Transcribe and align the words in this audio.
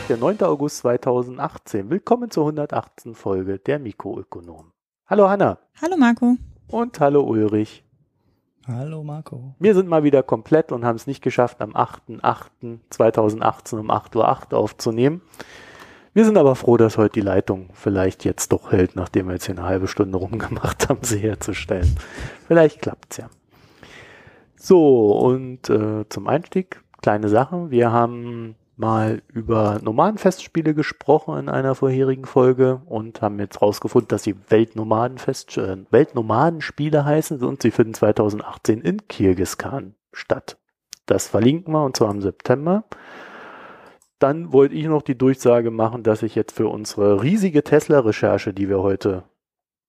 Donnerstag, 0.00 0.06
der 0.08 0.16
9. 0.16 0.42
August 0.42 0.78
2018. 0.78 1.90
Willkommen 1.90 2.30
zur 2.30 2.44
118. 2.44 3.14
Folge 3.14 3.58
der 3.58 3.78
Mikroökonom. 3.78 4.72
Hallo 5.06 5.28
Hanna. 5.28 5.58
Hallo 5.80 5.96
Marco. 5.96 6.36
Und 6.68 7.00
hallo 7.00 7.22
Ulrich. 7.22 7.84
Hallo 8.66 9.02
Marco. 9.02 9.54
Wir 9.58 9.74
sind 9.74 9.88
mal 9.88 10.04
wieder 10.04 10.22
komplett 10.22 10.72
und 10.72 10.84
haben 10.84 10.96
es 10.96 11.06
nicht 11.06 11.22
geschafft, 11.22 11.60
am 11.60 11.72
8.8.2018 11.72 13.78
um 13.78 13.90
8.08 13.90 14.52
Uhr 14.52 14.58
aufzunehmen. 14.58 15.22
Wir 16.12 16.24
sind 16.24 16.38
aber 16.38 16.56
froh, 16.56 16.76
dass 16.76 16.96
heute 16.96 17.14
die 17.14 17.20
Leitung 17.20 17.68
vielleicht 17.72 18.24
jetzt 18.24 18.52
doch 18.52 18.72
hält, 18.72 18.96
nachdem 18.96 19.26
wir 19.26 19.34
jetzt 19.34 19.46
hier 19.46 19.56
eine 19.56 19.66
halbe 19.66 19.88
Stunde 19.88 20.18
rumgemacht 20.18 20.88
haben, 20.88 21.00
sie 21.02 21.18
herzustellen. 21.18 21.96
Vielleicht 22.46 22.80
klappt's 22.80 23.18
ja. 23.18 23.28
So, 24.56 25.12
und 25.12 25.70
äh, 25.70 26.08
zum 26.08 26.26
Einstieg, 26.26 26.82
kleine 27.00 27.28
Sache. 27.28 27.70
Wir 27.70 27.92
haben 27.92 28.56
mal 28.80 29.22
über 29.28 29.78
Nomadenfestspiele 29.82 30.74
gesprochen 30.74 31.38
in 31.38 31.48
einer 31.48 31.74
vorherigen 31.74 32.24
Folge 32.24 32.80
und 32.86 33.22
haben 33.22 33.38
jetzt 33.38 33.62
rausgefunden, 33.62 34.08
dass 34.08 34.24
sie 34.24 34.34
Weltnomadenfest, 34.48 35.58
äh, 35.58 35.76
Weltnomadenspiele 35.90 37.04
heißen 37.04 37.44
und 37.44 37.62
sie 37.62 37.70
finden 37.70 37.94
2018 37.94 38.80
in 38.80 39.06
Kirgiskan 39.06 39.94
statt. 40.12 40.58
Das 41.06 41.28
verlinken 41.28 41.72
wir 41.72 41.84
und 41.84 41.96
zwar 41.96 42.10
im 42.10 42.22
September. 42.22 42.84
Dann 44.18 44.52
wollte 44.52 44.74
ich 44.74 44.86
noch 44.86 45.02
die 45.02 45.16
Durchsage 45.16 45.70
machen, 45.70 46.02
dass 46.02 46.22
ich 46.22 46.34
jetzt 46.34 46.52
für 46.52 46.68
unsere 46.68 47.22
riesige 47.22 47.62
Tesla-Recherche, 47.62 48.52
die 48.52 48.68
wir 48.68 48.80
heute 48.80 49.24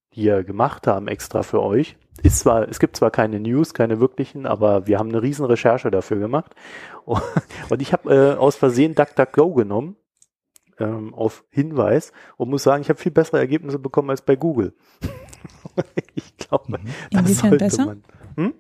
hier 0.09 0.43
gemacht 0.43 0.87
haben, 0.87 1.07
extra 1.07 1.43
für 1.43 1.61
euch, 1.61 1.97
ist 2.23 2.39
zwar, 2.39 2.67
es 2.67 2.79
gibt 2.79 2.95
zwar 2.95 3.11
keine 3.11 3.39
News, 3.39 3.73
keine 3.73 3.99
wirklichen, 3.99 4.45
aber 4.45 4.87
wir 4.87 4.99
haben 4.99 5.09
eine 5.09 5.21
riesen 5.21 5.45
Recherche 5.45 5.91
dafür 5.91 6.19
gemacht. 6.19 6.55
Und 7.05 7.81
ich 7.81 7.93
habe 7.93 8.13
äh, 8.13 8.35
aus 8.35 8.55
Versehen 8.55 8.95
DuckDuckGo 8.95 9.53
genommen, 9.53 9.95
ähm, 10.79 11.13
auf 11.13 11.43
Hinweis, 11.49 12.11
und 12.37 12.49
muss 12.49 12.63
sagen, 12.63 12.81
ich 12.81 12.89
habe 12.89 12.99
viel 12.99 13.11
bessere 13.11 13.37
Ergebnisse 13.39 13.79
bekommen 13.79 14.09
als 14.09 14.21
bei 14.21 14.35
Google. 14.35 14.73
ich 16.15 16.37
glaube, 16.37 16.79
mhm. 16.79 16.87
Inwiefern 17.11 17.57
besser? 17.57 17.85
Man, 17.85 18.03
hm? 18.35 18.53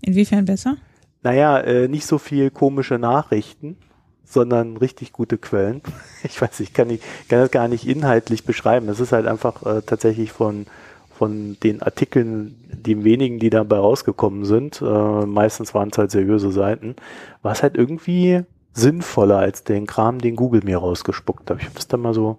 Inwiefern 0.00 0.44
besser? 0.44 0.76
Naja, 1.22 1.58
äh, 1.60 1.88
nicht 1.88 2.06
so 2.06 2.18
viel 2.18 2.50
komische 2.50 2.98
Nachrichten, 2.98 3.76
sondern 4.24 4.76
richtig 4.76 5.12
gute 5.12 5.38
Quellen. 5.38 5.82
Ich 6.24 6.42
weiß, 6.42 6.58
ich 6.60 6.72
kann, 6.72 6.88
nicht, 6.88 7.04
kann 7.28 7.38
das 7.38 7.52
gar 7.52 7.68
nicht 7.68 7.86
inhaltlich 7.86 8.44
beschreiben. 8.44 8.88
Es 8.88 8.98
ist 8.98 9.12
halt 9.12 9.26
einfach 9.26 9.64
äh, 9.64 9.82
tatsächlich 9.82 10.32
von 10.32 10.66
von 11.16 11.56
den 11.62 11.82
Artikeln, 11.82 12.56
den 12.70 13.04
wenigen, 13.04 13.38
die 13.38 13.50
dabei 13.50 13.78
rausgekommen 13.78 14.44
sind, 14.44 14.82
äh, 14.82 15.26
meistens 15.26 15.74
waren 15.74 15.88
es 15.90 15.98
halt 15.98 16.10
seriöse 16.10 16.52
Seiten, 16.52 16.96
war 17.42 17.52
es 17.52 17.62
halt 17.62 17.76
irgendwie 17.76 18.42
sinnvoller 18.72 19.38
als 19.38 19.64
den 19.64 19.86
Kram, 19.86 20.18
den 20.18 20.36
Google 20.36 20.60
mir 20.62 20.78
rausgespuckt 20.78 21.50
hat. 21.50 21.60
Ich 21.60 21.66
habe 21.66 21.78
es 21.78 21.88
dann 21.88 22.00
mal 22.00 22.12
so 22.12 22.38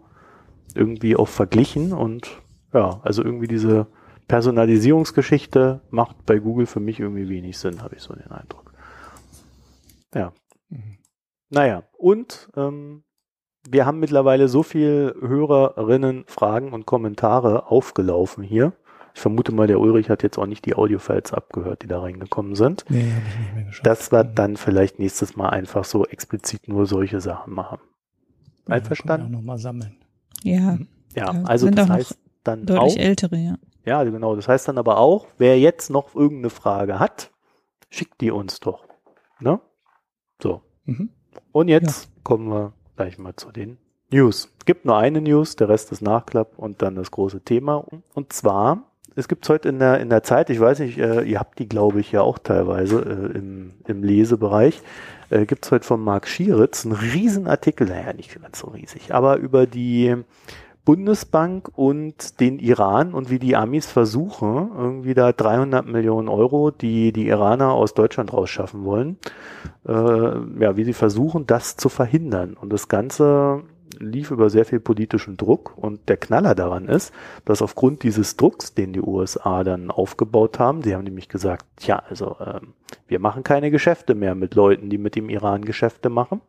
irgendwie 0.76 1.16
auch 1.16 1.28
verglichen 1.28 1.92
und 1.92 2.30
ja, 2.74 3.00
also 3.04 3.24
irgendwie 3.24 3.48
diese 3.48 3.88
Personalisierungsgeschichte 4.28 5.82
macht 5.90 6.26
bei 6.26 6.38
Google 6.38 6.68
für 6.68 6.80
mich 6.80 7.00
irgendwie 7.00 7.30
wenig 7.30 7.58
Sinn, 7.58 7.82
habe 7.82 7.96
ich 7.96 8.02
so 8.02 8.14
den 8.14 8.32
Eindruck. 8.32 8.74
Ja. 10.14 10.34
Mhm. 10.70 10.98
Naja, 11.50 11.84
und 11.98 12.50
ähm, 12.56 13.04
wir 13.72 13.86
haben 13.86 14.00
mittlerweile 14.00 14.48
so 14.48 14.64
viel 14.64 15.16
Hörerinnen, 15.20 16.26
Fragen 16.28 16.74
und 16.74 16.86
Kommentare 16.86 17.68
aufgelaufen 17.68 18.44
hier. 18.44 18.74
Ich 19.14 19.22
vermute 19.22 19.52
mal, 19.52 19.68
der 19.68 19.80
Ulrich 19.80 20.10
hat 20.10 20.22
jetzt 20.22 20.38
auch 20.38 20.46
nicht 20.46 20.66
die 20.66 20.76
Audiofiles 20.76 21.34
abgehört, 21.34 21.82
die 21.82 21.88
da 21.88 22.02
reingekommen 22.02 22.56
sind. 22.56 22.86
Nee, 22.88 23.00
ich 23.00 23.40
nicht 23.40 23.56
mehr 23.56 23.64
geschafft. 23.64 23.88
Dass 23.88 24.12
wir 24.12 24.24
dann 24.24 24.58
vielleicht 24.58 25.00
nächstes 25.00 25.36
Mal 25.36 25.50
einfach 25.50 25.86
so 25.86 26.06
explizit 26.06 26.68
nur 26.68 26.86
solche 26.86 27.20
Sachen 27.20 27.54
machen. 27.54 27.80
Einverstanden? 28.68 29.32
Ja, 29.32 29.38
nochmal 29.38 29.58
sammeln. 29.58 29.98
Ja. 30.44 30.78
Ja, 31.16 31.32
also 31.46 31.70
das 31.72 31.90
heißt 31.90 32.20
dann 32.44 32.66
deutlich 32.66 32.96
auch, 32.96 33.00
ältere, 33.00 33.38
ja. 33.38 33.56
Ja, 33.86 34.04
genau. 34.04 34.36
Das 34.36 34.48
heißt 34.48 34.68
dann 34.68 34.78
aber 34.78 34.98
auch, 34.98 35.28
wer 35.38 35.60
jetzt 35.60 35.90
noch 35.90 36.14
irgendeine 36.14 36.52
Frage 36.52 37.00
hat, 37.00 37.32
schickt 37.90 38.22
die 38.22 38.30
uns 38.32 38.60
doch. 38.60 38.86
Ne? 39.40 39.60
So. 40.42 40.62
Mhm. 40.86 41.10
Und 41.52 41.70
jetzt 41.70 42.06
ja. 42.06 42.12
kommen 42.24 42.50
wir 42.50 42.74
gleich 42.98 43.18
mal 43.18 43.36
zu 43.36 43.52
den 43.52 43.78
News. 44.12 44.50
Gibt 44.66 44.86
nur 44.86 44.98
eine 44.98 45.22
News, 45.22 45.56
der 45.56 45.70
Rest 45.70 45.92
ist 45.92 46.02
Nachklapp 46.02 46.58
und 46.58 46.82
dann 46.82 46.96
das 46.96 47.12
große 47.12 47.42
Thema. 47.42 47.86
Und 48.14 48.34
zwar, 48.34 48.84
es 49.16 49.28
gibt 49.28 49.48
heute 49.48 49.70
in 49.70 49.80
der, 49.80 50.00
in 50.00 50.10
der 50.10 50.24
Zeit, 50.24 50.50
ich 50.50 50.60
weiß 50.60 50.80
nicht, 50.80 50.98
äh, 50.98 51.22
ihr 51.22 51.40
habt 51.40 51.60
die, 51.60 51.70
glaube 51.70 52.00
ich, 52.00 52.12
ja 52.12 52.22
auch 52.22 52.38
teilweise 52.38 53.00
äh, 53.00 53.38
im, 53.38 53.74
im 53.86 54.04
Lesebereich, 54.04 54.82
äh, 55.30 55.46
gibt 55.46 55.66
es 55.66 55.72
heute 55.72 55.86
von 55.86 56.02
Marc 56.02 56.28
Schieritz 56.28 56.86
einen 56.86 56.96
riesen 56.96 57.48
Artikel, 57.48 57.88
naja, 57.88 58.14
nicht 58.14 58.42
ganz 58.42 58.60
so 58.60 58.68
riesig, 58.68 59.14
aber 59.14 59.38
über 59.38 59.68
die 59.68 60.16
Bundesbank 60.88 61.70
und 61.76 62.40
den 62.40 62.60
Iran 62.60 63.14
und 63.14 63.30
wie 63.30 63.40
die 63.40 63.58
Amis 63.58 63.88
versuchen, 63.88 64.72
irgendwie 64.74 65.14
da 65.14 65.34
300 65.34 65.86
Millionen 65.86 66.30
Euro, 66.30 66.72
die 66.72 67.12
die 67.12 67.28
Iraner 67.28 67.74
aus 67.74 67.94
Deutschland 67.94 68.32
rausschaffen 68.32 68.86
wollen, 68.86 69.18
äh, 69.86 69.92
ja, 69.92 70.78
wie 70.78 70.86
sie 70.86 70.94
versuchen, 70.94 71.46
das 71.46 71.76
zu 71.76 71.90
verhindern. 71.90 72.54
Und 72.54 72.72
das 72.72 72.88
Ganze 72.88 73.64
lief 74.00 74.32
über 74.32 74.50
sehr 74.50 74.64
viel 74.64 74.80
politischen 74.80 75.36
Druck 75.36 75.78
und 75.78 76.08
der 76.08 76.16
Knaller 76.16 76.56
daran 76.56 76.88
ist, 76.88 77.14
dass 77.44 77.62
aufgrund 77.62 78.04
dieses 78.04 78.38
Drucks, 78.38 78.74
den 78.74 78.94
die 78.94 79.02
USA 79.02 79.66
dann 79.66 79.92
aufgebaut 79.92 80.58
haben, 80.58 80.84
sie 80.84 80.96
haben 80.96 81.04
nämlich 81.04 81.28
gesagt, 81.28 81.66
tja, 81.76 82.02
also 82.10 82.38
äh, 82.40 82.62
wir 83.10 83.20
machen 83.20 83.44
keine 83.44 83.72
Geschäfte 83.72 84.16
mehr 84.16 84.36
mit 84.36 84.56
Leuten, 84.56 84.90
die 84.90 84.98
mit 84.98 85.18
dem 85.18 85.28
Iran 85.28 85.66
Geschäfte 85.66 86.08
machen. 86.08 86.40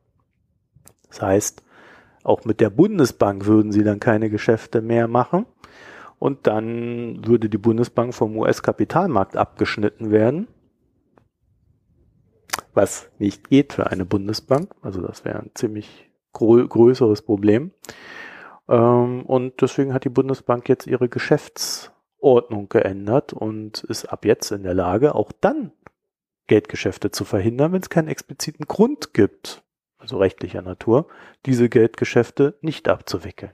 Das 1.09 1.23
heißt, 1.23 1.65
auch 2.29 2.45
mit 2.45 2.61
der 2.61 2.71
Bundesbank 2.71 3.47
würden 3.47 3.73
sie 3.73 3.83
dann 3.83 4.01
keine 4.01 4.31
Geschäfte 4.31 4.83
mehr 4.83 5.09
machen. 5.09 5.47
Und 6.19 6.47
dann 6.47 7.27
würde 7.27 7.49
die 7.49 7.59
Bundesbank 7.59 8.15
vom 8.15 8.37
US-Kapitalmarkt 8.37 9.37
abgeschnitten 9.37 10.11
werden. 10.11 10.49
Was 12.75 13.11
nicht 13.19 13.49
geht 13.49 13.73
für 13.73 13.87
eine 13.89 14.05
Bundesbank. 14.05 14.75
Also 14.83 15.01
das 15.01 15.25
wäre 15.25 15.39
ein 15.39 15.51
ziemlich 15.55 16.11
grö 16.33 16.67
größeres 16.67 17.23
Problem. 17.23 17.73
Ähm, 18.69 19.25
und 19.25 19.61
deswegen 19.63 19.95
hat 19.95 20.05
die 20.05 20.11
Bundesbank 20.11 20.69
jetzt 20.69 20.87
ihre 20.87 21.09
Geschäftsordnung 21.09 22.69
geändert 22.69 23.33
und 23.33 23.85
ist 23.85 24.07
ab 24.07 24.25
jetzt 24.25 24.51
in 24.51 24.65
der 24.65 24.75
Lage, 24.75 25.15
auch 25.15 25.33
dann 25.41 25.73
Geldgeschäfte 26.47 27.11
zu 27.11 27.25
verhindern, 27.25 27.73
wenn 27.73 27.83
es 27.83 27.91
keinen 27.91 28.09
expliziten 28.09 28.67
Grund 28.67 29.15
gibt 29.15 29.63
also 29.99 30.19
rechtlicher 30.19 30.63
Natur, 30.63 31.09
diese 31.47 31.69
Geldgeschäfte 31.69 32.57
nicht 32.63 32.89
abzuwickeln. 32.89 33.53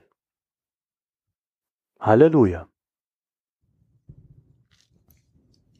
Halleluja. 1.99 2.67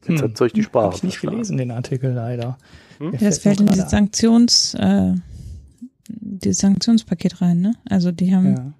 Jetzt 0.08 0.22
hm. 0.22 0.30
hat 0.30 0.42
euch 0.42 0.54
die 0.54 0.64
Sprache. 0.64 0.88
Hab 0.88 0.96
ich 0.96 1.04
nicht 1.04 1.22
gelesen, 1.22 1.58
den 1.58 1.72
Artikel 1.72 2.12
leider. 2.12 2.58
Hm? 3.00 3.14
Ja, 3.14 3.20
das 3.20 3.40
fällt 3.40 3.60
in 3.60 3.68
dieses 3.68 3.90
Sanktions, 3.90 4.76
äh, 4.76 5.14
dieses 6.08 6.60
Sanktionspaket 6.60 7.42
rein, 7.42 7.62
ne? 7.62 7.76
Also 7.90 8.12
die 8.12 8.36
haben. 8.36 8.76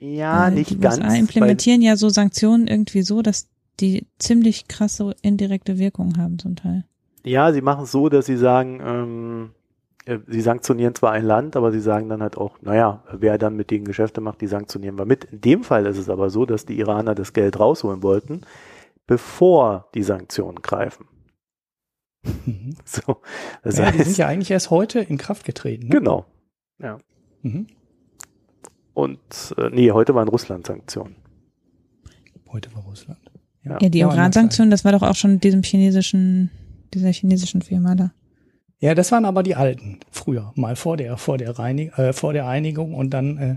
Ja, 0.00 0.08
ja 0.08 0.48
äh, 0.48 0.50
nicht 0.52 0.70
die 0.70 0.78
ganz. 0.78 0.98
USA 0.98 1.14
implementieren 1.14 1.82
ja 1.82 1.96
so 1.96 2.08
Sanktionen 2.08 2.68
irgendwie 2.68 3.02
so, 3.02 3.22
dass 3.22 3.48
die 3.80 4.06
ziemlich 4.18 4.68
krasse 4.68 5.14
indirekte 5.22 5.78
Wirkung 5.78 6.16
haben 6.16 6.38
zum 6.38 6.56
Teil. 6.56 6.84
Ja, 7.24 7.52
sie 7.52 7.60
machen 7.60 7.84
es 7.84 7.92
so, 7.92 8.08
dass 8.08 8.26
sie 8.26 8.36
sagen, 8.36 8.80
ähm, 8.84 9.50
äh, 9.50 9.61
sie 10.26 10.40
sanktionieren 10.40 10.94
zwar 10.94 11.12
ein 11.12 11.24
Land, 11.24 11.56
aber 11.56 11.70
sie 11.70 11.80
sagen 11.80 12.08
dann 12.08 12.22
halt 12.22 12.36
auch, 12.36 12.60
naja, 12.60 13.04
wer 13.12 13.38
dann 13.38 13.56
mit 13.56 13.70
denen 13.70 13.84
Geschäfte 13.84 14.20
macht, 14.20 14.40
die 14.40 14.46
sanktionieren 14.46 14.98
wir 14.98 15.04
mit. 15.04 15.24
In 15.24 15.40
dem 15.40 15.64
Fall 15.64 15.86
ist 15.86 15.98
es 15.98 16.08
aber 16.08 16.30
so, 16.30 16.44
dass 16.44 16.66
die 16.66 16.78
Iraner 16.78 17.14
das 17.14 17.32
Geld 17.32 17.58
rausholen 17.58 18.02
wollten, 18.02 18.42
bevor 19.06 19.88
die 19.94 20.02
Sanktionen 20.02 20.60
greifen. 20.62 21.06
Mhm. 22.24 22.76
So, 22.84 23.18
das 23.62 23.78
ja, 23.78 23.86
heißt, 23.86 23.98
die 23.98 24.02
sind 24.04 24.18
ja 24.18 24.26
eigentlich 24.26 24.50
erst 24.50 24.70
heute 24.70 25.00
in 25.00 25.18
Kraft 25.18 25.44
getreten. 25.44 25.88
Ne? 25.88 25.98
Genau. 25.98 26.26
Ja. 26.78 26.98
Mhm. 27.42 27.66
Und 28.94 29.54
äh, 29.56 29.70
nee, 29.70 29.90
heute 29.90 30.14
waren 30.14 30.28
Russland-Sanktionen. 30.28 31.16
Heute 32.50 32.74
war 32.74 32.82
Russland. 32.82 33.20
Ja, 33.64 33.78
ja 33.80 33.88
die 33.88 34.00
Iran-Sanktionen, 34.00 34.70
das 34.70 34.84
war 34.84 34.92
doch 34.92 35.02
auch 35.02 35.14
schon 35.14 35.38
diesem 35.40 35.62
chinesischen, 35.62 36.50
dieser 36.92 37.12
chinesischen 37.12 37.62
Firma 37.62 37.94
da. 37.94 38.12
Ja, 38.82 38.96
das 38.96 39.12
waren 39.12 39.24
aber 39.24 39.44
die 39.44 39.54
alten, 39.54 40.00
früher, 40.10 40.52
mal 40.56 40.74
vor 40.74 40.96
der, 40.96 41.16
vor 41.16 41.38
der, 41.38 41.56
Reinig 41.56 41.96
äh, 41.98 42.12
vor 42.12 42.32
der 42.32 42.48
Einigung 42.48 42.94
und 42.94 43.10
dann 43.10 43.38
äh, 43.38 43.56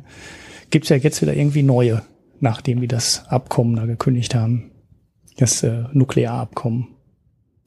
gibt 0.69 0.88
ja 0.88 0.98
jetzt 0.98 1.19
wieder 1.19 1.33
irgendwie 1.33 1.63
neue, 1.63 2.04
nachdem 2.39 2.80
die 2.80 2.88
das 2.88 3.27
Abkommen 3.27 3.75
da 3.75 3.88
gekündigt 3.88 4.36
haben. 4.36 4.69
Das 5.38 5.63
äh, 5.63 5.86
Nuklearabkommen. 5.94 6.89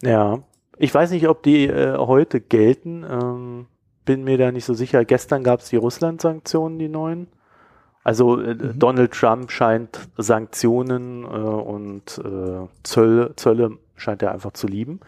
Ja, 0.03 0.45
ich 0.77 0.95
weiß 0.95 1.11
nicht, 1.11 1.27
ob 1.27 1.43
die 1.43 1.67
äh, 1.67 1.97
heute 1.97 2.41
gelten. 2.41 3.03
Ähm, 3.03 3.67
bin 4.05 4.23
mir 4.23 4.39
da 4.39 4.53
nicht 4.53 4.65
so 4.65 4.75
sicher. 4.75 5.05
Gestern 5.05 5.43
gab 5.43 5.59
es 5.59 5.69
die 5.69 5.77
Russland-Sanktionen, 5.77 6.79
die 6.79 6.89
neuen. 6.89 7.27
Also 8.05 8.41
äh, 8.41 8.55
mhm. 8.55 8.79
Donald 8.79 9.11
Trump 9.11 9.51
scheint 9.51 9.99
Sanktionen 10.17 11.25
äh, 11.25 11.27
und 11.27 12.23
äh, 12.25 12.69
Zölle, 12.85 13.35
Zölle 13.35 13.79
scheint 13.97 14.23
er 14.23 14.31
einfach 14.31 14.53
zu 14.53 14.69
lieben. 14.69 15.01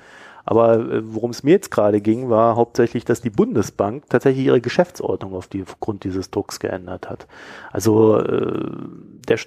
Aber 0.44 0.78
äh, 0.78 1.02
worum 1.04 1.30
es 1.30 1.42
mir 1.42 1.52
jetzt 1.52 1.70
gerade 1.70 2.00
ging, 2.00 2.30
war 2.30 2.56
hauptsächlich, 2.56 3.04
dass 3.04 3.20
die 3.20 3.30
Bundesbank 3.30 4.04
tatsächlich 4.08 4.46
ihre 4.46 4.60
Geschäftsordnung 4.60 5.34
auf 5.34 5.48
die, 5.48 5.62
aufgrund 5.62 6.04
dieses 6.04 6.30
Drucks 6.30 6.60
geändert 6.60 7.08
hat. 7.10 7.26
Also 7.72 8.18
äh, 8.18 8.72
der 9.28 9.38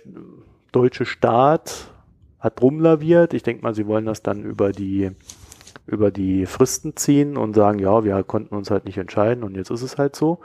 deutsche 0.71 1.05
Staat 1.05 1.87
hat 2.39 2.61
rumlaviert. 2.61 3.33
Ich 3.33 3.43
denke 3.43 3.63
mal, 3.63 3.75
sie 3.75 3.87
wollen 3.87 4.05
das 4.05 4.21
dann 4.21 4.43
über 4.43 4.71
die 4.71 5.11
über 5.85 6.11
die 6.11 6.45
Fristen 6.45 6.95
ziehen 6.95 7.35
und 7.35 7.55
sagen, 7.55 7.79
ja, 7.79 8.03
wir 8.03 8.23
konnten 8.23 8.55
uns 8.55 8.71
halt 8.71 8.85
nicht 8.85 8.97
entscheiden 8.97 9.43
und 9.43 9.55
jetzt 9.55 9.69
ist 9.69 9.81
es 9.81 9.97
halt 9.97 10.15
so. 10.15 10.39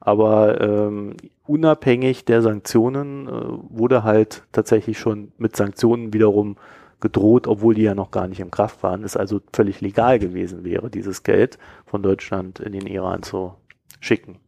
Aber 0.00 0.60
ähm, 0.60 1.16
unabhängig 1.46 2.24
der 2.24 2.42
Sanktionen 2.42 3.26
äh, 3.26 3.30
wurde 3.70 4.04
halt 4.04 4.44
tatsächlich 4.52 4.98
schon 4.98 5.32
mit 5.38 5.56
Sanktionen 5.56 6.12
wiederum 6.12 6.56
gedroht, 7.04 7.46
obwohl 7.46 7.74
die 7.74 7.82
ja 7.82 7.94
noch 7.94 8.10
gar 8.10 8.28
nicht 8.28 8.40
im 8.40 8.50
Kraft 8.50 8.82
waren, 8.82 9.04
es 9.04 9.14
also 9.14 9.42
völlig 9.52 9.82
legal 9.82 10.18
gewesen 10.18 10.64
wäre, 10.64 10.88
dieses 10.88 11.22
Geld 11.22 11.58
von 11.84 12.02
Deutschland 12.02 12.60
in 12.60 12.72
den 12.72 12.86
Iran 12.86 13.22
zu 13.22 13.52
schicken. 14.00 14.38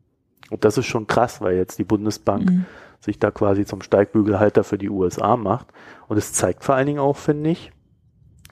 Und 0.49 0.65
das 0.65 0.79
ist 0.79 0.87
schon 0.87 1.07
krass, 1.07 1.43
weil 1.43 1.57
jetzt 1.57 1.79
die 1.79 1.85
Bundesbank 1.85 2.51
mhm. 2.51 2.65
sich 2.99 3.19
da 3.19 3.31
quasi 3.31 3.67
zum 3.67 3.83
Steigbügelhalter 3.83 4.65
für 4.65 4.79
die 4.79 4.89
USA 4.89 5.37
macht. 5.37 5.67
Und 6.09 6.17
es 6.17 6.33
zeigt 6.33 6.65
vor 6.65 6.77
allen 6.77 6.87
Dingen 6.87 6.99
auch, 6.99 7.19
finde 7.19 7.51
ich, 7.51 7.73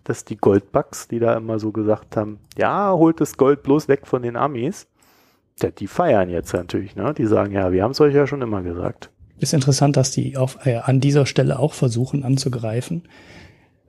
dass 0.04 0.26
die 0.26 0.36
Goldbugs, 0.36 1.08
die 1.08 1.18
da 1.18 1.34
immer 1.34 1.58
so 1.58 1.72
gesagt 1.72 2.18
haben, 2.18 2.40
ja, 2.58 2.92
holt 2.92 3.22
das 3.22 3.38
Gold 3.38 3.62
bloß 3.62 3.88
weg 3.88 4.06
von 4.06 4.20
den 4.20 4.36
Amis, 4.36 4.86
ja, 5.62 5.70
die 5.70 5.86
feiern 5.86 6.28
jetzt 6.28 6.52
natürlich, 6.52 6.94
ne? 6.94 7.14
Die 7.14 7.24
sagen, 7.24 7.52
ja, 7.52 7.72
wir 7.72 7.84
haben 7.84 7.92
es 7.92 8.00
euch 8.02 8.14
ja 8.14 8.26
schon 8.26 8.42
immer 8.42 8.60
gesagt. 8.60 9.10
Ist 9.38 9.54
interessant, 9.54 9.96
dass 9.96 10.10
die 10.10 10.36
auf, 10.36 10.58
äh, 10.66 10.76
an 10.76 11.00
dieser 11.00 11.24
Stelle 11.24 11.58
auch 11.58 11.72
versuchen 11.72 12.22
anzugreifen 12.22 13.08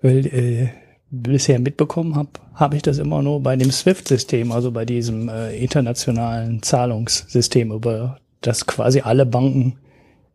weil 0.01 0.25
äh, 0.27 0.69
bisher 1.09 1.59
mitbekommen 1.59 2.15
habe, 2.15 2.30
habe 2.53 2.75
ich 2.75 2.81
das 2.81 2.97
immer 2.97 3.21
nur 3.21 3.42
bei 3.42 3.56
dem 3.56 3.71
SWIFT-System, 3.71 4.51
also 4.51 4.71
bei 4.71 4.86
diesem 4.86 5.30
äh, 5.30 5.56
internationalen 5.57 6.62
Zahlungssystem, 6.62 7.71
über 7.71 8.19
das 8.42 8.65
quasi 8.65 9.01
alle 9.01 9.25
Banken 9.25 9.77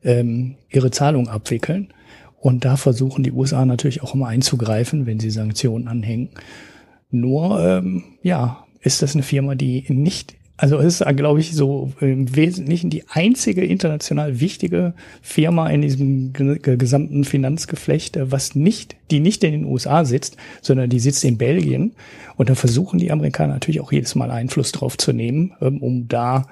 ähm, 0.02 0.56
ihre 0.68 0.90
Zahlung 0.90 1.28
abwickeln. 1.28 1.88
Und 2.40 2.64
da 2.64 2.76
versuchen 2.76 3.22
die 3.22 3.32
USA 3.32 3.64
natürlich 3.66 4.02
auch 4.02 4.14
immer 4.14 4.28
einzugreifen, 4.28 5.06
wenn 5.06 5.20
sie 5.20 5.30
Sanktionen 5.30 5.88
anhängen. 5.88 6.30
Nur, 7.10 7.60
ähm, 7.62 8.04
ja, 8.22 8.64
ist 8.80 9.02
das 9.02 9.14
eine 9.14 9.22
Firma, 9.22 9.54
die 9.54 9.84
nicht 9.88 10.36
also 10.60 10.76
es 10.76 11.00
ist, 11.00 11.16
glaube 11.16 11.40
ich, 11.40 11.54
so 11.54 11.90
im 12.00 12.36
Wesentlichen 12.36 12.90
die 12.90 13.04
einzige 13.08 13.64
international 13.64 14.40
wichtige 14.40 14.92
Firma 15.22 15.70
in 15.70 15.80
diesem 15.80 16.34
gesamten 16.34 17.24
Finanzgeflecht, 17.24 18.18
äh, 18.18 18.30
was 18.30 18.54
nicht, 18.54 18.94
die 19.10 19.20
nicht 19.20 19.42
in 19.42 19.52
den 19.52 19.64
USA 19.64 20.04
sitzt, 20.04 20.36
sondern 20.60 20.90
die 20.90 21.00
sitzt 21.00 21.24
in 21.24 21.38
Belgien. 21.38 21.94
Und 22.36 22.50
da 22.50 22.54
versuchen 22.54 22.98
die 22.98 23.10
Amerikaner 23.10 23.54
natürlich 23.54 23.80
auch 23.80 23.90
jedes 23.90 24.14
Mal 24.16 24.30
Einfluss 24.30 24.70
drauf 24.72 24.98
zu 24.98 25.14
nehmen, 25.14 25.54
ähm, 25.62 25.82
um 25.82 26.08
da 26.08 26.46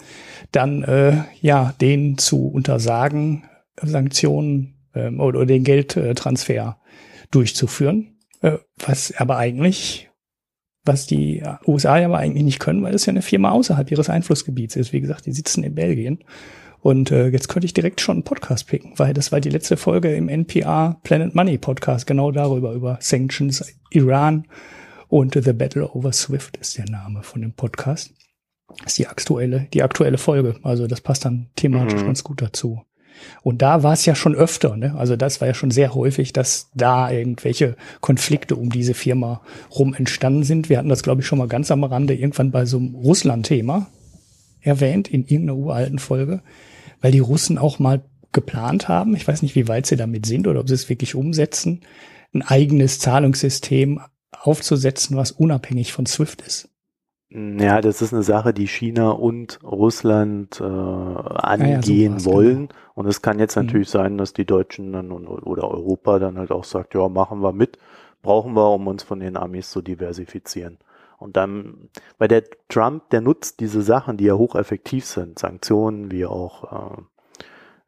dann 0.53 0.85
äh, 0.85 1.25
ja 1.43 1.75
denen 1.79 2.17
zu 2.17 2.49
untersagen, 2.49 3.45
Sanktionen 3.83 4.79
ähm, 4.95 5.21
oder 5.21 5.45
den 5.45 5.65
Geldtransfer 5.65 6.79
durchzuführen. 7.31 8.17
Äh, 8.41 8.57
was 8.79 9.13
aber 9.19 9.37
eigentlich 9.37 10.08
was 10.89 11.07
die 11.07 11.45
USA 11.67 11.99
ja 11.99 12.07
aber 12.07 12.19
eigentlich 12.19 12.43
nicht 12.43 12.59
können, 12.59 12.83
weil 12.83 12.95
es 12.95 13.07
ja 13.07 13.13
eine 13.13 13.23
Firma 13.23 13.51
außerhalb 13.51 13.89
ihres 13.91 14.11
Einflussgebiets 14.11 14.75
ist. 14.75 14.93
Wie 14.93 15.01
gesagt, 15.01 15.27
die 15.27 15.33
sitzen 15.33 15.63
in 15.63 15.77
Belgien. 15.77 16.19
Und 16.81 17.11
äh, 17.11 17.29
jetzt 17.29 17.49
könnte 17.49 17.67
ich 17.67 17.75
direkt 17.75 18.01
schon 18.01 18.17
einen 18.17 18.25
Podcast 18.25 18.67
picken, 18.67 18.93
weil 18.97 19.15
das 19.15 19.31
war 19.31 19.41
die 19.41 19.51
letzte 19.51 19.77
Folge 19.77 20.15
im 20.15 20.29
NPR 20.29 20.99
Planet 21.03 21.35
Money 21.35 21.59
Podcast, 21.59 22.07
genau 22.07 22.33
darüber, 22.33 22.73
über 22.73 22.99
Sanctions, 23.01 23.65
Iran 23.91 24.47
und 25.09 25.35
The 25.35 25.53
Battle 25.53 25.89
over 25.91 26.13
Swift 26.13 26.57
ist 26.57 26.79
der 26.79 26.89
Name 26.89 27.23
von 27.23 27.41
dem 27.41 27.53
Podcast. 27.53 28.13
Das 28.79 28.93
ist 28.93 28.99
die 28.99 29.07
aktuelle, 29.07 29.67
die 29.73 29.83
aktuelle 29.83 30.19
Folge. 30.19 30.57
Also 30.63 30.87
das 30.87 31.01
passt 31.01 31.25
dann 31.25 31.49
thematisch 31.57 32.03
mhm. 32.03 32.07
ganz 32.07 32.23
gut 32.23 32.43
dazu. 32.43 32.83
Und 33.43 33.63
da 33.63 33.83
war 33.83 33.93
es 33.93 34.07
ja 34.07 34.15
schon 34.15 34.35
öfter, 34.35 34.77
ne? 34.77 34.95
also 34.97 35.17
das 35.17 35.41
war 35.41 35.49
ja 35.49 35.55
schon 35.55 35.71
sehr 35.71 35.95
häufig, 35.95 36.33
dass 36.33 36.71
da 36.75 37.11
irgendwelche 37.11 37.77
Konflikte 38.01 38.57
um 38.57 38.71
diese 38.71 38.95
Firma 38.95 39.41
rum 39.71 39.95
entstanden 39.95 40.45
sind. 40.45 40.69
Wir 40.69 40.79
hatten 40.79 40.89
das, 40.89 41.03
glaube 41.03 41.21
ich, 41.21 41.27
schon 41.27 41.39
mal 41.39 41.49
ganz 41.49 41.71
am 41.71 41.85
Rande 41.85 42.15
irgendwann 42.15 42.51
bei 42.51 42.65
so 42.65 42.79
einem 42.79 42.95
Russland-Thema 42.95 43.87
erwähnt, 44.61 45.09
in 45.09 45.23
irgendeiner 45.23 45.57
uralten 45.57 45.99
Folge, 45.99 46.43
weil 47.01 47.13
die 47.13 47.19
Russen 47.21 47.59
auch 47.59 47.79
mal 47.79 48.03
geplant 48.33 48.89
haben, 48.89 49.17
ich 49.17 49.27
weiß 49.27 49.43
nicht, 49.43 49.55
wie 49.55 49.69
weit 49.69 49.87
sie 49.87 49.97
damit 49.97 50.27
sind 50.27 50.47
oder 50.47 50.61
ob 50.61 50.69
sie 50.69 50.75
es 50.75 50.89
wirklich 50.89 51.15
umsetzen, 51.15 51.81
ein 52.35 52.43
eigenes 52.43 52.99
Zahlungssystem 52.99 54.01
aufzusetzen, 54.33 55.17
was 55.17 55.33
unabhängig 55.33 55.93
von 55.93 56.07
SWIFT 56.07 56.43
ist. 56.43 56.69
Ja, 57.31 57.83
das 57.83 58.01
ist 58.01 58.15
eine 58.15 58.23
Sache, 58.23 58.55
die 58.55 58.67
China 58.67 59.11
und 59.11 59.59
Russland 59.63 60.61
äh, 60.61 60.65
angehen 60.65 62.19
ja, 62.19 62.19
ja, 62.19 62.25
wollen. 62.25 62.69
Genau. 62.69 62.81
Und 62.95 63.07
es 63.07 63.21
kann 63.21 63.39
jetzt 63.39 63.57
mhm. 63.57 63.67
natürlich 63.67 63.89
mhm. 63.89 63.99
sein, 63.99 64.19
dass 64.19 64.33
die 64.33 64.47
Deutschen 64.47 64.93
dann 64.93 65.13
oder 65.13 65.71
Europa 65.71 66.19
dann 66.19 66.39
halt 66.39 66.51
auch 66.51 66.65
sagt, 66.65 66.95
ja, 66.95 67.09
machen 67.09 67.43
wir 67.43 67.53
mit, 67.53 67.79
brauchen 68.23 68.55
wir, 68.55 68.71
um 68.71 68.87
uns 68.87 69.03
von 69.03 69.21
den 69.21 69.37
Amis 69.37 69.71
zu 69.71 69.83
diversifizieren. 69.83 70.79
Und 71.19 71.37
dann, 71.37 71.91
weil 72.17 72.29
der 72.29 72.45
Trump, 72.69 73.11
der 73.11 73.21
nutzt 73.21 73.61
diese 73.61 73.83
Sachen, 73.83 74.17
die 74.17 74.25
ja 74.25 74.35
hocheffektiv 74.35 75.05
sind, 75.05 75.39
Sanktionen 75.39 76.11
wie 76.11 76.25
auch 76.25 77.03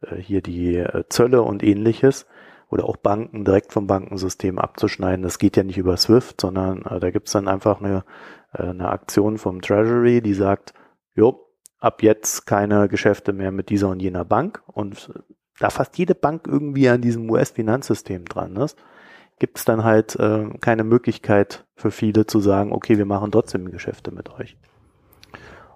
äh, 0.02 0.16
äh 0.16 0.20
hier 0.20 0.42
die 0.42 0.76
äh, 0.76 1.04
Zölle 1.08 1.42
und 1.42 1.62
ähnliches, 1.62 2.26
oder 2.70 2.84
auch 2.84 2.96
Banken 2.96 3.44
direkt 3.44 3.72
vom 3.72 3.86
Bankensystem 3.86 4.58
abzuschneiden. 4.58 5.22
Das 5.22 5.38
geht 5.38 5.56
ja 5.56 5.64
nicht 5.64 5.78
über 5.78 5.96
SWIFT, 5.96 6.40
sondern 6.40 6.82
äh, 6.82 7.00
da 7.00 7.10
gibt's 7.10 7.32
dann 7.32 7.48
einfach 7.48 7.80
eine 7.80 8.04
eine 8.50 8.88
Aktion 8.88 9.38
vom 9.38 9.60
Treasury, 9.60 10.20
die 10.20 10.34
sagt, 10.34 10.74
jo, 11.14 11.46
ab 11.78 12.02
jetzt 12.02 12.46
keine 12.46 12.88
Geschäfte 12.88 13.32
mehr 13.32 13.52
mit 13.52 13.70
dieser 13.70 13.88
und 13.88 14.00
jener 14.00 14.24
Bank. 14.24 14.62
Und 14.66 15.12
da 15.58 15.70
fast 15.70 15.96
jede 15.98 16.14
Bank 16.14 16.46
irgendwie 16.46 16.88
an 16.88 17.00
diesem 17.00 17.28
US-Finanzsystem 17.30 18.24
dran 18.26 18.56
ist, 18.56 18.78
gibt 19.38 19.58
es 19.58 19.64
dann 19.64 19.84
halt 19.84 20.16
äh, 20.16 20.48
keine 20.60 20.84
Möglichkeit 20.84 21.64
für 21.74 21.90
viele 21.90 22.26
zu 22.26 22.40
sagen, 22.40 22.72
okay, 22.72 22.98
wir 22.98 23.06
machen 23.06 23.32
trotzdem 23.32 23.70
Geschäfte 23.70 24.10
mit 24.10 24.30
euch. 24.30 24.56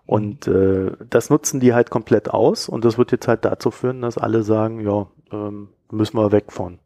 Und 0.06 0.46
äh, 0.46 0.92
das 1.08 1.30
nutzen 1.30 1.60
die 1.60 1.72
halt 1.72 1.90
komplett 1.90 2.28
aus 2.28 2.68
und 2.68 2.84
das 2.84 2.98
wird 2.98 3.10
jetzt 3.10 3.26
halt 3.26 3.44
dazu 3.44 3.70
führen, 3.70 4.02
dass 4.02 4.18
alle 4.18 4.42
sagen, 4.42 4.80
ja, 4.80 5.06
ähm, 5.32 5.70
müssen 5.90 6.18
wir 6.18 6.30
weg 6.30 6.52
von. 6.52 6.78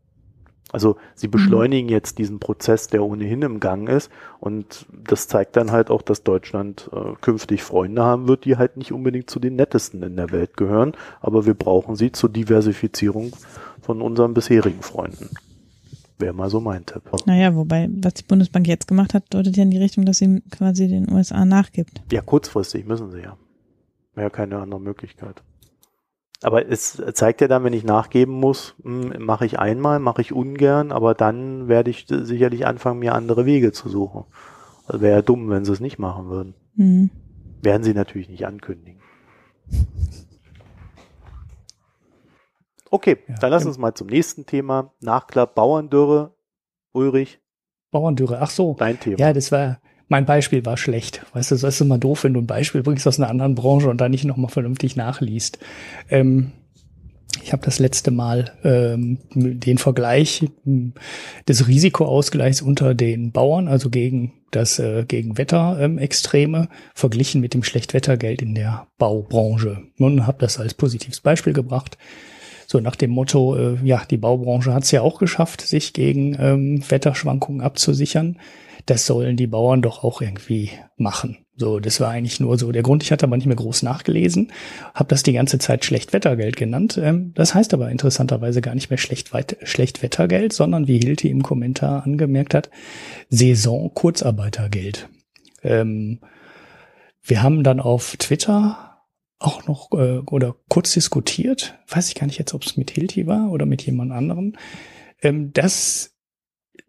Also 0.72 0.96
sie 1.14 1.28
mhm. 1.28 1.32
beschleunigen 1.32 1.86
mhm. 1.86 1.92
jetzt 1.92 2.18
diesen 2.18 2.38
Prozess, 2.38 2.88
der 2.88 3.02
ohnehin 3.02 3.42
im 3.42 3.60
Gang 3.60 3.88
ist. 3.88 4.10
Und 4.40 4.86
das 4.92 5.28
zeigt 5.28 5.56
dann 5.56 5.72
halt 5.72 5.90
auch, 5.90 6.02
dass 6.02 6.22
Deutschland 6.22 6.90
äh, 6.92 7.14
künftig 7.20 7.62
Freunde 7.62 8.02
haben 8.02 8.28
wird, 8.28 8.44
die 8.44 8.56
halt 8.56 8.76
nicht 8.76 8.92
unbedingt 8.92 9.30
zu 9.30 9.40
den 9.40 9.56
nettesten 9.56 10.02
in 10.02 10.16
der 10.16 10.30
Welt 10.30 10.56
gehören. 10.56 10.92
Aber 11.20 11.46
wir 11.46 11.54
brauchen 11.54 11.96
sie 11.96 12.12
zur 12.12 12.28
Diversifizierung 12.28 13.32
von 13.80 14.02
unseren 14.02 14.34
bisherigen 14.34 14.82
Freunden. 14.82 15.30
Wäre 16.18 16.32
mal 16.32 16.50
so 16.50 16.60
mein 16.60 16.84
Tipp. 16.84 17.02
Naja, 17.26 17.54
wobei, 17.54 17.88
was 18.02 18.14
die 18.14 18.24
Bundesbank 18.24 18.66
jetzt 18.66 18.88
gemacht 18.88 19.14
hat, 19.14 19.32
deutet 19.32 19.56
ja 19.56 19.62
in 19.62 19.70
die 19.70 19.78
Richtung, 19.78 20.04
dass 20.04 20.18
sie 20.18 20.42
quasi 20.50 20.88
den 20.88 21.10
USA 21.12 21.44
nachgibt. 21.44 22.02
Ja, 22.10 22.20
kurzfristig 22.22 22.86
müssen 22.86 23.12
sie 23.12 23.20
ja. 23.20 23.36
Wäre 24.16 24.30
keine 24.30 24.58
andere 24.58 24.80
Möglichkeit. 24.80 25.42
Aber 26.42 26.68
es 26.68 27.02
zeigt 27.14 27.40
ja 27.40 27.48
dann, 27.48 27.64
wenn 27.64 27.72
ich 27.72 27.82
nachgeben 27.82 28.34
muss, 28.34 28.76
hm, 28.82 29.14
mache 29.18 29.44
ich 29.44 29.58
einmal, 29.58 29.98
mache 29.98 30.20
ich 30.20 30.32
ungern, 30.32 30.92
aber 30.92 31.14
dann 31.14 31.66
werde 31.66 31.90
ich 31.90 32.06
sicherlich 32.08 32.66
anfangen, 32.66 33.00
mir 33.00 33.14
andere 33.14 33.44
Wege 33.44 33.72
zu 33.72 33.88
suchen. 33.88 34.24
Also 34.86 35.00
wäre 35.00 35.16
ja 35.16 35.22
dumm, 35.22 35.50
wenn 35.50 35.64
sie 35.64 35.72
es 35.72 35.80
nicht 35.80 35.98
machen 35.98 36.28
würden. 36.28 36.54
Mhm. 36.76 37.10
Werden 37.60 37.82
sie 37.82 37.92
natürlich 37.92 38.28
nicht 38.28 38.46
ankündigen. 38.46 39.00
Okay, 42.90 43.18
ja, 43.26 43.34
dann 43.34 43.50
lass 43.50 43.66
uns 43.66 43.76
mal 43.76 43.94
zum 43.94 44.06
nächsten 44.06 44.46
Thema. 44.46 44.94
Nachklapp 45.00 45.54
Bauerndürre. 45.54 46.34
Ulrich. 46.92 47.40
Bauerndürre, 47.90 48.38
ach 48.40 48.50
so. 48.50 48.76
Dein 48.78 48.98
Thema. 48.98 49.18
Ja, 49.18 49.32
das 49.32 49.52
war, 49.52 49.80
mein 50.08 50.24
Beispiel 50.24 50.64
war 50.64 50.76
schlecht. 50.76 51.24
Weißt 51.34 51.50
du, 51.50 51.54
das 51.54 51.74
ist 51.74 51.80
immer 51.80 51.98
doof, 51.98 52.24
wenn 52.24 52.34
du 52.34 52.40
ein 52.40 52.46
Beispiel 52.46 52.82
bringst 52.82 53.06
aus 53.06 53.18
einer 53.18 53.28
anderen 53.28 53.54
Branche 53.54 53.88
und 53.88 54.00
da 54.00 54.08
nicht 54.08 54.24
nochmal 54.24 54.50
vernünftig 54.50 54.96
nachliest. 54.96 55.58
Ähm, 56.08 56.52
ich 57.42 57.52
habe 57.52 57.64
das 57.64 57.78
letzte 57.78 58.10
Mal 58.10 58.52
ähm, 58.64 59.18
den 59.34 59.78
Vergleich 59.78 60.48
hm, 60.64 60.94
des 61.46 61.68
Risikoausgleichs 61.68 62.62
unter 62.62 62.94
den 62.94 63.32
Bauern, 63.32 63.68
also 63.68 63.90
gegen 63.90 64.32
das 64.50 64.78
äh, 64.78 65.04
gegen 65.06 65.36
Wetterextreme, 65.36 66.58
ähm, 66.58 66.68
verglichen 66.94 67.40
mit 67.40 67.52
dem 67.52 67.62
Schlechtwettergeld 67.62 68.40
in 68.40 68.54
der 68.54 68.86
Baubranche. 68.96 69.82
Und 69.98 70.26
habe 70.26 70.38
das 70.40 70.58
als 70.58 70.74
positives 70.74 71.20
Beispiel 71.20 71.52
gebracht. 71.52 71.98
So 72.66 72.80
nach 72.80 72.96
dem 72.96 73.10
Motto, 73.10 73.56
äh, 73.56 73.76
ja, 73.84 74.02
die 74.10 74.16
Baubranche 74.16 74.72
hat 74.72 74.84
es 74.84 74.90
ja 74.90 75.02
auch 75.02 75.18
geschafft, 75.18 75.60
sich 75.60 75.92
gegen 75.92 76.36
ähm, 76.38 76.82
Wetterschwankungen 76.88 77.60
abzusichern 77.60 78.38
das 78.86 79.06
sollen 79.06 79.36
die 79.36 79.46
Bauern 79.46 79.82
doch 79.82 80.04
auch 80.04 80.20
irgendwie 80.20 80.70
machen. 80.96 81.38
So, 81.56 81.80
das 81.80 82.00
war 82.00 82.10
eigentlich 82.10 82.38
nur 82.38 82.56
so 82.56 82.70
der 82.70 82.82
Grund. 82.82 83.02
Ich 83.02 83.10
hatte 83.10 83.26
aber 83.26 83.36
nicht 83.36 83.46
mehr 83.46 83.56
groß 83.56 83.82
nachgelesen, 83.82 84.52
habe 84.94 85.08
das 85.08 85.24
die 85.24 85.32
ganze 85.32 85.58
Zeit 85.58 85.84
Schlechtwettergeld 85.84 86.56
genannt. 86.56 87.00
Ähm, 87.02 87.32
das 87.34 87.54
heißt 87.54 87.74
aber 87.74 87.90
interessanterweise 87.90 88.60
gar 88.60 88.74
nicht 88.74 88.90
mehr 88.90 88.98
Schlecht 88.98 89.30
Schlechtwettergeld, 89.62 90.52
sondern 90.52 90.86
wie 90.86 90.98
Hilti 90.98 91.28
im 91.28 91.42
Kommentar 91.42 92.04
angemerkt 92.04 92.54
hat, 92.54 92.70
Saison-Kurzarbeitergeld. 93.30 95.08
Ähm, 95.62 96.20
wir 97.22 97.42
haben 97.42 97.64
dann 97.64 97.80
auf 97.80 98.16
Twitter 98.18 98.88
auch 99.40 99.66
noch 99.66 99.90
äh, 99.92 100.18
oder 100.18 100.54
kurz 100.68 100.94
diskutiert, 100.94 101.78
weiß 101.88 102.08
ich 102.08 102.14
gar 102.14 102.26
nicht 102.26 102.38
jetzt, 102.38 102.54
ob 102.54 102.64
es 102.64 102.76
mit 102.76 102.90
Hilti 102.92 103.26
war 103.26 103.50
oder 103.50 103.66
mit 103.66 103.82
jemand 103.82 104.12
anderem, 104.12 104.54
ähm, 105.22 105.52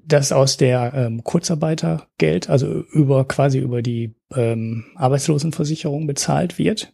dass 0.10 0.30
das 0.30 0.32
aus 0.32 0.58
der 0.58 0.94
ähm, 0.96 1.24
Kurzarbeitergeld, 1.24 2.50
also 2.50 2.84
über 2.92 3.26
quasi 3.26 3.60
über 3.60 3.82
die 3.82 4.16
ähm, 4.36 4.86
Arbeitslosenversicherung 4.96 6.08
bezahlt 6.08 6.58
wird. 6.58 6.94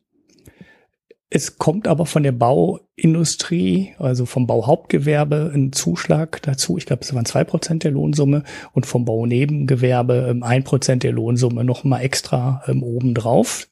Es 1.29 1.57
kommt 1.57 1.88
aber 1.88 2.05
von 2.05 2.24
der 2.24 2.31
Bauindustrie, 2.31 3.93
also 3.98 4.25
vom 4.25 4.48
Bauhauptgewerbe, 4.48 5.51
ein 5.53 5.74
Zuschlag 5.74 6.41
dazu. 6.43 6.77
Ich 6.77 6.86
glaube, 6.86 7.01
es 7.01 7.13
waren 7.13 7.25
zwei 7.25 7.43
Prozent 7.43 7.84
der 7.84 7.91
Lohnsumme 7.91 8.43
und 8.74 8.86
vom 8.86 9.05
Baunebengewerbe 9.05 10.27
ähm, 10.29 10.43
ein 10.43 10.63
Prozent 10.63 11.03
der 11.03 11.12
Lohnsumme 11.12 11.63
noch 11.63 11.84
mal 11.84 12.01
extra 12.01 12.63
ähm, 12.67 12.84
obendrauf 12.84 13.67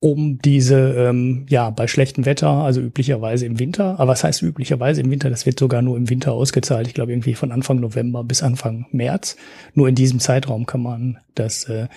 um 0.00 0.38
diese, 0.38 0.94
ähm, 0.94 1.46
ja, 1.48 1.70
bei 1.70 1.88
schlechtem 1.88 2.24
Wetter, 2.24 2.48
also 2.48 2.80
üblicherweise 2.80 3.46
im 3.46 3.58
Winter, 3.58 3.98
aber 3.98 4.12
was 4.12 4.22
heißt 4.22 4.42
üblicherweise 4.42 5.00
im 5.00 5.10
Winter? 5.10 5.28
Das 5.28 5.44
wird 5.44 5.58
sogar 5.58 5.82
nur 5.82 5.96
im 5.96 6.08
Winter 6.08 6.32
ausgezahlt. 6.32 6.86
Ich 6.86 6.94
glaube 6.94 7.12
irgendwie 7.12 7.34
von 7.34 7.50
Anfang 7.50 7.80
November 7.80 8.22
bis 8.22 8.42
Anfang 8.42 8.86
März. 8.92 9.36
Nur 9.74 9.88
in 9.88 9.96
diesem 9.96 10.20
Zeitraum 10.20 10.66
kann 10.66 10.82
man 10.82 11.18
das 11.34 11.64
äh, 11.64 11.88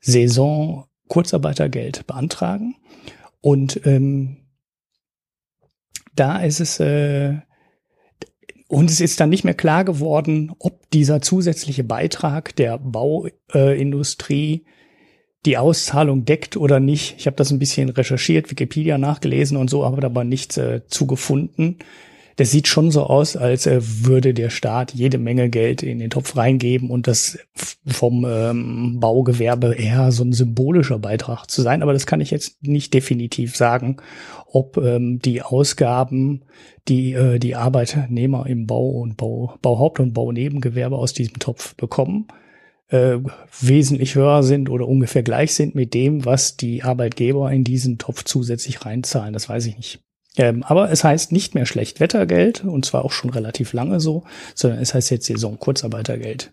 Saison 0.00 0.86
Kurzarbeitergeld 1.08 2.06
beantragen. 2.06 2.76
Und 3.40 3.84
ähm, 3.84 4.36
da 6.14 6.38
ist 6.38 6.60
es 6.60 6.78
äh, 6.78 7.38
und 8.68 8.88
es 8.88 9.00
ist 9.00 9.18
dann 9.18 9.30
nicht 9.30 9.42
mehr 9.42 9.54
klar 9.54 9.84
geworden, 9.84 10.52
ob 10.60 10.88
dieser 10.90 11.20
zusätzliche 11.20 11.82
Beitrag 11.82 12.54
der 12.54 12.78
Bauindustrie 12.78 14.54
äh, 14.54 14.70
die 15.46 15.56
Auszahlung 15.56 16.24
deckt 16.24 16.56
oder 16.56 16.80
nicht. 16.80 17.16
Ich 17.18 17.26
habe 17.26 17.36
das 17.36 17.50
ein 17.50 17.58
bisschen 17.58 17.88
recherchiert, 17.88 18.50
Wikipedia 18.50 18.98
nachgelesen 18.98 19.56
und 19.56 19.70
so, 19.70 19.84
aber 19.84 20.04
aber 20.04 20.24
nichts 20.24 20.56
äh, 20.56 20.82
zugefunden. 20.86 21.78
Das 22.36 22.50
sieht 22.50 22.68
schon 22.68 22.90
so 22.90 23.04
aus, 23.04 23.36
als 23.36 23.66
äh, 23.66 23.80
würde 23.82 24.32
der 24.32 24.48
Staat 24.48 24.94
jede 24.94 25.18
Menge 25.18 25.50
Geld 25.50 25.82
in 25.82 25.98
den 25.98 26.10
Topf 26.10 26.36
reingeben 26.36 26.90
und 26.90 27.06
das 27.06 27.38
vom 27.86 28.24
ähm, 28.26 28.98
Baugewerbe 28.98 29.74
eher 29.74 30.10
so 30.10 30.24
ein 30.24 30.32
symbolischer 30.32 30.98
Beitrag 30.98 31.50
zu 31.50 31.60
sein. 31.60 31.82
Aber 31.82 31.92
das 31.92 32.06
kann 32.06 32.22
ich 32.22 32.30
jetzt 32.30 32.62
nicht 32.62 32.94
definitiv 32.94 33.56
sagen, 33.56 33.98
ob 34.46 34.78
ähm, 34.78 35.18
die 35.18 35.42
Ausgaben, 35.42 36.42
die 36.88 37.12
äh, 37.12 37.38
die 37.38 37.56
Arbeitnehmer 37.56 38.46
im 38.46 38.66
Bau 38.66 38.88
und 38.88 39.16
Bau, 39.16 39.54
Bauhaupt- 39.60 40.00
und 40.00 40.14
Baunebengewerbe 40.14 40.96
aus 40.96 41.12
diesem 41.12 41.38
Topf 41.40 41.74
bekommen, 41.74 42.28
äh, 42.90 43.18
wesentlich 43.60 44.14
höher 44.14 44.42
sind 44.42 44.68
oder 44.68 44.86
ungefähr 44.86 45.22
gleich 45.22 45.54
sind 45.54 45.74
mit 45.74 45.94
dem, 45.94 46.24
was 46.24 46.56
die 46.56 46.82
Arbeitgeber 46.82 47.50
in 47.50 47.64
diesen 47.64 47.98
Topf 47.98 48.24
zusätzlich 48.24 48.84
reinzahlen. 48.84 49.32
Das 49.32 49.48
weiß 49.48 49.66
ich 49.66 49.76
nicht. 49.76 50.00
Ähm, 50.36 50.62
aber 50.62 50.90
es 50.90 51.02
heißt 51.02 51.32
nicht 51.32 51.54
mehr 51.54 51.66
Schlechtwettergeld 51.66 52.64
und 52.64 52.84
zwar 52.84 53.04
auch 53.04 53.12
schon 53.12 53.30
relativ 53.30 53.72
lange 53.72 54.00
so, 54.00 54.24
sondern 54.54 54.80
es 54.80 54.94
heißt 54.94 55.10
jetzt 55.10 55.26
Saison 55.26 55.58
Kurzarbeitergeld. 55.58 56.52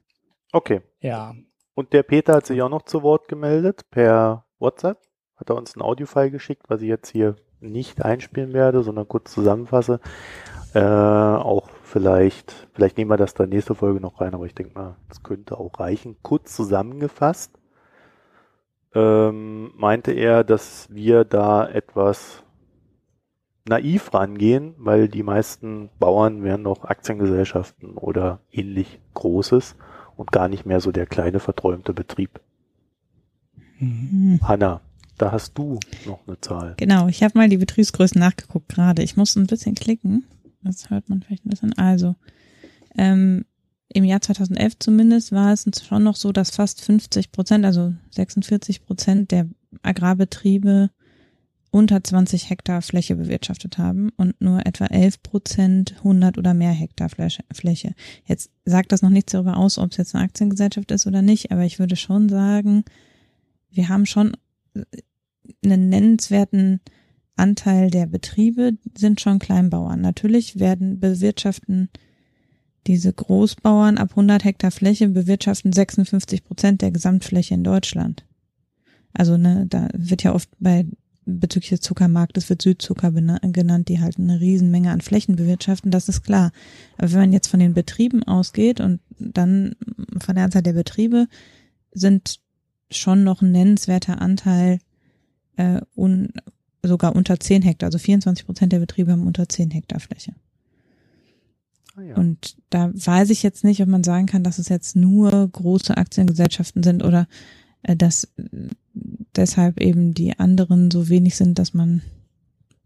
Okay. 0.51 0.81
Ja. 1.01 1.35
Und 1.75 1.93
der 1.93 2.03
Peter 2.03 2.33
hat 2.33 2.47
sich 2.47 2.61
auch 2.61 2.69
noch 2.69 2.83
zu 2.83 3.03
Wort 3.03 3.27
gemeldet 3.27 3.85
per 3.91 4.45
WhatsApp. 4.59 4.99
Hat 5.35 5.49
er 5.49 5.55
uns 5.55 5.75
ein 5.75 5.81
Audiofile 5.81 6.31
geschickt, 6.31 6.63
was 6.69 6.81
ich 6.81 6.87
jetzt 6.87 7.09
hier 7.11 7.35
nicht 7.59 8.03
einspielen 8.03 8.53
werde, 8.53 8.81
sondern 8.81 9.07
kurz 9.07 9.31
zusammenfasse. 9.31 9.99
Äh, 10.73 10.79
auch 10.79 11.69
vielleicht, 11.97 12.67
vielleicht 12.73 12.97
nehmen 12.97 13.09
wir 13.09 13.17
das 13.17 13.33
dann 13.33 13.49
nächste 13.49 13.73
Folge 13.73 13.99
noch 13.99 14.21
rein, 14.21 14.35
aber 14.35 14.45
ich 14.45 14.53
denke 14.53 14.77
mal, 14.77 14.97
das 15.09 15.23
könnte 15.23 15.57
auch 15.57 15.79
reichen. 15.79 16.15
Kurz 16.21 16.55
zusammengefasst 16.55 17.57
ähm, 18.93 19.71
meinte 19.75 20.11
er, 20.11 20.43
dass 20.43 20.87
wir 20.91 21.25
da 21.25 21.67
etwas 21.67 22.43
naiv 23.67 24.13
rangehen, 24.13 24.75
weil 24.77 25.07
die 25.07 25.23
meisten 25.23 25.89
Bauern 25.99 26.43
wären 26.43 26.61
noch 26.61 26.83
Aktiengesellschaften 26.85 27.97
oder 27.97 28.41
ähnlich 28.51 28.99
Großes 29.15 29.75
und 30.15 30.31
gar 30.31 30.47
nicht 30.49 30.67
mehr 30.67 30.79
so 30.79 30.91
der 30.91 31.07
kleine 31.07 31.39
verträumte 31.39 31.93
Betrieb. 31.93 32.39
Mhm. 33.79 34.39
Hanna, 34.43 34.81
da 35.17 35.31
hast 35.31 35.57
du 35.57 35.79
noch 36.05 36.19
eine 36.27 36.39
Zahl. 36.41 36.75
Genau, 36.77 37.07
ich 37.07 37.23
habe 37.23 37.37
mal 37.37 37.49
die 37.49 37.57
Betriebsgrößen 37.57 38.19
nachgeguckt 38.19 38.69
gerade. 38.69 39.01
Ich 39.01 39.17
muss 39.17 39.35
ein 39.35 39.47
bisschen 39.47 39.73
klicken. 39.73 40.25
Das 40.67 40.89
hört 40.89 41.09
man 41.09 41.21
vielleicht 41.21 41.45
ein 41.45 41.49
bisschen. 41.49 41.73
Also, 41.77 42.15
ähm, 42.97 43.45
im 43.89 44.03
Jahr 44.03 44.21
2011 44.21 44.79
zumindest 44.79 45.31
war 45.31 45.53
es 45.53 45.65
schon 45.83 46.03
noch 46.03 46.15
so, 46.15 46.31
dass 46.31 46.51
fast 46.51 46.81
50 46.81 47.31
Prozent, 47.31 47.65
also 47.65 47.93
46 48.11 48.85
Prozent 48.85 49.31
der 49.31 49.47
Agrarbetriebe 49.81 50.89
unter 51.71 52.03
20 52.03 52.49
Hektar 52.49 52.81
Fläche 52.81 53.15
bewirtschaftet 53.15 53.77
haben 53.77 54.09
und 54.17 54.39
nur 54.41 54.65
etwa 54.65 54.85
11 54.85 55.21
Prozent 55.21 55.95
100 55.97 56.37
oder 56.37 56.53
mehr 56.53 56.71
Hektar 56.71 57.09
Fläche. 57.09 57.93
Jetzt 58.25 58.51
sagt 58.65 58.91
das 58.91 59.01
noch 59.01 59.09
nichts 59.09 59.31
darüber 59.33 59.57
aus, 59.57 59.77
ob 59.77 59.91
es 59.91 59.97
jetzt 59.97 60.15
eine 60.15 60.23
Aktiengesellschaft 60.23 60.91
ist 60.91 61.07
oder 61.07 61.21
nicht, 61.21 61.51
aber 61.51 61.63
ich 61.63 61.79
würde 61.79 61.95
schon 61.95 62.29
sagen, 62.29 62.83
wir 63.69 63.89
haben 63.89 64.05
schon 64.05 64.35
einen 65.63 65.89
nennenswerten 65.89 66.81
Anteil 67.37 67.89
der 67.89 68.07
Betriebe 68.07 68.73
sind 68.97 69.21
schon 69.21 69.39
Kleinbauern. 69.39 70.01
Natürlich 70.01 70.59
werden 70.59 70.99
bewirtschaften 70.99 71.89
diese 72.87 73.11
Großbauern 73.11 73.97
ab 73.97 74.11
100 74.11 74.43
Hektar 74.45 74.71
Fläche 74.71 75.09
bewirtschaften 75.09 75.73
56 75.73 76.43
Prozent 76.43 76.81
der 76.81 76.91
Gesamtfläche 76.91 77.53
in 77.53 77.63
Deutschland. 77.63 78.25
Also 79.13 79.37
ne, 79.37 79.65
da 79.67 79.89
wird 79.93 80.23
ja 80.23 80.33
oft 80.33 80.49
bei 80.59 80.85
bezüglich 81.27 81.71
des 81.71 81.81
Zuckermarktes 81.81 82.49
wird 82.49 82.61
Südzucker 82.61 83.11
genannt, 83.11 83.89
die 83.89 83.99
halt 83.99 84.17
eine 84.17 84.39
Riesenmenge 84.39 84.91
an 84.91 85.01
Flächen 85.01 85.35
bewirtschaften, 85.35 85.91
das 85.91 86.07
ist 86.07 86.23
klar. 86.23 86.51
Aber 86.97 87.11
wenn 87.11 87.19
man 87.19 87.33
jetzt 87.33 87.47
von 87.47 87.59
den 87.59 87.73
Betrieben 87.73 88.23
ausgeht 88.23 88.79
und 88.79 89.01
dann 89.19 89.75
von 90.19 90.35
der 90.35 90.45
Anzahl 90.45 90.63
der 90.63 90.73
Betriebe, 90.73 91.27
sind 91.91 92.39
schon 92.89 93.23
noch 93.25 93.41
ein 93.41 93.51
nennenswerter 93.51 94.21
Anteil 94.21 94.79
äh, 95.57 95.81
un, 95.95 96.31
sogar 96.87 97.15
unter 97.15 97.39
10 97.39 97.61
Hektar. 97.61 97.87
Also 97.87 97.97
24 97.97 98.45
Prozent 98.45 98.73
der 98.73 98.79
Betriebe 98.79 99.11
haben 99.11 99.27
unter 99.27 99.47
10 99.47 99.71
Hektar 99.71 99.99
Fläche. 99.99 100.33
Ah, 101.95 102.01
ja. 102.01 102.15
Und 102.15 102.57
da 102.69 102.91
weiß 102.93 103.29
ich 103.29 103.43
jetzt 103.43 103.63
nicht, 103.63 103.81
ob 103.81 103.87
man 103.87 104.03
sagen 104.03 104.27
kann, 104.27 104.43
dass 104.43 104.59
es 104.59 104.69
jetzt 104.69 104.95
nur 104.95 105.47
große 105.47 105.97
Aktiengesellschaften 105.97 106.83
sind 106.83 107.03
oder 107.03 107.27
äh, 107.83 107.95
dass 107.95 108.25
äh, 108.37 108.69
deshalb 109.35 109.79
eben 109.81 110.13
die 110.13 110.37
anderen 110.39 110.91
so 110.91 111.09
wenig 111.09 111.35
sind, 111.35 111.59
dass 111.59 111.73
man 111.73 112.01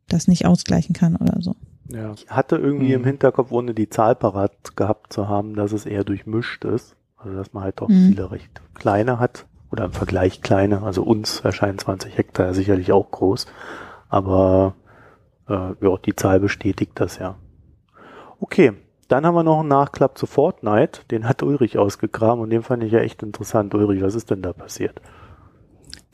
das 0.08 0.27
nicht 0.27 0.46
ausgleichen 0.46 0.93
kann 0.93 1.15
oder 1.15 1.41
so. 1.41 1.55
Ja, 1.89 2.13
ich 2.13 2.29
hatte 2.29 2.55
irgendwie 2.55 2.88
mhm. 2.88 3.01
im 3.01 3.05
Hinterkopf, 3.05 3.51
ohne 3.51 3.74
die 3.74 3.89
Zahl 3.89 4.15
parat 4.15 4.75
gehabt 4.75 5.12
zu 5.12 5.27
haben, 5.27 5.55
dass 5.55 5.72
es 5.74 5.86
eher 5.86 6.03
durchmischt 6.03 6.63
ist. 6.65 6.96
Also 7.17 7.38
dass 7.38 7.53
man 7.53 7.63
halt 7.63 7.81
auch 7.81 7.89
mhm. 7.89 8.10
viele 8.10 8.31
recht 8.31 8.62
kleine 8.74 9.20
hat 9.20 9.46
oder 9.72 9.86
im 9.86 9.93
Vergleich 9.93 10.41
kleine. 10.41 10.84
Also 10.84 11.03
uns 11.03 11.41
erscheinen 11.41 11.77
20 11.77 12.17
Hektar 12.17 12.53
sicherlich 12.53 12.91
auch 12.91 13.12
groß. 13.12 13.46
Aber 14.12 14.75
äh, 15.50 15.53
ja, 15.53 15.98
die 16.06 16.15
Zahl 16.15 16.39
bestätigt 16.41 16.91
das 16.96 17.18
ja. 17.18 17.38
Okay, 18.39 18.74
dann 19.08 19.25
haben 19.25 19.36
wir 19.36 19.44
noch 19.44 19.62
einen 19.62 19.70
Nachklapp 19.70 20.18
zu 20.18 20.25
Fortnite. 20.25 21.01
Den 21.10 21.27
hat 21.27 21.41
Ulrich 21.41 21.77
ausgegraben 21.77 22.41
und 22.41 22.50
den 22.50 22.62
fand 22.62 22.84
ich 22.84 22.91
ja 22.91 23.00
echt 23.00 23.24
interessant. 23.24 23.74
Ulrich, 23.74 24.01
was 24.01 24.13
ist 24.13 24.30
denn 24.30 24.41
da 24.41 24.51
passiert? 24.51 25.01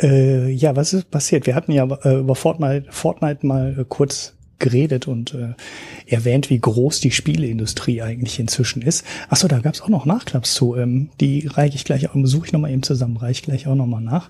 Äh, 0.02 0.52
ja, 0.52 0.76
was 0.76 0.94
ist 0.94 1.10
passiert? 1.10 1.48
Wir 1.48 1.56
hatten 1.56 1.72
ja 1.72 1.86
äh, 2.04 2.20
über 2.20 2.36
Fortnite, 2.36 2.92
Fortnite 2.92 3.46
mal 3.46 3.80
äh, 3.80 3.86
kurz 3.88 4.36
geredet 4.60 5.08
und 5.08 5.34
äh, 5.34 5.54
erwähnt, 6.06 6.52
wie 6.52 6.60
groß 6.60 7.00
die 7.00 7.12
Spieleindustrie 7.12 8.02
eigentlich 8.04 8.40
inzwischen 8.40 8.82
ist. 8.84 9.06
Achso, 9.30 9.48
da 9.48 9.60
gab 9.60 9.74
es 9.74 9.82
auch 9.82 9.90
noch 9.90 10.06
Nachklaps 10.06 10.54
zu. 10.54 10.76
Ähm, 10.76 11.10
die 11.20 11.48
reiche 11.48 11.76
ich 11.76 11.86
gleich, 11.86 12.08
suche 12.24 12.46
ich 12.46 12.54
nochmal 12.54 12.72
eben 12.72 12.84
zusammen, 12.84 13.18
reiche 13.18 13.40
ich 13.40 13.44
gleich 13.44 13.68
auch 13.68 13.76
nochmal 13.76 14.02
nach. 14.02 14.30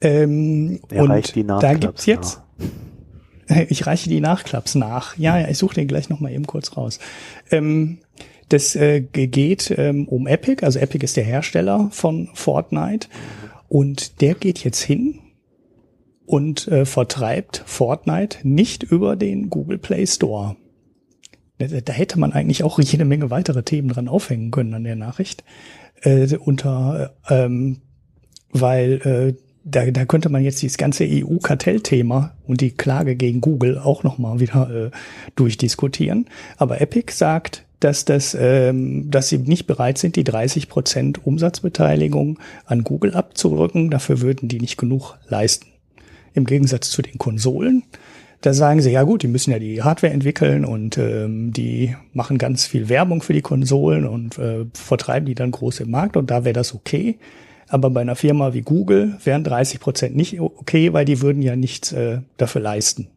Ähm, 0.00 0.80
und 0.92 1.36
da 1.62 1.74
gibt's 1.74 2.06
jetzt. 2.06 2.40
Nach. 2.58 2.66
Ich 3.68 3.84
reiche 3.84 4.08
die 4.08 4.20
Nachklaps 4.20 4.76
nach. 4.76 5.18
Ja, 5.18 5.36
ja, 5.36 5.48
ich 5.48 5.58
suche 5.58 5.74
den 5.74 5.88
gleich 5.88 6.08
nochmal 6.08 6.30
eben 6.30 6.46
kurz 6.46 6.76
raus. 6.76 7.00
Ähm, 7.50 7.98
das 8.48 8.76
äh, 8.76 9.00
geht 9.00 9.74
ähm, 9.76 10.06
um 10.06 10.28
Epic, 10.28 10.64
also 10.64 10.78
Epic 10.78 11.04
ist 11.04 11.16
der 11.16 11.24
Hersteller 11.24 11.88
von 11.90 12.28
Fortnite 12.34 13.08
und 13.68 14.20
der 14.20 14.34
geht 14.34 14.62
jetzt 14.64 14.80
hin 14.80 15.18
und 16.26 16.68
äh, 16.68 16.84
vertreibt 16.84 17.62
Fortnite 17.66 18.38
nicht 18.42 18.84
über 18.84 19.16
den 19.16 19.50
Google 19.50 19.78
Play 19.78 20.06
Store. 20.06 20.56
Da, 21.58 21.66
da, 21.66 21.92
hätte 21.92 22.18
man 22.18 22.32
eigentlich 22.32 22.64
auch 22.64 22.78
jede 22.78 23.04
Menge 23.04 23.30
weitere 23.30 23.62
Themen 23.62 23.88
dran 23.88 24.08
aufhängen 24.08 24.50
können 24.50 24.74
an 24.74 24.84
der 24.84 24.96
Nachricht. 24.96 25.44
Äh, 26.02 26.36
unter 26.36 27.14
ähm, 27.28 27.82
weil 28.52 29.36
äh, 29.36 29.49
da, 29.64 29.90
da 29.90 30.04
könnte 30.04 30.28
man 30.28 30.42
jetzt 30.42 30.62
dieses 30.62 30.78
ganze 30.78 31.04
EU-Kartellthema 31.04 32.32
und 32.46 32.60
die 32.60 32.70
Klage 32.70 33.16
gegen 33.16 33.40
Google 33.40 33.78
auch 33.78 34.02
nochmal 34.02 34.40
wieder 34.40 34.70
äh, 34.70 34.90
durchdiskutieren. 35.36 36.26
Aber 36.56 36.80
Epic 36.80 37.12
sagt, 37.12 37.64
dass 37.80 38.04
das, 38.04 38.36
ähm, 38.38 39.10
dass 39.10 39.28
sie 39.28 39.38
nicht 39.38 39.66
bereit 39.66 39.98
sind, 39.98 40.16
die 40.16 40.24
30 40.24 40.68
Prozent 40.68 41.26
Umsatzbeteiligung 41.26 42.38
an 42.66 42.84
Google 42.84 43.14
abzurücken. 43.14 43.90
Dafür 43.90 44.20
würden 44.20 44.48
die 44.48 44.60
nicht 44.60 44.76
genug 44.76 45.18
leisten. 45.28 45.66
Im 46.34 46.44
Gegensatz 46.44 46.90
zu 46.90 47.02
den 47.02 47.18
Konsolen. 47.18 47.82
Da 48.42 48.54
sagen 48.54 48.80
sie, 48.80 48.90
ja 48.90 49.02
gut, 49.02 49.22
die 49.22 49.28
müssen 49.28 49.50
ja 49.50 49.58
die 49.58 49.82
Hardware 49.82 50.12
entwickeln 50.12 50.64
und 50.64 50.96
ähm, 50.96 51.52
die 51.52 51.94
machen 52.14 52.38
ganz 52.38 52.64
viel 52.64 52.88
Werbung 52.88 53.20
für 53.20 53.34
die 53.34 53.42
Konsolen 53.42 54.06
und 54.06 54.38
äh, 54.38 54.64
vertreiben 54.72 55.26
die 55.26 55.34
dann 55.34 55.50
groß 55.50 55.80
im 55.80 55.90
Markt 55.90 56.16
und 56.16 56.30
da 56.30 56.44
wäre 56.44 56.54
das 56.54 56.74
okay. 56.74 57.18
Aber 57.70 57.88
bei 57.88 58.00
einer 58.00 58.16
Firma 58.16 58.52
wie 58.52 58.62
Google 58.62 59.16
wären 59.24 59.44
30 59.44 59.78
Prozent 59.78 60.16
nicht 60.16 60.40
okay, 60.40 60.92
weil 60.92 61.04
die 61.04 61.22
würden 61.22 61.40
ja 61.40 61.54
nichts 61.54 61.92
äh, 61.92 62.18
dafür 62.36 62.60
leisten. 62.60 63.08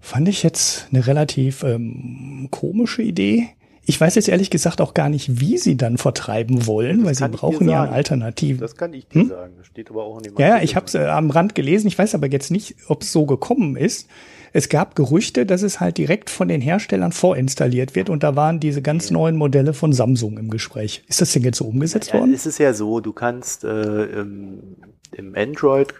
Fand 0.00 0.28
ich 0.28 0.42
jetzt 0.42 0.88
eine 0.90 1.06
relativ 1.06 1.62
ähm, 1.62 2.48
komische 2.50 3.02
Idee. 3.02 3.48
Ich 3.86 4.00
weiß 4.00 4.14
jetzt 4.14 4.28
ehrlich 4.28 4.48
gesagt 4.48 4.80
auch 4.80 4.94
gar 4.94 5.10
nicht, 5.10 5.40
wie 5.40 5.58
sie 5.58 5.76
dann 5.76 5.98
vertreiben 5.98 6.66
wollen, 6.66 6.98
das 6.98 7.06
weil 7.06 7.14
sie 7.14 7.36
brauchen 7.36 7.68
ja 7.68 7.82
eine 7.82 7.92
Alternative. 7.92 8.58
Das 8.58 8.76
kann 8.76 8.94
ich 8.94 9.08
dir 9.08 9.22
hm? 9.22 9.28
sagen. 9.28 9.52
Das 9.58 9.66
steht 9.66 9.90
aber 9.90 10.04
auch 10.04 10.16
in 10.16 10.22
dem 10.22 10.34
Ja, 10.38 10.62
ich 10.62 10.74
habe 10.74 10.86
es 10.86 10.94
äh, 10.94 11.04
am 11.04 11.30
Rand 11.30 11.54
gelesen. 11.54 11.86
Ich 11.86 11.98
weiß 11.98 12.14
aber 12.14 12.30
jetzt 12.30 12.50
nicht, 12.50 12.76
ob 12.88 13.02
es 13.02 13.12
so 13.12 13.26
gekommen 13.26 13.76
ist. 13.76 14.08
Es 14.56 14.68
gab 14.68 14.94
Gerüchte, 14.94 15.46
dass 15.46 15.62
es 15.62 15.80
halt 15.80 15.98
direkt 15.98 16.30
von 16.30 16.46
den 16.46 16.60
Herstellern 16.60 17.10
vorinstalliert 17.10 17.96
wird 17.96 18.08
und 18.08 18.22
da 18.22 18.36
waren 18.36 18.60
diese 18.60 18.82
ganz 18.82 19.10
neuen 19.10 19.34
Modelle 19.34 19.74
von 19.74 19.92
Samsung 19.92 20.38
im 20.38 20.48
Gespräch. 20.48 21.02
Ist 21.08 21.20
das 21.20 21.32
denn 21.32 21.42
jetzt 21.42 21.58
so 21.58 21.64
umgesetzt 21.64 22.12
ja, 22.12 22.20
worden? 22.20 22.32
Es 22.32 22.46
ist 22.46 22.58
ja 22.58 22.72
so, 22.72 23.00
du 23.00 23.12
kannst 23.12 23.64
äh, 23.64 24.04
im, 24.04 24.76
im 25.10 25.34
Android 25.34 25.92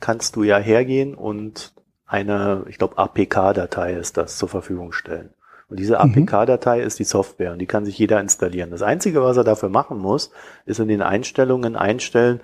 kannst 0.00 0.36
du 0.36 0.44
ja 0.44 0.56
hergehen 0.56 1.14
und 1.14 1.74
eine, 2.06 2.64
ich 2.70 2.78
glaube, 2.78 2.96
APK-Datei 2.96 3.92
ist 3.92 4.16
das 4.16 4.38
zur 4.38 4.48
Verfügung 4.48 4.92
stellen. 4.92 5.34
Und 5.68 5.78
diese 5.78 6.02
mhm. 6.02 6.24
APK-Datei 6.24 6.80
ist 6.80 7.00
die 7.00 7.04
Software 7.04 7.52
und 7.52 7.58
die 7.58 7.66
kann 7.66 7.84
sich 7.84 7.98
jeder 7.98 8.18
installieren. 8.18 8.70
Das 8.70 8.80
Einzige, 8.80 9.22
was 9.22 9.36
er 9.36 9.44
dafür 9.44 9.68
machen 9.68 9.98
muss, 9.98 10.30
ist 10.64 10.80
in 10.80 10.88
den 10.88 11.02
Einstellungen 11.02 11.76
einstellen, 11.76 12.40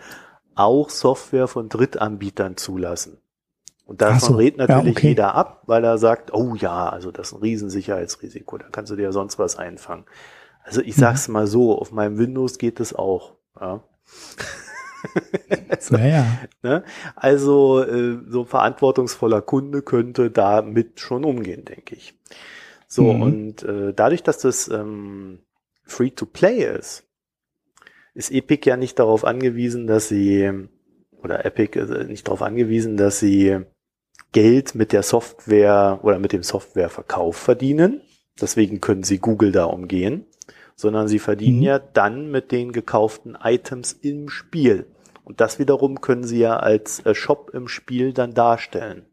auch 0.55 0.91
Software 0.91 1.49
von 1.49 1.71
Drittanbietern 1.71 2.59
zulassen. 2.59 3.17
Und 3.87 4.03
davon 4.03 4.19
so, 4.19 4.35
redet 4.35 4.59
natürlich 4.59 4.85
ja, 4.85 4.91
okay. 4.91 5.09
jeder 5.09 5.35
ab, 5.37 5.63
weil 5.67 5.85
er 5.85 5.97
sagt, 5.97 6.35
oh 6.35 6.57
ja, 6.57 6.89
also 6.89 7.13
das 7.13 7.29
ist 7.29 7.35
ein 7.35 7.41
Riesensicherheitsrisiko, 7.41 8.59
da 8.59 8.67
kannst 8.71 8.91
du 8.91 8.97
dir 8.97 9.05
ja 9.05 9.13
sonst 9.13 9.39
was 9.39 9.57
einfangen. 9.57 10.05
Also 10.65 10.81
ich 10.81 10.97
sag's 10.97 11.29
mhm. 11.29 11.35
mal 11.35 11.47
so, 11.47 11.79
auf 11.79 11.93
meinem 11.93 12.19
Windows 12.19 12.59
geht 12.59 12.81
es 12.81 12.93
auch. 12.93 13.37
Ja. 13.61 13.85
also, 15.69 15.97
naja. 15.97 16.27
ne? 16.63 16.83
also 17.15 17.85
äh, 17.85 18.19
so 18.29 18.41
ein 18.41 18.47
verantwortungsvoller 18.47 19.41
Kunde 19.41 19.83
könnte 19.83 20.33
damit 20.33 20.99
schon 20.99 21.25
umgehen, 21.25 21.65
denke 21.65 21.95
ich. 21.95 22.19
So, 22.89 23.13
mhm. 23.13 23.23
und 23.23 23.63
äh, 23.63 23.95
dadurch, 23.95 24.25
dass 24.25 24.39
das 24.39 24.67
ähm, 24.67 25.39
Free-to-Play 25.85 26.77
ist, 26.77 27.05
ist 28.15 28.33
Epic 28.33 28.69
ja 28.69 28.77
nicht 28.77 28.99
darauf 28.99 29.25
angewiesen, 29.25 29.87
dass 29.87 30.09
sie, 30.09 30.51
oder 31.23 31.45
Epic 31.45 31.79
ist 31.79 32.09
nicht 32.09 32.27
darauf 32.27 32.43
angewiesen, 32.43 32.97
dass 32.97 33.21
sie 33.21 33.61
Geld 34.37 34.75
mit 34.75 34.93
der 34.93 35.03
Software 35.03 36.01
oder 36.03 36.19
mit 36.19 36.33
dem 36.33 36.43
Softwareverkauf 36.43 37.39
verdienen. 37.39 38.03
Deswegen 38.39 38.83
können 38.83 39.03
sie 39.03 39.17
Google 39.17 39.51
da 39.51 39.65
umgehen, 39.65 40.27
sondern 40.75 41.09
sie 41.09 41.21
verdienen 41.21 41.57
mhm. 41.57 41.63
ja 41.63 41.79
dann 41.79 42.31
mit 42.31 42.53
den 42.53 42.73
gekauften 42.73 43.35
Items 43.43 43.95
im 43.95 44.29
Spiel. 44.29 44.89
Und 45.25 45.41
das 45.41 45.59
wiederum 45.59 46.03
können 46.03 46.25
sie 46.25 46.41
ja 46.41 46.59
als 46.59 47.01
äh, 47.07 47.15
Shop 47.15 47.53
im 47.55 47.67
Spiel 47.67 48.13
dann 48.13 48.35
darstellen. 48.35 49.07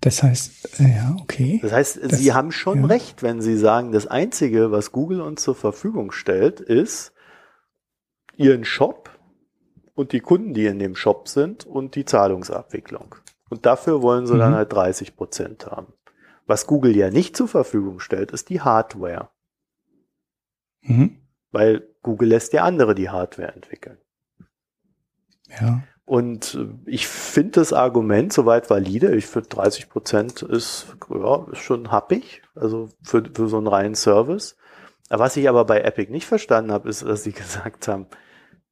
Das 0.00 0.24
heißt, 0.24 0.80
äh, 0.80 0.96
ja, 0.96 1.16
okay. 1.22 1.60
Das 1.62 1.70
heißt, 1.70 2.00
das, 2.02 2.18
Sie 2.18 2.32
haben 2.32 2.50
schon 2.50 2.80
ja. 2.80 2.86
recht, 2.86 3.22
wenn 3.22 3.40
Sie 3.40 3.56
sagen, 3.56 3.92
das 3.92 4.08
Einzige, 4.08 4.72
was 4.72 4.90
Google 4.90 5.20
uns 5.20 5.44
zur 5.44 5.54
Verfügung 5.54 6.10
stellt, 6.10 6.58
ist 6.58 7.12
Ihren 8.36 8.64
Shop 8.64 9.10
und 9.94 10.10
die 10.10 10.18
Kunden, 10.18 10.54
die 10.54 10.66
in 10.66 10.80
dem 10.80 10.96
Shop 10.96 11.28
sind 11.28 11.64
und 11.64 11.94
die 11.94 12.04
Zahlungsabwicklung. 12.04 13.14
Und 13.54 13.66
dafür 13.66 14.02
wollen 14.02 14.26
Sie 14.26 14.34
mhm. 14.34 14.38
dann 14.40 14.54
halt 14.56 14.72
30 14.72 15.14
Prozent 15.14 15.66
haben. 15.66 15.92
Was 16.44 16.66
Google 16.66 16.96
ja 16.96 17.10
nicht 17.10 17.36
zur 17.36 17.46
Verfügung 17.46 18.00
stellt, 18.00 18.32
ist 18.32 18.48
die 18.48 18.60
Hardware. 18.60 19.30
Mhm. 20.82 21.20
Weil 21.52 21.86
Google 22.02 22.30
lässt 22.30 22.52
ja 22.52 22.64
andere 22.64 22.96
die 22.96 23.10
Hardware 23.10 23.54
entwickeln. 23.54 23.98
Ja. 25.60 25.84
Und 26.04 26.56
äh, 26.56 26.66
ich 26.90 27.06
finde 27.06 27.52
das 27.60 27.72
Argument 27.72 28.32
soweit 28.32 28.68
valide. 28.68 29.14
Ich 29.14 29.26
finde 29.26 29.50
30 29.50 29.88
Prozent 29.88 30.42
ist, 30.42 30.96
ja, 31.08 31.46
ist 31.52 31.58
schon 31.58 31.92
happig, 31.92 32.42
also 32.56 32.88
für, 33.02 33.22
für 33.32 33.48
so 33.48 33.58
einen 33.58 33.68
reinen 33.68 33.94
Service. 33.94 34.56
Was 35.10 35.36
ich 35.36 35.48
aber 35.48 35.64
bei 35.64 35.80
Epic 35.80 36.10
nicht 36.10 36.26
verstanden 36.26 36.72
habe, 36.72 36.88
ist, 36.88 37.02
dass 37.02 37.22
sie 37.22 37.32
gesagt 37.32 37.86
haben, 37.86 38.08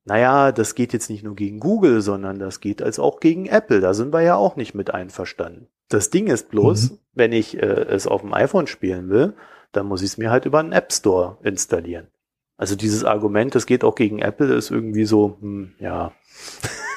naja, 0.05 0.53
das 0.53 0.75
geht 0.75 0.93
jetzt 0.93 1.11
nicht 1.11 1.23
nur 1.23 1.37
gegen 1.37 1.61
Google, 1.61 2.01
sondern 2.01 2.38
das 2.38 2.61
geht 2.61 2.83
als 2.83 2.99
auch 2.99 3.21
gegen 3.21 3.47
Apple. 3.47 3.81
Da 3.81 3.95
sind 3.95 4.12
wir 4.12 4.23
ja 4.23 4.37
auch 4.37 4.57
nicht 4.57 4.75
mit 4.75 4.93
einverstanden. 4.93 5.69
Das 5.88 6.11
Ding 6.11 6.27
ist 6.27 6.49
bloß, 6.49 6.91
mhm. 6.91 6.99
wenn 7.15 7.33
ich 7.33 7.62
äh, 7.62 7.67
es 7.67 8.07
auf 8.07 8.23
dem 8.23 8.35
iPhone 8.35 8.67
spielen 8.67 9.11
will, 9.11 9.35
dann 9.71 9.87
muss 9.87 10.03
ich 10.03 10.09
es 10.09 10.19
mir 10.19 10.31
halt 10.31 10.45
über 10.45 10.61
einen 10.61 10.73
App 10.73 10.93
Store 10.93 11.38
installieren. 11.43 12.09
Also 12.57 12.77
dieses 12.77 13.05
Argument, 13.05 13.55
das 13.55 13.67
geht 13.67 13.85
auch 13.85 13.95
gegen 13.95 14.21
Apple, 14.21 14.55
ist 14.55 14.71
irgendwie 14.71 15.05
so, 15.05 15.37
hm, 15.41 15.73
ja. 15.79 16.12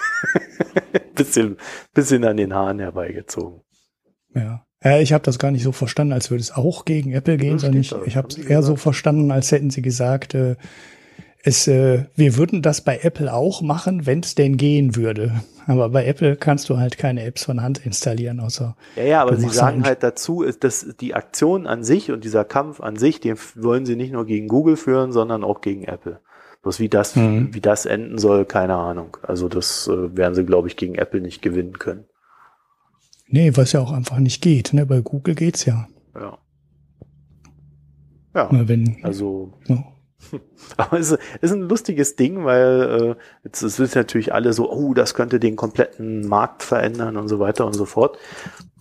bisschen, 1.16 1.58
bisschen 1.94 2.24
an 2.26 2.38
den 2.38 2.54
Haaren 2.54 2.80
herbeigezogen. 2.80 3.62
Ja. 4.34 4.66
Ja, 4.84 5.00
ich 5.00 5.14
habe 5.14 5.24
das 5.24 5.40
gar 5.40 5.50
nicht 5.50 5.64
so 5.64 5.72
verstanden, 5.72 6.14
als 6.14 6.30
würde 6.30 6.42
es 6.42 6.52
auch 6.52 6.86
gegen 6.86 7.12
Apple 7.14 7.38
gehen, 7.38 7.58
sondern 7.58 7.82
ich, 7.82 7.92
ich 8.06 8.16
habe 8.16 8.28
es 8.28 8.38
eher 8.38 8.62
so 8.62 8.76
verstanden, 8.76 9.32
als 9.32 9.52
hätten 9.52 9.72
sie 9.72 9.82
gesagt, 9.82 10.36
äh, 10.36 10.58
es, 11.46 11.68
äh, 11.68 12.06
wir 12.16 12.38
würden 12.38 12.64
das 12.64 12.82
bei 12.82 13.00
Apple 13.04 13.32
auch 13.32 13.62
machen, 13.62 14.08
wenn 14.08 14.22
es 14.22 14.34
denn 14.34 14.58
gehen 14.58 14.96
würde. 14.96 15.44
Aber 15.68 15.90
bei 15.90 16.06
Apple 16.06 16.36
kannst 16.36 16.70
du 16.70 16.78
halt 16.78 16.98
keine 16.98 17.24
Apps 17.24 17.46
von 17.46 17.62
Hand 17.62 17.86
installieren, 17.86 18.40
außer. 18.40 18.76
Ja, 18.96 19.04
ja, 19.04 19.22
aber 19.22 19.38
sie 19.38 19.50
sagen 19.50 19.84
halt 19.84 20.02
dazu, 20.02 20.44
dass 20.60 20.96
die 21.00 21.14
Aktion 21.14 21.68
an 21.68 21.84
sich 21.84 22.12
und 22.12 22.24
dieser 22.24 22.46
Kampf 22.46 22.82
an 22.82 22.98
sich, 22.98 23.20
den 23.20 23.38
wollen 23.54 23.86
sie 23.86 23.96
nicht 23.96 24.12
nur 24.12 24.26
gegen 24.26 24.48
Google 24.48 24.76
führen, 24.76 25.12
sondern 25.12 25.44
auch 25.44 25.62
gegen 25.62 25.84
Apple. 25.84 26.20
Bloß 26.64 26.80
wie 26.80 26.90
das, 26.90 27.16
mhm. 27.16 27.54
wie 27.54 27.62
das 27.62 27.86
enden 27.86 28.18
soll, 28.18 28.46
keine 28.46 28.76
Ahnung. 28.76 29.18
Also 29.22 29.48
das 29.48 29.88
äh, 29.88 30.18
werden 30.18 30.34
sie, 30.34 30.46
glaube 30.46 30.68
ich, 30.68 30.78
gegen 30.78 30.96
Apple 30.96 31.22
nicht 31.22 31.44
gewinnen 31.44 31.78
können. 31.78 32.06
Nee, 33.28 33.56
was 33.56 33.72
ja 33.72 33.82
auch 33.82 33.92
einfach 33.92 34.18
nicht 34.18 34.42
geht. 34.42 34.74
Ne? 34.74 34.88
Bei 34.88 35.02
Google 35.02 35.36
geht's 35.36 35.66
ja. 35.66 35.88
Ja. 36.16 36.40
Ja. 38.34 38.50
Wenn, 38.52 38.98
also. 39.04 39.54
Ja. 39.68 39.84
Aber 40.78 41.00
es 41.00 41.16
ist 41.42 41.52
ein 41.52 41.62
lustiges 41.62 42.16
Ding, 42.16 42.46
weil 42.46 43.16
äh, 43.18 43.24
jetzt 43.44 43.62
es 43.62 43.80
wissen 43.80 43.98
natürlich 43.98 44.34
alle 44.34 44.54
so, 44.54 44.72
oh, 44.72 44.94
das 44.94 45.14
könnte 45.14 45.40
den 45.40 45.56
kompletten 45.56 46.28
Markt 46.28 46.64
verändern 46.64 47.18
und 47.18 47.28
so 47.28 47.40
weiter 47.40 47.66
und 47.66 47.74
so 47.74 47.86
fort. 47.86 48.18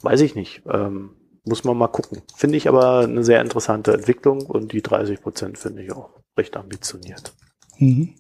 Weiß 0.03 0.21
ich 0.21 0.35
nicht. 0.35 0.63
Ähm, 0.69 1.11
muss 1.45 1.65
man 1.65 1.77
mal 1.77 1.89
gucken. 1.89 2.23
Finde 2.35 2.57
ich 2.57 2.69
aber 2.69 3.01
eine 3.01 3.23
sehr 3.23 3.41
interessante 3.41 3.93
Entwicklung 3.93 4.47
und 4.47 4.73
die 4.73 4.83
30 4.83 5.21
Prozent 5.21 5.59
finde 5.59 5.83
ich 5.83 5.93
auch 5.93 6.11
recht 6.37 6.57
ambitioniert. 6.57 7.35
Mhm. 7.79 8.15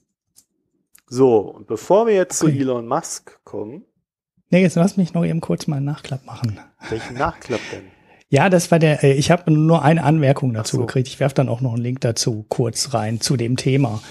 So, 1.09 1.38
und 1.38 1.66
bevor 1.66 2.07
wir 2.07 2.14
jetzt 2.14 2.42
okay. 2.42 2.53
zu 2.53 2.59
Elon 2.59 2.87
Musk 2.87 3.42
kommen. 3.44 3.85
Nee, 4.50 4.62
jetzt 4.62 4.77
lass 4.77 4.96
mich 4.96 5.14
noch 5.14 5.24
eben 5.24 5.40
kurz 5.40 5.66
mal 5.66 5.77
einen 5.77 5.87
Nachklapp 5.87 6.24
machen. 6.24 6.59
Welchen 6.88 7.14
Nachklapp 7.14 7.61
denn? 7.72 7.93
Ja, 8.35 8.51
das 8.51 8.73
war 8.73 8.81
der, 8.81 9.05
äh, 9.05 9.12
ich 9.12 9.31
habe 9.31 9.53
nur 9.53 9.85
eine 9.85 10.03
Anmerkung 10.03 10.53
dazu 10.55 10.79
so. 10.79 10.87
gekriegt. 10.87 11.07
Ich 11.07 11.20
werfe 11.20 11.37
dann 11.37 11.49
auch 11.49 11.61
noch 11.61 11.75
einen 11.75 11.85
Link 11.85 12.01
dazu 12.01 12.44
kurz 12.49 12.92
rein 12.92 13.20
zu 13.20 13.37
dem 13.37 13.57
Thema. 13.57 14.03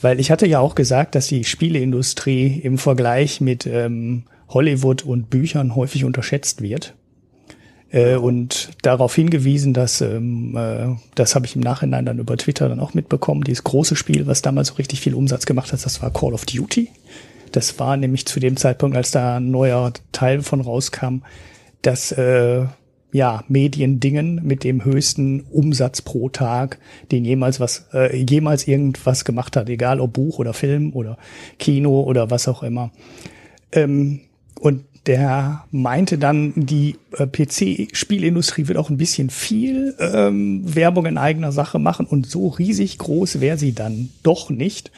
Weil 0.00 0.18
ich 0.18 0.30
hatte 0.30 0.46
ja 0.46 0.60
auch 0.60 0.74
gesagt, 0.74 1.14
dass 1.14 1.26
die 1.26 1.44
Spieleindustrie 1.44 2.58
im 2.58 2.78
Vergleich 2.78 3.42
mit 3.42 3.66
ähm, 3.66 4.22
Hollywood 4.48 5.04
und 5.04 5.28
Büchern 5.28 5.76
häufig 5.76 6.06
unterschätzt 6.06 6.62
wird 6.62 6.94
äh, 7.90 8.14
und 8.14 8.70
darauf 8.80 9.14
hingewiesen, 9.14 9.74
dass 9.74 10.00
ähm, 10.00 10.56
äh, 10.56 10.96
das 11.14 11.34
habe 11.34 11.44
ich 11.44 11.54
im 11.54 11.60
Nachhinein 11.60 12.06
dann 12.06 12.18
über 12.18 12.38
Twitter 12.38 12.66
dann 12.66 12.80
auch 12.80 12.94
mitbekommen, 12.94 13.44
dieses 13.44 13.62
große 13.64 13.94
Spiel, 13.94 14.26
was 14.26 14.40
damals 14.40 14.68
so 14.68 14.74
richtig 14.76 15.02
viel 15.02 15.12
Umsatz 15.12 15.44
gemacht 15.44 15.70
hat, 15.70 15.84
das 15.84 16.00
war 16.00 16.10
Call 16.10 16.32
of 16.32 16.46
Duty. 16.46 16.88
Das 17.52 17.78
war 17.78 17.98
nämlich 17.98 18.24
zu 18.24 18.40
dem 18.40 18.56
Zeitpunkt, 18.56 18.96
als 18.96 19.10
da 19.10 19.36
ein 19.36 19.50
neuer 19.50 19.92
Teil 20.12 20.40
von 20.40 20.62
rauskam, 20.62 21.18
das 21.82 22.10
äh, 22.12 22.64
ja, 23.12 23.44
Mediendingen 23.48 24.40
mit 24.44 24.64
dem 24.64 24.84
höchsten 24.84 25.40
Umsatz 25.50 26.02
pro 26.02 26.28
Tag, 26.28 26.78
den 27.10 27.24
jemals 27.24 27.60
was, 27.60 27.86
äh, 27.92 28.16
jemals 28.16 28.68
irgendwas 28.68 29.24
gemacht 29.24 29.56
hat, 29.56 29.68
egal 29.68 30.00
ob 30.00 30.12
Buch 30.12 30.38
oder 30.38 30.54
Film 30.54 30.92
oder 30.94 31.18
Kino 31.58 32.02
oder 32.02 32.30
was 32.30 32.46
auch 32.48 32.62
immer. 32.62 32.90
Ähm, 33.72 34.20
und 34.60 34.84
der 35.06 35.64
meinte 35.70 36.18
dann, 36.18 36.52
die 36.54 36.96
äh, 37.16 37.26
PC-Spielindustrie 37.26 38.68
wird 38.68 38.78
auch 38.78 38.90
ein 38.90 38.98
bisschen 38.98 39.30
viel 39.30 39.94
ähm, 39.98 40.62
Werbung 40.74 41.06
in 41.06 41.18
eigener 41.18 41.52
Sache 41.52 41.78
machen 41.78 42.06
und 42.06 42.26
so 42.26 42.48
riesig 42.48 42.98
groß 42.98 43.40
wäre 43.40 43.58
sie 43.58 43.72
dann 43.72 44.10
doch 44.22 44.50
nicht. 44.50 44.90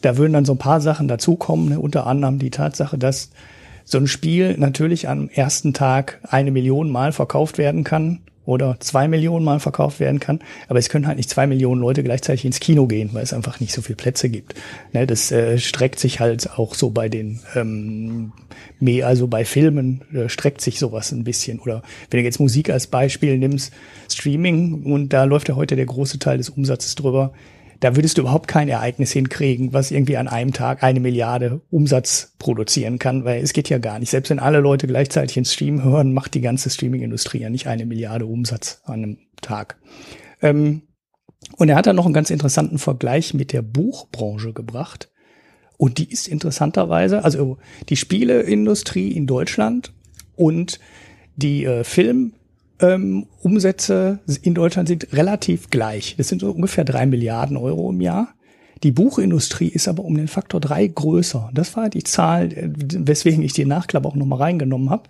Da 0.00 0.16
würden 0.16 0.32
dann 0.32 0.46
so 0.46 0.52
ein 0.52 0.58
paar 0.58 0.80
Sachen 0.80 1.08
dazukommen, 1.08 1.68
ne? 1.68 1.78
unter 1.78 2.06
anderem 2.06 2.38
die 2.38 2.50
Tatsache, 2.50 2.96
dass 2.96 3.30
so 3.90 3.98
ein 3.98 4.06
Spiel 4.06 4.56
natürlich 4.56 5.08
am 5.08 5.28
ersten 5.28 5.74
Tag 5.74 6.20
eine 6.22 6.52
Million 6.52 6.90
Mal 6.90 7.10
verkauft 7.10 7.58
werden 7.58 7.82
kann 7.82 8.20
oder 8.46 8.76
zwei 8.78 9.08
Millionen 9.08 9.44
Mal 9.44 9.58
verkauft 9.58 9.98
werden 9.98 10.20
kann. 10.20 10.38
Aber 10.68 10.78
es 10.78 10.88
können 10.88 11.08
halt 11.08 11.16
nicht 11.16 11.28
zwei 11.28 11.48
Millionen 11.48 11.80
Leute 11.80 12.04
gleichzeitig 12.04 12.44
ins 12.44 12.60
Kino 12.60 12.86
gehen, 12.86 13.10
weil 13.12 13.24
es 13.24 13.32
einfach 13.32 13.58
nicht 13.58 13.72
so 13.72 13.82
viele 13.82 13.96
Plätze 13.96 14.28
gibt. 14.28 14.54
Ne, 14.92 15.08
das 15.08 15.32
äh, 15.32 15.58
streckt 15.58 15.98
sich 15.98 16.20
halt 16.20 16.56
auch 16.56 16.74
so 16.74 16.90
bei 16.90 17.08
den, 17.08 17.40
ähm, 17.56 18.32
also 19.02 19.26
bei 19.26 19.44
Filmen 19.44 20.02
äh, 20.14 20.28
streckt 20.28 20.60
sich 20.60 20.78
sowas 20.78 21.10
ein 21.10 21.24
bisschen. 21.24 21.58
Oder 21.58 21.82
wenn 22.10 22.20
du 22.20 22.24
jetzt 22.24 22.38
Musik 22.38 22.70
als 22.70 22.86
Beispiel 22.86 23.38
nimmst, 23.38 23.72
Streaming, 24.08 24.84
und 24.84 25.12
da 25.12 25.24
läuft 25.24 25.48
ja 25.48 25.56
heute 25.56 25.74
der 25.74 25.86
große 25.86 26.20
Teil 26.20 26.38
des 26.38 26.48
Umsatzes 26.48 26.94
drüber, 26.94 27.32
da 27.80 27.96
würdest 27.96 28.18
du 28.18 28.22
überhaupt 28.22 28.46
kein 28.46 28.68
Ereignis 28.68 29.10
hinkriegen, 29.12 29.72
was 29.72 29.90
irgendwie 29.90 30.18
an 30.18 30.28
einem 30.28 30.52
Tag 30.52 30.82
eine 30.82 31.00
Milliarde 31.00 31.62
Umsatz 31.70 32.34
produzieren 32.38 32.98
kann, 32.98 33.24
weil 33.24 33.42
es 33.42 33.54
geht 33.54 33.70
ja 33.70 33.78
gar 33.78 33.98
nicht. 33.98 34.10
Selbst 34.10 34.28
wenn 34.28 34.38
alle 34.38 34.60
Leute 34.60 34.86
gleichzeitig 34.86 35.36
ins 35.38 35.52
Stream 35.54 35.82
hören, 35.82 36.12
macht 36.12 36.34
die 36.34 36.42
ganze 36.42 36.68
Streaming-Industrie 36.68 37.40
ja 37.40 37.50
nicht 37.50 37.66
eine 37.66 37.86
Milliarde 37.86 38.26
Umsatz 38.26 38.82
an 38.84 38.94
einem 38.94 39.18
Tag. 39.40 39.78
Ähm, 40.42 40.82
und 41.56 41.70
er 41.70 41.76
hat 41.76 41.86
dann 41.86 41.96
noch 41.96 42.04
einen 42.04 42.14
ganz 42.14 42.30
interessanten 42.30 42.78
Vergleich 42.78 43.32
mit 43.32 43.52
der 43.52 43.62
Buchbranche 43.62 44.52
gebracht. 44.52 45.10
Und 45.78 45.96
die 45.96 46.10
ist 46.12 46.28
interessanterweise, 46.28 47.24
also 47.24 47.56
die 47.88 47.96
Spieleindustrie 47.96 49.12
in 49.12 49.26
Deutschland 49.26 49.94
und 50.36 50.78
die 51.36 51.64
äh, 51.64 51.84
Film, 51.84 52.34
ähm, 52.80 53.26
Umsätze 53.42 54.20
in 54.42 54.54
Deutschland 54.54 54.88
sind 54.88 55.12
relativ 55.12 55.70
gleich. 55.70 56.14
Das 56.16 56.28
sind 56.28 56.40
so 56.40 56.50
ungefähr 56.50 56.84
drei 56.84 57.06
Milliarden 57.06 57.56
Euro 57.56 57.90
im 57.90 58.00
Jahr. 58.00 58.34
Die 58.82 58.92
Buchindustrie 58.92 59.68
ist 59.68 59.88
aber 59.88 60.04
um 60.04 60.16
den 60.16 60.28
Faktor 60.28 60.60
drei 60.60 60.86
größer. 60.86 61.50
Das 61.52 61.76
war 61.76 61.90
die 61.90 62.04
Zahl, 62.04 62.52
äh, 62.52 62.70
weswegen 62.72 63.42
ich 63.42 63.52
die 63.52 63.64
Nachklappe 63.64 64.08
auch 64.08 64.16
nochmal 64.16 64.38
reingenommen 64.38 64.90
habe, 64.90 65.04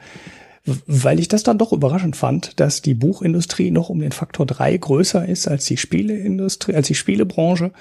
weil 0.87 1.20
ich 1.20 1.28
das 1.28 1.42
dann 1.42 1.59
doch 1.59 1.72
überraschend 1.72 2.16
fand, 2.16 2.59
dass 2.61 2.83
die 2.83 2.94
Buchindustrie 2.94 3.70
noch 3.70 3.88
um 3.88 4.00
den 4.00 4.12
Faktor 4.12 4.46
drei 4.46 4.76
größer 4.76 5.26
ist 5.26 5.48
als 5.48 5.64
die 5.66 5.76
Spieleindustrie, 5.76 6.74
als 6.74 6.88
die 6.88 6.94
Spielebranche 6.94 7.72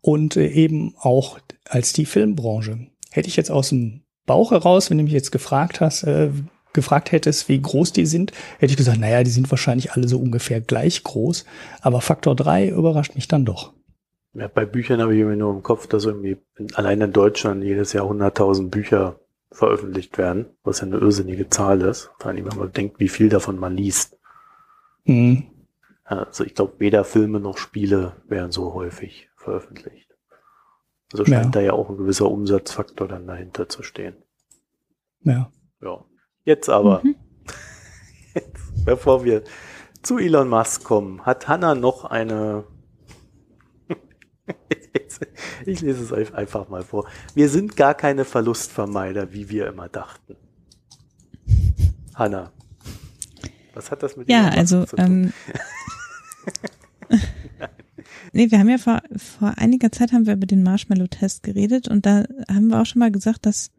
und 0.00 0.36
äh, 0.36 0.48
eben 0.48 0.94
auch 0.98 1.38
als 1.68 1.92
die 1.92 2.06
Filmbranche. 2.06 2.86
Hätte 3.10 3.28
ich 3.28 3.36
jetzt 3.36 3.50
aus 3.50 3.70
dem 3.70 4.02
Bauch 4.26 4.50
heraus, 4.50 4.90
wenn 4.90 4.98
du 4.98 5.04
mich 5.04 5.12
jetzt 5.12 5.32
gefragt 5.32 5.80
hast, 5.80 6.02
äh, 6.02 6.30
gefragt 6.76 7.10
hättest, 7.10 7.48
wie 7.48 7.60
groß 7.60 7.92
die 7.92 8.06
sind, 8.06 8.30
hätte 8.58 8.70
ich 8.70 8.76
gesagt, 8.76 9.00
naja, 9.00 9.24
die 9.24 9.30
sind 9.30 9.50
wahrscheinlich 9.50 9.92
alle 9.92 10.06
so 10.06 10.20
ungefähr 10.20 10.60
gleich 10.60 11.02
groß. 11.02 11.44
Aber 11.80 12.00
Faktor 12.00 12.36
3 12.36 12.68
überrascht 12.68 13.16
mich 13.16 13.26
dann 13.26 13.44
doch. 13.44 13.72
Ja, 14.34 14.46
bei 14.46 14.64
Büchern 14.64 15.00
habe 15.00 15.16
ich 15.16 15.22
immer 15.22 15.34
nur 15.34 15.52
im 15.52 15.62
Kopf, 15.62 15.88
dass 15.88 16.04
irgendwie 16.04 16.36
allein 16.74 17.00
in 17.00 17.12
Deutschland 17.12 17.64
jedes 17.64 17.92
Jahr 17.92 18.06
100.000 18.06 18.68
Bücher 18.68 19.18
veröffentlicht 19.50 20.18
werden, 20.18 20.46
was 20.62 20.80
ja 20.80 20.86
eine 20.86 20.98
irrsinnige 20.98 21.48
Zahl 21.48 21.80
ist. 21.80 22.10
Vor 22.18 22.30
allem, 22.30 22.44
wenn 22.50 22.58
man 22.58 22.72
denkt, 22.72 23.00
wie 23.00 23.08
viel 23.08 23.28
davon 23.30 23.58
man 23.58 23.76
liest. 23.76 24.18
Mhm. 25.04 25.44
Also 26.04 26.44
ich 26.44 26.54
glaube, 26.54 26.74
weder 26.78 27.04
Filme 27.04 27.40
noch 27.40 27.58
Spiele 27.58 28.12
werden 28.28 28.52
so 28.52 28.74
häufig 28.74 29.28
veröffentlicht. 29.36 30.14
Also 31.12 31.24
scheint 31.24 31.46
ja. 31.46 31.50
da 31.50 31.60
ja 31.60 31.72
auch 31.72 31.88
ein 31.88 31.96
gewisser 31.96 32.30
Umsatzfaktor 32.30 33.08
dann 33.08 33.26
dahinter 33.26 33.68
zu 33.68 33.82
stehen. 33.82 34.16
Ja. 35.22 35.50
Ja. 35.80 36.04
Jetzt 36.46 36.70
aber, 36.70 37.02
mhm. 37.02 37.16
jetzt, 38.34 38.62
bevor 38.84 39.24
wir 39.24 39.42
zu 40.02 40.16
Elon 40.18 40.48
Musk 40.48 40.84
kommen, 40.84 41.26
hat 41.26 41.48
Hanna 41.48 41.74
noch 41.74 42.04
eine. 42.04 42.62
ich 45.66 45.80
lese 45.80 46.14
es 46.14 46.32
einfach 46.32 46.68
mal 46.68 46.84
vor. 46.84 47.08
Wir 47.34 47.48
sind 47.48 47.76
gar 47.76 47.94
keine 47.94 48.24
Verlustvermeider, 48.24 49.32
wie 49.32 49.48
wir 49.50 49.66
immer 49.66 49.88
dachten. 49.88 50.36
Hanna, 52.14 52.52
was 53.74 53.90
hat 53.90 54.04
das 54.04 54.16
mit 54.16 54.30
Ja, 54.30 54.48
also 54.50 54.86
ähm, 54.96 55.32
nee, 58.32 58.52
wir 58.52 58.60
haben 58.60 58.68
ja 58.68 58.78
vor, 58.78 59.02
vor 59.16 59.54
einiger 59.56 59.90
Zeit 59.90 60.12
haben 60.12 60.26
wir 60.26 60.34
über 60.34 60.46
den 60.46 60.62
Marshmallow-Test 60.62 61.42
geredet 61.42 61.88
und 61.88 62.06
da 62.06 62.22
haben 62.48 62.68
wir 62.68 62.80
auch 62.80 62.86
schon 62.86 63.00
mal 63.00 63.10
gesagt, 63.10 63.46
dass 63.46 63.72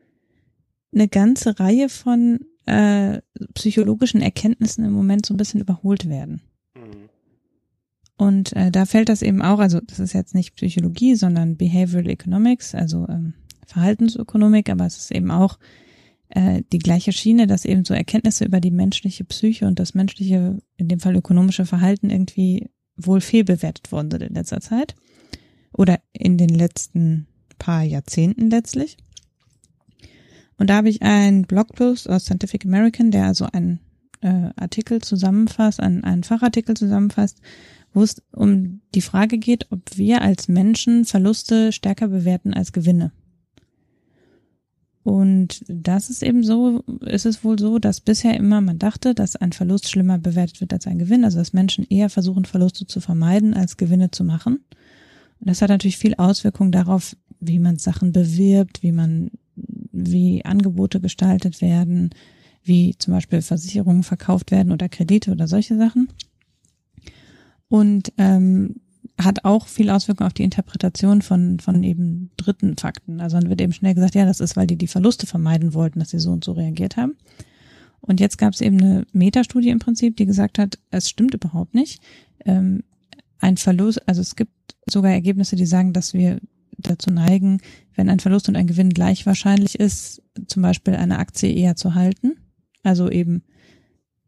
eine 0.94 1.08
ganze 1.08 1.60
Reihe 1.60 1.88
von 1.88 2.42
äh, 2.68 3.22
psychologischen 3.54 4.22
Erkenntnissen 4.22 4.86
im 4.86 4.92
Moment 4.92 5.26
so 5.26 5.34
ein 5.34 5.38
bisschen 5.38 5.62
überholt 5.62 6.10
werden. 6.10 6.42
Mhm. 6.76 7.10
Und 8.18 8.54
äh, 8.54 8.72
da 8.72 8.86
fällt 8.86 9.10
das 9.10 9.22
eben 9.22 9.42
auch, 9.42 9.60
also 9.60 9.80
das 9.80 10.00
ist 10.00 10.14
jetzt 10.14 10.34
nicht 10.34 10.56
Psychologie, 10.56 11.16
sondern 11.16 11.56
Behavioral 11.56 12.10
Economics, 12.10 12.74
also 12.74 13.06
ähm, 13.08 13.34
Verhaltensökonomik, 13.68 14.70
aber 14.70 14.86
es 14.86 14.98
ist 14.98 15.12
eben 15.12 15.30
auch 15.30 15.60
äh, 16.30 16.64
die 16.72 16.80
gleiche 16.80 17.12
Schiene, 17.12 17.48
dass 17.48 17.64
eben 17.64 17.86
so 17.86 17.94
Erkenntnisse 17.94 18.46
über 18.46 18.60
die 18.60 18.72
menschliche 18.72 19.24
Psyche 19.24 19.68
und 19.68 19.80
das 19.80 19.94
menschliche, 19.94 20.58
in 20.78 20.88
dem 20.88 21.00
Fall 21.00 21.16
ökonomische 21.16 21.66
Verhalten 21.66 22.10
irgendwie 22.10 22.70
wohl 22.96 23.22
fehlbewertet 23.22 23.92
worden 23.92 24.10
sind 24.10 24.24
in 24.24 24.34
letzter 24.34 24.62
Zeit 24.62 24.96
oder 25.72 26.00
in 26.12 26.38
den 26.38 26.50
letzten 26.50 27.28
paar 27.60 27.84
Jahrzehnten 27.84 28.50
letztlich. 28.50 28.98
Und 30.58 30.70
da 30.70 30.78
habe 30.78 30.90
ich 30.90 31.02
einen 31.02 31.44
Blogpost 31.44 32.10
aus 32.10 32.26
Scientific 32.26 32.66
American, 32.66 33.12
der 33.12 33.26
also 33.26 33.46
einen 33.46 33.80
äh, 34.22 34.50
Artikel 34.56 35.02
zusammenfasst, 35.02 35.80
einen, 35.80 36.04
einen 36.04 36.24
Fachartikel 36.24 36.76
zusammenfasst, 36.76 37.40
wo 37.94 38.04
es 38.04 38.22
um 38.32 38.82
die 38.96 39.02
Frage 39.02 39.38
geht, 39.38 39.68
ob 39.72 39.82
wir 39.96 40.22
als 40.22 40.48
Menschen 40.48 41.06
Verluste 41.06 41.72
stärker 41.72 42.08
bewerten 42.08 42.54
als 42.54 42.74
Gewinne. 42.74 43.12
Und 45.04 45.64
das 45.70 46.10
ist 46.10 46.22
eben 46.22 46.44
so, 46.44 46.84
ist 47.06 47.26
es 47.26 47.42
wohl 47.46 47.58
so, 47.58 47.80
dass 47.80 48.02
bisher 48.02 48.36
immer 48.36 48.60
man 48.60 48.78
dachte, 48.78 49.16
dass 49.16 49.38
ein 49.38 49.54
Verlust 49.54 49.90
schlimmer 49.90 50.18
bewertet 50.18 50.60
wird 50.60 50.74
als 50.74 50.86
ein 50.86 51.00
Gewinn, 51.00 51.24
also 51.24 51.38
dass 51.38 51.54
Menschen 51.54 51.86
eher 51.90 52.10
versuchen, 52.10 52.44
Verluste 52.44 52.86
zu 52.88 53.00
vermeiden, 53.00 53.54
als 53.54 53.78
Gewinne 53.78 54.12
zu 54.12 54.26
machen. 54.26 54.66
Und 55.40 55.50
das 55.50 55.62
hat 55.62 55.70
natürlich 55.70 55.98
viel 55.98 56.16
Auswirkungen 56.16 56.74
darauf, 56.74 57.16
wie 57.40 57.60
man 57.60 57.78
Sachen 57.78 58.12
bewirbt, 58.12 58.84
wie 58.84 58.92
man 58.92 59.32
wie 59.92 60.46
Angebote 60.46 61.00
gestaltet 61.02 61.62
werden, 61.62 62.12
wie 62.64 62.96
zum 62.98 63.14
Beispiel 63.14 63.42
Versicherungen 63.42 64.04
verkauft 64.04 64.52
werden 64.52 64.72
oder 64.72 64.90
Kredite 64.90 65.32
oder 65.32 65.48
solche 65.48 65.78
Sachen. 65.78 66.10
Und 67.70 68.14
ähm, 68.18 68.76
hat 69.20 69.46
auch 69.46 69.68
viel 69.68 69.90
Auswirkungen 69.90 70.28
auf 70.28 70.34
die 70.34 70.44
Interpretation 70.44 71.22
von, 71.22 71.60
von 71.60 71.84
eben 71.84 72.30
dritten 72.38 72.78
Fakten. 72.78 73.20
Also 73.20 73.40
dann 73.40 73.50
wird 73.50 73.62
eben 73.62 73.74
schnell 73.74 73.96
gesagt, 73.96 74.16
ja, 74.16 74.26
das 74.26 74.40
ist, 74.40 74.56
weil 74.56 74.68
die 74.68 74.78
die 74.78 74.88
Verluste 74.88 75.26
vermeiden 75.26 75.74
wollten, 75.74 76.00
dass 76.00 76.12
sie 76.12 76.20
so 76.20 76.32
und 76.32 76.44
so 76.44 76.52
reagiert 76.52 76.98
haben. 76.98 77.16
Und 78.00 78.20
jetzt 78.20 78.38
gab 78.38 78.54
es 78.54 78.62
eben 78.62 78.80
eine 78.80 79.06
Metastudie 79.12 79.70
im 79.70 79.80
Prinzip, 79.80 80.16
die 80.18 80.26
gesagt 80.26 80.60
hat, 80.60 80.78
es 80.92 81.10
stimmt 81.10 81.34
überhaupt 81.34 81.74
nicht. 81.74 82.00
Ähm, 82.46 82.84
ein 83.40 83.58
Verlust, 83.58 84.08
also 84.08 84.22
es 84.22 84.36
gibt 84.36 84.52
sogar 84.88 85.12
Ergebnisse, 85.12 85.56
die 85.56 85.66
sagen, 85.66 85.94
dass 85.94 86.14
wir 86.14 86.40
dazu 86.78 87.12
neigen, 87.12 87.60
wenn 87.96 88.10
ein 88.10 88.20
Verlust 88.20 88.48
und 88.48 88.56
ein 88.56 88.68
Gewinn 88.68 88.90
gleich 88.90 89.26
wahrscheinlich 89.26 89.80
ist, 89.80 90.22
zum 90.48 90.62
Beispiel 90.62 90.96
eine 90.96 91.20
Aktie 91.20 91.54
eher 91.54 91.76
zu 91.76 91.96
halten. 91.96 92.38
Also 92.84 93.10
eben, 93.10 93.44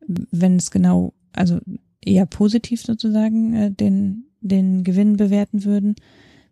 wenn 0.07 0.57
es 0.57 0.71
genau, 0.71 1.13
also 1.33 1.59
eher 2.03 2.25
positiv 2.25 2.81
sozusagen 2.81 3.53
äh, 3.53 3.71
den, 3.71 4.25
den 4.41 4.83
Gewinn 4.83 5.17
bewerten 5.17 5.63
würden, 5.63 5.95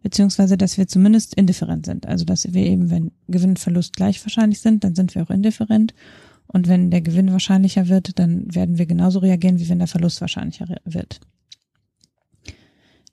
beziehungsweise 0.04 0.58
dass 0.58 0.78
wir 0.78 0.88
zumindest 0.88 1.34
indifferent 1.34 1.86
sind. 1.86 2.06
Also 2.06 2.26
dass 2.26 2.52
wir 2.52 2.66
eben, 2.66 2.92
wenn 2.92 3.12
Gewinn 3.28 3.52
und 3.52 3.60
Verlust 3.60 3.96
gleich 3.96 4.24
wahrscheinlich 4.24 4.60
sind, 4.60 4.84
dann 4.84 4.96
sind 4.96 5.16
wir 5.16 5.24
auch 5.24 5.32
indifferent. 5.32 5.94
Und 6.48 6.68
wenn 6.68 6.92
der 6.92 7.02
Gewinn 7.02 7.32
wahrscheinlicher 7.32 7.90
wird, 7.90 8.18
dann 8.20 8.54
werden 8.54 8.78
wir 8.78 8.86
genauso 8.86 9.20
reagieren, 9.20 9.60
wie 9.60 9.68
wenn 9.68 9.80
der 9.80 9.88
Verlust 9.88 10.22
wahrscheinlicher 10.22 10.68
wird. 10.86 11.20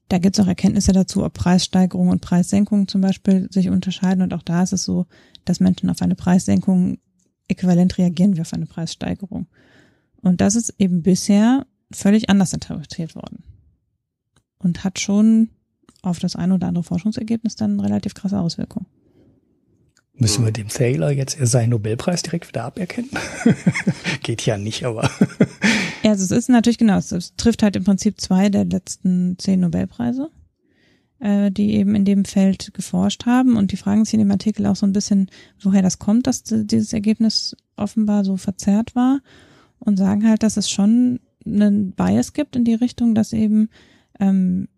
Da 0.08 0.18
gibt 0.18 0.38
es 0.38 0.44
auch 0.44 0.48
Erkenntnisse 0.48 0.92
dazu, 0.92 1.24
ob 1.24 1.32
Preissteigerungen 1.34 2.12
und 2.12 2.20
Preissenkungen 2.20 2.88
zum 2.88 3.00
Beispiel 3.00 3.48
sich 3.50 3.70
unterscheiden. 3.70 4.22
Und 4.22 4.34
auch 4.34 4.42
da 4.42 4.62
ist 4.62 4.72
es 4.72 4.84
so, 4.84 5.06
dass 5.44 5.60
Menschen 5.60 5.90
auf 5.90 6.02
eine 6.02 6.14
Preissenkung 6.14 6.98
äquivalent 7.48 7.98
reagieren 7.98 8.36
wie 8.36 8.40
auf 8.40 8.52
eine 8.52 8.66
Preissteigerung. 8.66 9.46
Und 10.20 10.40
das 10.40 10.56
ist 10.56 10.74
eben 10.78 11.02
bisher 11.02 11.66
völlig 11.92 12.30
anders 12.30 12.52
interpretiert 12.52 13.14
worden. 13.14 13.44
Und 14.58 14.84
hat 14.84 14.98
schon 14.98 15.50
auf 16.02 16.18
das 16.18 16.36
ein 16.36 16.52
oder 16.52 16.68
andere 16.68 16.84
Forschungsergebnis 16.84 17.56
dann 17.56 17.80
relativ 17.80 18.14
krasse 18.14 18.38
Auswirkungen. 18.38 18.86
Müssen 20.16 20.44
wir 20.44 20.52
dem 20.52 20.68
Thaler 20.68 21.10
jetzt 21.10 21.36
seinen 21.40 21.70
Nobelpreis 21.70 22.22
direkt 22.22 22.48
wieder 22.48 22.64
aberkennen? 22.64 23.10
Geht 24.22 24.46
ja 24.46 24.56
nicht, 24.56 24.84
aber. 24.84 25.10
Ja, 26.04 26.10
also 26.10 26.22
es 26.22 26.30
ist 26.30 26.48
natürlich 26.48 26.78
genau, 26.78 26.98
es 26.98 27.34
trifft 27.36 27.62
halt 27.62 27.76
im 27.76 27.84
Prinzip 27.84 28.20
zwei 28.20 28.50
der 28.50 28.64
letzten 28.66 29.38
zehn 29.38 29.60
Nobelpreise, 29.60 30.30
äh, 31.18 31.50
die 31.50 31.74
eben 31.74 31.94
in 31.94 32.04
dem 32.04 32.24
Feld 32.24 32.74
geforscht 32.74 33.26
haben. 33.26 33.56
Und 33.56 33.72
die 33.72 33.76
fragen 33.76 34.04
sich 34.04 34.14
in 34.14 34.20
dem 34.20 34.30
Artikel 34.30 34.66
auch 34.66 34.76
so 34.76 34.86
ein 34.86 34.92
bisschen, 34.92 35.30
woher 35.62 35.82
das 35.82 35.98
kommt, 35.98 36.26
dass 36.26 36.42
dieses 36.44 36.92
Ergebnis 36.92 37.56
offenbar 37.76 38.24
so 38.24 38.36
verzerrt 38.36 38.94
war. 38.94 39.20
Und 39.78 39.96
sagen 39.96 40.28
halt, 40.28 40.42
dass 40.42 40.56
es 40.56 40.70
schon 40.70 41.20
einen 41.44 41.92
Bias 41.92 42.32
gibt 42.32 42.56
in 42.56 42.64
die 42.64 42.74
Richtung, 42.74 43.14
dass 43.14 43.32
eben 43.32 43.68
ähm, 44.20 44.68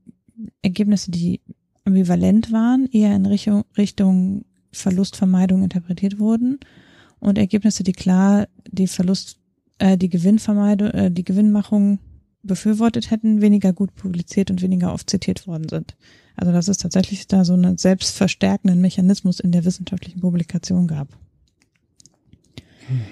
Ergebnisse, 0.62 1.10
die 1.10 1.40
ambivalent 1.84 2.52
waren, 2.52 2.86
eher 2.90 3.14
in 3.14 3.26
Richtung, 3.26 3.64
Richtung 3.76 4.44
Verlustvermeidung 4.72 5.62
interpretiert 5.62 6.18
wurden 6.18 6.60
und 7.18 7.38
Ergebnisse, 7.38 7.82
die 7.82 7.92
klar 7.92 8.46
die 8.70 8.86
Verlust, 8.86 9.38
äh, 9.78 9.96
die 9.98 10.08
Gewinnvermeidung, 10.08 10.90
äh, 10.90 11.10
die 11.10 11.24
Gewinnmachung 11.24 11.98
befürwortet 12.42 13.10
hätten, 13.10 13.40
weniger 13.40 13.72
gut 13.72 13.94
publiziert 13.94 14.50
und 14.50 14.62
weniger 14.62 14.92
oft 14.92 15.10
zitiert 15.10 15.46
worden 15.46 15.68
sind. 15.68 15.96
Also 16.36 16.52
dass 16.52 16.68
es 16.68 16.78
tatsächlich 16.78 17.26
da 17.26 17.44
so 17.44 17.54
einen 17.54 17.78
selbstverstärkenden 17.78 18.80
Mechanismus 18.80 19.40
in 19.40 19.52
der 19.52 19.64
wissenschaftlichen 19.64 20.20
Publikation 20.20 20.86
gab. 20.86 21.08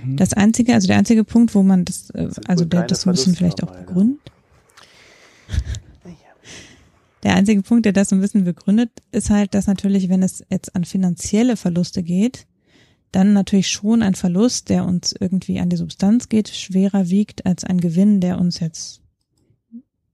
Mhm. 0.05 0.16
Das 0.16 0.33
einzige, 0.35 0.74
also 0.74 0.87
der 0.87 0.98
einzige 0.98 1.24
Punkt, 1.24 1.55
wo 1.55 1.62
man 1.62 1.85
das, 1.85 2.11
äh, 2.11 2.27
das 2.27 2.38
also 2.46 2.64
der, 2.64 2.87
das 2.87 3.07
müssen 3.07 3.35
vielleicht 3.35 3.62
auch 3.62 3.74
begründen. 3.74 4.20
Der 7.22 7.35
einzige 7.35 7.62
Punkt, 7.62 7.87
der 7.87 7.94
das 7.94 8.12
ein 8.12 8.20
bisschen 8.20 8.44
begründet, 8.44 8.90
ist 9.11 9.31
halt, 9.31 9.55
dass 9.55 9.66
natürlich, 9.66 10.11
wenn 10.11 10.22
es 10.22 10.44
jetzt 10.50 10.77
an 10.77 10.85
finanzielle 10.85 11.57
Verluste 11.57 12.03
geht, 12.03 12.46
dann 13.14 13.33
natürlich 13.33 13.68
schon 13.68 14.03
ein 14.03 14.14
Verlust, 14.14 14.68
der 14.68 14.85
uns 14.85 15.14
irgendwie 15.18 15.61
an 15.61 15.68
die 15.68 15.77
Substanz 15.77 16.29
geht, 16.29 16.48
schwerer 16.48 17.09
wiegt 17.09 17.46
als 17.46 17.64
ein 17.64 17.81
Gewinn, 17.81 18.20
der 18.20 18.40
uns 18.40 18.61
jetzt, 18.61 19.03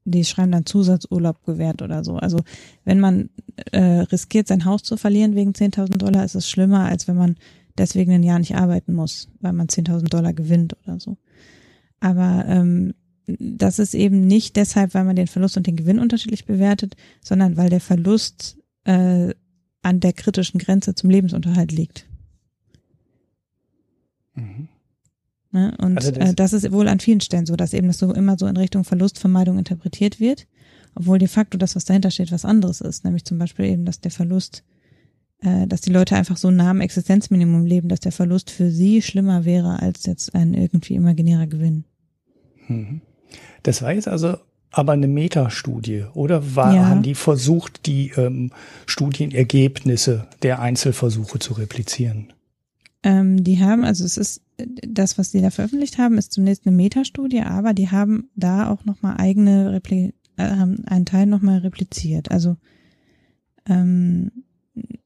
die 0.05 0.25
schreiben 0.25 0.53
dann 0.53 0.67
Zusatzurlaub 0.67 1.45
gewährt 1.45 1.83
oder 1.83 2.05
so. 2.05 2.17
Also 2.17 2.41
wenn 2.85 3.01
man 3.01 3.31
äh, 3.73 4.01
riskiert, 4.01 4.49
sein 4.49 4.65
Haus 4.65 4.83
zu 4.83 4.97
verlieren 4.97 5.35
wegen 5.35 5.53
10.000 5.53 5.97
Dollar, 5.97 6.25
ist 6.25 6.35
es 6.35 6.49
schlimmer, 6.49 6.87
als 6.87 7.09
wenn 7.09 7.17
man 7.17 7.37
deswegen 7.79 8.13
ein 8.13 8.23
Jahr 8.23 8.39
nicht 8.39 8.57
arbeiten 8.57 8.95
muss, 8.95 9.29
weil 9.41 9.53
man 9.53 9.69
10.000 9.69 10.09
Dollar 10.09 10.35
gewinnt 10.35 10.77
oder 10.85 11.01
so. 11.01 11.17
Aber 12.01 12.45
ähm, 12.49 12.95
das 13.27 13.79
ist 13.79 13.95
eben 13.95 14.27
nicht 14.27 14.57
deshalb, 14.57 14.95
weil 14.95 15.05
man 15.05 15.17
den 15.17 15.29
Verlust 15.29 15.57
und 15.57 15.67
den 15.67 15.77
Gewinn 15.77 15.99
unterschiedlich 15.99 16.45
bewertet, 16.45 16.97
sondern 17.23 17.57
weil 17.57 17.71
der 17.71 17.81
Verlust 17.81 18.59
äh, 18.85 19.33
an 19.83 20.01
der 20.01 20.13
kritischen 20.13 20.59
Grenze 20.59 20.95
zum 20.95 21.09
Lebensunterhalt 21.09 21.73
liegt. 21.73 22.10
Mhm. 24.41 24.69
Ne? 25.53 25.75
Und 25.79 25.97
also 25.97 26.13
das, 26.13 26.31
äh, 26.31 26.35
das 26.35 26.53
ist 26.53 26.71
wohl 26.73 26.89
an 26.89 27.01
vielen 27.01 27.21
Stellen 27.21 27.47
so, 27.47 27.57
dass 27.57 27.73
eben 27.73 27.89
das 27.89 27.99
so 27.99 28.13
immer 28.13 28.39
so 28.39 28.47
in 28.47 28.57
Richtung 28.57 28.85
Verlustvermeidung 28.85 29.59
interpretiert 29.59 30.21
wird, 30.21 30.47
obwohl 30.95 31.19
de 31.19 31.29
facto 31.29 31.59
das, 31.59 31.77
was 31.77 31.85
dahinter 31.85 32.11
steht, 32.11 32.33
was 32.33 32.45
anderes 32.45 32.81
ist, 32.81 33.05
nämlich 33.05 33.25
zum 33.25 33.39
Beispiel 33.39 33.65
eben, 33.67 33.85
dass 33.85 34.01
der 34.01 34.13
Verlust, 34.13 34.63
äh, 35.41 35.67
dass 35.67 35.81
die 35.81 35.93
Leute 35.93 36.15
einfach 36.15 36.37
so 36.37 36.51
nah 36.51 36.71
am 36.71 36.81
Existenzminimum 36.81 37.67
leben, 37.67 37.89
dass 37.89 38.01
der 38.01 38.13
Verlust 38.13 38.51
für 38.51 38.71
sie 38.71 39.03
schlimmer 39.03 39.45
wäre 39.45 39.81
als 39.81 40.07
jetzt 40.07 40.35
ein 40.35 40.55
irgendwie 40.55 40.95
imaginärer 40.95 41.47
Gewinn. 41.47 41.85
Mhm. 42.69 43.01
Das 43.63 43.83
war 43.83 43.93
jetzt 43.93 44.09
also 44.09 44.37
aber 44.73 44.93
eine 44.93 45.09
Metastudie, 45.09 46.05
oder 46.15 46.55
war, 46.55 46.75
ja. 46.75 46.87
haben 46.87 47.03
die 47.03 47.17
versucht, 47.17 47.87
die 47.87 48.13
ähm, 48.17 48.53
Studienergebnisse 48.87 50.29
der 50.43 50.61
Einzelversuche 50.61 51.41
zu 51.41 51.55
replizieren? 51.55 52.33
Ähm, 53.03 53.43
die 53.43 53.61
haben, 53.61 53.85
also 53.85 54.05
es 54.05 54.17
ist 54.17 54.43
das, 54.87 55.17
was 55.17 55.31
die 55.31 55.41
da 55.41 55.51
veröffentlicht 55.51 55.99
haben, 55.99 56.19
ist 56.19 56.33
zunächst 56.33 56.67
eine 56.67 56.77
Metastudie, 56.77 57.41
aber 57.41 57.73
die 57.73 57.91
haben 57.91 58.29
da 58.37 58.71
auch 58.71 58.85
nochmal 58.85 59.17
eigene 59.19 59.73
Repli 59.73 60.13
äh, 60.37 60.57
haben 60.57 60.85
einen 60.87 61.07
Teil 61.07 61.27
nochmal 61.27 61.59
repliziert. 61.59 62.31
Also 62.31 62.57
ähm, 63.67 64.31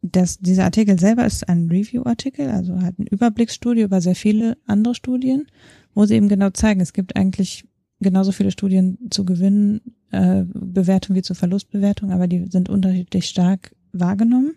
das, 0.02 0.38
dieser 0.38 0.64
Artikel 0.64 0.98
selber 0.98 1.24
ist 1.24 1.48
ein 1.48 1.68
Review-Artikel, 1.68 2.48
also 2.50 2.80
hat 2.80 2.94
eine 2.98 3.08
Überblicksstudie 3.08 3.82
über 3.82 4.00
sehr 4.00 4.14
viele 4.14 4.56
andere 4.66 4.94
Studien, 4.94 5.46
wo 5.94 6.04
sie 6.04 6.14
eben 6.14 6.28
genau 6.28 6.50
zeigen, 6.50 6.80
es 6.80 6.92
gibt 6.92 7.16
eigentlich 7.16 7.66
genauso 8.00 8.32
viele 8.32 8.50
Studien 8.50 8.98
zu 9.10 9.24
Gewinnbewertung 9.24 11.16
äh, 11.16 11.18
wie 11.18 11.22
zu 11.22 11.34
Verlustbewertung, 11.34 12.10
aber 12.12 12.26
die 12.28 12.46
sind 12.50 12.68
unterschiedlich 12.68 13.26
stark 13.26 13.74
wahrgenommen. 13.92 14.54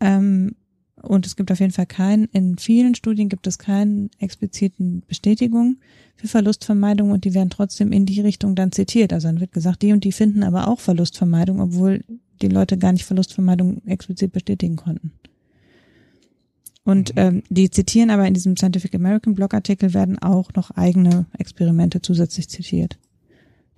Ähm, 0.00 0.56
und 1.02 1.26
es 1.26 1.36
gibt 1.36 1.50
auf 1.50 1.60
jeden 1.60 1.72
Fall 1.72 1.86
keinen, 1.86 2.26
in 2.26 2.58
vielen 2.58 2.94
Studien 2.94 3.28
gibt 3.28 3.46
es 3.46 3.58
keinen 3.58 4.10
expliziten 4.18 5.02
Bestätigung 5.06 5.76
für 6.16 6.28
Verlustvermeidung 6.28 7.10
und 7.10 7.24
die 7.24 7.34
werden 7.34 7.50
trotzdem 7.50 7.92
in 7.92 8.06
die 8.06 8.20
Richtung 8.20 8.54
dann 8.54 8.72
zitiert. 8.72 9.12
Also 9.12 9.28
dann 9.28 9.40
wird 9.40 9.52
gesagt, 9.52 9.82
die 9.82 9.92
und 9.92 10.04
die 10.04 10.12
finden 10.12 10.42
aber 10.42 10.68
auch 10.68 10.80
Verlustvermeidung, 10.80 11.60
obwohl 11.60 12.04
die 12.42 12.48
Leute 12.48 12.78
gar 12.78 12.92
nicht 12.92 13.04
Verlustvermeidung 13.04 13.82
explizit 13.86 14.32
bestätigen 14.32 14.76
konnten. 14.76 15.12
Und 16.84 17.14
mhm. 17.14 17.20
ähm, 17.20 17.42
die 17.48 17.70
zitieren 17.70 18.10
aber 18.10 18.26
in 18.26 18.34
diesem 18.34 18.56
Scientific 18.56 18.94
American 18.94 19.34
Blogartikel 19.34 19.94
werden 19.94 20.18
auch 20.18 20.52
noch 20.54 20.70
eigene 20.72 21.26
Experimente 21.38 22.02
zusätzlich 22.02 22.48
zitiert, 22.48 22.98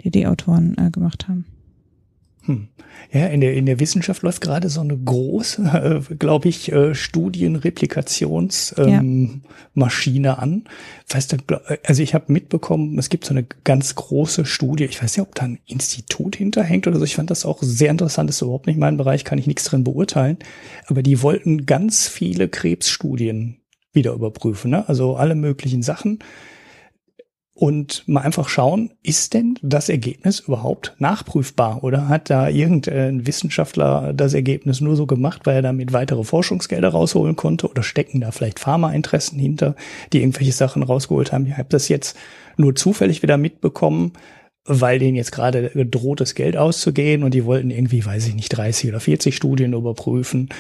die 0.03 0.11
die 0.11 0.27
Autoren 0.27 0.77
äh, 0.79 0.91
gemacht 0.91 1.29
haben. 1.29 1.47
Hm. 2.45 2.69
Ja, 3.13 3.27
in 3.27 3.41
der, 3.41 3.55
in 3.55 3.67
der 3.67 3.79
Wissenschaft 3.79 4.23
läuft 4.23 4.41
gerade 4.41 4.69
so 4.69 4.81
eine 4.81 4.99
große, 4.99 5.63
äh, 6.11 6.15
glaube 6.15 6.49
ich, 6.49 6.73
äh, 6.73 6.95
Studienreplikationsmaschine 6.95 9.39
ähm, 10.17 10.25
ja. 10.25 10.35
an. 10.35 10.65
Weißt 11.09 11.33
du, 11.33 11.37
also 11.85 12.03
ich 12.03 12.15
habe 12.15 12.33
mitbekommen, 12.33 12.99
es 12.99 13.11
gibt 13.11 13.25
so 13.25 13.35
eine 13.35 13.47
ganz 13.65 13.95
große 13.95 14.45
Studie. 14.45 14.85
Ich 14.85 15.03
weiß 15.03 15.17
nicht, 15.17 15.27
ob 15.27 15.35
da 15.35 15.45
ein 15.45 15.59
Institut 15.67 16.37
hinterhängt 16.37 16.87
oder 16.87 16.99
so. 16.99 17.05
Ich 17.05 17.17
fand 17.17 17.31
das 17.31 17.45
auch 17.45 17.59
sehr 17.63 17.91
interessant. 17.91 18.29
Das 18.29 18.37
ist 18.37 18.43
überhaupt 18.43 18.67
nicht 18.67 18.79
mein 18.79 18.97
Bereich, 18.97 19.25
kann 19.25 19.39
ich 19.39 19.47
nichts 19.47 19.65
drin 19.65 19.85
beurteilen. 19.85 20.39
Aber 20.87 21.03
die 21.03 21.23
wollten 21.23 21.67
ganz 21.67 22.09
viele 22.09 22.49
Krebsstudien 22.49 23.59
wieder 23.93 24.15
überprüfen. 24.15 24.71
Ne? 24.71 24.89
Also 24.89 25.17
alle 25.17 25.35
möglichen 25.35 25.83
Sachen 25.83 26.21
und 27.55 28.05
mal 28.07 28.23
einfach 28.23 28.49
schauen, 28.49 28.93
ist 29.03 29.35
denn 29.35 29.59
das 29.63 29.89
Ergebnis 29.89 30.41
überhaupt 30.41 30.95
nachprüfbar? 30.99 31.85
Oder 31.85 32.09
hat 32.09 32.31
da 32.31 32.49
irgendein 32.49 33.27
Wissenschaftler 33.27 34.15
das 34.15 34.33
Ergebnis 34.33 34.81
nur 34.81 34.97
so 34.97 35.07
gemacht, 35.07 35.43
weil 35.45 35.57
er 35.57 35.63
damit 35.63 35.93
weitere 35.93 36.25
Forschungsgelder 36.25 36.89
rausholen 36.89 37.37
konnte? 37.37 37.69
Oder 37.69 37.83
stecken 37.83 38.21
da 38.23 38.31
vielleicht 38.31 38.59
Pharmainteressen 38.59 39.39
hinter, 39.39 39.77
die 40.13 40.21
irgendwelche 40.21 40.53
Sachen 40.53 40.83
rausgeholt 40.83 41.33
haben. 41.33 41.47
Ich 41.47 41.59
habe 41.59 41.69
das 41.69 41.89
jetzt 41.89 42.17
nur 42.57 42.75
zufällig 42.75 43.23
wieder 43.23 43.37
mitbekommen, 43.37 44.13
weil 44.65 45.01
denen 45.01 45.17
jetzt 45.17 45.33
gerade 45.33 45.71
droht, 45.71 46.21
das 46.21 46.37
Geld 46.37 46.57
auszugehen 46.57 47.25
und 47.25 47.35
die 47.35 47.45
wollten 47.45 47.71
irgendwie, 47.71 48.05
weiß 48.05 48.29
ich 48.29 48.35
nicht, 48.35 48.51
30 48.51 48.91
oder 48.91 49.01
40 49.01 49.35
Studien 49.35 49.73
überprüfen, 49.73 50.51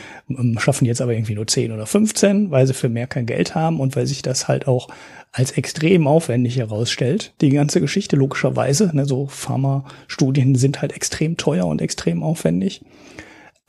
schaffen 0.58 0.86
jetzt 0.86 1.00
aber 1.00 1.12
irgendwie 1.12 1.36
nur 1.36 1.46
10 1.46 1.70
oder 1.70 1.86
15, 1.86 2.50
weil 2.50 2.66
sie 2.66 2.74
für 2.74 2.88
mehr 2.88 3.06
kein 3.06 3.26
Geld 3.26 3.54
haben 3.54 3.78
und 3.78 3.94
weil 3.94 4.06
sich 4.06 4.22
das 4.22 4.48
halt 4.48 4.66
auch 4.66 4.88
als 5.30 5.52
extrem 5.52 6.08
aufwendig 6.08 6.56
herausstellt, 6.58 7.32
die 7.40 7.50
ganze 7.50 7.80
Geschichte 7.80 8.16
logischerweise. 8.16 8.90
Ne, 8.92 9.06
so 9.06 9.28
Pharma-Studien 9.28 10.56
sind 10.56 10.82
halt 10.82 10.92
extrem 10.92 11.36
teuer 11.36 11.66
und 11.66 11.80
extrem 11.80 12.24
aufwendig. 12.24 12.82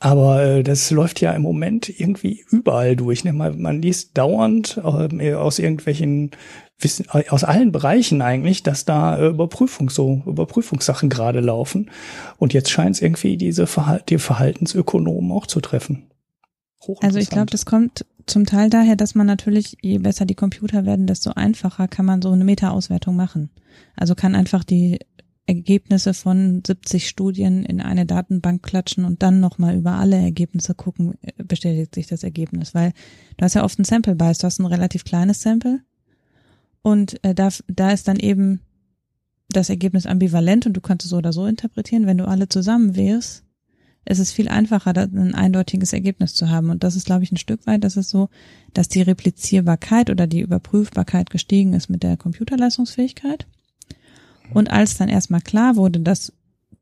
Aber 0.04 0.44
äh, 0.44 0.62
das 0.62 0.90
läuft 0.90 1.22
ja 1.22 1.32
im 1.32 1.40
Moment 1.40 1.88
irgendwie 1.88 2.44
überall 2.50 2.94
durch. 2.94 3.24
Ne? 3.24 3.32
Man, 3.32 3.58
man 3.58 3.80
liest 3.80 4.18
dauernd 4.18 4.78
äh, 4.84 5.32
aus 5.32 5.58
irgendwelchen 5.58 6.32
Wissen, 6.78 7.06
aus 7.08 7.42
allen 7.42 7.72
Bereichen 7.72 8.20
eigentlich, 8.20 8.62
dass 8.62 8.84
da 8.84 9.18
äh, 9.18 9.28
Überprüfung 9.28 9.88
so 9.88 10.22
Überprüfungssachen 10.26 11.08
gerade 11.08 11.40
laufen. 11.40 11.90
Und 12.36 12.52
jetzt 12.52 12.68
scheint 12.68 12.96
es 12.96 13.02
irgendwie 13.02 13.38
diese 13.38 13.66
Verhal 13.66 14.02
die 14.06 14.18
Verhaltensökonomen 14.18 15.32
auch 15.32 15.46
zu 15.46 15.62
treffen. 15.62 16.10
Also 17.00 17.18
ich 17.18 17.30
glaube, 17.30 17.50
das 17.50 17.64
kommt 17.64 18.04
zum 18.26 18.44
Teil 18.44 18.68
daher, 18.68 18.96
dass 18.96 19.14
man 19.14 19.26
natürlich, 19.26 19.78
je 19.80 19.96
besser 19.96 20.26
die 20.26 20.34
Computer 20.34 20.84
werden, 20.84 21.06
desto 21.06 21.30
einfacher 21.30 21.88
kann 21.88 22.04
man 22.04 22.20
so 22.20 22.30
eine 22.30 22.44
Meta-Auswertung 22.44 23.16
machen. 23.16 23.48
Also 23.96 24.14
kann 24.14 24.34
einfach 24.34 24.64
die 24.64 24.98
Ergebnisse 25.46 26.14
von 26.14 26.62
70 26.66 27.08
Studien 27.08 27.64
in 27.64 27.80
eine 27.80 28.06
Datenbank 28.06 28.62
klatschen 28.62 29.04
und 29.04 29.22
dann 29.22 29.40
nochmal 29.40 29.76
über 29.76 29.92
alle 29.92 30.16
Ergebnisse 30.16 30.74
gucken, 30.74 31.14
äh, 31.22 31.32
bestätigt 31.42 31.94
sich 31.94 32.06
das 32.06 32.22
Ergebnis. 32.22 32.74
Weil 32.74 32.92
du 33.36 33.44
hast 33.44 33.54
ja 33.54 33.64
oft 33.64 33.78
ein 33.78 33.84
Sample 33.84 34.14
Bias, 34.14 34.38
du 34.38 34.46
hast 34.46 34.58
ein 34.58 34.66
relativ 34.66 35.04
kleines 35.04 35.42
Sample 35.42 35.80
und 36.82 37.22
äh, 37.24 37.34
da, 37.34 37.50
da 37.68 37.90
ist 37.90 38.08
dann 38.08 38.18
eben 38.18 38.60
das 39.48 39.68
Ergebnis 39.68 40.06
ambivalent 40.06 40.66
und 40.66 40.74
du 40.74 40.80
kannst 40.80 41.04
es 41.04 41.10
so 41.10 41.18
oder 41.18 41.32
so 41.32 41.46
interpretieren. 41.46 42.06
Wenn 42.06 42.18
du 42.18 42.26
alle 42.26 42.48
zusammen 42.48 42.96
wählst, 42.96 43.44
es 44.04 44.18
ist 44.18 44.32
viel 44.32 44.48
einfacher, 44.48 44.94
ein 44.94 45.34
eindeutiges 45.34 45.92
Ergebnis 45.92 46.34
zu 46.34 46.50
haben. 46.50 46.70
Und 46.70 46.84
das 46.84 46.96
ist, 46.96 47.06
glaube 47.06 47.24
ich, 47.24 47.32
ein 47.32 47.38
Stück 47.38 47.66
weit, 47.66 47.84
das 47.84 47.96
ist 47.96 48.10
so, 48.10 48.28
dass 48.74 48.88
die 48.88 49.02
Replizierbarkeit 49.02 50.10
oder 50.10 50.26
die 50.26 50.40
Überprüfbarkeit 50.40 51.30
gestiegen 51.30 51.72
ist 51.72 51.88
mit 51.88 52.02
der 52.02 52.16
Computerleistungsfähigkeit. 52.16 53.46
Und 54.52 54.70
als 54.70 54.96
dann 54.96 55.08
erstmal 55.08 55.40
klar 55.40 55.76
wurde, 55.76 56.00
dass 56.00 56.32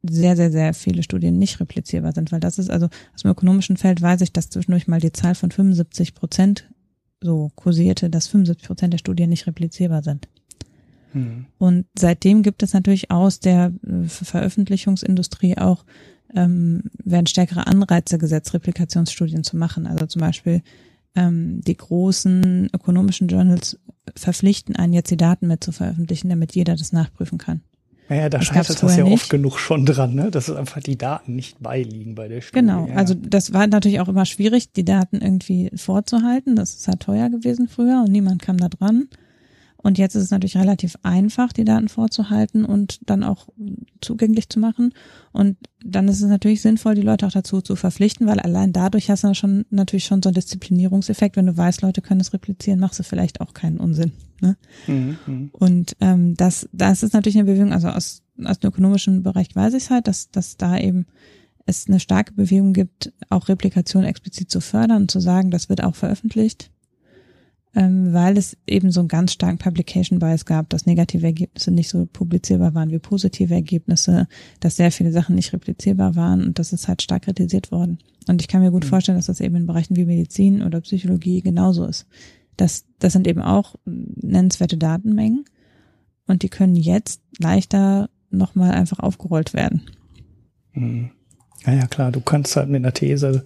sehr, 0.02 0.36
sehr, 0.36 0.50
sehr 0.50 0.74
viele 0.74 1.02
Studien 1.02 1.38
nicht 1.38 1.60
replizierbar 1.60 2.12
sind, 2.12 2.32
weil 2.32 2.40
das 2.40 2.58
ist 2.58 2.70
also 2.70 2.86
aus 3.14 3.22
dem 3.22 3.30
ökonomischen 3.30 3.76
Feld 3.76 4.02
weiß 4.02 4.20
ich, 4.22 4.32
dass 4.32 4.50
zwischendurch 4.50 4.88
mal 4.88 5.00
die 5.00 5.12
Zahl 5.12 5.34
von 5.34 5.50
75 5.50 6.14
Prozent 6.14 6.68
so 7.20 7.52
kursierte, 7.54 8.10
dass 8.10 8.26
75 8.26 8.66
Prozent 8.66 8.92
der 8.92 8.98
Studien 8.98 9.30
nicht 9.30 9.46
replizierbar 9.46 10.02
sind. 10.02 10.28
Hm. 11.12 11.46
Und 11.58 11.86
seitdem 11.96 12.42
gibt 12.42 12.64
es 12.64 12.72
natürlich 12.72 13.10
aus 13.10 13.38
der 13.38 13.72
äh, 13.86 14.08
Veröffentlichungsindustrie 14.08 15.56
auch 15.56 15.84
ähm, 16.34 16.84
werden 17.04 17.26
stärkere 17.26 17.66
Anreize 17.66 18.18
gesetzt, 18.18 18.54
Replikationsstudien 18.54 19.44
zu 19.44 19.56
machen. 19.56 19.86
Also 19.86 20.06
zum 20.06 20.20
Beispiel 20.20 20.62
ähm, 21.14 21.60
die 21.62 21.76
großen 21.76 22.70
ökonomischen 22.72 23.28
Journals 23.28 23.78
verpflichten 24.16 24.76
einen 24.76 24.92
jetzt 24.92 25.10
die 25.10 25.16
Daten 25.16 25.46
mit 25.46 25.62
zu 25.62 25.72
veröffentlichen, 25.72 26.28
damit 26.28 26.54
jeder 26.54 26.76
das 26.76 26.92
nachprüfen 26.92 27.38
kann. 27.38 27.62
Naja, 28.08 28.28
da 28.28 28.42
scheitert 28.42 28.82
das 28.82 28.96
ja 28.96 29.04
nicht. 29.04 29.12
oft 29.14 29.30
genug 29.30 29.58
schon 29.58 29.86
dran, 29.86 30.14
ne? 30.14 30.30
dass 30.30 30.50
einfach 30.50 30.82
die 30.82 30.98
Daten 30.98 31.34
nicht 31.34 31.62
beiliegen 31.62 32.14
bei 32.14 32.28
der 32.28 32.40
Studie. 32.42 32.60
Genau, 32.60 32.86
ja. 32.86 32.94
also 32.94 33.14
das 33.14 33.54
war 33.54 33.66
natürlich 33.66 34.00
auch 34.00 34.08
immer 34.08 34.26
schwierig, 34.26 34.72
die 34.72 34.84
Daten 34.84 35.20
irgendwie 35.20 35.70
vorzuhalten. 35.74 36.54
Das 36.56 36.74
ist 36.74 36.88
halt 36.88 37.00
teuer 37.00 37.30
gewesen 37.30 37.68
früher 37.68 38.02
und 38.04 38.12
niemand 38.12 38.42
kam 38.42 38.58
da 38.58 38.68
dran. 38.68 39.08
Und 39.82 39.98
jetzt 39.98 40.14
ist 40.14 40.24
es 40.24 40.30
natürlich 40.30 40.56
relativ 40.56 40.96
einfach, 41.02 41.52
die 41.52 41.64
Daten 41.64 41.88
vorzuhalten 41.88 42.64
und 42.64 43.00
dann 43.08 43.24
auch 43.24 43.48
zugänglich 44.00 44.48
zu 44.48 44.60
machen. 44.60 44.94
Und 45.32 45.56
dann 45.84 46.08
ist 46.08 46.22
es 46.22 46.28
natürlich 46.28 46.62
sinnvoll, 46.62 46.94
die 46.94 47.02
Leute 47.02 47.26
auch 47.26 47.32
dazu 47.32 47.60
zu 47.60 47.74
verpflichten, 47.74 48.26
weil 48.26 48.38
allein 48.38 48.72
dadurch 48.72 49.10
hast 49.10 49.24
du 49.24 49.34
schon 49.34 49.64
natürlich 49.70 50.04
schon 50.04 50.22
so 50.22 50.28
einen 50.28 50.34
Disziplinierungseffekt. 50.34 51.36
Wenn 51.36 51.46
du 51.46 51.56
weißt, 51.56 51.82
Leute 51.82 52.00
können 52.00 52.20
es 52.20 52.32
replizieren, 52.32 52.80
machst 52.80 53.00
du 53.00 53.02
vielleicht 53.02 53.40
auch 53.40 53.54
keinen 53.54 53.78
Unsinn. 53.78 54.12
Ne? 54.40 54.56
Mhm, 54.88 55.18
mhm. 55.26 55.50
und 55.52 55.96
ähm, 56.00 56.34
das, 56.34 56.68
das 56.72 57.04
ist 57.04 57.14
natürlich 57.14 57.36
eine 57.36 57.44
Bewegung, 57.44 57.72
also 57.72 57.88
aus, 57.88 58.22
aus 58.42 58.58
dem 58.58 58.68
ökonomischen 58.70 59.22
Bereich 59.22 59.54
weiß 59.54 59.74
ich 59.74 59.84
es 59.84 59.90
halt, 59.90 60.08
dass, 60.08 60.32
dass 60.32 60.56
da 60.56 60.76
eben 60.76 61.06
es 61.64 61.86
eine 61.86 62.00
starke 62.00 62.32
Bewegung 62.32 62.72
gibt, 62.72 63.12
auch 63.28 63.48
Replikation 63.48 64.02
explizit 64.02 64.50
zu 64.50 64.60
fördern 64.60 65.02
und 65.02 65.12
zu 65.12 65.20
sagen, 65.20 65.52
das 65.52 65.68
wird 65.68 65.84
auch 65.84 65.94
veröffentlicht, 65.94 66.71
ähm, 67.74 68.12
weil 68.12 68.36
es 68.36 68.56
eben 68.66 68.90
so 68.90 69.00
einen 69.00 69.08
ganz 69.08 69.32
starken 69.32 69.58
Publication 69.58 70.18
Bias 70.18 70.44
gab, 70.44 70.68
dass 70.68 70.86
negative 70.86 71.24
Ergebnisse 71.24 71.70
nicht 71.70 71.88
so 71.88 72.06
publizierbar 72.06 72.74
waren 72.74 72.90
wie 72.90 72.98
positive 72.98 73.54
Ergebnisse, 73.54 74.28
dass 74.60 74.76
sehr 74.76 74.92
viele 74.92 75.12
Sachen 75.12 75.34
nicht 75.34 75.52
replizierbar 75.52 76.14
waren 76.14 76.44
und 76.44 76.58
das 76.58 76.72
ist 76.72 76.88
halt 76.88 77.02
stark 77.02 77.22
kritisiert 77.22 77.72
worden. 77.72 77.98
Und 78.28 78.40
ich 78.40 78.48
kann 78.48 78.60
mir 78.60 78.70
gut 78.70 78.84
mhm. 78.84 78.88
vorstellen, 78.88 79.18
dass 79.18 79.26
das 79.26 79.40
eben 79.40 79.56
in 79.56 79.66
Bereichen 79.66 79.96
wie 79.96 80.04
Medizin 80.04 80.62
oder 80.62 80.80
Psychologie 80.82 81.40
genauso 81.40 81.86
ist. 81.86 82.06
Das, 82.56 82.84
das 82.98 83.14
sind 83.14 83.26
eben 83.26 83.40
auch 83.40 83.76
nennenswerte 83.84 84.76
Datenmengen 84.76 85.44
und 86.26 86.42
die 86.42 86.50
können 86.50 86.76
jetzt 86.76 87.22
leichter 87.38 88.10
nochmal 88.30 88.72
einfach 88.72 88.98
aufgerollt 88.98 89.54
werden. 89.54 89.82
Mhm. 90.74 91.10
Ja, 91.64 91.74
ja, 91.74 91.86
klar, 91.86 92.10
du 92.10 92.20
kannst 92.20 92.56
halt 92.56 92.68
mit 92.68 92.82
einer 92.82 92.92
These 92.92 93.44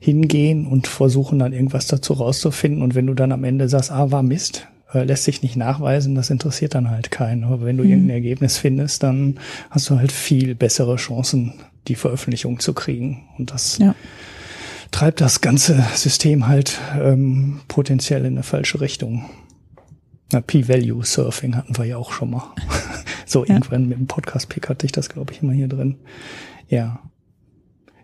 hingehen 0.00 0.66
und 0.66 0.86
versuchen 0.86 1.38
dann 1.38 1.52
irgendwas 1.52 1.86
dazu 1.86 2.12
rauszufinden. 2.12 2.82
Und 2.82 2.94
wenn 2.94 3.06
du 3.06 3.14
dann 3.14 3.32
am 3.32 3.44
Ende 3.44 3.68
sagst, 3.68 3.90
ah, 3.90 4.10
war 4.10 4.22
Mist, 4.22 4.66
äh, 4.92 5.04
lässt 5.04 5.24
sich 5.24 5.42
nicht 5.42 5.56
nachweisen, 5.56 6.14
das 6.14 6.30
interessiert 6.30 6.74
dann 6.74 6.90
halt 6.90 7.10
keinen. 7.10 7.44
Aber 7.44 7.64
wenn 7.64 7.76
du 7.76 7.84
mhm. 7.84 7.90
irgendein 7.90 8.16
Ergebnis 8.16 8.58
findest, 8.58 9.02
dann 9.02 9.38
hast 9.70 9.90
du 9.90 9.98
halt 9.98 10.12
viel 10.12 10.54
bessere 10.54 10.96
Chancen, 10.96 11.54
die 11.88 11.94
Veröffentlichung 11.94 12.60
zu 12.60 12.74
kriegen. 12.74 13.28
Und 13.38 13.50
das 13.50 13.78
ja. 13.78 13.94
treibt 14.90 15.20
das 15.20 15.40
ganze 15.40 15.84
System 15.94 16.46
halt 16.46 16.78
ähm, 16.98 17.60
potenziell 17.68 18.24
in 18.24 18.34
eine 18.34 18.42
falsche 18.42 18.80
Richtung. 18.80 19.28
Na, 20.32 20.40
P-Value-Surfing 20.40 21.56
hatten 21.56 21.76
wir 21.76 21.84
ja 21.84 21.96
auch 21.96 22.12
schon 22.12 22.30
mal. 22.30 22.54
so 23.26 23.44
ja. 23.44 23.54
irgendwann 23.54 23.88
mit 23.88 23.98
dem 23.98 24.06
Podcast-Pick 24.06 24.68
hatte 24.68 24.86
ich 24.86 24.92
das, 24.92 25.08
glaube 25.08 25.32
ich, 25.32 25.42
immer 25.42 25.52
hier 25.52 25.68
drin. 25.68 25.96
Ja. 26.68 27.00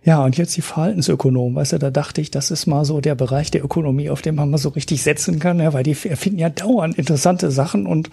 Ja, 0.04 0.22
und 0.22 0.36
jetzt 0.36 0.54
die 0.54 0.60
Verhaltensökonomen, 0.60 1.56
weißt 1.56 1.72
du, 1.72 1.78
da 1.78 1.90
dachte 1.90 2.20
ich, 2.20 2.30
das 2.30 2.50
ist 2.50 2.66
mal 2.66 2.84
so 2.84 3.00
der 3.00 3.14
Bereich 3.14 3.50
der 3.50 3.64
Ökonomie, 3.64 4.10
auf 4.10 4.20
dem 4.20 4.34
man 4.34 4.50
mal 4.50 4.58
so 4.58 4.68
richtig 4.68 5.02
setzen 5.02 5.38
kann, 5.38 5.60
ja, 5.60 5.72
weil 5.72 5.82
die 5.82 5.96
erfinden 6.06 6.38
ja 6.38 6.50
dauernd 6.50 6.98
interessante 6.98 7.50
Sachen 7.50 7.86
und 7.86 8.10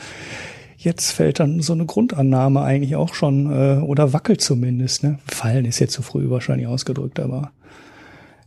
jetzt 0.77 1.11
fällt 1.11 1.41
dann 1.41 1.61
so 1.61 1.73
eine 1.73 1.85
Grundannahme 1.85 2.61
eigentlich 2.61 2.95
auch 2.95 3.13
schon, 3.13 3.51
äh, 3.51 3.81
oder 3.81 4.13
wackelt 4.13 4.41
zumindest, 4.41 5.03
ne? 5.03 5.19
Fallen 5.27 5.65
ist 5.65 5.79
jetzt 5.79 5.93
zu 5.93 6.01
früh 6.01 6.29
wahrscheinlich 6.29 6.67
ausgedrückt, 6.67 7.19
aber 7.19 7.51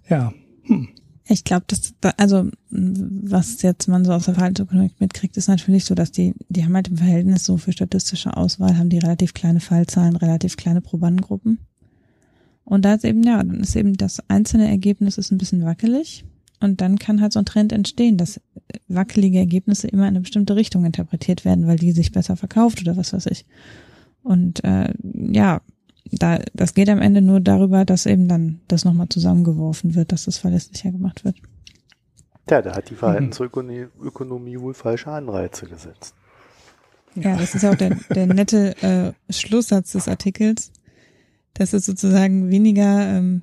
ja. 0.08 0.32
Hm. 0.62 0.88
Ich 1.26 1.44
glaube, 1.44 1.64
dass 1.68 1.94
also 2.18 2.50
was 2.70 3.62
jetzt 3.62 3.88
man 3.88 4.04
so 4.04 4.12
aus 4.12 4.26
der 4.26 4.34
Verhaltensökonomik 4.34 5.00
mitkriegt, 5.00 5.36
ist 5.38 5.48
natürlich 5.48 5.86
so, 5.86 5.94
dass 5.94 6.12
die 6.12 6.34
die 6.50 6.64
haben 6.64 6.74
halt 6.74 6.88
im 6.88 6.98
Verhältnis 6.98 7.44
so 7.44 7.56
für 7.56 7.72
statistische 7.72 8.36
Auswahl 8.36 8.76
haben 8.76 8.90
die 8.90 8.98
relativ 8.98 9.32
kleine 9.32 9.60
Fallzahlen, 9.60 10.16
relativ 10.16 10.56
kleine 10.56 10.82
Probandengruppen. 10.82 11.60
Und 12.64 12.84
da 12.84 12.94
ist 12.94 13.04
eben, 13.04 13.22
ja, 13.22 13.38
dann 13.38 13.60
ist 13.60 13.76
eben 13.76 13.96
das 13.96 14.22
einzelne 14.28 14.68
Ergebnis 14.68 15.18
ist 15.18 15.30
ein 15.30 15.38
bisschen 15.38 15.64
wackelig. 15.64 16.24
Und 16.60 16.80
dann 16.80 16.98
kann 16.98 17.20
halt 17.20 17.32
so 17.32 17.38
ein 17.38 17.44
Trend 17.44 17.72
entstehen, 17.72 18.16
dass 18.16 18.40
wackelige 18.88 19.38
Ergebnisse 19.38 19.88
immer 19.88 20.04
in 20.04 20.08
eine 20.08 20.20
bestimmte 20.20 20.56
Richtung 20.56 20.84
interpretiert 20.84 21.44
werden, 21.44 21.66
weil 21.66 21.76
die 21.76 21.92
sich 21.92 22.12
besser 22.12 22.36
verkauft 22.36 22.80
oder 22.80 22.96
was 22.96 23.12
weiß 23.12 23.26
ich. 23.26 23.44
Und 24.22 24.64
äh, 24.64 24.92
ja, 25.02 25.60
da, 26.10 26.38
das 26.54 26.74
geht 26.74 26.88
am 26.88 27.00
Ende 27.00 27.20
nur 27.20 27.40
darüber, 27.40 27.84
dass 27.84 28.06
eben 28.06 28.28
dann 28.28 28.60
das 28.68 28.84
nochmal 28.84 29.08
zusammengeworfen 29.08 29.94
wird, 29.94 30.12
dass 30.12 30.24
das 30.24 30.38
verlässlicher 30.38 30.90
gemacht 30.90 31.24
wird. 31.24 31.36
Tja, 32.46 32.62
da 32.62 32.74
hat 32.74 32.90
die 32.90 32.94
Verhaltensökonomie 32.94 34.60
wohl 34.60 34.74
falsche 34.74 35.10
Anreize 35.10 35.66
gesetzt. 35.66 36.14
Ja, 37.14 37.36
das 37.36 37.54
ist 37.54 37.64
auch 37.64 37.74
der, 37.74 37.96
der 38.14 38.26
nette 38.26 38.76
äh, 38.82 39.32
Schlusssatz 39.32 39.92
des 39.92 40.08
Artikels 40.08 40.72
dass 41.54 41.72
es 41.72 41.86
sozusagen 41.86 42.50
weniger 42.50 43.16
ähm, 43.16 43.42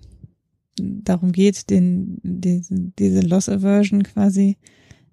darum 0.78 1.32
geht, 1.32 1.70
den, 1.70 2.20
die, 2.24 2.62
diese 3.00 3.22
Loss 3.22 3.50
Aversion 3.50 4.04
quasi 4.04 4.58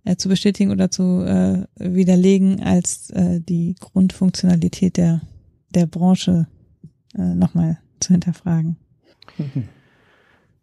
äh, 0.04 0.16
zu 0.16 0.28
bestätigen 0.28 0.70
oder 0.70 0.90
zu 0.90 1.24
äh, 1.24 1.64
widerlegen, 1.76 2.62
als 2.62 3.10
äh, 3.10 3.40
die 3.40 3.74
Grundfunktionalität 3.78 4.96
der, 4.96 5.22
der 5.70 5.86
Branche 5.86 6.46
äh, 7.14 7.34
nochmal 7.34 7.78
zu 8.00 8.12
hinterfragen. 8.12 8.76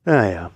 Naja, 0.08 0.52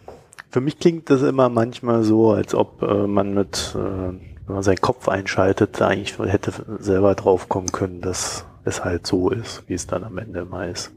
für 0.51 0.61
mich 0.61 0.77
klingt 0.77 1.09
das 1.09 1.23
immer 1.23 1.49
manchmal 1.49 2.03
so, 2.03 2.31
als 2.33 2.53
ob 2.53 2.83
äh, 2.83 3.07
man 3.07 3.33
mit, 3.33 3.75
äh, 3.75 3.79
wenn 3.79 4.19
man 4.45 4.61
seinen 4.61 4.79
Kopf 4.79 5.09
einschaltet, 5.09 5.81
eigentlich 5.81 6.19
hätte 6.19 6.53
selber 6.79 7.15
drauf 7.15 7.49
kommen 7.49 7.71
können, 7.71 7.99
dass 7.99 8.45
es 8.63 8.83
halt 8.83 9.07
so 9.07 9.31
ist, 9.31 9.63
wie 9.67 9.73
es 9.73 9.87
dann 9.87 10.03
am 10.03 10.19
Ende 10.19 10.41
immer 10.41 10.67
ist. 10.67 10.91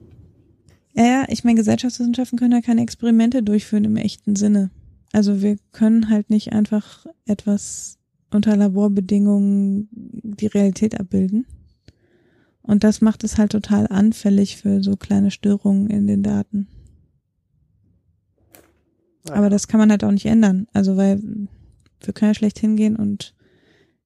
Ja, 0.95 1.05
ja, 1.05 1.25
ich 1.29 1.45
meine, 1.45 1.57
Gesellschaftswissenschaften 1.57 2.39
können 2.39 2.53
ja 2.53 2.61
keine 2.61 2.83
Experimente 2.83 3.43
durchführen 3.43 3.85
im 3.85 3.97
echten 3.97 4.37
Sinne. 4.37 4.71
Also 5.13 5.43
wir 5.43 5.57
können 5.73 6.11
halt 6.11 6.31
nicht 6.31 6.53
einfach 6.53 7.07
etwas 7.27 7.99
unter 8.31 8.57
Laborbedingungen 8.57 9.89
die 9.93 10.47
Realität 10.47 10.99
abbilden. 10.99 11.47
Und 12.63 12.85
das 12.85 13.01
macht 13.01 13.25
es 13.25 13.39
halt 13.39 13.53
total 13.53 13.87
anfällig 13.89 14.57
für 14.57 14.83
so 14.83 14.97
kleine 14.97 15.31
Störungen 15.31 15.89
in 15.89 16.07
den 16.07 16.23
Daten. 16.23 16.69
Ja. 19.29 19.35
Aber 19.35 19.51
das 19.51 19.69
kann 19.69 19.81
man 19.81 19.91
halt 19.91 20.05
auch 20.05 20.11
nicht 20.11 20.27
ändern. 20.27 20.67
Also 20.73 20.97
weil 20.97 21.21
wir 22.01 22.13
können 22.13 22.31
ja 22.31 22.35
schlecht 22.35 22.59
hingehen 22.59 22.97
und 22.97 23.35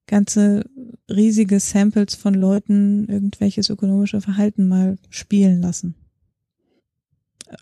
ganze 0.06 0.68
riesige 1.10 1.58
Samples 1.60 2.14
von 2.14 2.34
Leuten 2.34 3.06
irgendwelches 3.08 3.70
ökonomische 3.70 4.20
Verhalten 4.20 4.68
mal 4.68 4.98
spielen 5.10 5.60
lassen 5.60 5.94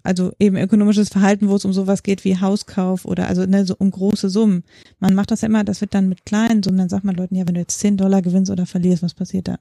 also 0.03 0.33
eben 0.39 0.57
ökonomisches 0.57 1.09
Verhalten, 1.09 1.49
wo 1.49 1.57
es 1.57 1.65
um 1.65 1.73
sowas 1.73 2.03
geht 2.03 2.25
wie 2.25 2.39
Hauskauf 2.39 3.05
oder 3.05 3.29
also 3.29 3.45
ne, 3.45 3.65
so 3.65 3.75
um 3.79 3.91
große 3.91 4.31
Summen. 4.31 4.65
Man 4.99 5.15
macht 5.15 5.31
das 5.31 5.43
ja 5.43 5.49
immer, 5.49 5.65
das 5.65 5.81
wird 5.81 5.95
dann 5.95 6.09
mit 6.09 6.25
kleinen 6.25 6.63
Summen, 6.63 6.79
dann 6.79 6.89
sagt 6.89 7.05
man 7.05 7.15
Leuten, 7.15 7.35
ja, 7.35 7.47
wenn 7.47 7.55
du 7.55 7.61
jetzt 7.61 7.79
10 7.81 7.97
Dollar 7.97 8.23
gewinnst 8.23 8.51
oder 8.51 8.67
verlierst, 8.67 9.03
was 9.03 9.15
passiert 9.15 9.49
dann? 9.49 9.59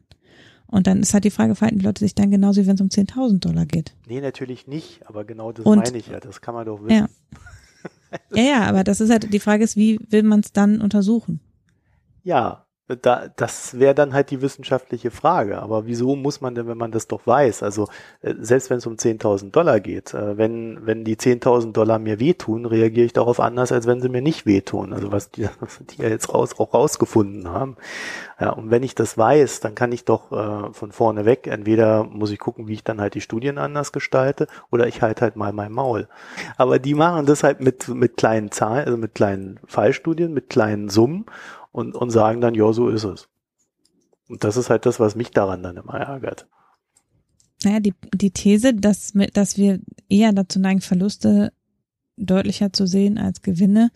Und 0.67 0.87
dann 0.87 1.01
ist 1.01 1.13
halt 1.13 1.23
die 1.23 1.29
Frage, 1.29 1.55
verhalten 1.55 1.79
die 1.79 1.85
Leute 1.85 1.99
sich 1.99 2.15
dann 2.15 2.31
genauso, 2.31 2.61
wie 2.61 2.67
wenn 2.67 2.75
es 2.75 2.81
um 2.81 2.87
10.000 2.87 3.39
Dollar 3.39 3.65
geht? 3.65 3.93
Nee, 4.07 4.21
natürlich 4.21 4.65
nicht, 4.67 5.07
aber 5.07 5.23
genau 5.23 5.51
das 5.51 5.65
Und, 5.65 5.83
meine 5.85 5.97
ich 5.97 6.07
ja, 6.07 6.19
das 6.19 6.41
kann 6.41 6.55
man 6.55 6.65
doch 6.65 6.81
wissen. 6.83 6.89
Ja. 6.91 7.07
ja, 8.35 8.43
ja, 8.43 8.63
aber 8.63 8.83
das 8.83 9.01
ist 9.01 9.11
halt, 9.11 9.31
die 9.31 9.39
Frage 9.39 9.63
ist, 9.63 9.75
wie 9.75 9.99
will 10.09 10.23
man 10.23 10.39
es 10.39 10.51
dann 10.51 10.81
untersuchen? 10.81 11.41
Ja, 12.23 12.62
da, 12.87 13.29
das 13.37 13.79
wäre 13.79 13.95
dann 13.95 14.13
halt 14.13 14.29
die 14.29 14.41
wissenschaftliche 14.41 15.09
Frage. 15.09 15.61
Aber 15.61 15.85
wieso 15.85 16.17
muss 16.17 16.41
man 16.41 16.53
denn, 16.53 16.67
wenn 16.67 16.77
man 16.77 16.91
das 16.91 17.07
doch 17.07 17.25
weiß? 17.25 17.63
Also 17.63 17.87
äh, 18.21 18.33
selbst 18.39 18.69
wenn 18.69 18.77
es 18.77 18.85
um 18.85 18.95
10.000 18.95 19.51
Dollar 19.51 19.79
geht, 19.79 20.13
äh, 20.13 20.37
wenn, 20.37 20.85
wenn 20.85 21.05
die 21.05 21.15
10.000 21.15 21.71
Dollar 21.71 21.97
mir 21.97 22.19
wehtun, 22.19 22.65
reagiere 22.65 23.05
ich 23.05 23.13
darauf 23.13 23.39
anders, 23.39 23.71
als 23.71 23.87
wenn 23.87 24.01
sie 24.01 24.09
mir 24.09 24.21
nicht 24.21 24.45
wehtun. 24.45 24.91
Also 24.91 25.13
was 25.13 25.31
die, 25.31 25.47
was 25.61 25.79
die 25.89 26.01
ja 26.01 26.09
jetzt 26.09 26.33
raus, 26.33 26.59
auch 26.59 26.73
rausgefunden 26.73 27.47
haben. 27.49 27.77
Ja, 28.39 28.49
und 28.49 28.69
wenn 28.69 28.83
ich 28.83 28.95
das 28.95 29.17
weiß, 29.17 29.61
dann 29.61 29.75
kann 29.75 29.93
ich 29.93 30.03
doch 30.03 30.31
äh, 30.31 30.73
von 30.73 30.91
vorne 30.91 31.23
weg, 31.23 31.47
entweder 31.47 32.03
muss 32.03 32.31
ich 32.31 32.39
gucken, 32.39 32.67
wie 32.67 32.73
ich 32.73 32.83
dann 32.83 32.99
halt 32.99 33.13
die 33.13 33.21
Studien 33.21 33.57
anders 33.57 33.93
gestalte, 33.93 34.47
oder 34.71 34.87
ich 34.87 35.01
halte 35.01 35.21
halt 35.21 35.37
mal 35.37 35.53
mein 35.53 35.71
Maul. 35.71 36.09
Aber 36.57 36.79
die 36.79 36.95
machen 36.95 37.25
das 37.25 37.43
halt 37.43 37.61
mit, 37.61 37.87
mit 37.87 38.17
kleinen 38.17 38.51
Zahlen, 38.51 38.85
also 38.85 38.97
mit 38.97 39.15
kleinen 39.15 39.59
Fallstudien, 39.65 40.33
mit 40.33 40.49
kleinen 40.49 40.89
Summen 40.89 41.25
und, 41.73 41.93
und 41.95 42.11
sagen 42.11 42.39
dann, 42.39 42.55
ja, 42.55 42.71
so 42.71 42.87
ist 42.87 43.03
es. 43.03 43.27
Und 44.29 44.45
das 44.45 44.55
ist 44.55 44.69
halt 44.69 44.85
das, 44.85 45.01
was 45.01 45.15
mich 45.15 45.31
daran 45.31 45.63
dann 45.63 45.75
immer 45.75 45.95
ärgert. 45.95 46.47
Naja, 47.65 47.81
die, 47.81 47.93
die 48.13 48.31
These, 48.31 48.73
dass, 48.73 49.11
dass 49.33 49.57
wir 49.57 49.79
eher 50.07 50.31
dazu 50.31 50.59
neigen, 50.59 50.79
Verluste 50.79 51.51
deutlicher 52.15 52.71
zu 52.71 52.85
sehen 52.85 53.17
als 53.17 53.41
Gewinne, 53.41 53.91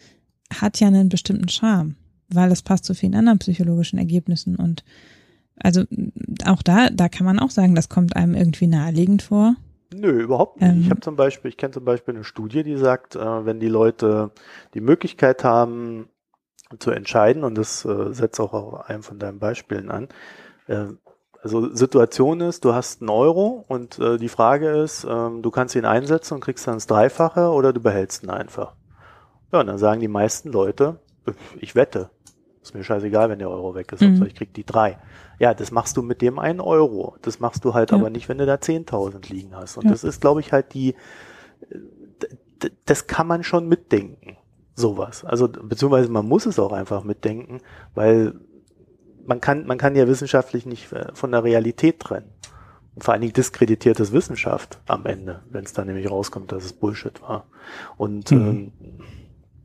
hat 0.53 0.79
ja 0.79 0.87
einen 0.87 1.09
bestimmten 1.09 1.49
Charme, 1.49 1.95
weil 2.29 2.51
es 2.51 2.61
passt 2.61 2.85
zu 2.85 2.93
vielen 2.93 3.15
anderen 3.15 3.39
psychologischen 3.39 3.99
Ergebnissen 3.99 4.55
und 4.55 4.83
also 5.59 5.83
auch 6.45 6.61
da, 6.61 6.89
da 6.89 7.09
kann 7.09 7.25
man 7.25 7.39
auch 7.39 7.49
sagen, 7.49 7.73
das 7.73 7.89
kommt 7.89 8.15
einem 8.15 8.35
irgendwie 8.35 8.67
naheliegend 8.67 9.23
vor. 9.23 9.55
Nö, 9.93 10.21
überhaupt 10.21 10.61
nicht. 10.61 10.69
Ähm, 10.69 10.81
ich 10.81 10.89
habe 10.89 10.99
zum 10.99 11.15
Beispiel, 11.15 11.49
ich 11.49 11.57
kenne 11.57 11.73
zum 11.73 11.83
Beispiel 11.83 12.13
eine 12.13 12.23
Studie, 12.23 12.63
die 12.63 12.77
sagt, 12.77 13.15
äh, 13.15 13.45
wenn 13.45 13.59
die 13.59 13.67
Leute 13.67 14.31
die 14.73 14.81
Möglichkeit 14.81 15.43
haben, 15.43 16.09
zu 16.79 16.91
entscheiden 16.91 17.43
und 17.43 17.55
das 17.55 17.85
äh, 17.85 18.13
setzt 18.13 18.39
auch 18.39 18.53
auf 18.53 18.89
einem 18.89 19.03
von 19.03 19.19
deinen 19.19 19.39
Beispielen 19.39 19.89
an. 19.89 20.09
Äh, 20.67 20.87
also 21.41 21.73
Situation 21.73 22.41
ist, 22.41 22.65
du 22.65 22.73
hast 22.73 23.01
einen 23.01 23.09
Euro 23.09 23.63
und 23.67 23.99
äh, 23.99 24.17
die 24.17 24.29
Frage 24.29 24.69
ist, 24.69 25.05
ähm, 25.09 25.41
du 25.41 25.51
kannst 25.51 25.75
ihn 25.75 25.85
einsetzen 25.85 26.35
und 26.35 26.41
kriegst 26.41 26.67
dann 26.67 26.75
das 26.75 26.87
Dreifache 26.87 27.49
oder 27.51 27.73
du 27.73 27.79
behältst 27.79 28.23
ihn 28.23 28.29
einfach. 28.29 28.73
Ja, 29.51 29.61
und 29.61 29.67
dann 29.67 29.77
sagen 29.77 30.01
die 30.01 30.07
meisten 30.07 30.51
Leute, 30.51 30.99
ich 31.59 31.75
wette. 31.75 32.09
Ist 32.61 32.73
mir 32.73 32.83
scheißegal, 32.83 33.29
wenn 33.29 33.39
der 33.39 33.49
Euro 33.49 33.75
weg 33.75 33.93
ist, 33.93 34.01
mhm. 34.01 34.25
ich 34.25 34.35
krieg 34.35 34.53
die 34.53 34.65
drei. 34.65 34.97
Ja, 35.39 35.53
das 35.53 35.71
machst 35.71 35.95
du 35.95 36.01
mit 36.01 36.21
dem 36.21 36.37
einen 36.37 36.59
Euro. 36.59 37.15
Das 37.21 37.39
machst 37.39 37.63
du 37.63 37.73
halt 37.73 37.91
ja. 37.91 37.97
aber 37.97 38.09
nicht, 38.09 38.27
wenn 38.27 38.39
du 38.39 38.45
da 38.45 38.55
10.000 38.55 39.31
liegen 39.31 39.55
hast. 39.55 39.77
Und 39.77 39.85
ja. 39.85 39.91
das 39.91 40.03
ist, 40.03 40.19
glaube 40.19 40.41
ich, 40.41 40.51
halt 40.51 40.73
die, 40.73 40.95
das 42.85 43.07
kann 43.07 43.27
man 43.27 43.43
schon 43.43 43.67
mitdenken. 43.67 44.37
Sowas. 44.79 45.25
Also, 45.25 45.47
beziehungsweise 45.47 46.07
man 46.09 46.27
muss 46.27 46.45
es 46.45 46.59
auch 46.59 46.71
einfach 46.71 47.03
mitdenken, 47.03 47.61
weil 47.95 48.35
man 49.25 49.41
kann, 49.41 49.65
man 49.65 49.79
kann 49.79 49.95
ja 49.95 50.07
wissenschaftlich 50.07 50.67
nicht 50.67 50.93
äh, 50.93 51.07
von 51.13 51.31
der 51.31 51.43
Realität 51.43 51.99
trennen. 51.99 52.29
Und 52.93 53.03
vor 53.03 53.13
allen 53.13 53.21
Dingen 53.21 53.33
diskreditiert 53.33 53.99
es 53.99 54.11
Wissenschaft 54.11 54.79
am 54.85 55.07
Ende, 55.07 55.41
wenn 55.49 55.65
es 55.65 55.73
dann 55.73 55.87
nämlich 55.87 56.09
rauskommt, 56.11 56.51
dass 56.51 56.63
es 56.63 56.73
Bullshit 56.73 57.21
war. 57.23 57.45
Und 57.97 58.29
mhm. 58.29 58.37
ähm, 58.37 58.71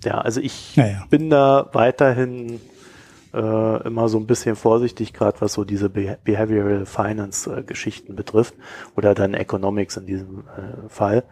ja, 0.02 0.18
also 0.18 0.40
ich 0.40 0.76
ja, 0.76 0.86
ja. 0.86 1.06
bin 1.10 1.28
da 1.28 1.68
weiterhin 1.74 2.60
äh, 3.34 3.86
immer 3.86 4.08
so 4.08 4.18
ein 4.18 4.26
bisschen 4.26 4.56
vorsichtig, 4.56 5.12
gerade 5.12 5.42
was 5.42 5.52
so 5.52 5.64
diese 5.64 5.88
Be 5.88 6.18
Behavioral 6.24 6.86
Finance 6.86 7.54
äh, 7.54 7.62
Geschichten 7.62 8.16
betrifft 8.16 8.54
oder 8.96 9.14
dann 9.14 9.34
Economics 9.34 9.98
in 9.98 10.06
diesem 10.06 10.40
äh, 10.40 10.88
Fall, 10.88 11.24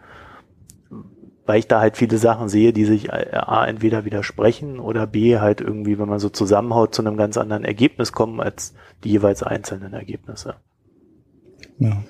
weil 1.51 1.59
ich 1.59 1.67
da 1.67 1.81
halt 1.81 1.97
viele 1.97 2.17
Sachen 2.17 2.47
sehe, 2.47 2.71
die 2.71 2.85
sich 2.85 3.09
äh, 3.09 3.27
A 3.33 3.67
entweder 3.67 4.05
widersprechen 4.05 4.79
oder 4.79 5.05
B 5.05 5.37
halt 5.37 5.59
irgendwie, 5.59 5.99
wenn 5.99 6.07
man 6.07 6.17
so 6.17 6.29
zusammenhaut, 6.29 6.95
zu 6.95 7.01
einem 7.01 7.17
ganz 7.17 7.35
anderen 7.35 7.65
Ergebnis 7.65 8.13
kommen 8.13 8.39
als 8.39 8.73
die 9.03 9.09
jeweils 9.09 9.43
einzelnen 9.43 9.91
Ergebnisse. 9.91 10.55
Ja. 11.77 12.03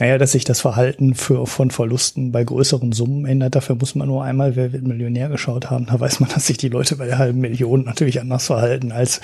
Naja, 0.00 0.18
dass 0.18 0.32
sich 0.32 0.44
das 0.44 0.60
Verhalten 0.60 1.14
für, 1.14 1.46
von 1.46 1.70
Verlusten 1.70 2.32
bei 2.32 2.42
größeren 2.42 2.90
Summen 2.90 3.24
ändert, 3.24 3.54
dafür 3.54 3.76
muss 3.76 3.94
man 3.94 4.08
nur 4.08 4.24
einmal 4.24 4.56
Wer 4.56 4.72
wird 4.72 4.82
Millionär 4.82 5.28
geschaut 5.28 5.70
haben. 5.70 5.86
Da 5.86 6.00
weiß 6.00 6.18
man, 6.18 6.30
dass 6.30 6.48
sich 6.48 6.56
die 6.56 6.68
Leute 6.68 6.96
bei 6.96 7.06
der 7.06 7.18
halben 7.18 7.38
Million 7.38 7.84
natürlich 7.84 8.20
anders 8.20 8.46
verhalten 8.46 8.90
als 8.90 9.20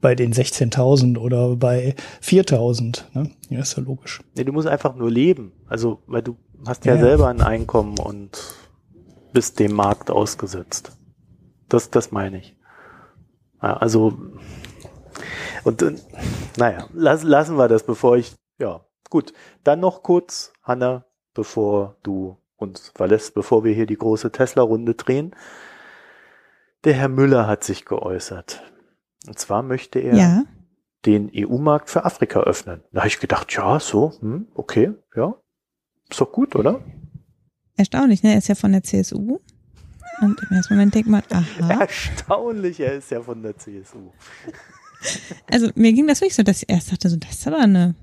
bei 0.00 0.14
den 0.14 0.32
16.000 0.32 1.18
oder 1.18 1.54
bei 1.56 1.94
4.000. 2.22 3.02
Ne? 3.12 3.30
Ja, 3.50 3.60
ist 3.60 3.76
ja 3.76 3.82
logisch. 3.82 4.22
Nee, 4.34 4.44
du 4.44 4.54
musst 4.54 4.68
einfach 4.68 4.96
nur 4.96 5.10
leben. 5.10 5.52
Also, 5.68 5.98
weil 6.06 6.22
du 6.22 6.36
hast 6.66 6.86
ja, 6.86 6.94
ja 6.94 7.00
selber 7.02 7.28
ein 7.28 7.42
Einkommen 7.42 7.98
und 7.98 8.30
bist 9.32 9.58
dem 9.58 9.74
Markt 9.74 10.10
ausgesetzt. 10.10 10.92
Das, 11.68 11.90
das 11.90 12.12
meine 12.12 12.38
ich. 12.38 12.56
Ja, 13.62 13.76
also, 13.76 14.18
und, 15.64 15.82
und 15.82 16.02
naja, 16.56 16.86
lass, 16.92 17.22
lassen 17.22 17.56
wir 17.56 17.68
das, 17.68 17.84
bevor 17.84 18.16
ich, 18.16 18.34
ja, 18.58 18.88
Gut, 19.10 19.32
dann 19.64 19.80
noch 19.80 20.02
kurz, 20.02 20.52
Hanna, 20.62 21.06
bevor 21.34 21.96
du 22.02 22.38
uns 22.56 22.92
verlässt, 22.94 23.34
bevor 23.34 23.64
wir 23.64 23.72
hier 23.72 23.86
die 23.86 23.96
große 23.96 24.32
Tesla-Runde 24.32 24.94
drehen. 24.94 25.34
Der 26.84 26.94
Herr 26.94 27.08
Müller 27.08 27.46
hat 27.46 27.64
sich 27.64 27.84
geäußert. 27.84 28.62
Und 29.26 29.38
zwar 29.38 29.62
möchte 29.62 29.98
er 29.98 30.14
ja. 30.14 30.44
den 31.06 31.30
EU-Markt 31.34 31.90
für 31.90 32.04
Afrika 32.04 32.40
öffnen. 32.40 32.84
Da 32.92 33.00
habe 33.00 33.08
ich 33.08 33.20
gedacht, 33.20 33.52
ja, 33.52 33.80
so, 33.80 34.12
hm, 34.20 34.48
okay, 34.54 34.92
ja, 35.14 35.34
ist 36.08 36.20
doch 36.20 36.32
gut, 36.32 36.54
oder? 36.54 36.80
Erstaunlich, 37.78 38.22
ne? 38.22 38.32
Er 38.32 38.38
ist 38.38 38.48
ja 38.48 38.56
von 38.56 38.72
der 38.72 38.82
CSU. 38.82 39.38
Und 40.20 40.40
im 40.42 40.56
ersten 40.56 40.74
Moment 40.74 40.94
denkt 40.94 41.08
man, 41.08 41.22
aha. 41.30 41.80
Erstaunlich, 41.80 42.80
er 42.80 42.94
ist 42.94 43.10
ja 43.10 43.22
von 43.22 43.42
der 43.42 43.56
CSU. 43.56 44.10
Also 45.48 45.70
mir 45.76 45.92
ging 45.92 46.08
das 46.08 46.20
wirklich 46.20 46.34
so, 46.34 46.42
dass 46.42 46.60
ich 46.60 46.68
erst 46.68 46.90
dachte, 46.90 47.08
so, 47.08 47.14
das 47.14 47.30
ist 47.30 47.46
aber 47.46 47.60
eine 47.60 47.94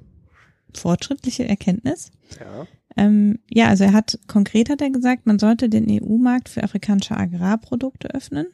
fortschrittliche 0.74 1.46
Erkenntnis. 1.46 2.10
Ja. 2.40 2.66
Ähm, 2.96 3.40
ja, 3.50 3.68
also 3.68 3.84
er 3.84 3.92
hat 3.92 4.18
konkret 4.28 4.70
hat 4.70 4.80
er 4.80 4.92
gesagt, 4.92 5.26
man 5.26 5.38
sollte 5.38 5.68
den 5.68 5.88
EU-Markt 5.90 6.48
für 6.48 6.64
afrikanische 6.64 7.18
Agrarprodukte 7.18 8.14
öffnen, 8.14 8.48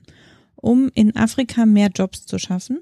um 0.55 0.89
in 0.95 1.15
Afrika 1.15 1.67
mehr 1.67 1.89
Jobs 1.93 2.25
zu 2.25 2.39
schaffen. 2.39 2.79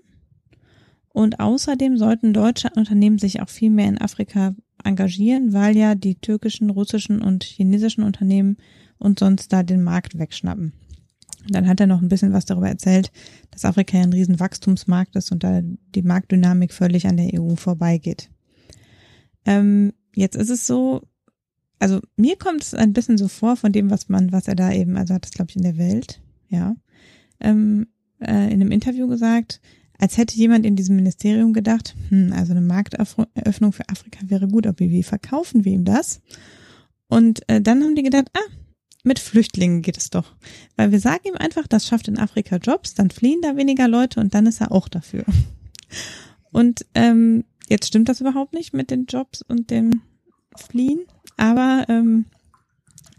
Und 1.10 1.42
außerdem 1.42 1.98
sollten 1.98 2.32
deutsche 2.32 2.70
Unternehmen 2.78 3.20
sich 3.20 3.42
auch 3.42 3.50
viel 3.50 3.70
mehr 3.70 3.90
in 3.90 4.00
Afrika 4.00 4.56
engagieren, 4.84 5.54
weil 5.54 5.76
ja 5.76 5.96
die 5.96 6.16
türkischen, 6.16 6.70
russischen 6.70 7.22
und 7.22 7.44
chinesischen 7.44 8.04
Unternehmen 8.04 8.58
und 8.98 9.20
sonst 9.20 9.52
da 9.54 9.64
den 9.64 9.84
Markt 9.84 10.18
wegschnappen. 10.18 10.74
dann 11.48 11.68
hat 11.68 11.80
er 11.80 11.88
noch 11.88 12.02
ein 12.02 12.10
bisschen 12.10 12.34
was 12.34 12.46
darüber 12.46 12.68
erzählt, 12.68 13.12
dass 13.52 13.66
Afrika 13.66 13.98
ja 13.98 14.04
ein 14.04 14.14
riesen 14.14 14.40
Wachstumsmarkt 14.40 15.16
ist 15.16 15.32
und 15.32 15.44
da 15.44 15.62
die 15.64 16.02
Marktdynamik 16.02 16.74
völlig 16.74 17.08
an 17.08 17.18
der 17.18 17.40
EU 17.40 17.56
vorbeigeht. 17.56 18.30
Ähm, 19.46 19.94
jetzt 20.16 20.36
ist 20.36 20.50
es 20.50 20.68
so, 20.68 21.08
also 21.80 22.02
mir 22.18 22.38
kommt 22.38 22.62
es 22.62 22.74
ein 22.74 22.94
bisschen 22.94 23.18
so 23.18 23.28
vor 23.28 23.56
von 23.56 23.72
dem, 23.72 23.90
was 23.90 24.10
man, 24.10 24.32
was 24.32 24.48
er 24.48 24.56
da 24.56 24.72
eben, 24.72 24.98
also 24.98 25.14
hat 25.14 25.26
es 25.26 25.32
glaube 25.32 25.50
ich 25.50 25.56
in 25.56 25.64
der 25.64 25.78
Welt, 25.78 26.22
ja, 26.50 26.76
ähm, 27.40 27.88
äh, 28.20 28.48
in 28.48 28.62
einem 28.62 28.72
Interview 28.72 29.08
gesagt, 29.08 29.62
als 30.00 30.18
hätte 30.18 30.36
jemand 30.36 30.66
in 30.66 30.76
diesem 30.76 30.96
Ministerium 30.96 31.54
gedacht, 31.54 31.96
hm, 32.10 32.34
also 32.34 32.52
eine 32.52 32.62
Markteröffnung 32.62 33.72
für 33.72 33.88
Afrika 33.90 34.20
wäre 34.24 34.48
gut, 34.48 34.66
aber 34.66 34.80
wie 34.80 35.04
verkaufen 35.04 35.66
wir 35.66 35.74
ihm 35.74 35.86
das? 35.86 36.22
Und 37.08 37.48
äh, 37.48 37.62
dann 37.62 37.84
haben 37.84 37.96
die 37.96 38.04
gedacht, 38.04 38.30
ah, 38.34 38.52
mit 39.04 39.20
Flüchtlingen 39.20 39.82
geht 39.82 39.98
es 39.98 40.10
doch. 40.10 40.36
Weil 40.76 40.92
wir 40.92 41.00
sagen 41.00 41.28
ihm 41.28 41.36
einfach, 41.36 41.68
das 41.68 41.88
schafft 41.88 42.08
in 42.08 42.18
Afrika 42.18 42.58
Jobs, 42.58 42.96
dann 42.96 43.12
fliehen 43.12 43.42
da 43.42 43.56
weniger 43.56 43.88
Leute 43.88 44.20
und 44.20 44.34
dann 44.34 44.48
ist 44.48 44.62
er 44.62 44.72
auch 44.72 44.88
dafür. 44.88 45.26
Und 46.52 46.86
ähm, 46.96 47.44
Jetzt 47.70 47.88
stimmt 47.88 48.10
das 48.10 48.20
überhaupt 48.20 48.54
nicht 48.54 48.74
mit 48.74 48.90
den 48.90 49.06
Jobs 49.06 49.44
und 49.44 49.70
dem 49.70 50.02
Fliehen, 50.58 51.02
aber 51.38 51.86
ähm, 51.88 52.26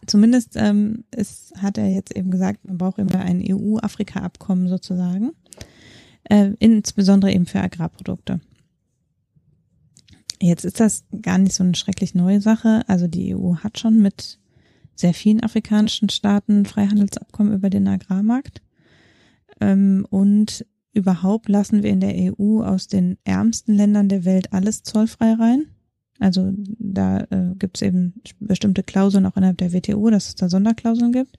zumindest 0.07 0.57
ähm, 0.57 1.05
ist, 1.17 1.55
hat 1.57 1.79
er 1.79 1.89
jetzt 1.89 2.15
eben 2.17 2.33
gesagt, 2.33 2.65
man 2.65 2.77
braucht 2.77 2.99
immer 2.99 3.21
ein 3.21 3.43
EU-Afrika-Abkommen 3.49 4.69
sozusagen, 4.69 5.31
äh, 6.25 6.53
insbesondere 6.59 7.33
eben 7.33 7.47
für 7.47 7.61
Agrarprodukte. 7.61 8.41
Jetzt 10.43 10.65
ist 10.65 10.81
das 10.81 11.05
gar 11.21 11.39
nicht 11.39 11.55
so 11.55 11.63
eine 11.63 11.75
schrecklich 11.75 12.15
neue 12.15 12.41
Sache. 12.41 12.83
Also 12.87 13.07
die 13.07 13.35
EU 13.35 13.57
hat 13.57 13.79
schon 13.79 14.01
mit 14.01 14.39
sehr 14.95 15.15
vielen 15.15 15.43
afrikanischen 15.43 16.09
Staaten 16.09 16.65
Freihandelsabkommen 16.65 17.53
über 17.53 17.71
den 17.71 17.89
Agrarmarkt. 17.89 18.63
Ähm, 19.61 20.07
und 20.09 20.65
überhaupt 20.93 21.49
lassen 21.49 21.83
wir 21.83 21.91
in 21.91 22.01
der 22.01 22.15
EU 22.15 22.63
aus 22.63 22.87
den 22.87 23.19
ärmsten 23.25 23.75
Ländern 23.75 24.09
der 24.09 24.25
Welt 24.25 24.53
alles 24.53 24.83
zollfrei 24.83 25.35
rein. 25.35 25.67
Also 26.19 26.53
da 26.79 27.21
äh, 27.31 27.55
gibt 27.59 27.79
es 27.79 27.83
eben 27.83 28.21
bestimmte 28.39 28.83
Klauseln 28.83 29.27
auch 29.27 29.37
innerhalb 29.37 29.59
der 29.59 29.73
WTO, 29.73 30.11
dass 30.11 30.29
es 30.29 30.35
da 30.35 30.49
Sonderklauseln 30.49 31.13
gibt. 31.13 31.39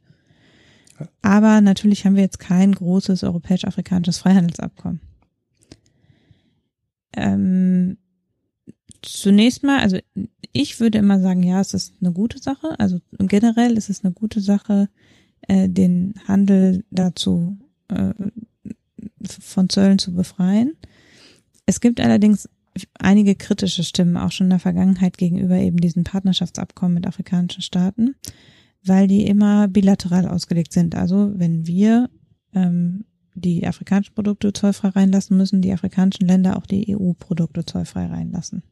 Aber 1.21 1.61
natürlich 1.61 2.05
haben 2.05 2.15
wir 2.15 2.23
jetzt 2.23 2.39
kein 2.39 2.73
großes 2.73 3.23
europäisch-afrikanisches 3.23 4.17
Freihandelsabkommen. 4.19 4.99
Ähm, 7.13 7.97
zunächst 9.01 9.63
mal, 9.63 9.79
also 9.79 9.97
ich 10.53 10.79
würde 10.79 10.97
immer 10.97 11.19
sagen, 11.19 11.43
ja, 11.43 11.59
es 11.61 11.73
ist 11.73 11.93
eine 12.01 12.11
gute 12.11 12.39
Sache. 12.39 12.79
Also 12.79 12.99
generell 13.19 13.77
ist 13.77 13.89
es 13.89 14.03
eine 14.03 14.13
gute 14.13 14.41
Sache, 14.41 14.89
äh, 15.47 15.69
den 15.69 16.15
Handel 16.27 16.83
dazu 16.91 17.57
äh, 17.89 18.13
von 19.23 19.69
Zöllen 19.69 19.99
zu 19.99 20.13
befreien. 20.13 20.75
Es 21.65 21.79
gibt 21.79 21.99
allerdings 21.99 22.49
einige 22.99 23.35
kritische 23.35 23.83
Stimmen 23.83 24.17
auch 24.17 24.31
schon 24.31 24.45
in 24.45 24.51
der 24.51 24.59
Vergangenheit 24.59 25.17
gegenüber 25.17 25.55
eben 25.55 25.77
diesen 25.77 26.03
Partnerschaftsabkommen 26.03 26.95
mit 26.95 27.07
afrikanischen 27.07 27.61
Staaten, 27.61 28.15
weil 28.83 29.07
die 29.07 29.25
immer 29.25 29.67
bilateral 29.67 30.27
ausgelegt 30.27 30.73
sind. 30.73 30.95
Also 30.95 31.31
wenn 31.35 31.67
wir 31.67 32.09
ähm, 32.53 33.05
die 33.35 33.65
afrikanischen 33.65 34.15
Produkte 34.15 34.53
zollfrei 34.53 34.89
reinlassen, 34.89 35.37
müssen 35.37 35.61
die 35.61 35.71
afrikanischen 35.71 36.27
Länder 36.27 36.57
auch 36.57 36.65
die 36.65 36.95
EU-Produkte 36.95 37.65
zollfrei 37.65 38.07
reinlassen. 38.07 38.63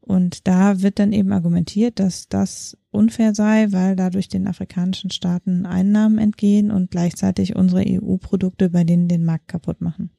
Und 0.00 0.48
da 0.48 0.80
wird 0.80 0.98
dann 0.98 1.12
eben 1.12 1.32
argumentiert, 1.32 2.00
dass 2.00 2.28
das 2.28 2.78
unfair 2.90 3.34
sei, 3.34 3.72
weil 3.72 3.94
dadurch 3.94 4.28
den 4.28 4.46
afrikanischen 4.46 5.10
Staaten 5.10 5.66
Einnahmen 5.66 6.16
entgehen 6.16 6.70
und 6.70 6.90
gleichzeitig 6.90 7.56
unsere 7.56 7.84
EU-Produkte 7.86 8.70
bei 8.70 8.84
denen 8.84 9.08
den 9.08 9.26
Markt 9.26 9.48
kaputt 9.48 9.82
machen. 9.82 10.10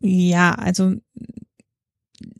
Ja, 0.00 0.52
also 0.52 0.96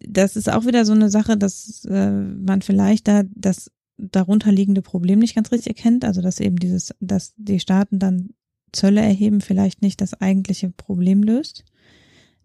das 0.09 0.37
ist 0.37 0.51
auch 0.51 0.67
wieder 0.67 0.85
so 0.85 0.93
eine 0.93 1.11
Sache, 1.11 1.37
dass 1.37 1.85
äh, 1.85 2.11
man 2.11 2.63
vielleicht 2.63 3.09
da 3.09 3.23
das 3.35 3.71
darunterliegende 3.97 4.83
Problem 4.83 5.21
nicht 5.21 5.35
ganz 5.35 5.53
richtig 5.53 5.77
erkennt, 5.77 6.05
also 6.05 6.21
dass 6.21 6.41
eben 6.41 6.57
dieses, 6.57 6.95
dass 7.01 7.35
die 7.37 7.61
Staaten 7.61 7.99
dann 7.99 8.31
Zölle 8.73 9.01
erheben, 9.01 9.41
vielleicht 9.41 9.83
nicht 9.83 10.01
das 10.01 10.21
eigentliche 10.21 10.71
Problem 10.71 11.23
löst. 11.23 11.65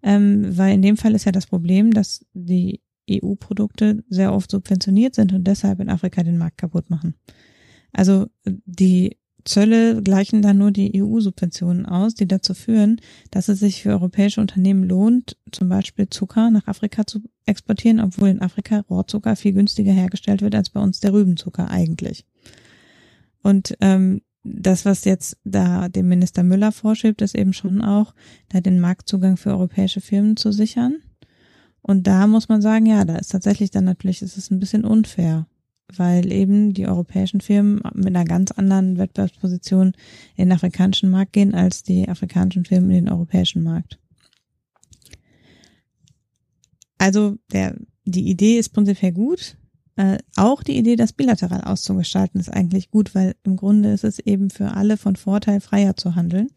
Ähm, 0.02 0.58
weil 0.58 0.76
in 0.76 0.82
dem 0.82 0.96
Fall 0.96 1.16
ist 1.16 1.26
ja 1.26 1.32
das 1.32 1.48
Problem, 1.48 1.92
dass 1.92 2.26
die 2.34 2.82
EU-Produkte 3.10 4.04
sehr 4.10 4.34
oft 4.34 4.52
subventioniert 4.52 5.16
sind 5.16 5.34
und 5.34 5.46
deshalb 5.46 5.80
in 5.80 5.90
Afrika 5.90 6.24
den 6.24 6.38
Markt 6.38 6.58
kaputt 6.58 6.90
machen. 6.90 7.16
Also 7.92 8.28
die 8.46 9.18
Zölle 9.46 10.02
gleichen 10.04 10.42
dann 10.42 10.58
nur 10.58 10.72
die 10.72 11.02
EU-Subventionen 11.02 11.86
aus, 11.86 12.14
die 12.14 12.28
dazu 12.28 12.54
führen, 12.54 13.02
dass 13.32 13.48
es 13.48 13.60
sich 13.60 13.82
für 13.82 13.90
europäische 13.90 14.42
Unternehmen 14.42 14.84
lohnt, 14.84 15.38
zum 15.52 15.70
Beispiel 15.70 16.10
Zucker 16.10 16.52
nach 16.52 16.68
Afrika 16.68 17.08
zu 17.08 17.22
exportieren, 17.50 18.00
obwohl 18.00 18.30
in 18.30 18.42
Afrika 18.42 18.86
Rohrzucker 18.90 19.36
viel 19.36 19.54
günstiger 19.54 19.92
hergestellt 19.92 20.42
wird 20.42 20.56
als 20.56 20.70
bei 20.70 20.80
uns 20.80 21.00
der 21.00 21.14
Rübenzucker 21.14 21.70
eigentlich. 21.70 22.26
Und 23.42 23.76
ähm, 23.82 24.22
das, 24.44 24.86
was 24.86 25.06
jetzt 25.06 25.38
da 25.44 25.90
dem 25.90 26.08
Minister 26.08 26.44
Müller 26.44 26.72
vorschiebt, 26.72 27.22
ist 27.22 27.36
eben 27.36 27.54
schon 27.54 27.82
auch, 27.82 28.14
da 28.50 28.62
den 28.62 28.80
Marktzugang 28.80 29.38
für 29.38 29.52
europäische 29.52 30.02
Firmen 30.02 30.38
zu 30.38 30.52
sichern. 30.52 30.98
Und 31.82 32.08
da 32.08 32.28
muss 32.28 32.50
man 32.50 32.62
sagen, 32.62 32.86
ja, 32.86 33.06
da 33.06 33.18
ist 33.18 33.32
tatsächlich 33.32 33.72
dann 33.72 33.86
natürlich, 33.86 34.22
ist 34.22 34.38
es 34.38 34.52
ein 34.52 34.60
bisschen 34.60 34.86
unfair, 34.86 35.48
weil 35.94 36.32
eben 36.32 36.74
die 36.74 36.88
europäischen 36.88 37.42
Firmen 37.42 37.82
mit 37.94 38.08
einer 38.08 38.26
ganz 38.26 38.52
anderen 38.52 38.98
Wettbewerbsposition 38.98 39.94
in 40.36 40.46
den 40.46 40.52
afrikanischen 40.52 41.10
Markt 41.10 41.34
gehen 41.34 41.54
als 41.54 41.84
die 41.84 42.08
afrikanischen 42.08 42.66
Firmen 42.66 42.92
in 42.92 43.06
den 43.06 43.14
europäischen 43.14 43.64
Markt. 43.64 44.00
Also 47.00 47.38
der, 47.52 47.76
die 48.06 48.30
Idee 48.30 48.60
ist 48.60 48.70
prinzipiell 48.70 49.14
gut. 49.14 49.58
Äh, 49.96 50.20
auch 50.36 50.62
die 50.62 50.78
Idee, 50.78 50.96
das 50.96 51.14
bilateral 51.14 51.62
auszugestalten, 51.62 52.40
ist 52.40 52.50
eigentlich 52.50 52.92
gut, 52.92 53.16
weil 53.16 53.36
im 53.44 53.56
Grunde 53.56 53.92
ist 53.92 54.04
es 54.04 54.20
eben 54.20 54.52
für 54.52 54.72
alle 54.72 54.98
von 54.98 55.16
Vorteil, 55.16 55.60
freier 55.60 55.96
zu 55.96 56.16
handeln. 56.16 56.50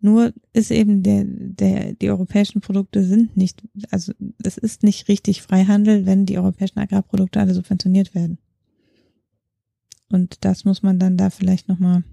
Nur 0.00 0.32
ist 0.52 0.70
eben 0.70 1.02
der, 1.02 1.24
der, 1.26 1.94
die 1.94 2.10
europäischen 2.10 2.60
Produkte 2.60 3.02
sind 3.04 3.36
nicht, 3.38 3.62
also 3.90 4.12
es 4.42 4.58
ist 4.58 4.82
nicht 4.82 5.08
richtig 5.08 5.40
Freihandel, 5.40 6.04
wenn 6.04 6.26
die 6.26 6.36
europäischen 6.36 6.78
Agrarprodukte 6.78 7.40
alle 7.40 7.54
subventioniert 7.54 8.14
werden. 8.14 8.38
Und 10.10 10.44
das 10.44 10.66
muss 10.66 10.82
man 10.82 10.98
dann 10.98 11.16
da 11.16 11.30
vielleicht 11.30 11.68
nochmal, 11.68 12.04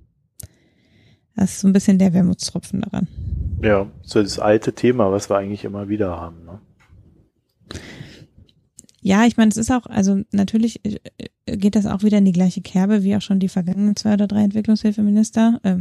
das 1.36 1.52
ist 1.52 1.60
so 1.60 1.68
ein 1.68 1.74
bisschen 1.74 1.99
der 1.99 2.14
Wermutstropfen 2.14 2.82
daran. 2.82 3.08
Ja, 3.62 3.91
so 4.04 4.24
das 4.24 4.39
alte 4.39 4.74
Thema, 4.74 5.12
was 5.12 5.30
wir 5.30 5.38
eigentlich 5.38 5.66
immer 5.66 5.89
wieder 5.89 6.16
haben. 6.18 6.45
Ne? 6.45 6.60
Ja, 9.03 9.26
ich 9.26 9.36
meine, 9.36 9.49
es 9.49 9.57
ist 9.57 9.72
auch, 9.72 9.88
also 9.88 10.22
natürlich 10.32 10.80
äh, 10.86 11.57
geht 11.57 11.76
das 11.76 11.88
auch 11.88 12.03
wieder 12.03 12.19
in 12.19 12.26
die 12.26 12.32
gleiche 12.32 12.61
Kerbe 12.61 13.03
wie 13.03 13.15
auch 13.15 13.22
schon 13.22 13.39
die 13.39 13.49
vergangenen 13.49 13.95
zwei 13.95 14.13
oder 14.13 14.28
drei 14.28 14.43
Entwicklungshilfeminister, 14.43 15.59
äh, 15.63 15.78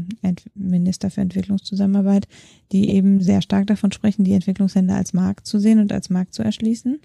Minister 0.54 1.10
für 1.10 1.20
Entwicklungszusammenarbeit, 1.20 2.28
die 2.72 2.88
eben 2.88 3.20
sehr 3.20 3.42
stark 3.42 3.66
davon 3.66 3.92
sprechen, 3.92 4.24
die 4.24 4.32
Entwicklungsländer 4.32 4.96
als 4.96 5.12
Markt 5.12 5.46
zu 5.46 5.58
sehen 5.58 5.80
und 5.80 5.92
als 5.92 6.08
Markt 6.08 6.32
zu 6.32 6.42
erschließen. 6.42 6.98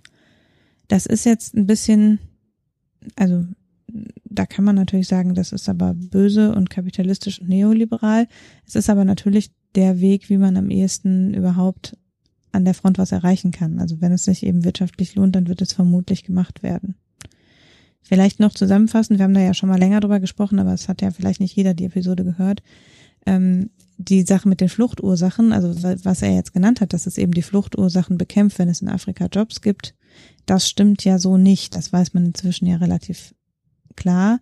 Das 0.87 1.05
ist 1.05 1.25
jetzt 1.25 1.53
ein 1.53 1.67
bisschen, 1.67 2.19
also 3.17 3.45
da 4.23 4.45
kann 4.45 4.63
man 4.63 4.75
natürlich 4.75 5.07
sagen, 5.07 5.35
das 5.35 5.51
ist 5.51 5.67
aber 5.67 5.93
böse 5.93 6.55
und 6.55 6.69
kapitalistisch 6.69 7.41
und 7.41 7.49
neoliberal. 7.49 8.27
Es 8.65 8.75
ist 8.75 8.89
aber 8.89 9.03
natürlich 9.03 9.51
der 9.75 9.99
Weg, 9.99 10.29
wie 10.29 10.37
man 10.37 10.55
am 10.55 10.69
ehesten 10.69 11.33
überhaupt 11.33 11.97
an 12.55 12.65
der 12.65 12.73
Front 12.73 12.97
was 12.97 13.11
erreichen 13.11 13.51
kann. 13.51 13.79
Also 13.79 14.01
wenn 14.01 14.11
es 14.11 14.25
sich 14.25 14.43
eben 14.43 14.63
wirtschaftlich 14.63 15.15
lohnt, 15.15 15.35
dann 15.35 15.47
wird 15.47 15.61
es 15.61 15.73
vermutlich 15.73 16.23
gemacht 16.23 16.63
werden. 16.63 16.95
Vielleicht 18.01 18.39
noch 18.39 18.53
zusammenfassend, 18.53 19.19
wir 19.19 19.23
haben 19.23 19.33
da 19.33 19.41
ja 19.41 19.53
schon 19.53 19.69
mal 19.69 19.79
länger 19.79 19.99
drüber 19.99 20.19
gesprochen, 20.19 20.59
aber 20.59 20.73
es 20.73 20.87
hat 20.87 21.01
ja 21.01 21.11
vielleicht 21.11 21.39
nicht 21.39 21.55
jeder 21.55 21.73
die 21.73 21.85
Episode 21.85 22.23
gehört. 22.23 22.61
Ähm, 23.25 23.71
die 23.97 24.23
Sache 24.23 24.47
mit 24.47 24.61
den 24.61 24.69
Fluchtursachen, 24.69 25.53
also 25.53 25.73
was 26.03 26.21
er 26.21 26.35
jetzt 26.35 26.53
genannt 26.53 26.81
hat, 26.81 26.93
dass 26.93 27.07
es 27.07 27.17
eben 27.17 27.31
die 27.31 27.41
Fluchtursachen 27.41 28.17
bekämpft, 28.17 28.59
wenn 28.59 28.69
es 28.69 28.81
in 28.81 28.89
Afrika 28.89 29.27
Jobs 29.31 29.61
gibt, 29.61 29.95
das 30.45 30.69
stimmt 30.69 31.03
ja 31.03 31.17
so 31.17 31.37
nicht. 31.37 31.75
Das 31.75 31.91
weiß 31.91 32.13
man 32.13 32.25
inzwischen 32.25 32.67
ja 32.67 32.77
relativ 32.77 33.33
klar, 33.95 34.39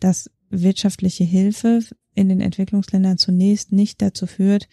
dass 0.00 0.30
wirtschaftliche 0.50 1.24
Hilfe 1.24 1.80
in 2.14 2.28
den 2.28 2.40
Entwicklungsländern 2.40 3.18
zunächst 3.18 3.72
nicht 3.72 4.00
dazu 4.02 4.26
führt, 4.26 4.68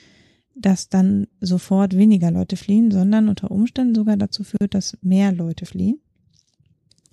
dass 0.55 0.89
dann 0.89 1.27
sofort 1.39 1.95
weniger 1.95 2.31
Leute 2.31 2.57
fliehen, 2.57 2.91
sondern 2.91 3.29
unter 3.29 3.51
Umständen 3.51 3.95
sogar 3.95 4.17
dazu 4.17 4.43
führt, 4.43 4.73
dass 4.73 4.97
mehr 5.01 5.31
Leute 5.31 5.65
fliehen, 5.65 5.99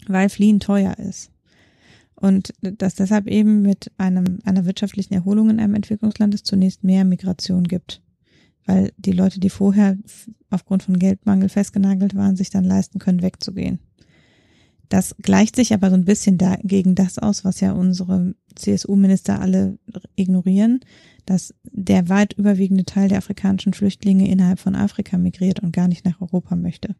weil 0.07 0.29
Fliehen 0.29 0.61
teuer 0.61 0.99
ist. 0.99 1.31
Und 2.15 2.53
dass 2.61 2.97
deshalb 2.97 3.29
eben 3.29 3.63
mit 3.63 3.93
einem, 3.97 4.41
einer 4.45 4.65
wirtschaftlichen 4.65 5.15
Erholung 5.15 5.51
in 5.51 5.61
einem 5.61 5.75
Entwicklungsland 5.75 6.35
es 6.35 6.43
zunächst 6.43 6.83
mehr 6.83 7.05
Migration 7.05 7.65
gibt. 7.65 8.03
Weil 8.67 8.93
die 8.99 9.13
Leute, 9.13 9.39
die 9.39 9.51
vorher 9.51 9.97
aufgrund 10.51 10.83
von 10.83 10.99
Geldmangel 10.99 11.49
festgenagelt 11.49 12.17
waren, 12.17 12.35
sich 12.35 12.51
dann 12.51 12.65
leisten 12.65 12.99
können, 12.99 13.23
wegzugehen. 13.23 13.79
Das 14.89 15.15
gleicht 15.21 15.57
sich 15.57 15.75
aber 15.75 15.91
so 15.91 15.97
ein 15.97 16.05
bisschen 16.05 16.39
dagegen 16.39 16.95
das 16.95 17.19
aus, 17.19 17.45
was 17.45 17.61
ja 17.61 17.73
unsere 17.73 18.35
CSU-Minister 18.55 19.41
alle 19.41 19.79
ignorieren, 20.17 20.81
dass 21.27 21.55
der 21.65 22.09
weit 22.09 22.33
überwiegende 22.33 22.85
Teil 22.85 23.09
der 23.09 23.19
afrikanischen 23.19 23.75
Flüchtlinge 23.75 24.29
innerhalb 24.29 24.59
von 24.59 24.75
Afrika 24.75 25.19
migriert 25.19 25.61
und 25.61 25.73
gar 25.73 25.89
nicht 25.89 26.07
nach 26.07 26.21
Europa 26.23 26.57
möchte. 26.57 26.97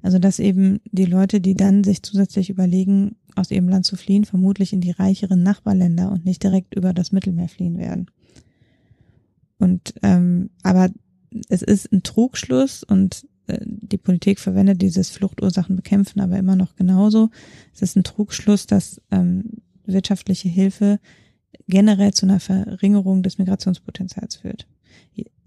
Also 0.00 0.18
dass 0.18 0.38
eben 0.38 0.80
die 0.92 1.06
Leute, 1.06 1.40
die 1.40 1.54
dann 1.54 1.82
sich 1.82 2.02
zusätzlich 2.02 2.50
überlegen, 2.50 3.16
aus 3.34 3.50
ihrem 3.50 3.68
Land 3.68 3.84
zu 3.84 3.96
fliehen, 3.96 4.24
vermutlich 4.24 4.72
in 4.72 4.80
die 4.80 4.92
reicheren 4.92 5.42
Nachbarländer 5.42 6.12
und 6.12 6.24
nicht 6.24 6.42
direkt 6.42 6.74
über 6.74 6.92
das 6.92 7.10
Mittelmeer 7.10 7.48
fliehen 7.48 7.78
werden. 7.78 8.10
Und 9.58 9.94
ähm, 10.02 10.50
aber 10.62 10.90
es 11.48 11.62
ist 11.62 11.92
ein 11.92 12.02
Trugschluss 12.02 12.84
und 12.84 13.26
die 13.46 13.98
Politik 13.98 14.40
verwendet 14.40 14.80
dieses 14.80 15.10
Fluchtursachen 15.10 15.76
bekämpfen 15.76 16.20
aber 16.20 16.38
immer 16.38 16.56
noch 16.56 16.76
genauso. 16.76 17.30
Es 17.74 17.82
ist 17.82 17.96
ein 17.96 18.04
Trugschluss, 18.04 18.66
dass 18.66 19.00
ähm, 19.10 19.44
wirtschaftliche 19.86 20.48
Hilfe 20.48 20.98
generell 21.68 22.12
zu 22.14 22.26
einer 22.26 22.40
Verringerung 22.40 23.22
des 23.22 23.38
Migrationspotenzials 23.38 24.36
führt. 24.36 24.66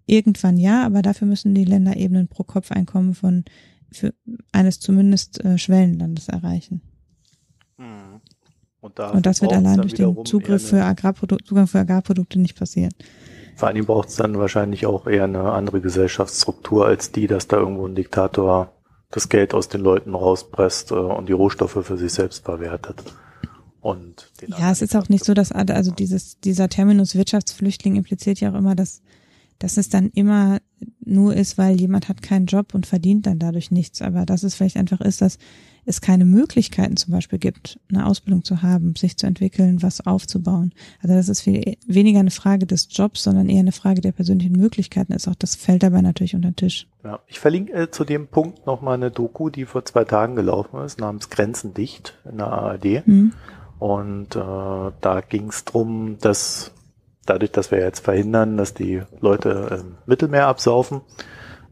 Irgendwann 0.06 0.58
ja, 0.58 0.86
aber 0.86 1.02
dafür 1.02 1.28
müssen 1.28 1.54
die 1.54 1.66
Länder 1.66 1.98
eben 1.98 2.16
ein 2.16 2.28
Pro-Kopf-Einkommen 2.28 3.14
von 3.14 3.44
für 3.92 4.14
eines 4.52 4.80
zumindest 4.80 5.44
äh, 5.44 5.58
Schwellenlandes 5.58 6.28
erreichen. 6.28 6.82
Mhm. 7.78 8.22
Und, 8.80 9.00
Und, 9.00 9.26
das 9.26 9.42
wird 9.42 9.54
allein 9.54 9.82
durch 9.82 9.96
den 9.96 10.26
Zugriff 10.26 10.70
für 10.70 10.84
Agrarprodukte, 10.84 11.46
Zugang 11.46 11.68
für 11.68 11.80
Agrarprodukte 11.80 12.40
nicht 12.40 12.56
passieren. 12.56 12.94
Vor 13.58 13.70
allem 13.70 13.86
braucht 13.86 14.10
es 14.10 14.16
dann 14.18 14.38
wahrscheinlich 14.38 14.86
auch 14.86 15.08
eher 15.08 15.24
eine 15.24 15.52
andere 15.52 15.82
Gesellschaftsstruktur 15.82 16.86
als 16.86 17.12
die, 17.12 17.26
dass 17.26 17.48
da 17.48 17.58
irgendwo 17.58 17.88
ein 17.88 17.96
Diktator 17.96 18.72
das 19.10 19.30
Geld 19.30 19.56
aus 19.56 19.68
den 19.68 19.82
Leuten 19.82 20.14
rauspresst 20.14 20.92
äh, 20.92 20.94
und 20.94 21.28
die 21.28 21.34
Rohstoffe 21.34 21.80
für 21.84 21.98
sich 21.98 22.14
selbst 22.14 22.46
verwertet. 22.46 23.04
Und 23.82 24.32
ja, 24.46 24.72
es 24.72 24.84
ist 24.84 24.96
auch 24.96 25.10
nicht 25.10 25.26
so, 25.26 25.34
dass 25.34 25.52
also 25.52 25.92
dieses 25.92 26.40
dieser 26.40 26.70
Terminus 26.70 27.16
Wirtschaftsflüchtling 27.16 27.96
impliziert 27.96 28.40
ja 28.40 28.52
auch 28.52 28.56
immer, 28.56 28.76
dass 28.76 29.02
dass 29.58 29.78
es 29.78 29.90
dann 29.90 30.12
immer 30.14 30.60
nur 31.04 31.36
ist, 31.36 31.58
weil 31.58 31.80
jemand 31.80 32.10
hat 32.10 32.22
keinen 32.22 32.46
Job 32.46 32.74
und 32.74 32.86
verdient 32.86 33.26
dann 33.26 33.40
dadurch 33.40 33.72
nichts. 33.72 34.02
Aber 34.02 34.26
dass 34.26 34.44
es 34.44 34.56
vielleicht 34.56 34.78
einfach 34.78 35.02
ist, 35.02 35.22
dass 35.22 35.38
es 35.88 36.02
keine 36.02 36.26
Möglichkeiten 36.26 36.98
zum 36.98 37.14
Beispiel 37.14 37.40
gibt, 37.40 37.80
eine 37.90 38.06
Ausbildung 38.06 38.44
zu 38.44 38.62
haben, 38.62 38.96
sich 38.96 39.16
zu 39.16 39.26
entwickeln, 39.26 39.82
was 39.82 40.06
aufzubauen. 40.06 40.74
Also 41.02 41.16
das 41.16 41.30
ist 41.30 41.42
viel 41.42 41.78
weniger 41.88 42.20
eine 42.20 42.32
Frage 42.32 42.66
des 42.66 42.90
Jobs, 42.92 43.24
sondern 43.24 43.48
eher 43.48 43.62
eine 43.62 43.72
Frage 43.72 44.02
der 44.02 44.12
persönlichen 44.12 44.58
Möglichkeiten 44.58 45.14
ist. 45.14 45.30
Auch 45.30 45.36
das 45.36 45.56
fällt 45.56 45.84
dabei 45.84 46.02
natürlich 46.02 46.36
unter 46.36 46.50
den 46.50 46.58
Tisch. 46.58 46.88
Ja, 47.06 47.20
ich 47.28 47.40
verlinke 47.40 47.72
äh, 47.74 47.90
zu 47.90 48.04
dem 48.04 48.28
Punkt 48.28 48.66
nochmal 48.66 48.96
eine 48.96 49.12
Doku, 49.12 49.50
die 49.50 49.64
vor 49.64 49.86
zwei 49.86 50.04
Tagen 50.04 50.36
gelaufen 50.36 50.82
ist, 50.84 51.00
namens 51.00 51.30
Grenzen 51.30 51.74
dicht 51.74 52.18
in 52.30 52.38
der 52.38 52.48
ARD. 52.48 53.08
Mhm. 53.08 53.32
Und 53.80 54.36
äh, 54.36 54.40
da 54.40 55.22
ging 55.28 55.48
es 55.48 55.64
drum, 55.64 56.18
dass 56.20 56.74
dadurch, 57.30 57.52
dass 57.52 57.72
wir 57.72 57.80
jetzt 57.80 58.00
verhindern, 58.00 58.58
dass 58.58 58.74
die 58.74 59.02
Leute 59.20 59.80
im 59.80 59.98
Mittelmeer 60.06 60.48
absaufen, 60.48 61.02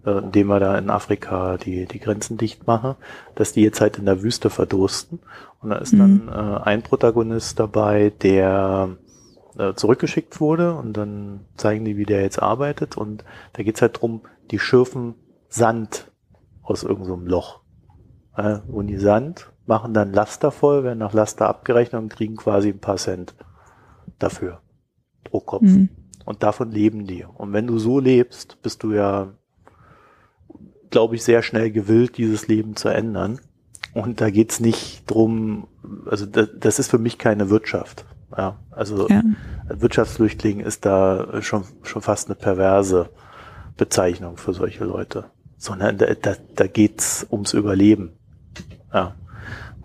äh, 0.06 0.12
indem 0.12 0.48
wir 0.48 0.60
da 0.60 0.78
in 0.78 0.90
Afrika 0.90 1.58
die, 1.58 1.86
die 1.86 2.00
Grenzen 2.00 2.38
dicht 2.38 2.68
machen, 2.68 2.96
dass 3.36 3.54
die 3.54 3.62
jetzt 3.62 3.82
halt 3.82 3.98
in 3.98 4.06
der 4.06 4.22
Wüste 4.22 4.50
verdursten. 4.50 5.20
Und 5.62 5.72
da 5.72 5.78
ist 5.78 5.94
mhm. 5.94 6.28
dann 6.28 6.28
äh, 6.30 6.64
ein 6.64 6.84
Protagonist 6.84 7.60
dabei, 7.60 8.12
der 8.22 8.90
äh, 9.58 9.74
zurückgeschickt 9.74 10.40
wurde 10.40 10.76
und 10.76 10.94
dann 10.94 11.46
zeigen 11.58 11.86
die, 11.86 11.98
wie 11.98 12.06
der 12.06 12.22
jetzt 12.22 12.42
arbeitet. 12.42 12.98
Und 12.98 13.24
da 13.54 13.64
geht's 13.64 13.82
halt 13.82 14.02
drum, 14.02 14.22
die 14.52 14.60
schürfen 14.60 15.16
Sand 15.50 16.12
aus 16.62 16.84
irgendeinem 16.84 17.24
so 17.24 17.30
Loch. 17.30 17.60
Äh, 18.38 18.60
und 18.68 18.88
die 18.88 18.98
Sand 18.98 19.52
machen 19.66 19.94
dann 19.94 20.14
Laster 20.14 20.52
voll, 20.52 20.84
werden 20.84 21.00
nach 21.00 21.14
Laster 21.14 21.48
abgerechnet 21.48 22.02
und 22.02 22.10
kriegen 22.10 22.36
quasi 22.36 22.70
ein 22.70 22.80
paar 22.80 22.98
Cent 22.98 23.34
dafür 24.20 24.62
pro 25.26 25.42
Kopf. 25.42 25.64
Mhm. 25.64 25.90
Und 26.24 26.42
davon 26.42 26.72
leben 26.72 27.06
die. 27.06 27.24
Und 27.24 27.54
wenn 27.54 27.68
du 27.68 27.78
so 27.78 28.00
lebst, 28.00 28.62
bist 28.62 28.82
du 28.84 28.94
ja, 28.94 29.34
glaube 30.90 31.16
ich, 31.16 31.24
sehr 31.24 31.44
schnell 31.44 31.72
gewillt, 31.72 32.18
dieses 32.18 32.48
Leben 32.48 32.76
zu 32.76 32.90
ändern. 32.90 33.40
Und 33.94 34.22
da 34.22 34.30
geht's 34.30 34.60
nicht 34.60 35.04
drum, 35.10 35.68
also 36.10 36.26
das, 36.26 36.50
das 36.58 36.80
ist 36.80 36.90
für 36.90 36.98
mich 36.98 37.18
keine 37.18 37.50
Wirtschaft. 37.50 38.06
Ja, 38.36 38.58
also 38.72 39.08
ja. 39.08 39.22
Wirtschaftsflüchtling 39.70 40.60
ist 40.60 40.86
da 40.86 41.42
schon, 41.42 41.64
schon 41.84 42.02
fast 42.02 42.28
eine 42.28 42.36
perverse 42.36 43.10
Bezeichnung 43.78 44.38
für 44.38 44.54
solche 44.54 44.84
Leute. 44.84 45.26
Sondern 45.58 45.98
da, 45.98 46.14
da, 46.16 46.36
da 46.56 46.68
geht's 46.68 47.26
ums 47.32 47.54
Überleben. 47.54 48.14
Ja. 48.94 49.16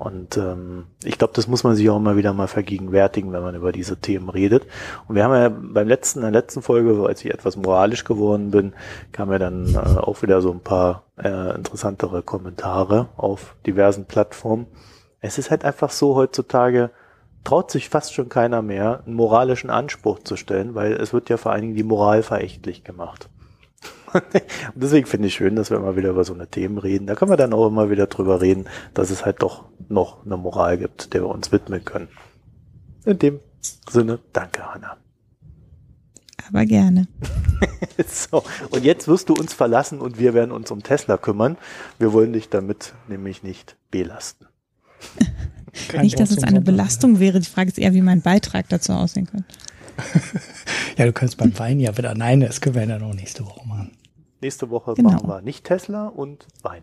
Und 0.01 0.39
ähm, 0.39 0.87
ich 1.05 1.19
glaube, 1.19 1.35
das 1.37 1.47
muss 1.47 1.63
man 1.63 1.77
sich 1.77 1.91
auch 1.91 1.99
immer 1.99 2.17
wieder 2.17 2.33
mal 2.33 2.49
vergegenwärtigen, 2.49 3.35
wenn 3.35 3.43
man 3.43 3.55
über 3.55 3.71
diese 3.71 3.99
Themen 3.99 4.31
redet. 4.31 4.67
Und 5.07 5.15
wir 5.15 5.25
haben 5.25 5.35
ja 5.35 5.51
beim 5.51 5.87
letzten, 5.87 6.21
in 6.21 6.23
der 6.23 6.41
letzten 6.41 6.63
Folge, 6.63 7.05
als 7.07 7.23
ich 7.23 7.31
etwas 7.31 7.59
moralisch 7.59 8.05
geworden 8.05 8.51
bin, 8.51 8.73
kam 9.13 9.31
ja 9.31 9.39
dann 9.39 9.75
äh, 9.75 9.77
auch 9.77 10.23
wieder 10.23 10.41
so 10.41 10.53
ein 10.53 10.61
paar 10.61 11.05
äh, 11.23 11.55
interessantere 11.55 12.23
Kommentare 12.23 13.11
auf 13.19 13.57
diversen 13.67 14.07
Plattformen. 14.07 14.69
Es 15.21 15.37
ist 15.37 15.51
halt 15.51 15.67
einfach 15.67 15.91
so 15.91 16.15
heutzutage, 16.15 16.91
traut 17.45 17.71
sich 17.71 17.91
fast 17.91 18.15
schon 18.15 18.31
keiner 18.31 18.63
mehr, 18.63 19.03
einen 19.05 19.17
moralischen 19.17 19.69
Anspruch 19.69 20.21
zu 20.21 20.37
stellen, 20.37 20.75
weil 20.75 20.95
es 20.95 21.13
wird 21.13 21.29
ja 21.29 21.37
vor 21.37 21.53
allen 21.53 21.61
Dingen 21.61 21.77
die 21.77 21.83
Moral 21.83 22.23
verächtlich 22.23 22.85
gemacht. 22.85 23.29
und 24.75 24.83
deswegen 24.83 25.07
finde 25.07 25.29
ich 25.29 25.35
schön, 25.35 25.57
dass 25.57 25.71
wir 25.71 25.79
immer 25.79 25.97
wieder 25.97 26.11
über 26.11 26.25
so 26.25 26.35
eine 26.35 26.49
Themen 26.49 26.79
reden. 26.79 27.07
Da 27.07 27.15
können 27.15 27.31
wir 27.31 27.37
dann 27.37 27.53
auch 27.53 27.67
immer 27.67 27.91
wieder 27.91 28.07
drüber 28.07 28.41
reden, 28.41 28.67
dass 28.95 29.11
es 29.11 29.25
halt 29.25 29.43
doch 29.43 29.65
noch 29.89 30.25
eine 30.25 30.37
Moral 30.37 30.79
gibt, 30.79 31.15
der 31.15 31.23
wir 31.23 31.29
uns 31.29 31.53
widmen 31.53 31.85
können. 31.85 32.09
In 33.05 33.19
dem 33.19 33.41
Sinne, 33.89 34.19
danke, 34.33 34.63
Hanna. 34.63 34.97
Aber 36.49 36.65
gerne. 36.65 37.07
so, 38.07 38.43
und 38.71 38.85
jetzt 38.85 39.07
wirst 39.07 39.29
du 39.29 39.35
uns 39.35 39.53
verlassen 39.53 40.01
und 40.01 40.19
wir 40.19 40.35
werden 40.35 40.51
uns 40.51 40.71
um 40.71 40.83
Tesla 40.83 41.17
kümmern. 41.17 41.57
Wir 41.99 42.13
wollen 42.13 42.33
dich 42.33 42.49
damit 42.49 42.95
nämlich 43.09 43.43
nicht 43.43 43.77
belasten. 43.91 44.47
nicht, 46.01 46.19
dass 46.19 46.31
es 46.31 46.43
eine 46.43 46.61
Belastung 46.61 47.21
wäre. 47.21 47.41
Die 47.41 47.49
Frage 47.49 47.71
ist 47.71 47.79
eher, 47.79 47.95
wie 47.95 48.03
mein 48.03 48.23
Beitrag 48.23 48.69
dazu 48.69 48.93
aussehen 48.93 49.27
könnte. 49.27 49.47
ja, 50.97 51.07
du 51.07 51.13
kannst 51.13 51.37
beim 51.37 51.57
Wein 51.59 51.79
ja 51.79 51.97
wieder. 51.97 52.15
Nein, 52.15 52.41
das 52.41 52.61
können 52.61 52.75
wir 52.75 52.85
ja 52.85 52.99
noch 52.99 53.15
nächste 53.15 53.45
Woche 53.45 53.67
machen. 53.67 53.93
Nächste 54.41 54.71
Woche 54.71 54.95
genau. 54.95 55.11
machen 55.11 55.29
wir 55.29 55.43
nicht 55.43 55.65
Tesla 55.65 56.09
und 56.09 56.47
Wein. 56.63 56.83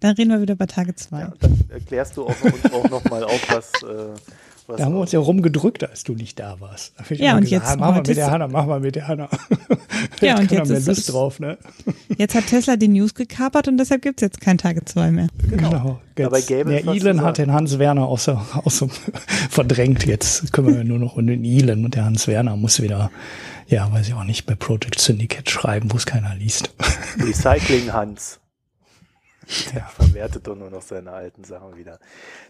Dann 0.00 0.16
reden 0.16 0.30
wir 0.30 0.40
wieder 0.40 0.56
bei 0.56 0.66
Tage 0.66 0.94
zwei. 0.94 1.20
Ja, 1.20 1.32
dann 1.40 1.64
erklärst 1.70 2.16
du 2.16 2.24
auch, 2.24 2.42
uns 2.42 2.72
auch 2.72 2.90
nochmal 2.90 3.24
auf, 3.24 3.40
was, 3.48 3.72
äh, 3.82 3.86
was 3.86 4.22
da 4.66 4.84
haben 4.84 4.94
wir 4.94 5.00
uns 5.00 5.12
ja 5.12 5.18
rumgedrückt, 5.18 5.88
als 5.88 6.04
du 6.04 6.14
nicht 6.14 6.38
da 6.38 6.60
warst. 6.60 6.94
ja, 7.10 7.34
und 7.34 7.42
gesagt, 7.42 7.50
jetzt. 7.50 7.66
Ah, 7.72 7.76
mach 7.76 7.90
mal 7.90 8.02
mit 8.02 8.16
der 8.16 8.30
Hanna, 8.30 8.48
mach 8.48 8.66
mal 8.66 8.80
mit 8.80 8.96
der 8.96 9.08
Hanna. 9.08 9.28
ja, 10.20 10.38
und 10.38 10.50
jetzt 10.50 10.70
ist 10.70 10.86
Lust 10.86 11.12
drauf, 11.12 11.40
ne? 11.40 11.58
Jetzt 12.16 12.34
hat 12.34 12.46
Tesla 12.46 12.76
die 12.76 12.88
News 12.88 13.14
gekapert 13.14 13.66
und 13.66 13.76
deshalb 13.76 14.02
gibt 14.02 14.22
es 14.22 14.26
jetzt 14.26 14.40
kein 14.40 14.56
Tage 14.56 14.84
zwei 14.84 15.10
mehr. 15.10 15.26
Genau. 15.50 16.00
genau. 16.14 16.34
Jetzt, 16.36 16.48
der 16.48 16.86
Elon 16.86 17.22
hat 17.22 17.38
den 17.38 17.52
Hans 17.52 17.78
Werner 17.78 18.06
außer, 18.06 18.40
außer 18.64 18.88
verdrängt. 19.50 20.06
Jetzt 20.06 20.52
kümmern 20.52 20.76
wir 20.76 20.84
nur 20.84 20.98
noch 20.98 21.16
um 21.16 21.26
den 21.26 21.44
Elon 21.44 21.84
und 21.84 21.94
der 21.94 22.04
Hans 22.04 22.28
Werner 22.28 22.56
muss 22.56 22.80
wieder, 22.80 23.10
ja, 23.66 23.90
weiß 23.92 24.08
ich 24.08 24.14
auch 24.14 24.24
nicht, 24.24 24.46
bei 24.46 24.54
Project 24.54 25.00
Syndicate 25.00 25.50
schreiben, 25.50 25.90
wo 25.92 25.96
es 25.96 26.06
keiner 26.06 26.34
liest. 26.36 26.72
Recycling 27.18 27.92
Hans. 27.92 28.38
Der 29.74 29.86
verwertet 29.86 30.46
doch 30.46 30.56
nur 30.56 30.70
noch 30.70 30.82
seine 30.82 31.12
alten 31.12 31.44
Sachen 31.44 31.76
wieder. 31.76 31.98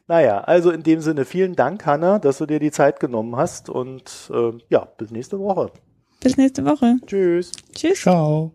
Naja, 0.07 0.40
also 0.40 0.70
in 0.70 0.82
dem 0.82 1.01
Sinne 1.01 1.24
vielen 1.24 1.57
Dank, 1.57 1.86
Hanna, 1.86 2.18
dass 2.18 2.38
du 2.38 2.47
dir 2.47 2.61
die 2.61 2.70
Zeit 2.70 3.01
genommen 3.01 3.36
hast 3.36 3.68
und 3.68 4.30
äh, 4.32 4.53
ja, 4.68 4.84
bis 4.84 5.11
nächste 5.11 5.38
Woche. 5.38 5.72
Bis 6.20 6.36
nächste 6.36 6.64
Woche. 6.64 6.97
Tschüss. 7.07 7.53
Tschüss. 7.74 8.03
Ciao. 8.03 8.55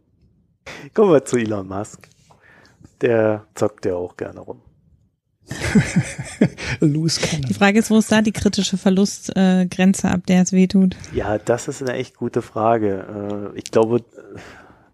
Kommen 0.94 1.12
wir 1.12 1.26
zu 1.26 1.38
Elon 1.38 1.68
Musk. 1.68 2.08
Der 3.02 3.46
zockt 3.56 3.86
ja 3.86 3.96
auch 3.96 4.18
gerne 4.18 4.40
rum. 4.40 4.62
Die 6.82 7.54
Frage 7.54 7.80
ist, 7.80 7.90
wo 7.90 7.98
ist 7.98 8.12
da 8.12 8.22
die 8.22 8.32
kritische 8.32 8.78
Verlustgrenze, 8.78 10.08
äh, 10.08 10.12
ab 10.12 10.22
der 10.28 10.44
es 10.44 10.52
wehtut? 10.52 10.96
Ja, 11.14 11.38
das 11.38 11.68
ist 11.68 11.82
eine 11.82 11.94
echt 11.94 12.18
gute 12.18 12.42
Frage. 12.42 13.52
Äh, 13.54 13.58
ich 13.58 13.66
glaube, 13.66 14.04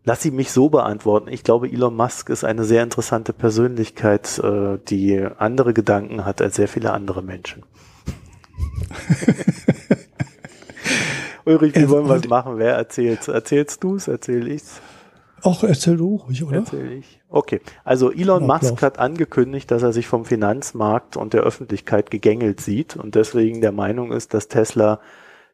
Lass 0.08 0.22
sie 0.22 0.30
mich 0.30 0.52
so 0.52 0.70
beantworten. 0.70 1.30
Ich 1.30 1.44
glaube, 1.44 1.68
Elon 1.68 1.96
Musk 1.96 2.30
ist 2.30 2.44
eine 2.44 2.64
sehr 2.64 2.84
interessante 2.84 3.34
Persönlichkeit, 3.34 4.40
äh, 4.40 4.78
die 4.88 5.20
andere 5.38 5.74
Gedanken 5.74 6.26
hat 6.26 6.42
als 6.42 6.56
sehr 6.58 6.68
viele 6.68 6.92
andere 6.92 7.24
Menschen. 7.24 7.64
Ulrich, 11.46 11.76
wie 11.76 11.90
wollen 11.90 12.08
wir 12.08 12.16
es 12.16 12.28
machen? 12.28 12.60
Wer 12.60 12.76
erzählt? 12.76 13.28
Erzählst 13.28 13.84
du 13.84 13.96
es? 13.96 14.08
Erzähl 14.08 14.48
ich's? 14.48 14.80
Ach, 15.44 15.64
erzähl 15.64 15.98
du 15.98 16.18
ruhig, 16.18 16.44
oder? 16.44 16.58
Erzähl 16.58 16.92
ich. 16.92 17.22
Okay. 17.30 17.62
Also 17.84 18.12
Elon 18.12 18.46
Musk 18.46 18.82
hat 18.84 19.00
angekündigt, 19.00 19.70
dass 19.72 19.84
er 19.84 19.92
sich 19.92 20.08
vom 20.08 20.26
Finanzmarkt 20.26 21.18
und 21.18 21.34
der 21.34 21.42
Öffentlichkeit 21.42 22.12
gegängelt 22.12 22.62
sieht 22.62 22.96
und 22.96 23.16
deswegen 23.16 23.62
der 23.62 23.72
Meinung 23.72 24.12
ist, 24.12 24.34
dass 24.36 24.48
Tesla 24.48 25.00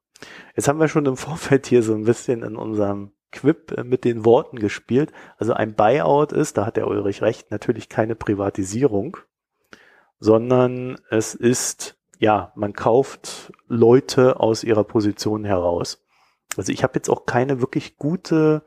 Jetzt 0.55 0.67
haben 0.67 0.79
wir 0.79 0.87
schon 0.87 1.05
im 1.05 1.17
Vorfeld 1.17 1.67
hier 1.67 1.83
so 1.83 1.93
ein 1.93 2.05
bisschen 2.05 2.43
in 2.43 2.55
unserem 2.55 3.11
Quip 3.31 3.77
äh, 3.77 3.83
mit 3.83 4.03
den 4.03 4.25
Worten 4.25 4.57
gespielt. 4.57 5.11
Also 5.37 5.53
ein 5.53 5.75
Buyout 5.75 6.33
ist, 6.33 6.57
da 6.57 6.65
hat 6.65 6.77
der 6.77 6.87
Ulrich 6.87 7.21
recht, 7.21 7.51
natürlich 7.51 7.89
keine 7.89 8.15
Privatisierung, 8.15 9.17
sondern 10.19 10.99
es 11.09 11.33
ist, 11.33 11.97
ja, 12.19 12.51
man 12.55 12.73
kauft 12.73 13.53
Leute 13.67 14.39
aus 14.39 14.63
ihrer 14.63 14.83
Position 14.83 15.45
heraus. 15.45 16.03
Also 16.57 16.71
ich 16.71 16.83
habe 16.83 16.93
jetzt 16.95 17.09
auch 17.09 17.25
keine 17.25 17.61
wirklich 17.61 17.97
gute 17.97 18.63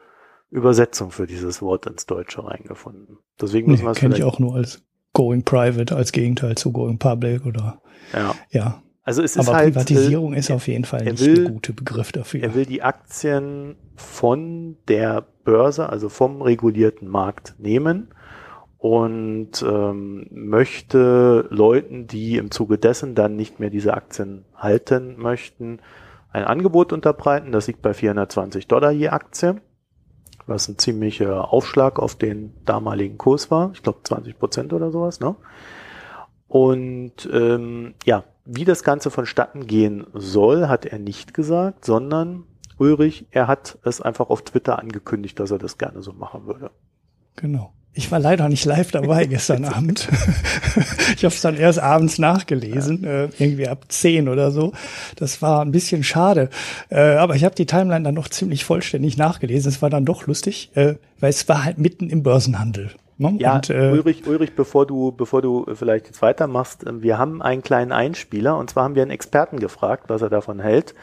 Übersetzung 0.50 1.10
für 1.10 1.26
dieses 1.26 1.60
Wort 1.62 1.86
ins 1.86 2.06
Deutsche 2.06 2.44
reingefunden. 2.44 3.18
Deswegen 3.40 3.70
müssen 3.70 3.84
nee, 3.84 3.90
wir 3.90 3.94
kenne 3.94 4.16
ich 4.16 4.24
auch 4.24 4.38
nur 4.38 4.54
als 4.54 4.82
Going 5.12 5.44
Private 5.44 5.94
als 5.94 6.12
Gegenteil 6.12 6.56
zu 6.56 6.72
Going 6.72 6.98
Public 6.98 7.46
oder 7.46 7.80
ja. 8.12 8.34
ja. 8.50 8.82
Also 9.02 9.22
es 9.22 9.36
ist 9.36 9.46
Aber 9.46 9.58
halt, 9.58 9.74
Privatisierung 9.74 10.32
äh, 10.32 10.38
ist 10.38 10.50
auf 10.50 10.66
jeden 10.66 10.84
Fall 10.84 11.04
nicht 11.04 11.20
will, 11.20 11.46
ein 11.46 11.52
guter 11.54 11.74
Begriff 11.74 12.10
dafür. 12.10 12.42
Er 12.42 12.54
will 12.54 12.64
die 12.64 12.82
Aktien 12.82 13.76
von 13.96 14.76
der 14.88 15.26
Börse, 15.44 15.90
also 15.90 16.08
vom 16.08 16.40
regulierten 16.40 17.06
Markt 17.08 17.54
nehmen 17.58 18.08
und 18.78 19.62
ähm, 19.62 20.26
möchte 20.30 21.46
Leuten, 21.50 22.06
die 22.06 22.36
im 22.36 22.50
Zuge 22.50 22.78
dessen 22.78 23.14
dann 23.14 23.36
nicht 23.36 23.60
mehr 23.60 23.70
diese 23.70 23.94
Aktien 23.94 24.44
halten 24.54 25.16
möchten, 25.18 25.80
ein 26.34 26.44
Angebot 26.44 26.92
unterbreiten. 26.92 27.52
Das 27.52 27.68
liegt 27.68 27.80
bei 27.80 27.94
420 27.94 28.66
Dollar 28.66 28.90
je 28.90 29.08
Aktie, 29.08 29.60
was 30.46 30.68
ein 30.68 30.78
ziemlicher 30.78 31.52
Aufschlag 31.52 31.98
auf 31.98 32.16
den 32.16 32.52
damaligen 32.64 33.16
Kurs 33.16 33.50
war. 33.50 33.70
Ich 33.72 33.82
glaube 33.82 34.00
20 34.02 34.38
Prozent 34.38 34.72
oder 34.72 34.90
sowas. 34.90 35.20
Ne? 35.20 35.36
Und 36.48 37.28
ähm, 37.32 37.94
ja, 38.04 38.24
wie 38.44 38.64
das 38.64 38.82
Ganze 38.82 39.10
vonstatten 39.10 39.66
gehen 39.66 40.06
soll, 40.12 40.68
hat 40.68 40.84
er 40.84 40.98
nicht 40.98 41.34
gesagt, 41.34 41.84
sondern 41.84 42.44
Ulrich, 42.78 43.26
er 43.30 43.46
hat 43.46 43.78
es 43.84 44.00
einfach 44.00 44.28
auf 44.28 44.42
Twitter 44.42 44.80
angekündigt, 44.80 45.38
dass 45.38 45.52
er 45.52 45.58
das 45.58 45.78
gerne 45.78 46.02
so 46.02 46.12
machen 46.12 46.46
würde. 46.46 46.72
Genau. 47.36 47.72
Ich 47.96 48.10
war 48.10 48.18
leider 48.18 48.48
nicht 48.48 48.64
live 48.64 48.90
dabei 48.90 49.24
gestern 49.26 49.64
Abend. 49.64 50.08
ich 51.16 51.24
habe 51.24 51.34
es 51.34 51.40
dann 51.40 51.56
erst 51.56 51.78
abends 51.78 52.18
nachgelesen, 52.18 53.04
äh, 53.04 53.28
irgendwie 53.38 53.68
ab 53.68 53.84
zehn 53.88 54.28
oder 54.28 54.50
so. 54.50 54.72
Das 55.16 55.40
war 55.42 55.62
ein 55.62 55.70
bisschen 55.70 56.02
schade. 56.02 56.50
Äh, 56.90 57.14
aber 57.14 57.36
ich 57.36 57.44
habe 57.44 57.54
die 57.54 57.66
Timeline 57.66 58.04
dann 58.04 58.14
noch 58.14 58.28
ziemlich 58.28 58.64
vollständig 58.64 59.16
nachgelesen. 59.16 59.68
Es 59.68 59.80
war 59.80 59.90
dann 59.90 60.04
doch 60.04 60.26
lustig, 60.26 60.70
äh, 60.74 60.94
weil 61.20 61.30
es 61.30 61.48
war 61.48 61.64
halt 61.64 61.78
mitten 61.78 62.10
im 62.10 62.24
Börsenhandel. 62.24 62.90
Ne? 63.16 63.36
Ja, 63.38 63.56
und, 63.56 63.70
äh, 63.70 63.90
Ulrich, 63.92 64.26
Ulrich, 64.26 64.56
bevor 64.56 64.86
du, 64.86 65.12
bevor 65.12 65.40
du 65.40 65.66
vielleicht 65.74 66.06
jetzt 66.06 66.20
weitermachst, 66.20 66.84
äh, 66.84 67.02
wir 67.02 67.16
haben 67.16 67.42
einen 67.42 67.62
kleinen 67.62 67.92
Einspieler 67.92 68.58
und 68.58 68.70
zwar 68.70 68.84
haben 68.84 68.96
wir 68.96 69.02
einen 69.02 69.12
Experten 69.12 69.60
gefragt, 69.60 70.04
was 70.08 70.20
er 70.20 70.30
davon 70.30 70.58
hält, 70.58 70.94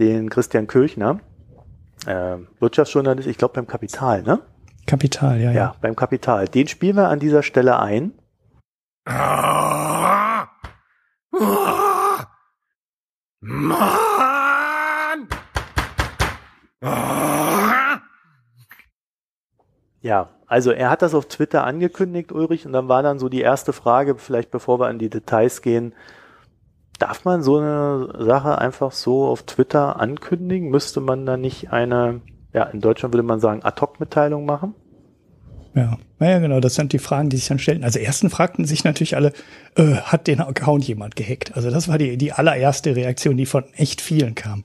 den 0.00 0.28
Christian 0.28 0.66
Kirchner, 0.66 1.20
äh, 2.06 2.38
Wirtschaftsjournalist, 2.58 3.28
ich 3.28 3.38
glaube 3.38 3.54
beim 3.54 3.68
Kapital, 3.68 4.22
ne? 4.22 4.40
Kapital, 4.86 5.40
ja, 5.40 5.50
ja. 5.50 5.52
Ja, 5.52 5.74
beim 5.80 5.96
Kapital. 5.96 6.48
Den 6.48 6.68
spielen 6.68 6.96
wir 6.96 7.08
an 7.08 7.20
dieser 7.20 7.42
Stelle 7.42 7.78
ein. 7.78 8.12
Ja, 20.00 20.30
also 20.46 20.72
er 20.72 20.90
hat 20.90 21.02
das 21.02 21.14
auf 21.14 21.26
Twitter 21.26 21.64
angekündigt, 21.64 22.32
Ulrich, 22.32 22.66
und 22.66 22.72
dann 22.72 22.88
war 22.88 23.02
dann 23.02 23.18
so 23.18 23.28
die 23.28 23.40
erste 23.40 23.72
Frage, 23.72 24.16
vielleicht 24.16 24.50
bevor 24.50 24.80
wir 24.80 24.88
an 24.88 24.98
die 24.98 25.10
Details 25.10 25.62
gehen, 25.62 25.94
darf 26.98 27.24
man 27.24 27.42
so 27.42 27.58
eine 27.58 28.12
Sache 28.18 28.58
einfach 28.58 28.92
so 28.92 29.26
auf 29.26 29.44
Twitter 29.44 29.98
ankündigen? 30.00 30.70
Müsste 30.70 31.00
man 31.00 31.24
da 31.24 31.36
nicht 31.36 31.72
eine 31.72 32.20
ja, 32.52 32.64
in 32.64 32.80
Deutschland 32.80 33.14
würde 33.14 33.22
man 33.22 33.40
sagen, 33.40 33.62
Ad-Hoc-Mitteilung 33.62 34.44
machen. 34.44 34.74
Ja, 35.74 35.96
naja, 36.18 36.38
genau, 36.38 36.60
das 36.60 36.74
sind 36.74 36.92
die 36.92 36.98
Fragen, 36.98 37.30
die 37.30 37.38
sich 37.38 37.48
dann 37.48 37.58
stellen. 37.58 37.82
Also 37.82 37.98
ersten 37.98 38.28
fragten 38.28 38.66
sich 38.66 38.84
natürlich 38.84 39.16
alle, 39.16 39.32
äh, 39.76 39.94
hat 39.94 40.26
den 40.26 40.40
Account 40.40 40.86
jemand 40.86 41.16
gehackt? 41.16 41.56
Also 41.56 41.70
das 41.70 41.88
war 41.88 41.96
die, 41.96 42.18
die 42.18 42.32
allererste 42.32 42.94
Reaktion, 42.94 43.38
die 43.38 43.46
von 43.46 43.64
echt 43.74 44.02
vielen 44.02 44.34
kam. 44.34 44.64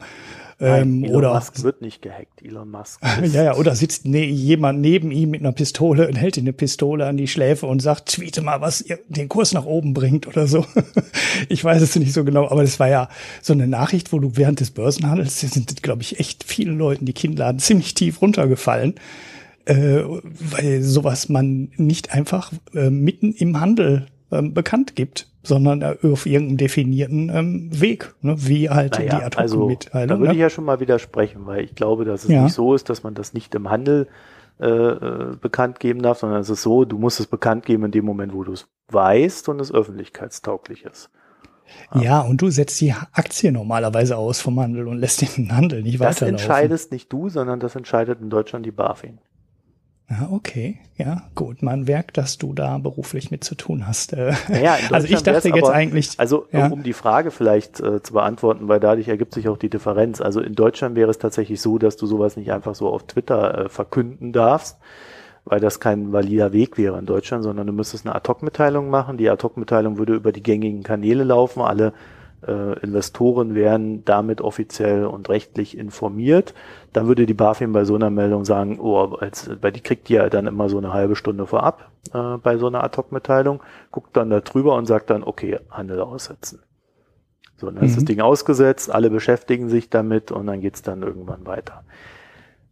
Ähm, 0.60 1.04
Elon 1.04 1.16
oder 1.18 1.34
Musk 1.36 1.64
wird 1.64 1.82
nicht 1.82 2.02
gehackt. 2.02 2.42
Elon 2.44 2.72
Musk. 2.72 3.00
ja, 3.32 3.44
ja, 3.44 3.56
oder 3.56 3.76
sitzt 3.76 4.06
ne, 4.06 4.26
jemand 4.26 4.82
neben 4.82 5.12
ihm 5.12 5.30
mit 5.30 5.42
einer 5.42 5.52
Pistole 5.52 6.08
und 6.08 6.16
hält 6.16 6.38
ihm 6.38 6.46
eine 6.46 6.54
Pistole 6.54 7.06
an 7.06 7.18
die 7.18 7.28
Schläfe 7.28 7.68
und 7.68 7.80
sagt, 7.80 8.10
tweete 8.10 8.42
mal, 8.42 8.60
was 8.60 8.86
den 9.08 9.30
Kurs 9.30 9.54
nach 9.54 9.66
oben 9.66 9.94
bringt 9.94 10.28
oder 10.28 10.48
so. 10.48 10.66
ich 11.50 11.64
weiß 11.64 11.82
es 11.82 11.96
nicht 11.96 12.14
so 12.14 12.24
genau, 12.24 12.50
aber 12.50 12.64
das 12.64 12.80
war 12.80 12.90
ja 12.90 13.10
so 13.42 13.54
eine 13.54 13.68
Nachricht, 13.68 14.12
wo 14.12 14.20
du 14.20 14.32
während 14.36 14.60
des 14.60 14.72
Börsenhandels 14.72 15.40
sind, 15.42 15.84
glaube 15.84 16.02
ich, 16.02 16.20
echt 16.20 16.44
vielen 16.44 16.78
Leuten 16.78 17.06
die 17.06 17.14
Kinnladen 17.14 17.60
ziemlich 17.60 17.94
tief 17.94 18.22
runtergefallen. 18.22 18.96
Äh, 19.66 20.04
weil 20.24 20.82
sowas 20.82 21.28
man 21.28 21.72
nicht 21.76 22.14
einfach 22.14 22.54
äh, 22.74 22.90
mitten 22.90 23.34
im 23.34 23.60
Handel 23.60 24.08
ähm, 24.32 24.54
bekannt 24.54 24.96
gibt, 24.96 25.28
sondern 25.44 25.84
auf 25.84 26.26
irgendeinen 26.26 26.58
definierten 26.58 27.30
ähm, 27.34 27.70
Weg, 27.80 28.14
ne? 28.22 28.36
wie 28.38 28.70
halt 28.70 29.00
naja, 29.00 29.20
die 29.20 29.24
Ad-Hoc-Mitteilung. 29.24 30.02
Also, 30.02 30.14
da 30.14 30.20
würde 30.20 30.28
ne? 30.28 30.34
ich 30.34 30.40
ja 30.40 30.50
schon 30.50 30.66
mal 30.66 30.80
widersprechen, 30.80 31.46
weil 31.46 31.64
ich 31.64 31.76
glaube, 31.76 32.06
dass 32.06 32.26
es 32.26 32.30
ja. 32.30 32.44
nicht 32.44 32.54
so 32.54 32.74
ist, 32.74 32.90
dass 32.90 33.04
man 33.04 33.14
das 33.14 33.34
nicht 33.34 33.56
im 33.56 33.70
Handel 33.70 34.08
äh, 34.60 34.68
äh, 34.68 35.36
bekannt 35.40 35.80
geben 35.80 36.02
darf, 36.02 36.20
sondern 36.20 36.42
es 36.42 36.50
ist 36.50 36.64
so, 36.64 36.84
du 36.84 36.98
musst 36.98 37.20
es 37.20 37.28
bekannt 37.28 37.66
geben 37.66 37.86
in 37.86 37.92
dem 37.92 38.06
Moment, 38.06 38.34
wo 38.34 38.44
du 38.44 38.54
es 38.54 38.68
weißt 38.90 39.50
und 39.50 39.60
es 39.62 39.72
öffentlichkeitstauglich 39.72 40.84
ist. 40.84 41.10
Ja, 41.94 42.22
und 42.22 42.42
du 42.42 42.50
setzt 42.50 42.80
die 42.82 42.94
Aktie 43.12 43.52
normalerweise 43.52 44.18
aus 44.18 44.40
vom 44.42 44.60
Handel 44.60 44.88
und 44.88 44.98
lässt 44.98 45.22
den 45.38 45.56
Handel 45.56 45.84
nicht 45.84 46.00
das 46.00 46.16
weiterlaufen. 46.16 46.34
Das 46.34 46.42
entscheidest 46.42 46.92
nicht 46.92 47.12
du, 47.12 47.30
sondern 47.30 47.60
das 47.60 47.76
entscheidet 47.76 48.22
in 48.22 48.30
Deutschland 48.30 48.66
die 48.66 48.72
BaFin. 48.72 49.20
Ja, 50.10 50.30
okay. 50.32 50.80
Ja, 50.96 51.24
gut. 51.36 51.62
Man 51.62 51.84
merkt, 51.84 52.18
dass 52.18 52.38
du 52.38 52.54
da 52.54 52.78
beruflich 52.78 53.30
mit 53.30 53.44
zu 53.44 53.56
tun 53.56 53.88
hast. 53.88 54.14
Äh, 54.14 54.34
ja, 54.64 54.78
also 54.92 55.06
ich 55.08 55.22
dachte 55.22 55.50
jetzt 55.50 55.64
aber, 55.64 55.74
eigentlich. 55.74 56.12
Also 56.18 56.48
ja. 56.54 56.68
um 56.68 56.82
die 56.82 56.94
Frage 56.94 57.30
vielleicht 57.30 57.82
äh, 57.82 58.02
zu 58.02 58.14
beantworten, 58.14 58.70
weil 58.70 58.80
dadurch 58.80 59.10
ergibt 59.10 59.34
sich 59.34 59.50
auch 59.50 59.58
die 59.58 59.70
Differenz. 59.70 60.22
Also 60.22 60.40
in 60.40 60.56
Deutschland 60.56 60.96
wäre 60.96 61.12
es 61.12 61.18
tatsächlich 61.18 61.62
so, 61.62 61.78
dass 61.78 61.98
du 61.98 62.08
sowas 62.08 62.38
nicht 62.38 62.54
einfach 62.54 62.74
so 62.74 62.88
auf 62.88 63.06
Twitter 63.06 63.66
äh, 63.66 63.70
verkünden 63.70 64.32
darfst, 64.32 64.78
weil 65.44 65.60
das 65.60 65.82
kein 65.82 66.14
valider 66.14 66.54
Weg 66.54 66.78
wäre 66.78 66.98
in 67.00 67.06
Deutschland, 67.06 67.44
sondern 67.44 67.68
du 67.68 67.74
müsstest 67.74 68.06
eine 68.06 68.16
Ad-Hoc-Mitteilung 68.16 68.90
machen. 68.90 69.18
Die 69.18 69.30
Ad-Hoc-Mitteilung 69.30 69.98
würde 69.98 70.16
über 70.16 70.32
die 70.32 70.44
gängigen 70.44 70.84
Kanäle 70.84 71.26
laufen. 71.26 71.62
Alle 71.62 71.92
äh, 72.46 72.80
Investoren 72.80 73.56
werden 73.56 74.06
damit 74.06 74.42
offiziell 74.42 75.06
und 75.06 75.30
rechtlich 75.30 75.78
informiert. 75.78 76.54
Dann 76.94 77.08
würde 77.08 77.26
die 77.26 77.34
BaFin 77.34 77.72
bei 77.74 77.86
so 77.86 77.96
einer 77.96 78.10
Meldung 78.10 78.46
sagen, 78.46 78.80
oh, 78.80 79.16
als, 79.16 79.50
weil 79.62 79.72
die 79.72 79.82
kriegt 79.82 80.10
die 80.10 80.14
ja 80.14 80.30
dann 80.30 80.48
immer 80.48 80.70
so 80.70 80.78
eine 80.78 80.94
halbe 80.94 81.16
Stunde 81.16 81.48
vorab 81.48 81.92
äh, 82.14 82.38
bei 82.38 82.58
so 82.58 82.68
einer 82.68 82.84
Ad-Hoc-Mitteilung, 82.84 83.62
guckt 83.92 84.16
dann 84.16 84.30
da 84.30 84.42
drüber 84.42 84.76
und 84.76 84.86
sagt 84.86 85.10
dann, 85.10 85.24
okay, 85.24 85.60
Handel 85.70 86.02
aussetzen. 86.02 86.62
So, 87.58 87.68
dann 87.68 87.78
mhm. 87.80 87.84
ist 87.84 87.96
das 87.96 88.04
mhm. 88.04 88.08
Ding 88.08 88.22
ausgesetzt, 88.22 88.92
alle 88.92 89.10
beschäftigen 89.10 89.70
sich 89.70 89.90
damit 89.90 90.32
und 90.32 90.48
dann 90.48 90.62
geht's 90.62 90.82
dann 90.82 91.02
irgendwann 91.02 91.46
weiter. 91.46 91.84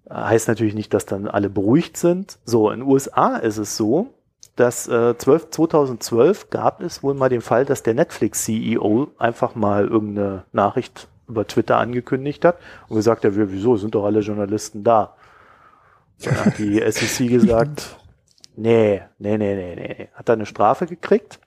Heißt 0.09 0.47
natürlich 0.47 0.75
nicht, 0.75 0.93
dass 0.93 1.07
dann 1.07 1.27
alle 1.27 1.49
beruhigt 1.49 1.97
sind. 1.97 2.37
So, 2.45 2.69
in 2.69 2.81
den 2.81 2.89
USA 2.89 3.37
ist 3.37 3.57
es 3.57 3.75
so, 3.75 4.13
dass 4.55 4.87
äh, 4.87 5.17
12, 5.17 5.49
2012 5.49 6.49
gab 6.49 6.81
es 6.81 7.03
wohl 7.03 7.13
mal 7.13 7.29
den 7.29 7.41
Fall, 7.41 7.65
dass 7.65 7.83
der 7.83 7.93
Netflix-CEO 7.93 9.09
einfach 9.17 9.55
mal 9.55 9.87
irgendeine 9.87 10.45
Nachricht 10.53 11.07
über 11.27 11.45
Twitter 11.45 11.77
angekündigt 11.77 12.45
hat 12.45 12.57
und 12.87 12.95
gesagt 12.95 13.25
hat, 13.25 13.33
wieso, 13.35 13.77
sind 13.77 13.95
doch 13.95 14.05
alle 14.05 14.19
Journalisten 14.19 14.83
da. 14.83 15.15
Dann 16.23 16.45
hat 16.45 16.57
die 16.57 16.79
SEC 16.91 17.27
gesagt, 17.27 17.97
nee, 18.55 19.01
nee, 19.17 19.37
nee, 19.37 19.55
nee, 19.55 19.75
nee. 19.75 20.09
Hat 20.13 20.29
da 20.29 20.33
eine 20.33 20.45
Strafe 20.45 20.85
gekriegt. 20.85 21.39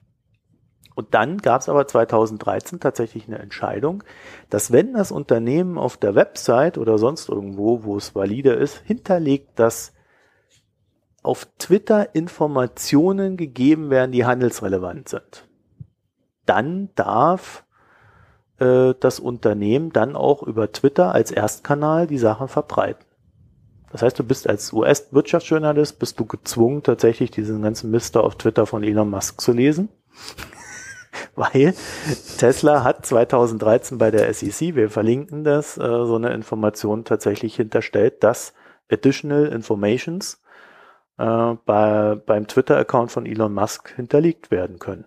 Und 0.95 1.13
dann 1.13 1.37
gab 1.37 1.61
es 1.61 1.69
aber 1.69 1.87
2013 1.87 2.81
tatsächlich 2.81 3.25
eine 3.27 3.39
Entscheidung, 3.39 4.03
dass 4.49 4.73
wenn 4.73 4.93
das 4.93 5.13
Unternehmen 5.13 5.77
auf 5.77 5.95
der 5.95 6.13
Website 6.13 6.77
oder 6.77 6.97
sonst 6.97 7.29
irgendwo, 7.29 7.85
wo 7.85 7.95
es 7.95 8.15
valide 8.15 8.51
ist, 8.51 8.83
hinterlegt, 8.85 9.57
dass 9.57 9.93
auf 11.29 11.47
Twitter 11.59 12.15
Informationen 12.15 13.37
gegeben 13.37 13.91
werden, 13.91 14.11
die 14.11 14.25
handelsrelevant 14.25 15.09
sind, 15.09 15.47
dann 16.47 16.89
darf 16.95 17.63
äh, 18.57 18.95
das 18.99 19.19
Unternehmen 19.19 19.93
dann 19.93 20.15
auch 20.15 20.41
über 20.41 20.71
Twitter 20.71 21.13
als 21.13 21.29
Erstkanal 21.29 22.07
die 22.07 22.17
Sachen 22.17 22.47
verbreiten. 22.47 23.05
Das 23.91 24.01
heißt, 24.01 24.17
du 24.17 24.23
bist 24.23 24.49
als 24.49 24.73
US-Wirtschaftsjournalist, 24.73 25.99
bist 25.99 26.19
du 26.19 26.25
gezwungen, 26.25 26.81
tatsächlich 26.81 27.29
diesen 27.29 27.61
ganzen 27.61 27.91
Mister 27.91 28.23
auf 28.23 28.35
Twitter 28.35 28.65
von 28.65 28.83
Elon 28.83 29.11
Musk 29.11 29.39
zu 29.39 29.51
lesen. 29.51 29.89
Weil 31.35 31.75
Tesla 32.39 32.83
hat 32.83 33.05
2013 33.05 33.99
bei 33.99 34.09
der 34.09 34.33
SEC, 34.33 34.73
wir 34.73 34.89
verlinken 34.89 35.43
das, 35.43 35.77
äh, 35.77 35.81
so 35.81 36.15
eine 36.15 36.33
Information 36.33 37.05
tatsächlich 37.05 37.55
hinterstellt, 37.55 38.23
dass 38.23 38.55
Additional 38.91 39.45
Informations 39.45 40.41
äh, 41.19 41.55
bei, 41.65 42.15
beim 42.15 42.47
Twitter-Account 42.47 43.11
von 43.11 43.25
Elon 43.25 43.53
Musk 43.53 43.93
hinterlegt 43.95 44.51
werden 44.51 44.79
können. 44.79 45.05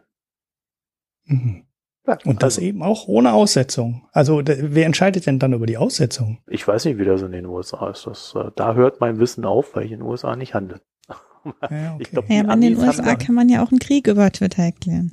Mhm. 1.24 1.64
Ja, 2.06 2.18
und 2.24 2.42
das 2.42 2.56
also, 2.56 2.66
eben 2.66 2.82
auch 2.82 3.06
ohne 3.06 3.32
Aussetzung. 3.32 4.08
Also 4.12 4.42
wer 4.44 4.86
entscheidet 4.86 5.26
denn 5.26 5.38
dann 5.38 5.52
über 5.52 5.66
die 5.66 5.76
Aussetzung? 5.76 6.38
Ich 6.48 6.66
weiß 6.66 6.84
nicht, 6.84 6.98
wie 6.98 7.04
das 7.04 7.22
in 7.22 7.30
den 7.30 7.46
USA 7.46 7.90
ist. 7.90 8.06
Das, 8.06 8.34
äh, 8.36 8.50
da 8.56 8.74
hört 8.74 9.00
mein 9.00 9.20
Wissen 9.20 9.44
auf, 9.44 9.74
weil 9.74 9.84
ich 9.84 9.92
in 9.92 10.00
den 10.00 10.08
USA 10.08 10.34
nicht 10.34 10.52
handle. 10.52 10.80
Ja, 11.08 11.16
okay. 11.94 12.04
glaub, 12.10 12.28
ja 12.28 12.40
aber 12.42 12.54
in 12.54 12.60
den 12.60 12.78
USA 12.78 13.14
kann 13.14 13.34
man 13.34 13.48
ja 13.48 13.64
auch 13.64 13.70
einen 13.70 13.78
Krieg 13.78 14.08
über 14.08 14.30
Twitter 14.30 14.64
erklären. 14.64 15.12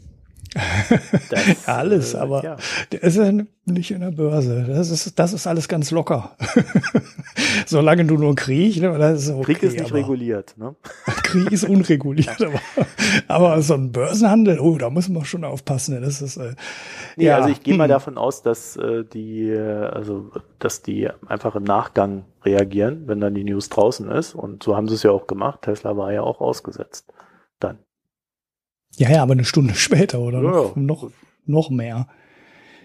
Das, 1.30 1.68
alles, 1.68 2.14
äh, 2.14 2.18
aber 2.18 2.44
ja. 2.44 2.58
der 2.92 3.04
ist 3.04 3.18
ja 3.18 3.32
nicht 3.66 3.92
in 3.92 4.02
der 4.02 4.12
Börse. 4.12 4.66
Das 4.68 4.90
ist, 4.90 5.20
das 5.20 5.34
ist 5.34 5.48
alles 5.48 5.68
ganz 5.68 5.92
locker. 5.92 6.36
Solange 7.66 8.06
du 8.06 8.18
nur 8.18 8.36
Krieg, 8.36 8.82
ne, 8.82 8.98
das 8.98 9.24
ist 9.24 9.30
okay, 9.32 9.54
Krieg 9.54 9.64
ist 9.64 9.80
nicht 9.80 9.94
reguliert, 9.94 10.56
ne? 10.58 10.76
Krieg 11.24 11.52
ist 11.52 11.64
unreguliert, 11.64 12.42
aber, 12.42 12.62
aber 13.28 13.62
so 13.62 13.76
ein 13.76 13.92
Börsenhandel, 13.92 14.60
oh, 14.60 14.78
da 14.78 14.90
muss 14.90 15.10
man 15.10 15.26
schon 15.26 15.44
aufpassen. 15.44 15.96
Ne? 15.96 16.02
Das 16.02 16.22
ist, 16.22 16.38
äh, 16.38 16.56
nee, 17.16 17.26
ja. 17.26 17.38
also 17.38 17.50
ich 17.50 17.62
gehe 17.62 17.76
mal 17.76 17.84
hm. 17.84 17.92
davon 17.92 18.18
aus, 18.18 18.42
dass 18.42 18.76
äh, 18.78 19.04
die, 19.06 19.52
also, 19.52 20.32
dass 20.58 20.82
die 20.82 21.10
einfach 21.28 21.56
im 21.56 21.64
Nachgang 21.64 22.26
reagieren, 22.44 23.04
wenn 23.08 23.20
dann 23.20 23.36
die 23.36 23.44
News 23.44 23.70
draußen 23.70 24.10
ist. 24.10 24.34
Und 24.34 24.64
so 24.64 24.76
haben 24.76 24.88
sie 24.88 24.96
es 24.96 25.04
ja 25.04 25.12
auch 25.12 25.28
gemacht. 25.28 25.64
Tesla 25.64 25.98
war 25.98 26.12
ja 26.12 26.22
auch 26.22 26.42
ausgesetzt. 26.42 27.14
Dann. 27.60 27.80
Ja, 28.98 29.10
ja, 29.10 29.22
aber 29.22 29.34
eine 29.34 29.46
Stunde 29.46 29.74
später 29.76 30.20
oder 30.20 30.42
ja, 30.42 30.72
noch, 30.76 31.12
noch, 31.46 31.70
mehr. 31.70 32.08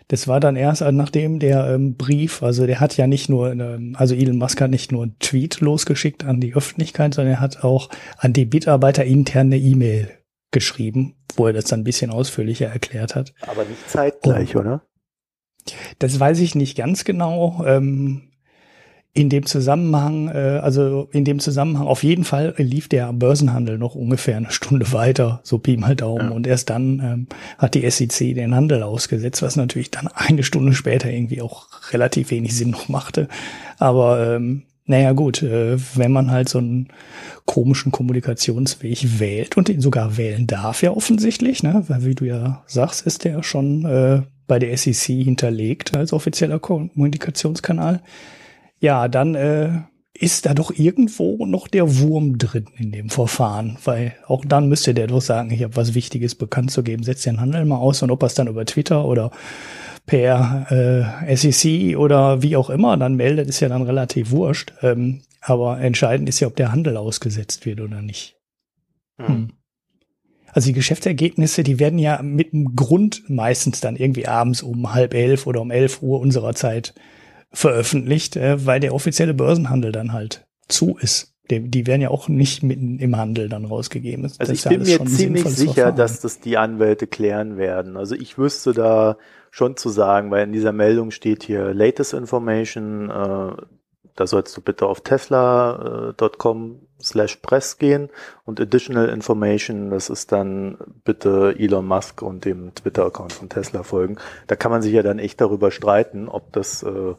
Das 0.09 0.29
war 0.29 0.39
dann 0.39 0.57
erst, 0.57 0.83
nachdem 0.83 1.39
der 1.39 1.67
ähm, 1.71 1.97
Brief, 1.97 2.43
also 2.43 2.67
der 2.67 2.79
hat 2.79 2.97
ja 2.97 3.07
nicht 3.07 3.31
nur, 3.31 3.53
ähm, 3.53 3.97
also 3.99 4.15
Elon 4.15 4.37
Musk 4.37 4.61
hat 4.61 4.71
nicht 4.71 4.93
nur 4.93 5.05
einen 5.05 5.19
Tweet 5.19 5.61
losgeschickt 5.61 6.25
an 6.25 6.41
die 6.41 6.55
Öffentlichkeit, 6.55 7.15
sondern 7.15 7.35
er 7.35 7.41
hat 7.41 7.65
auch 7.65 7.89
an 8.19 8.35
die 8.35 8.45
Mitarbeiter 8.45 9.05
interne 9.05 9.57
E-Mail 9.57 10.11
geschrieben, 10.51 11.17
wo 11.37 11.47
er 11.47 11.53
das 11.55 11.65
dann 11.65 11.81
ein 11.81 11.85
bisschen 11.85 12.11
ausführlicher 12.11 12.67
erklärt 12.67 13.15
hat. 13.15 13.33
Aber 13.41 13.65
nicht 13.65 13.89
zeitgleich, 13.89 14.55
Und, 14.55 14.61
oder? 14.61 14.83
Das 15.99 16.21
weiß 16.21 16.41
ich 16.41 16.55
nicht 16.55 16.77
ganz 16.77 17.05
genau. 17.05 17.65
Ähm, 17.67 18.31
in 19.17 19.29
dem 19.29 19.47
Zusammenhang, 19.47 20.29
äh, 20.29 20.59
also 20.61 21.09
in 21.13 21.25
dem 21.25 21.39
Zusammenhang 21.39 21.87
auf 21.87 22.03
jeden 22.03 22.25
Fall 22.25 22.53
lief 22.59 22.89
der 22.89 23.13
Börsenhandel 23.13 23.79
noch 23.79 23.95
ungefähr 23.95 24.37
eine 24.37 24.51
Stunde 24.51 24.93
weiter, 24.93 25.41
so 25.45 25.59
Pi 25.59 25.77
mal 25.77 25.95
Daumen. 25.95 26.31
Ja. 26.31 26.35
Und 26.35 26.49
erst 26.49 26.69
dann 26.69 27.01
ähm, 27.01 27.27
hat 27.57 27.75
die 27.75 27.89
SEC 27.89 28.35
den 28.35 28.57
Handel 28.57 28.83
ausgesetzt, 28.83 29.41
was 29.41 29.55
natürlich 29.55 29.93
dann 29.93 30.09
eine 30.15 30.43
Stunde 30.43 30.73
später 30.73 31.11
irgendwie 31.11 31.41
auch 31.41 31.69
relativ 31.93 32.33
wenig 32.33 32.57
Sinn 32.57 32.71
noch 32.71 32.89
machte. 32.89 33.29
Aber 33.79 34.35
ähm, 34.35 34.65
naja 34.85 35.13
gut, 35.13 35.43
äh, 35.45 35.79
wenn 35.95 36.11
man 36.11 36.33
halt 36.33 36.49
so 36.49 36.59
einen 36.59 36.89
komischen 37.47 37.93
Kommunikationsweg 37.93 39.21
wählt 39.21 39.57
und 39.57 39.69
ihn 39.69 39.81
sogar 39.81 40.17
wählen 40.17 40.49
darf 40.49 40.83
ja 40.83 40.91
offensichtlich, 40.91 41.63
ne? 41.63 41.85
weil 41.87 42.05
wie 42.05 42.17
du 42.17 42.25
ja 42.25 42.65
sagst, 42.67 43.07
ist 43.07 43.25
der 43.25 43.45
schon 43.45 43.85
äh, 43.85 44.23
bei 44.49 44.59
der 44.59 44.77
SEC 44.77 45.23
hinterlegt 45.23 45.97
als 45.97 46.13
offizieller 46.13 46.59
Kommunikationskanal 46.59 48.03
ja, 48.81 49.09
dann 49.09 49.35
äh, 49.35 49.71
ist 50.17 50.47
da 50.47 50.55
doch 50.55 50.71
irgendwo 50.71 51.45
noch 51.45 51.67
der 51.67 51.99
Wurm 51.99 52.39
drin 52.39 52.67
in 52.77 52.93
dem 52.93 53.11
Verfahren, 53.11 53.77
weil 53.85 54.15
auch 54.27 54.45
dann 54.45 54.69
müsste 54.69 54.95
der 54.95 55.09
doch 55.09 55.21
sagen, 55.21 55.51
ich 55.51 55.63
habe 55.63 55.77
was 55.77 55.95
Wichtiges 55.95 56.37
bekannt 56.37 56.71
zu 56.71 56.83
geben, 56.85 57.03
setzt 57.03 57.27
den 57.27 57.41
Handel 57.41 57.65
mal 57.65 57.79
aus 57.79 58.03
und 58.03 58.11
ob 58.11 58.23
er 58.23 58.27
es 58.27 58.35
dann 58.35 58.47
über 58.47 58.65
Twitter 58.65 59.05
oder 59.05 59.33
per 60.07 60.67
äh, 61.27 61.37
SEC 61.37 61.97
oder 61.97 62.43
wie 62.43 62.57
auch 62.57 62.71
immer 62.71 62.97
dann 62.97 63.17
meldet, 63.17 63.49
ist 63.49 63.61
ja 63.61 63.69
dann 63.69 63.83
relativ 63.83 64.31
wurscht. 64.31 64.73
Ähm, 64.83 65.23
aber 65.41 65.81
entscheidend 65.81 66.29
ist 66.29 66.41
ja, 66.41 66.49
ob 66.49 66.57
der 66.57 66.73
Handel 66.73 66.97
ausgesetzt 66.97 67.67
wird 67.67 67.81
oder 67.81 68.01
nicht. 68.01 68.37
Hm. 69.19 69.27
Hm. 69.27 69.49
Also 70.53 70.69
die 70.69 70.75
Geschäftsergebnisse, 70.75 71.65
die 71.65 71.81
werden 71.81 71.99
ja 71.99 72.23
mit 72.23 72.53
dem 72.53 72.77
Grund 72.77 73.25
meistens 73.29 73.81
dann 73.81 73.97
irgendwie 73.97 74.29
abends 74.29 74.63
um 74.63 74.95
halb 74.95 75.13
elf 75.13 75.49
oder 75.49 75.61
um 75.61 75.73
elf 75.73 76.01
Uhr 76.01 76.21
unserer 76.21 76.55
Zeit 76.55 76.95
veröffentlicht, 77.55 78.37
äh, 78.37 78.67
weil 78.67 78.81
der 78.81 78.95
offizielle 78.95 79.35
Börsenhandel 79.35 79.93
dann 79.93 80.13
halt 80.13 80.47
zu 80.69 80.97
ist. 81.01 81.35
Die, 81.51 81.61
die 81.61 81.87
werden 81.87 82.01
ja 82.01 82.11
auch 82.11 82.29
nicht 82.29 82.63
mitten 82.63 82.99
im 82.99 83.17
Handel 83.17 83.49
dann 83.49 83.67
rausgegeben. 83.67 84.23
Das 84.23 84.41
also 84.41 84.53
ich 84.53 84.65
bin 84.65 84.83
ja 84.85 84.99
mir 84.99 85.07
ziemlich 85.07 85.45
sicher, 85.45 85.75
Verfahren. 85.75 85.97
dass 85.97 86.21
das 86.21 86.41
die 86.41 86.57
Anwälte 86.57 87.07
klären 87.07 87.59
werden. 87.59 87.97
Also 87.97 88.15
ich 88.15 88.39
wüsste 88.39 88.73
da 88.73 89.19
schon 89.51 89.77
zu 89.77 89.91
sagen, 89.91 90.31
weil 90.31 90.45
in 90.45 90.53
dieser 90.53 90.73
Meldung 90.73 91.11
steht 91.11 91.43
hier 91.43 91.75
latest 91.75 92.15
information, 92.15 93.11
äh, 93.11 93.53
da 94.17 94.27
sollst 94.27 94.57
du 94.57 94.61
bitte 94.63 94.87
auf 94.87 95.03
tesla.com 95.03 96.81
slash 97.01 97.37
press 97.37 97.79
gehen 97.79 98.09
und 98.45 98.61
additional 98.61 99.09
information, 99.09 99.91
das 99.91 100.09
ist 100.09 100.33
dann 100.33 100.79
bitte 101.05 101.55
Elon 101.59 101.87
Musk 101.87 102.23
und 102.23 102.45
dem 102.45 102.75
Twitter-Account 102.75 103.33
von 103.33 103.49
Tesla 103.49 103.83
folgen. 103.83 104.17
Da 104.47 104.57
kann 104.57 104.71
man 104.71 104.83
sich 104.83 104.93
ja 104.93 105.03
dann 105.03 105.19
echt 105.19 105.41
darüber 105.41 105.71
streiten, 105.71 106.29
ob 106.29 106.53
das 106.53 106.83
äh, 106.83 107.15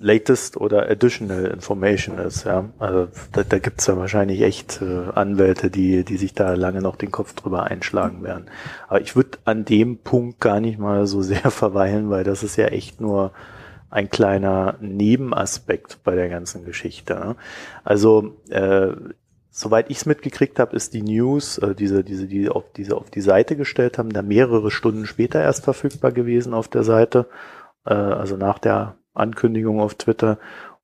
latest 0.00 0.56
oder 0.56 0.88
additional 0.88 1.46
information 1.46 2.18
ist. 2.18 2.44
Ja, 2.44 2.66
also 2.78 3.08
da, 3.32 3.44
da 3.44 3.58
gibt 3.58 3.80
es 3.80 3.86
ja 3.86 3.96
wahrscheinlich 3.96 4.42
echt 4.42 4.80
äh, 4.82 5.10
Anwälte, 5.14 5.70
die 5.70 6.04
die 6.04 6.16
sich 6.16 6.34
da 6.34 6.54
lange 6.54 6.80
noch 6.80 6.96
den 6.96 7.10
Kopf 7.10 7.34
drüber 7.34 7.64
einschlagen 7.64 8.22
werden. 8.22 8.46
Aber 8.88 9.00
ich 9.00 9.16
würde 9.16 9.38
an 9.44 9.64
dem 9.64 9.98
Punkt 9.98 10.40
gar 10.40 10.60
nicht 10.60 10.78
mal 10.78 11.06
so 11.06 11.22
sehr 11.22 11.50
verweilen, 11.50 12.10
weil 12.10 12.24
das 12.24 12.42
ist 12.42 12.56
ja 12.56 12.66
echt 12.66 13.00
nur 13.00 13.32
ein 13.90 14.10
kleiner 14.10 14.76
Nebenaspekt 14.80 15.98
bei 16.04 16.14
der 16.14 16.28
ganzen 16.28 16.64
Geschichte. 16.64 17.14
Ne? 17.14 17.36
Also 17.84 18.36
äh, 18.50 18.88
soweit 19.50 19.90
ich 19.90 19.98
es 19.98 20.06
mitgekriegt 20.06 20.58
habe, 20.58 20.76
ist 20.76 20.92
die 20.92 21.02
News, 21.02 21.58
äh, 21.58 21.74
diese, 21.74 22.04
diese, 22.04 22.26
die 22.26 22.48
auf 22.48 22.64
diese 22.76 22.96
auf 22.96 23.10
die 23.10 23.22
Seite 23.22 23.56
gestellt 23.56 23.96
haben, 23.96 24.10
da 24.12 24.22
mehrere 24.22 24.70
Stunden 24.70 25.06
später 25.06 25.42
erst 25.42 25.64
verfügbar 25.64 26.12
gewesen 26.12 26.52
auf 26.52 26.68
der 26.68 26.82
Seite, 26.82 27.26
äh, 27.86 27.94
also 27.94 28.36
nach 28.36 28.58
der 28.58 28.96
Ankündigung 29.16 29.80
auf 29.80 29.94
Twitter. 29.94 30.38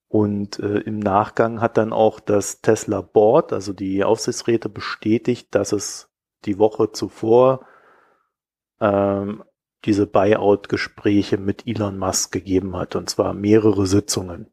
Und 0.09 0.59
äh, 0.59 0.79
im 0.81 0.99
Nachgang 0.99 1.61
hat 1.61 1.77
dann 1.77 1.93
auch 1.93 2.21
das 2.21 2.61
Tesla 2.61 3.01
Board, 3.01 3.53
also 3.53 3.73
die 3.73 4.05
Aufsichtsräte, 4.05 4.69
bestätigt, 4.69 5.55
dass 5.55 5.73
es 5.73 6.11
die 6.45 6.59
Woche 6.59 6.93
zuvor 6.93 7.67
ähm, 8.81 9.43
diese 9.85 10.07
Buyout-Gespräche 10.07 11.39
mit 11.39 11.67
Elon 11.67 11.99
Musk 11.99 12.33
gegeben 12.33 12.77
hat, 12.77 12.95
und 12.95 13.09
zwar 13.09 13.33
mehrere 13.33 13.87
Sitzungen. 13.87 14.49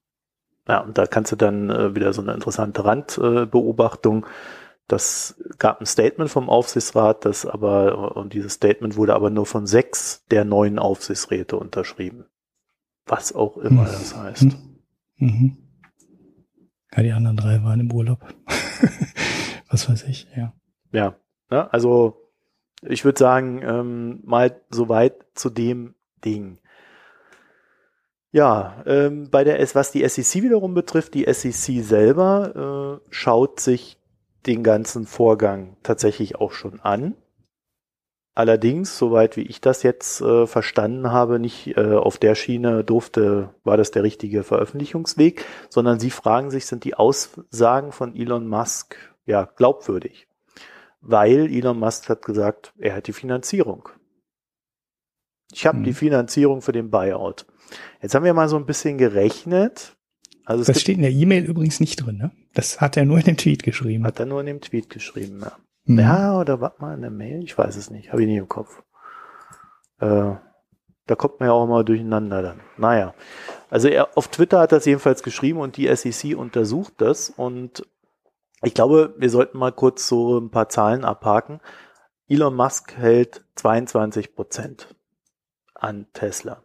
Ja, 0.67 0.79
und 0.81 0.97
da 0.97 1.07
kannst 1.07 1.31
du 1.31 1.35
dann 1.35 1.69
äh, 1.69 1.95
wieder 1.95 2.13
so 2.13 2.21
eine 2.21 2.33
interessante 2.33 2.85
Randbeobachtung. 2.85 4.23
Äh, 4.23 4.27
das 4.87 5.35
gab 5.59 5.81
ein 5.81 5.85
Statement 5.85 6.31
vom 6.31 6.49
Aufsichtsrat, 6.49 7.23
das 7.23 7.45
aber, 7.45 8.15
und 8.17 8.33
dieses 8.33 8.53
Statement 8.53 8.97
wurde 8.97 9.13
aber 9.13 9.29
nur 9.29 9.45
von 9.45 9.67
sechs 9.67 10.25
der 10.31 10.45
neuen 10.45 10.79
Aufsichtsräte 10.79 11.57
unterschrieben. 11.57 12.25
Was 13.09 13.33
auch 13.33 13.57
immer 13.57 13.81
mhm. 13.81 13.87
das 13.87 14.15
heißt. 14.15 14.57
Mhm. 15.17 15.57
Ja, 16.95 17.03
die 17.03 17.11
anderen 17.11 17.37
drei 17.37 17.63
waren 17.63 17.79
im 17.79 17.91
Urlaub. 17.91 18.19
Was 19.69 19.89
weiß 19.89 20.03
ich, 20.03 20.27
ja. 20.35 20.53
Ja, 20.91 21.15
ja 21.51 21.63
ne, 21.63 21.73
also 21.73 22.31
ich 22.81 23.03
würde 23.03 23.19
sagen, 23.19 23.61
ähm, 23.63 24.21
mal 24.23 24.61
soweit 24.69 25.25
zu 25.33 25.49
dem 25.49 25.95
Ding. 26.23 26.59
Ja, 28.31 28.83
ähm, 28.85 29.29
bei 29.29 29.43
der 29.43 29.59
S, 29.59 29.73
was 29.73 29.91
die 29.91 30.07
SEC 30.07 30.43
wiederum 30.43 30.75
betrifft, 30.75 31.15
die 31.15 31.25
SEC 31.31 31.83
selber 31.83 33.01
äh, 33.01 33.07
schaut 33.09 33.59
sich 33.59 33.97
den 34.45 34.63
ganzen 34.63 35.05
Vorgang 35.07 35.77
tatsächlich 35.81 36.35
auch 36.35 36.51
schon 36.51 36.79
an. 36.79 37.15
Allerdings, 38.35 38.97
soweit 38.97 39.35
wie 39.35 39.41
ich 39.41 39.59
das 39.59 39.83
jetzt 39.83 40.21
äh, 40.21 40.47
verstanden 40.47 41.11
habe, 41.11 41.39
nicht 41.39 41.75
äh, 41.75 41.95
auf 41.95 42.17
der 42.17 42.35
Schiene 42.35 42.83
durfte, 42.83 43.53
war 43.63 43.75
das 43.75 43.91
der 43.91 44.03
richtige 44.03 44.43
Veröffentlichungsweg, 44.43 45.43
sondern 45.69 45.99
sie 45.99 46.09
fragen 46.09 46.51
sich, 46.51 46.65
sind 46.65 46.83
die 46.85 46.95
Aussagen 46.95 47.91
von 47.91 48.15
Elon 48.15 48.47
Musk 48.47 48.95
ja 49.25 49.43
glaubwürdig? 49.43 50.29
weil 51.01 51.51
Elon 51.51 51.79
Musk 51.79 52.09
hat 52.09 52.23
gesagt, 52.23 52.73
er 52.77 52.95
hat 52.95 53.07
die 53.07 53.13
Finanzierung. 53.13 53.89
Ich 55.51 55.65
habe 55.65 55.77
hm. 55.77 55.83
die 55.83 55.93
Finanzierung 55.93 56.61
für 56.61 56.71
den 56.71 56.89
Buyout. 56.89 57.45
Jetzt 58.01 58.15
haben 58.15 58.25
wir 58.25 58.33
mal 58.33 58.49
so 58.49 58.57
ein 58.57 58.65
bisschen 58.65 58.97
gerechnet. 58.97 59.95
Also 60.45 60.63
das 60.63 60.81
steht 60.81 60.97
in 60.97 61.03
der 61.03 61.11
E-Mail 61.11 61.45
übrigens 61.45 61.79
nicht 61.79 61.97
drin, 61.97 62.17
ne? 62.17 62.31
Das 62.53 62.81
hat 62.81 62.97
er 62.97 63.05
nur 63.05 63.19
in 63.19 63.25
dem 63.25 63.37
Tweet 63.37 63.63
geschrieben. 63.63 64.05
Hat 64.05 64.19
er 64.19 64.25
nur 64.25 64.39
in 64.39 64.47
dem 64.47 64.61
Tweet 64.61 64.89
geschrieben, 64.89 65.41
ja. 65.41 65.57
Mhm. 65.89 65.99
Ja, 65.99 66.39
oder 66.39 66.61
was 66.61 66.77
mal 66.77 66.93
in 66.93 67.01
der 67.01 67.09
Mail? 67.09 67.43
Ich 67.43 67.57
weiß 67.57 67.75
es 67.75 67.89
nicht, 67.89 68.11
habe 68.11 68.21
ich 68.21 68.27
nicht 68.27 68.37
im 68.37 68.47
Kopf. 68.47 68.83
Äh, 69.99 70.35
da 71.07 71.15
kommt 71.17 71.39
man 71.39 71.49
ja 71.49 71.53
auch 71.53 71.65
mal 71.65 71.83
durcheinander 71.83 72.43
dann. 72.43 72.59
Naja, 72.77 73.15
also 73.71 73.87
er, 73.87 74.15
auf 74.15 74.27
Twitter 74.27 74.59
hat 74.59 74.71
er 74.71 74.77
es 74.77 74.85
jedenfalls 74.85 75.23
geschrieben 75.23 75.59
und 75.59 75.77
die 75.77 75.93
SEC 75.95 76.37
untersucht 76.37 76.93
das 76.97 77.31
und 77.31 77.87
ich 78.61 78.75
glaube, 78.75 79.15
wir 79.17 79.31
sollten 79.31 79.57
mal 79.57 79.71
kurz 79.71 80.07
so 80.07 80.37
ein 80.37 80.51
paar 80.51 80.69
Zahlen 80.69 81.03
abhaken. 81.03 81.59
Elon 82.27 82.55
Musk 82.55 82.95
hält 82.95 83.43
22 83.55 84.35
Prozent 84.35 84.93
an 85.73 86.05
Tesla. 86.13 86.61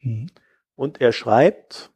Mhm. 0.00 0.26
Und 0.76 1.00
er 1.00 1.12
schreibt, 1.12 1.90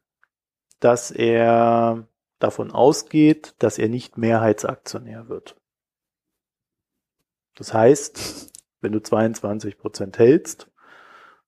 dass 0.79 1.11
er 1.11 2.07
davon 2.39 2.71
ausgeht, 2.71 3.53
dass 3.59 3.77
er 3.77 3.89
nicht 3.89 4.17
Mehrheitsaktionär 4.17 5.29
wird. 5.29 5.55
Das 7.55 7.73
heißt, 7.73 8.51
wenn 8.81 8.91
du 8.91 9.01
22 9.01 9.77
Prozent 9.77 10.19
hältst, 10.19 10.69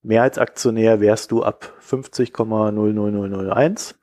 Mehrheitsaktionär 0.02 1.00
wärst 1.00 1.32
du 1.32 1.44
ab 1.44 1.74
50,00001 1.82 3.96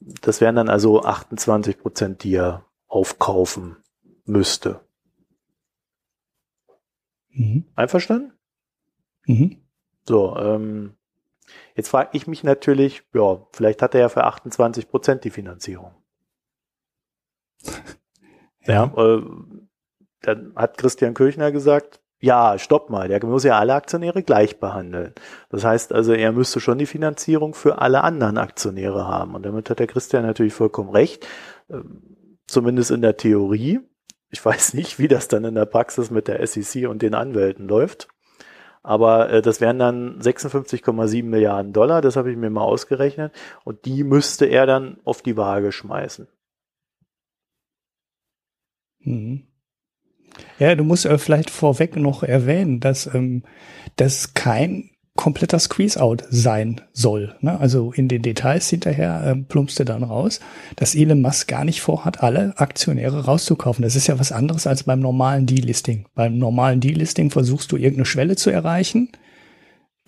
das 0.00 0.40
wären 0.40 0.56
dann 0.56 0.68
also 0.68 1.02
28 1.02 1.78
Prozent, 1.78 2.24
die 2.24 2.34
er 2.34 2.66
aufkaufen 2.86 3.76
müsste. 4.24 4.80
Mhm. 7.30 7.66
Einverstanden? 7.74 8.32
Mhm. 9.26 9.62
So, 10.06 10.36
ähm, 10.36 10.96
jetzt 11.74 11.88
frage 11.88 12.10
ich 12.12 12.26
mich 12.26 12.42
natürlich, 12.42 13.02
ja, 13.14 13.46
vielleicht 13.52 13.82
hat 13.82 13.94
er 13.94 14.00
ja 14.00 14.08
für 14.08 14.24
28 14.24 14.88
Prozent 14.88 15.24
die 15.24 15.30
Finanzierung. 15.30 15.94
ja, 18.64 18.64
ja 18.96 18.96
äh, 18.96 19.22
dann 20.22 20.52
hat 20.56 20.78
Christian 20.78 21.14
Kirchner 21.14 21.52
gesagt, 21.52 22.00
ja, 22.20 22.58
stopp 22.58 22.90
mal, 22.90 23.08
der 23.08 23.24
muss 23.24 23.44
ja 23.44 23.58
alle 23.58 23.74
Aktionäre 23.74 24.22
gleich 24.22 24.60
behandeln. 24.60 25.14
Das 25.48 25.64
heißt 25.64 25.92
also, 25.92 26.12
er 26.12 26.32
müsste 26.32 26.60
schon 26.60 26.78
die 26.78 26.86
Finanzierung 26.86 27.54
für 27.54 27.78
alle 27.78 28.04
anderen 28.04 28.36
Aktionäre 28.36 29.08
haben. 29.08 29.34
Und 29.34 29.46
damit 29.46 29.70
hat 29.70 29.78
der 29.78 29.86
Christian 29.86 30.26
natürlich 30.26 30.52
vollkommen 30.52 30.90
recht, 30.90 31.26
ähm, 31.70 32.36
zumindest 32.46 32.90
in 32.90 33.00
der 33.00 33.16
Theorie. 33.16 33.80
Ich 34.28 34.44
weiß 34.44 34.74
nicht, 34.74 34.98
wie 34.98 35.08
das 35.08 35.28
dann 35.28 35.44
in 35.44 35.54
der 35.54 35.64
Praxis 35.64 36.10
mit 36.10 36.28
der 36.28 36.46
SEC 36.46 36.88
und 36.88 37.00
den 37.00 37.14
Anwälten 37.14 37.66
läuft. 37.66 38.08
Aber 38.82 39.30
äh, 39.30 39.42
das 39.42 39.62
wären 39.62 39.78
dann 39.78 40.20
56,7 40.20 41.24
Milliarden 41.24 41.72
Dollar, 41.72 42.02
das 42.02 42.16
habe 42.16 42.30
ich 42.30 42.36
mir 42.36 42.50
mal 42.50 42.62
ausgerechnet. 42.62 43.32
Und 43.64 43.86
die 43.86 44.04
müsste 44.04 44.44
er 44.44 44.66
dann 44.66 44.98
auf 45.04 45.22
die 45.22 45.38
Waage 45.38 45.72
schmeißen. 45.72 46.28
Mhm. 49.00 49.49
Ja, 50.58 50.74
du 50.74 50.84
musst 50.84 51.06
äh, 51.06 51.18
vielleicht 51.18 51.50
vorweg 51.50 51.96
noch 51.96 52.22
erwähnen, 52.22 52.80
dass 52.80 53.12
ähm, 53.12 53.42
das 53.96 54.34
kein 54.34 54.90
kompletter 55.16 55.58
Squeeze-out 55.58 56.24
sein 56.30 56.80
soll. 56.92 57.34
Ne? 57.40 57.60
Also 57.60 57.92
in 57.92 58.08
den 58.08 58.22
Details 58.22 58.70
hinterher 58.70 59.22
ähm, 59.26 59.44
plumpste 59.44 59.84
dann 59.84 60.02
raus, 60.02 60.40
dass 60.76 60.94
Elon 60.94 61.20
Musk 61.20 61.48
gar 61.48 61.64
nicht 61.64 61.82
vorhat, 61.82 62.22
alle 62.22 62.54
Aktionäre 62.56 63.26
rauszukaufen. 63.26 63.82
Das 63.82 63.96
ist 63.96 64.06
ja 64.06 64.18
was 64.18 64.32
anderes 64.32 64.66
als 64.66 64.84
beim 64.84 65.00
normalen 65.00 65.44
Delisting. 65.46 66.06
Beim 66.14 66.38
normalen 66.38 66.80
Delisting 66.80 67.30
versuchst 67.30 67.70
du 67.72 67.76
irgendeine 67.76 68.06
Schwelle 68.06 68.36
zu 68.36 68.48
erreichen. 68.48 69.10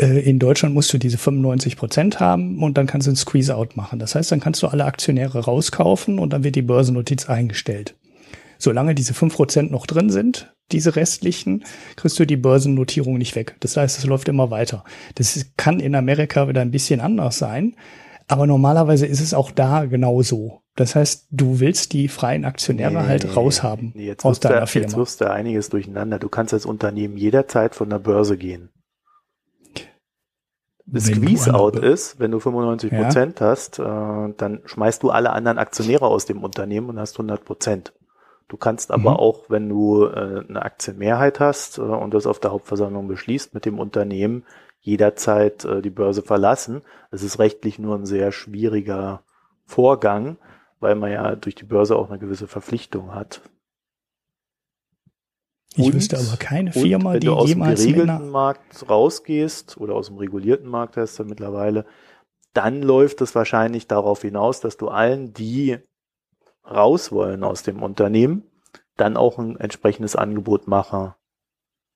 Äh, 0.01 0.21
in 0.21 0.39
Deutschland 0.39 0.75
musst 0.75 0.93
du 0.95 0.99
diese 0.99 1.19
95 1.19 1.77
Prozent 1.77 2.21
haben 2.21 2.63
und 2.63 2.79
dann 2.79 2.87
kannst 2.87 3.07
du 3.07 3.13
ein 3.13 3.17
Squeeze-out 3.17 3.77
machen. 3.77 3.99
Das 3.99 4.15
heißt, 4.15 4.33
dann 4.33 4.41
kannst 4.41 4.63
du 4.63 4.69
alle 4.69 4.85
Aktionäre 4.87 5.41
rauskaufen 5.41 6.19
und 6.19 6.33
dann 6.33 6.45
wird 6.45 6.57
die 6.57 6.63
Börsennotiz 6.63 7.29
eingestellt. 7.29 7.97
Solange 8.63 8.95
diese 8.95 9.13
fünf 9.13 9.35
Prozent 9.35 9.73
noch 9.73 9.87
drin 9.87 10.09
sind, 10.09 10.55
diese 10.71 10.95
restlichen, 10.95 11.65
kriegst 11.97 12.17
du 12.21 12.25
die 12.25 12.37
Börsennotierung 12.37 13.19
nicht 13.19 13.35
weg. 13.35 13.57
Das 13.59 13.77
heißt, 13.77 13.99
es 13.99 14.07
läuft 14.07 14.29
immer 14.29 14.53
weiter. 14.53 14.85
Das 15.17 15.47
kann 15.57 15.81
in 15.81 15.97
Amerika 15.97 16.47
wieder 16.47 16.61
ein 16.61 16.71
bisschen 16.71 17.01
anders 17.01 17.39
sein, 17.39 17.75
aber 18.29 18.47
normalerweise 18.47 19.05
ist 19.05 19.21
es 19.21 19.35
auch 19.35 19.51
da 19.51 19.87
genauso. 19.87 20.63
Das 20.77 20.95
heißt, 20.95 21.27
du 21.33 21.59
willst 21.59 21.93
die 21.93 22.07
freien 22.07 22.45
Aktionäre 22.45 23.03
nee, 23.03 23.09
halt 23.09 23.37
raushaben 23.37 23.95
nee, 23.97 24.07
jetzt 24.07 24.25
aus 24.25 24.39
deiner 24.39 24.61
da, 24.61 24.67
Firma. 24.67 24.87
Jetzt 24.87 24.97
wirst 24.97 25.21
du 25.21 25.29
einiges 25.29 25.69
durcheinander. 25.69 26.21
Du 26.21 26.29
kannst 26.29 26.55
als 26.55 26.65
Unternehmen 26.65 27.17
jederzeit 27.17 27.75
von 27.75 27.91
der 27.91 27.99
Börse 27.99 28.37
gehen. 28.37 28.71
Das 30.87 31.07
Squeeze-out 31.07 31.81
ist, 31.81 32.21
wenn 32.21 32.31
du 32.31 32.39
95 32.39 32.93
Prozent 32.93 33.41
ja. 33.41 33.47
hast, 33.47 33.81
äh, 33.81 33.83
dann 33.83 34.61
schmeißt 34.67 35.03
du 35.03 35.11
alle 35.11 35.31
anderen 35.31 35.59
Aktionäre 35.59 36.07
aus 36.07 36.27
dem 36.27 36.45
Unternehmen 36.45 36.91
und 36.91 37.01
hast 37.01 37.15
100 37.17 37.45
Prozent. 37.45 37.93
Du 38.53 38.59
kannst 38.59 38.91
aber 38.91 39.13
mhm. 39.13 39.17
auch, 39.17 39.45
wenn 39.49 39.71
du 39.71 40.05
äh, 40.05 40.45
eine 40.47 40.61
Aktienmehrheit 40.61 41.41
hast 41.41 41.79
äh, 41.79 41.81
und 41.81 42.13
das 42.13 42.27
auf 42.27 42.39
der 42.39 42.53
Hauptversammlung 42.53 43.09
beschließt, 43.09 43.55
mit 43.55 43.65
dem 43.65 43.79
Unternehmen 43.79 44.45
jederzeit 44.79 45.65
äh, 45.65 45.81
die 45.81 45.89
Börse 45.89 46.21
verlassen. 46.21 46.83
Es 47.11 47.23
ist 47.23 47.39
rechtlich 47.39 47.79
nur 47.79 47.97
ein 47.97 48.05
sehr 48.05 48.31
schwieriger 48.31 49.23
Vorgang, 49.65 50.37
weil 50.81 50.97
man 50.97 51.11
ja 51.11 51.35
durch 51.35 51.55
die 51.55 51.65
Börse 51.65 51.97
auch 51.97 52.11
eine 52.11 52.19
gewisse 52.19 52.47
Verpflichtung 52.47 53.15
hat. 53.15 53.41
Ich 55.75 55.87
und, 55.87 55.95
wüsste 55.95 56.19
aber 56.19 56.37
keine 56.37 56.73
Firma, 56.73 57.17
die 57.17 57.29
jemals. 57.29 57.47
Wenn 57.55 57.65
du 57.65 57.73
aus 57.73 57.81
dem 57.81 57.95
geregelten 57.95 58.29
Markt 58.29 58.87
rausgehst 58.87 59.79
oder 59.79 59.95
aus 59.95 60.09
dem 60.09 60.19
regulierten 60.19 60.69
Markt 60.69 60.99
heißt 60.99 61.19
er 61.21 61.25
mittlerweile, 61.25 61.87
dann 62.53 62.83
läuft 62.83 63.23
es 63.23 63.35
wahrscheinlich 63.35 63.87
darauf 63.87 64.21
hinaus, 64.21 64.61
dass 64.61 64.77
du 64.77 64.89
allen, 64.89 65.33
die 65.33 65.79
raus 66.65 67.13
wollen 67.13 67.45
aus 67.45 67.63
dem 67.63 67.83
Unternehmen, 67.83 68.45
dann 68.97 69.17
auch 69.17 69.39
ein 69.39 69.59
entsprechendes 69.59 70.17
Angebot 70.17 70.69
machen 70.69 71.15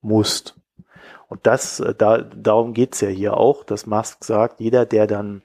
musst. 0.01 0.59
Und 1.29 1.47
das, 1.47 1.81
äh, 1.81 1.95
da, 1.95 2.19
darum 2.19 2.73
geht's 2.73 3.01
ja 3.01 3.09
hier 3.09 3.37
auch, 3.37 3.65
dass 3.65 3.87
Musk 3.87 4.25
sagt, 4.25 4.61
jeder, 4.61 4.87
der 4.87 5.07
dann 5.07 5.43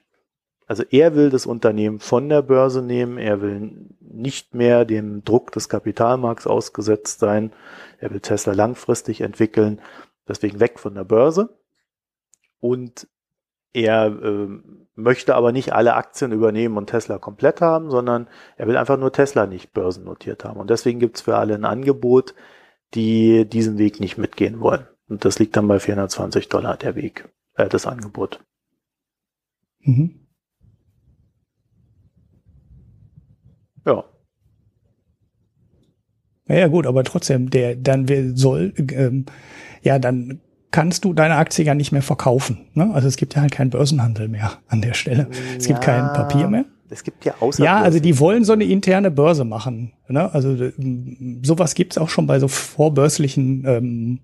Also 0.68 0.84
er 0.90 1.14
will 1.14 1.28
das 1.28 1.44
Unternehmen 1.44 1.98
von 1.98 2.28
der 2.28 2.40
Börse 2.42 2.82
nehmen, 2.82 3.18
er 3.18 3.42
will 3.42 3.90
nicht 4.00 4.54
mehr 4.54 4.84
dem 4.84 5.22
Druck 5.24 5.52
des 5.52 5.68
Kapitalmarkts 5.68 6.46
ausgesetzt 6.46 7.18
sein, 7.18 7.52
er 7.98 8.10
will 8.10 8.20
Tesla 8.20 8.54
langfristig 8.54 9.20
entwickeln, 9.20 9.80
deswegen 10.28 10.60
weg 10.60 10.78
von 10.78 10.94
der 10.94 11.04
Börse. 11.04 11.50
Und 12.60 13.08
er 13.72 14.06
äh, 14.06 14.48
möchte 14.94 15.34
aber 15.34 15.52
nicht 15.52 15.72
alle 15.72 15.94
Aktien 15.94 16.32
übernehmen 16.32 16.76
und 16.76 16.88
Tesla 16.88 17.18
komplett 17.18 17.60
haben, 17.60 17.90
sondern 17.90 18.28
er 18.56 18.66
will 18.66 18.76
einfach 18.76 18.98
nur 18.98 19.12
Tesla 19.12 19.46
nicht 19.46 19.72
börsennotiert 19.72 20.44
haben. 20.44 20.60
Und 20.60 20.70
deswegen 20.70 21.00
gibt 21.00 21.16
es 21.16 21.22
für 21.22 21.36
alle 21.36 21.54
ein 21.54 21.64
Angebot, 21.64 22.34
die 22.94 23.48
diesen 23.48 23.78
Weg 23.78 24.00
nicht 24.00 24.18
mitgehen 24.18 24.60
wollen. 24.60 24.86
Und 25.08 25.24
das 25.24 25.38
liegt 25.38 25.56
dann 25.56 25.68
bei 25.68 25.78
420 25.78 26.48
Dollar 26.48 26.76
der 26.76 26.94
Weg, 26.94 27.28
äh, 27.54 27.68
das 27.68 27.86
Angebot. 27.86 28.40
Mhm. 29.80 30.26
Ja. 33.84 34.04
Ja, 36.48 36.68
gut, 36.68 36.86
aber 36.86 37.02
trotzdem, 37.04 37.50
der 37.50 37.76
dann 37.76 38.06
soll, 38.36 38.74
ähm, 38.76 39.26
ja, 39.82 39.98
dann 39.98 40.40
kannst 40.72 41.04
du 41.04 41.12
deine 41.12 41.36
Aktie 41.36 41.64
ja 41.64 41.74
nicht 41.74 41.92
mehr 41.92 42.02
verkaufen. 42.02 42.66
Ne? 42.74 42.90
Also 42.92 43.06
es 43.06 43.16
gibt 43.16 43.34
ja 43.34 43.42
halt 43.42 43.52
keinen 43.52 43.70
Börsenhandel 43.70 44.28
mehr 44.28 44.52
an 44.66 44.82
der 44.82 44.94
Stelle. 44.94 45.28
Es 45.56 45.66
ja, 45.66 45.74
gibt 45.74 45.84
kein 45.84 46.12
Papier 46.12 46.48
mehr. 46.48 46.64
Es 46.90 47.04
gibt 47.04 47.24
ja 47.24 47.34
außer 47.40 47.62
Ja, 47.62 47.80
also 47.80 48.00
die 48.00 48.18
wollen 48.18 48.44
so 48.44 48.52
eine 48.52 48.64
interne 48.64 49.10
Börse 49.10 49.44
machen. 49.44 49.92
Ne? 50.08 50.32
Also 50.34 50.50
ähm, 50.50 51.40
sowas 51.42 51.74
gibt's 51.74 51.98
auch 51.98 52.08
schon 52.08 52.26
bei 52.26 52.38
so 52.40 52.48
vorbörslichen, 52.48 53.64
ähm, 53.66 54.18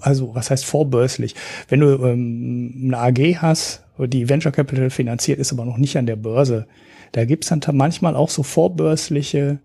also 0.00 0.34
was 0.34 0.50
heißt 0.50 0.64
vorbörslich? 0.64 1.34
Wenn 1.68 1.80
du 1.80 2.04
ähm, 2.04 2.92
eine 2.92 2.98
AG 2.98 3.36
hast, 3.36 3.84
die 3.98 4.28
Venture 4.28 4.52
Capital 4.52 4.90
finanziert, 4.90 5.38
ist 5.38 5.52
aber 5.52 5.64
noch 5.64 5.76
nicht 5.76 5.96
an 5.96 6.06
der 6.06 6.16
Börse. 6.16 6.66
Da 7.12 7.24
gibt's 7.24 7.48
dann 7.48 7.60
manchmal 7.72 8.16
auch 8.16 8.30
so 8.30 8.42
vorbörsliche, 8.42 9.60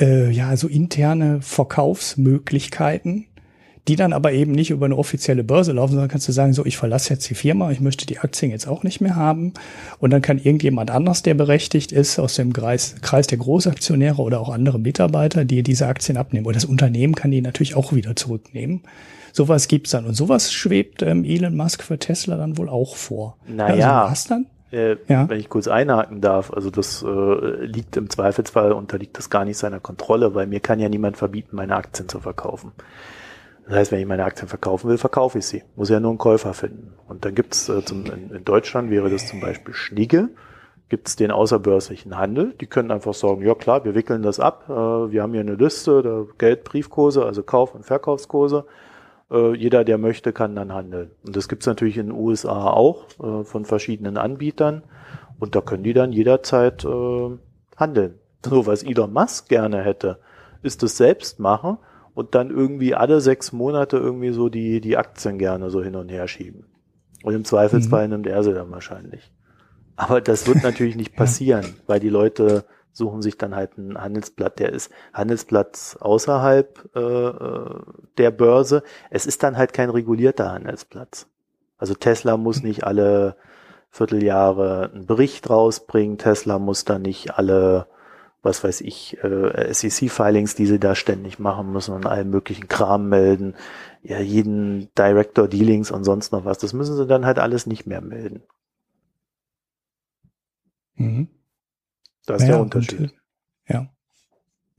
äh, 0.00 0.30
ja, 0.30 0.56
so 0.56 0.66
interne 0.66 1.42
Verkaufsmöglichkeiten 1.42 3.27
die 3.88 3.96
dann 3.96 4.12
aber 4.12 4.32
eben 4.32 4.52
nicht 4.52 4.70
über 4.70 4.84
eine 4.84 4.96
offizielle 4.96 5.42
Börse 5.42 5.72
laufen, 5.72 5.92
sondern 5.92 6.10
kannst 6.10 6.28
du 6.28 6.32
sagen, 6.32 6.52
so, 6.52 6.66
ich 6.66 6.76
verlasse 6.76 7.14
jetzt 7.14 7.28
die 7.30 7.34
Firma, 7.34 7.70
ich 7.70 7.80
möchte 7.80 8.06
die 8.06 8.18
Aktien 8.18 8.50
jetzt 8.50 8.68
auch 8.68 8.82
nicht 8.82 9.00
mehr 9.00 9.16
haben. 9.16 9.54
Und 9.98 10.10
dann 10.10 10.20
kann 10.20 10.38
irgendjemand 10.38 10.90
anders, 10.90 11.22
der 11.22 11.34
berechtigt 11.34 11.90
ist, 11.90 12.18
aus 12.18 12.34
dem 12.34 12.52
Kreis, 12.52 12.96
Kreis 13.00 13.26
der 13.26 13.38
Großaktionäre 13.38 14.20
oder 14.20 14.40
auch 14.40 14.50
andere 14.50 14.78
Mitarbeiter, 14.78 15.46
die 15.46 15.62
diese 15.62 15.86
Aktien 15.86 16.18
abnehmen. 16.18 16.46
Und 16.46 16.54
das 16.54 16.66
Unternehmen 16.66 17.14
kann 17.14 17.30
die 17.30 17.40
natürlich 17.40 17.76
auch 17.76 17.92
wieder 17.94 18.14
zurücknehmen. 18.14 18.82
Sowas 19.32 19.68
gibt's 19.68 19.92
dann. 19.92 20.04
Und 20.04 20.14
sowas 20.14 20.52
schwebt 20.52 21.02
ähm, 21.02 21.24
Elon 21.24 21.56
Musk 21.56 21.82
für 21.82 21.98
Tesla 21.98 22.36
dann 22.36 22.58
wohl 22.58 22.68
auch 22.68 22.94
vor. 22.94 23.36
Naja. 23.46 24.02
Also 24.02 24.12
was 24.12 24.24
dann? 24.26 24.46
Äh, 24.70 24.96
ja. 25.08 25.26
Wenn 25.28 25.40
ich 25.40 25.48
kurz 25.48 25.66
einhaken 25.66 26.20
darf, 26.20 26.52
also 26.52 26.70
das 26.70 27.02
äh, 27.02 27.64
liegt 27.64 27.96
im 27.96 28.10
Zweifelsfall, 28.10 28.72
unterliegt 28.72 29.16
das 29.16 29.30
gar 29.30 29.46
nicht 29.46 29.56
seiner 29.56 29.80
Kontrolle, 29.80 30.34
weil 30.34 30.46
mir 30.46 30.60
kann 30.60 30.78
ja 30.78 30.90
niemand 30.90 31.16
verbieten, 31.16 31.56
meine 31.56 31.74
Aktien 31.74 32.08
zu 32.08 32.20
verkaufen. 32.20 32.72
Das 33.68 33.76
heißt, 33.76 33.92
wenn 33.92 34.00
ich 34.00 34.06
meine 34.06 34.24
Aktien 34.24 34.48
verkaufen 34.48 34.88
will, 34.88 34.96
verkaufe 34.96 35.38
ich 35.38 35.46
sie. 35.46 35.62
Muss 35.76 35.90
ja 35.90 36.00
nur 36.00 36.10
einen 36.10 36.18
Käufer 36.18 36.54
finden. 36.54 36.94
Und 37.06 37.26
dann 37.26 37.34
gibt's 37.34 37.68
äh, 37.68 37.84
zum, 37.84 38.06
in, 38.06 38.42
Deutschland 38.42 38.90
wäre 38.90 39.10
das 39.10 39.28
zum 39.28 39.40
Beispiel 39.40 39.74
Schnigge, 39.74 40.30
gibt's 40.88 41.16
den 41.16 41.30
außerbörslichen 41.30 42.16
Handel. 42.16 42.54
Die 42.62 42.66
können 42.66 42.90
einfach 42.90 43.12
sagen, 43.12 43.42
ja 43.42 43.54
klar, 43.54 43.84
wir 43.84 43.94
wickeln 43.94 44.22
das 44.22 44.40
ab. 44.40 44.64
Äh, 44.70 44.72
wir 44.72 45.22
haben 45.22 45.32
hier 45.32 45.42
eine 45.42 45.56
Liste 45.56 46.02
der 46.02 46.24
Geldbriefkurse, 46.38 47.26
also 47.26 47.42
Kauf- 47.42 47.74
und 47.74 47.84
Verkaufskurse. 47.84 48.64
Äh, 49.30 49.54
jeder, 49.54 49.84
der 49.84 49.98
möchte, 49.98 50.32
kann 50.32 50.56
dann 50.56 50.72
handeln. 50.72 51.10
Und 51.26 51.36
das 51.36 51.46
gibt's 51.46 51.66
natürlich 51.66 51.98
in 51.98 52.06
den 52.06 52.16
USA 52.16 52.68
auch 52.68 53.04
äh, 53.22 53.44
von 53.44 53.66
verschiedenen 53.66 54.16
Anbietern. 54.16 54.82
Und 55.38 55.54
da 55.54 55.60
können 55.60 55.84
die 55.84 55.92
dann 55.92 56.10
jederzeit 56.10 56.84
handeln. 57.76 58.18
So, 58.44 58.66
was 58.66 58.82
Elon 58.82 59.12
Musk 59.12 59.48
gerne 59.48 59.82
hätte, 59.82 60.18
ist 60.62 60.82
das 60.82 60.96
selbst 60.96 61.38
machen 61.38 61.78
und 62.18 62.34
dann 62.34 62.50
irgendwie 62.50 62.96
alle 62.96 63.20
sechs 63.20 63.52
Monate 63.52 63.96
irgendwie 63.96 64.32
so 64.32 64.48
die, 64.48 64.80
die 64.80 64.96
Aktien 64.96 65.38
gerne 65.38 65.70
so 65.70 65.84
hin 65.84 65.94
und 65.94 66.08
her 66.08 66.26
schieben. 66.26 66.66
Und 67.22 67.32
im 67.32 67.44
Zweifelsfall 67.44 68.06
mhm. 68.06 68.14
nimmt 68.14 68.26
er 68.26 68.42
sie 68.42 68.52
dann 68.52 68.72
wahrscheinlich. 68.72 69.30
Aber 69.94 70.20
das 70.20 70.48
wird 70.48 70.64
natürlich 70.64 70.96
nicht 70.96 71.14
passieren, 71.16 71.62
ja. 71.62 71.72
weil 71.86 72.00
die 72.00 72.08
Leute 72.08 72.64
suchen 72.90 73.22
sich 73.22 73.38
dann 73.38 73.54
halt 73.54 73.78
einen 73.78 74.02
Handelsblatt, 74.02 74.58
der 74.58 74.72
ist 74.72 74.90
Handelsplatz 75.14 75.96
außerhalb 76.00 76.90
äh, 76.96 76.98
äh, 76.98 77.82
der 78.16 78.32
Börse. 78.32 78.82
Es 79.10 79.24
ist 79.24 79.44
dann 79.44 79.56
halt 79.56 79.72
kein 79.72 79.88
regulierter 79.88 80.50
Handelsplatz. 80.50 81.28
Also 81.76 81.94
Tesla 81.94 82.36
muss 82.36 82.64
nicht 82.64 82.82
alle 82.82 83.36
Vierteljahre 83.90 84.90
einen 84.92 85.06
Bericht 85.06 85.48
rausbringen, 85.48 86.18
Tesla 86.18 86.58
muss 86.58 86.84
dann 86.84 87.02
nicht 87.02 87.38
alle 87.38 87.86
was 88.42 88.62
weiß 88.62 88.80
ich, 88.82 89.18
äh, 89.22 89.72
SEC-Filings, 89.72 90.54
die 90.54 90.66
sie 90.66 90.78
da 90.78 90.94
ständig 90.94 91.38
machen 91.38 91.72
müssen 91.72 91.94
und 91.94 92.06
allen 92.06 92.30
möglichen 92.30 92.68
Kram 92.68 93.08
melden, 93.08 93.54
ja, 94.02 94.20
jeden 94.20 94.88
Director 94.96 95.48
Dealings 95.48 95.90
und 95.90 96.04
sonst 96.04 96.32
noch 96.32 96.44
was, 96.44 96.58
das 96.58 96.72
müssen 96.72 96.96
sie 96.96 97.06
dann 97.06 97.26
halt 97.26 97.38
alles 97.38 97.66
nicht 97.66 97.86
mehr 97.86 98.00
melden. 98.00 98.42
Mhm. 100.94 101.28
Das 102.26 102.36
ist 102.36 102.42
naja, 102.42 102.54
der 102.54 102.62
Unterschied. 102.62 103.00
Und, 103.00 103.14
ja. 103.68 103.88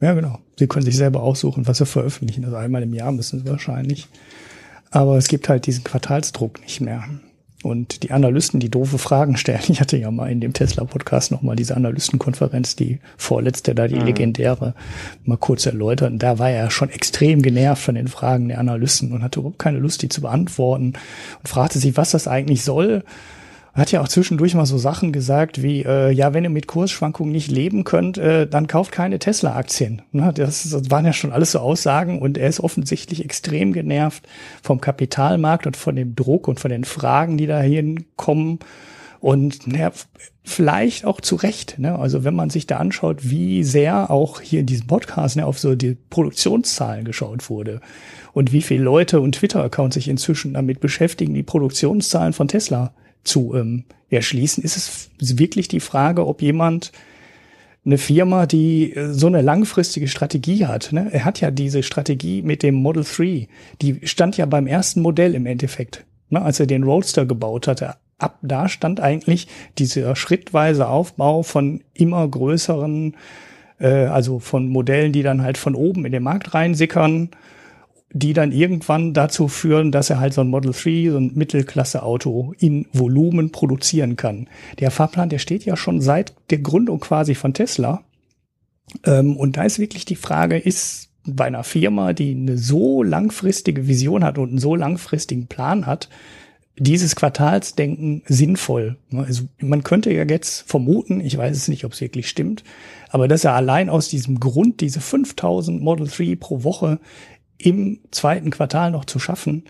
Ja, 0.01 0.13
genau. 0.13 0.39
Sie 0.57 0.67
können 0.67 0.85
sich 0.85 0.95
selber 0.95 1.23
aussuchen, 1.23 1.67
was 1.67 1.79
sie 1.79 1.85
veröffentlichen. 1.85 2.45
Also 2.45 2.55
einmal 2.55 2.83
im 2.83 2.93
Jahr 2.93 3.11
müssen 3.11 3.39
sie 3.39 3.49
wahrscheinlich. 3.49 4.07
Aber 4.91 5.17
es 5.17 5.27
gibt 5.27 5.49
halt 5.49 5.65
diesen 5.65 5.83
Quartalsdruck 5.83 6.61
nicht 6.61 6.81
mehr. 6.81 7.03
Und 7.61 8.03
die 8.03 8.11
Analysten, 8.11 8.61
die 8.61 8.69
doofe 8.69 8.97
Fragen 8.97 9.35
stellen. 9.35 9.59
Ich 9.67 9.81
hatte 9.81 9.97
ja 9.97 10.09
mal 10.11 10.31
in 10.31 10.39
dem 10.39 10.53
Tesla-Podcast 10.53 11.31
nochmal 11.31 11.57
diese 11.57 11.75
Analystenkonferenz, 11.75 12.75
die 12.77 12.99
vorletzte 13.17 13.75
da, 13.75 13.87
die 13.87 13.95
mhm. 13.95 14.05
legendäre, 14.05 14.75
mal 15.25 15.37
kurz 15.37 15.65
erläutert. 15.65 16.11
Und 16.11 16.23
da 16.23 16.39
war 16.39 16.49
er 16.49 16.71
schon 16.71 16.89
extrem 16.89 17.41
genervt 17.41 17.83
von 17.83 17.95
den 17.95 18.07
Fragen 18.07 18.47
der 18.47 18.59
Analysten 18.59 19.11
und 19.11 19.23
hatte 19.23 19.39
überhaupt 19.39 19.59
keine 19.59 19.79
Lust, 19.79 20.01
die 20.01 20.09
zu 20.09 20.21
beantworten 20.21 20.93
und 21.39 21.47
fragte 21.47 21.79
sich, 21.79 21.97
was 21.97 22.11
das 22.11 22.27
eigentlich 22.27 22.63
soll 22.63 23.03
hat 23.79 23.91
ja 23.91 24.01
auch 24.01 24.07
zwischendurch 24.07 24.55
mal 24.55 24.65
so 24.65 24.77
Sachen 24.77 25.11
gesagt 25.11 25.61
wie, 25.61 25.83
äh, 25.83 26.11
ja, 26.11 26.33
wenn 26.33 26.43
ihr 26.43 26.49
mit 26.49 26.67
Kursschwankungen 26.67 27.31
nicht 27.31 27.51
leben 27.51 27.83
könnt, 27.83 28.17
äh, 28.17 28.47
dann 28.47 28.67
kauft 28.67 28.91
keine 28.91 29.19
Tesla-Aktien. 29.19 30.01
Ne? 30.11 30.31
Das, 30.33 30.69
das 30.69 30.89
waren 30.89 31.05
ja 31.05 31.13
schon 31.13 31.31
alles 31.31 31.51
so 31.51 31.59
Aussagen 31.59 32.19
und 32.19 32.37
er 32.37 32.49
ist 32.49 32.59
offensichtlich 32.59 33.23
extrem 33.23 33.73
genervt 33.73 34.27
vom 34.63 34.81
Kapitalmarkt 34.81 35.67
und 35.67 35.77
von 35.77 35.95
dem 35.95 36.15
Druck 36.15 36.47
und 36.47 36.59
von 36.59 36.71
den 36.71 36.83
Fragen, 36.83 37.37
die 37.37 37.47
da 37.47 37.59
hinkommen. 37.59 38.59
Und 39.19 39.67
naja, 39.67 39.91
vielleicht 40.43 41.05
auch 41.05 41.21
zu 41.21 41.35
Recht. 41.35 41.77
Ne? 41.77 41.97
Also 41.97 42.23
wenn 42.23 42.35
man 42.35 42.49
sich 42.49 42.67
da 42.67 42.77
anschaut, 42.77 43.29
wie 43.29 43.63
sehr 43.63 44.09
auch 44.09 44.41
hier 44.41 44.61
in 44.61 44.65
diesem 44.65 44.87
Podcast 44.87 45.35
ne, 45.35 45.45
auf 45.45 45.59
so 45.59 45.75
die 45.75 45.97
Produktionszahlen 46.09 47.05
geschaut 47.05 47.49
wurde 47.49 47.81
und 48.33 48.51
wie 48.51 48.61
viele 48.61 48.83
Leute 48.83 49.21
und 49.21 49.35
Twitter-Accounts 49.35 49.93
sich 49.95 50.07
inzwischen 50.07 50.53
damit 50.53 50.79
beschäftigen, 50.79 51.33
die 51.33 51.43
Produktionszahlen 51.43 52.33
von 52.33 52.47
Tesla 52.47 52.93
zu 53.23 53.53
ähm, 53.55 53.85
erschließen, 54.09 54.63
ist 54.63 54.77
es 54.77 55.37
wirklich 55.37 55.67
die 55.67 55.79
Frage, 55.79 56.25
ob 56.25 56.41
jemand 56.41 56.91
eine 57.85 57.97
Firma, 57.97 58.45
die 58.45 58.93
äh, 58.95 59.13
so 59.13 59.27
eine 59.27 59.41
langfristige 59.41 60.07
Strategie 60.07 60.65
hat. 60.65 60.91
Ne? 60.91 61.09
Er 61.11 61.25
hat 61.25 61.41
ja 61.41 61.51
diese 61.51 61.83
Strategie 61.83 62.41
mit 62.41 62.63
dem 62.63 62.75
Model 62.75 63.03
3, 63.03 63.47
die 63.81 63.99
stand 64.03 64.37
ja 64.37 64.45
beim 64.45 64.67
ersten 64.67 65.01
Modell 65.01 65.35
im 65.35 65.45
Endeffekt, 65.45 66.05
ne? 66.29 66.41
als 66.41 66.59
er 66.59 66.67
den 66.67 66.83
Roadster 66.83 67.25
gebaut 67.25 67.67
hatte. 67.67 67.95
Ab 68.17 68.37
da 68.41 68.67
stand 68.67 68.99
eigentlich 68.99 69.47
dieser 69.77 70.15
schrittweise 70.15 70.87
Aufbau 70.89 71.41
von 71.41 71.81
immer 71.93 72.27
größeren, 72.27 73.15
äh, 73.79 73.87
also 73.87 74.39
von 74.39 74.67
Modellen, 74.67 75.13
die 75.13 75.23
dann 75.23 75.41
halt 75.41 75.57
von 75.57 75.73
oben 75.73 76.05
in 76.05 76.11
den 76.11 76.23
Markt 76.23 76.53
reinsickern 76.53 77.29
die 78.11 78.33
dann 78.33 78.51
irgendwann 78.51 79.13
dazu 79.13 79.47
führen, 79.47 79.91
dass 79.91 80.09
er 80.09 80.19
halt 80.19 80.33
so 80.33 80.41
ein 80.41 80.47
Model 80.47 80.71
3, 80.71 81.11
so 81.11 81.17
ein 81.17 81.31
Mittelklasse-Auto 81.35 82.53
in 82.57 82.87
Volumen 82.91 83.51
produzieren 83.51 84.15
kann. 84.15 84.47
Der 84.79 84.91
Fahrplan, 84.91 85.29
der 85.29 85.39
steht 85.39 85.65
ja 85.65 85.77
schon 85.77 86.01
seit 86.01 86.33
der 86.49 86.59
Gründung 86.59 86.99
quasi 86.99 87.35
von 87.35 87.53
Tesla. 87.53 88.03
Ähm, 89.05 89.37
und 89.37 89.57
da 89.57 89.63
ist 89.63 89.77
wirklich 89.77 90.05
die 90.05 90.15
Frage, 90.15 90.57
ist 90.57 91.09
bei 91.25 91.45
einer 91.45 91.63
Firma, 91.63 92.13
die 92.13 92.31
eine 92.31 92.57
so 92.57 93.03
langfristige 93.03 93.87
Vision 93.87 94.23
hat 94.23 94.39
und 94.39 94.49
einen 94.49 94.57
so 94.59 94.75
langfristigen 94.75 95.45
Plan 95.45 95.85
hat, 95.85 96.09
dieses 96.79 97.15
Quartalsdenken 97.15 98.23
sinnvoll. 98.25 98.97
Also 99.13 99.43
man 99.59 99.83
könnte 99.83 100.13
ja 100.13 100.23
jetzt 100.23 100.67
vermuten, 100.67 101.19
ich 101.19 101.37
weiß 101.37 101.55
es 101.55 101.67
nicht, 101.67 101.83
ob 101.85 101.91
es 101.91 102.01
wirklich 102.01 102.29
stimmt, 102.29 102.63
aber 103.09 103.27
dass 103.27 103.43
er 103.43 103.53
allein 103.53 103.89
aus 103.89 104.07
diesem 104.07 104.39
Grund 104.39 104.79
diese 104.79 105.01
5000 105.01 105.81
Model 105.81 106.07
3 106.07 106.37
pro 106.37 106.63
Woche 106.63 106.99
im 107.59 107.99
zweiten 108.11 108.49
Quartal 108.49 108.91
noch 108.91 109.05
zu 109.05 109.19
schaffen, 109.19 109.65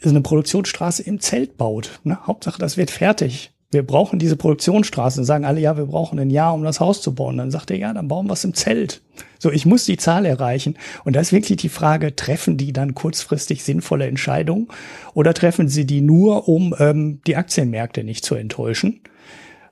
ist 0.00 0.10
eine 0.10 0.22
Produktionsstraße 0.22 1.02
im 1.02 1.20
Zelt 1.20 1.56
baut. 1.56 2.00
Ne? 2.02 2.18
Hauptsache, 2.26 2.58
das 2.58 2.76
wird 2.76 2.90
fertig. 2.90 3.52
Wir 3.70 3.86
brauchen 3.86 4.18
diese 4.18 4.36
Produktionsstraße. 4.36 5.16
Dann 5.16 5.24
sagen 5.24 5.44
alle, 5.44 5.60
ja, 5.60 5.76
wir 5.76 5.86
brauchen 5.86 6.18
ein 6.18 6.30
Jahr, 6.30 6.52
um 6.54 6.62
das 6.62 6.80
Haus 6.80 7.00
zu 7.00 7.14
bauen. 7.14 7.38
Dann 7.38 7.50
sagt 7.50 7.70
er, 7.70 7.78
ja, 7.78 7.92
dann 7.92 8.08
bauen 8.08 8.26
wir 8.26 8.34
es 8.34 8.44
im 8.44 8.52
Zelt. 8.52 9.00
So, 9.38 9.50
ich 9.50 9.64
muss 9.64 9.86
die 9.86 9.96
Zahl 9.96 10.26
erreichen. 10.26 10.76
Und 11.04 11.14
da 11.14 11.20
ist 11.20 11.32
wirklich 11.32 11.56
die 11.58 11.68
Frage, 11.68 12.16
treffen 12.16 12.56
die 12.56 12.72
dann 12.72 12.94
kurzfristig 12.94 13.64
sinnvolle 13.64 14.06
Entscheidungen 14.06 14.68
oder 15.14 15.32
treffen 15.32 15.68
sie 15.68 15.86
die 15.86 16.00
nur, 16.00 16.48
um 16.48 16.74
ähm, 16.78 17.20
die 17.26 17.36
Aktienmärkte 17.36 18.04
nicht 18.04 18.24
zu 18.24 18.34
enttäuschen? 18.34 19.00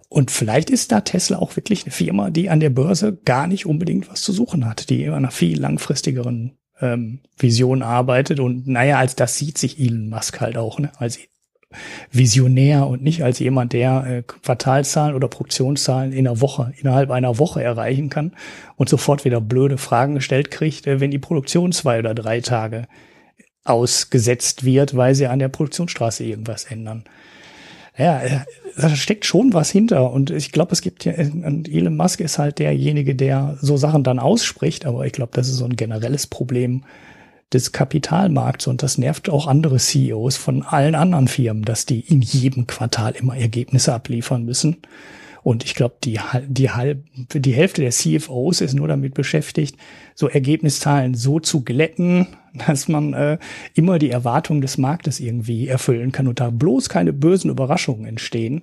Und 0.09 0.31
vielleicht 0.31 0.71
ist 0.71 0.91
da 0.93 1.03
Tesla 1.03 1.39
auch 1.39 1.55
wirklich 1.57 1.85
eine 1.85 1.93
Firma, 1.93 2.31
die 2.31 2.51
an 2.51 2.61
der 2.61 2.71
Börse 2.71 3.17
gar 3.25 3.47
nicht 3.47 3.67
unbedingt 3.67 4.11
was 4.11 4.23
zu 4.23 4.33
suchen 4.33 4.67
hat, 4.67 4.91
die 4.91 5.05
in 5.05 5.13
einer 5.13 5.31
viel 5.31 5.61
langfristigeren 5.61 6.57
ähm, 6.81 7.21
Vision 7.39 7.83
arbeitet. 7.83 8.41
Und 8.41 8.67
naja, 8.67 8.99
als 8.99 9.17
das 9.17 9.37
sieht 9.37 9.59
sich 9.59 9.79
Elon 9.79 10.09
Musk 10.09 10.41
halt 10.41 10.57
auch, 10.57 10.79
ne? 10.79 10.91
als 10.99 11.19
Visionär 12.11 12.89
und 12.89 13.03
nicht 13.03 13.23
als 13.23 13.39
jemand, 13.39 13.73
der 13.73 14.05
äh, 14.05 14.23
Quartalzahlen 14.23 15.15
oder 15.15 15.29
Produktionszahlen 15.29 16.13
in 16.13 16.27
einer 16.27 16.41
Woche, 16.41 16.73
innerhalb 16.77 17.11
einer 17.11 17.39
Woche 17.39 17.63
erreichen 17.63 18.11
kann 18.11 18.33
und 18.77 18.89
sofort 18.89 19.25
wieder 19.25 19.41
blöde 19.41 19.79
Fragen 19.79 20.17
gestellt 20.17 20.51
kriegt, 20.51 20.89
äh, 20.89 20.99
wenn 20.99 21.13
die 21.13 21.21
Produktion 21.21 21.71
zwei 21.71 22.01
oder 22.01 22.15
drei 22.15 22.41
Tage 22.41 22.89
ausgesetzt 23.63 24.65
wird, 24.65 24.97
weil 24.97 25.15
sie 25.15 25.29
an 25.29 25.39
der 25.39 25.49
Produktionsstraße 25.49 26.25
irgendwas 26.25 26.65
ändern. 26.65 27.05
Ja, 27.97 28.21
äh, 28.23 28.41
da 28.77 28.95
steckt 28.95 29.27
schon 29.27 29.53
was 29.53 29.71
hinter. 29.71 30.13
Und 30.13 30.31
ich 30.31 30.53
glaube, 30.53 30.73
es 30.73 30.81
gibt 30.81 31.05
ja, 31.05 31.13
und 31.13 31.69
Elon 31.69 31.97
Musk 31.97 32.21
ist 32.21 32.39
halt 32.39 32.59
derjenige, 32.59 33.15
der 33.15 33.59
so 33.61 33.77
Sachen 33.77 34.05
dann 34.05 34.19
ausspricht, 34.19 34.87
aber 34.87 35.07
ich 35.07 35.13
glaube, 35.13 35.33
das 35.35 35.49
ist 35.49 35.57
so 35.57 35.65
ein 35.65 35.77
generelles 35.77 36.27
Problem 36.27 36.85
des 37.53 37.73
Kapitalmarkts 37.73 38.69
und 38.69 38.83
das 38.83 38.97
nervt 38.97 39.29
auch 39.29 39.49
andere 39.49 39.79
CEOs 39.79 40.37
von 40.37 40.63
allen 40.63 40.95
anderen 40.95 41.27
Firmen, 41.27 41.65
dass 41.65 41.85
die 41.85 42.01
in 42.01 42.23
jedem 42.23 42.67
Quartal 42.67 43.13
immer 43.13 43.37
Ergebnisse 43.37 43.93
abliefern 43.93 44.45
müssen. 44.45 44.77
Und 45.43 45.65
ich 45.65 45.75
glaube, 45.75 45.97
die, 46.05 46.19
die, 46.47 46.71
die 47.35 47.55
Hälfte 47.55 47.83
der 47.83 47.91
CFOs 47.91 48.61
ist 48.61 48.75
nur 48.75 48.89
damit 48.89 49.15
beschäftigt, 49.15 49.77
so 50.15 50.29
Ergebniszahlen 50.29 51.15
so 51.15 51.41
zu 51.41 51.63
glätten, 51.63 52.27
dass 52.67 52.89
man 52.89 53.15
äh, 53.15 53.39
immer 53.75 53.99
die 53.99 54.11
Erwartungen 54.11 54.61
des 54.61 54.79
Marktes 54.79 55.21
irgendwie 55.21 55.69
erfüllen 55.69 56.13
kann 56.13 56.29
und 56.29 56.41
da 56.41 56.51
bloß 56.51 56.89
keine 56.89 57.13
bösen 57.13 57.51
Überraschungen 57.51 58.07
entstehen. 58.07 58.63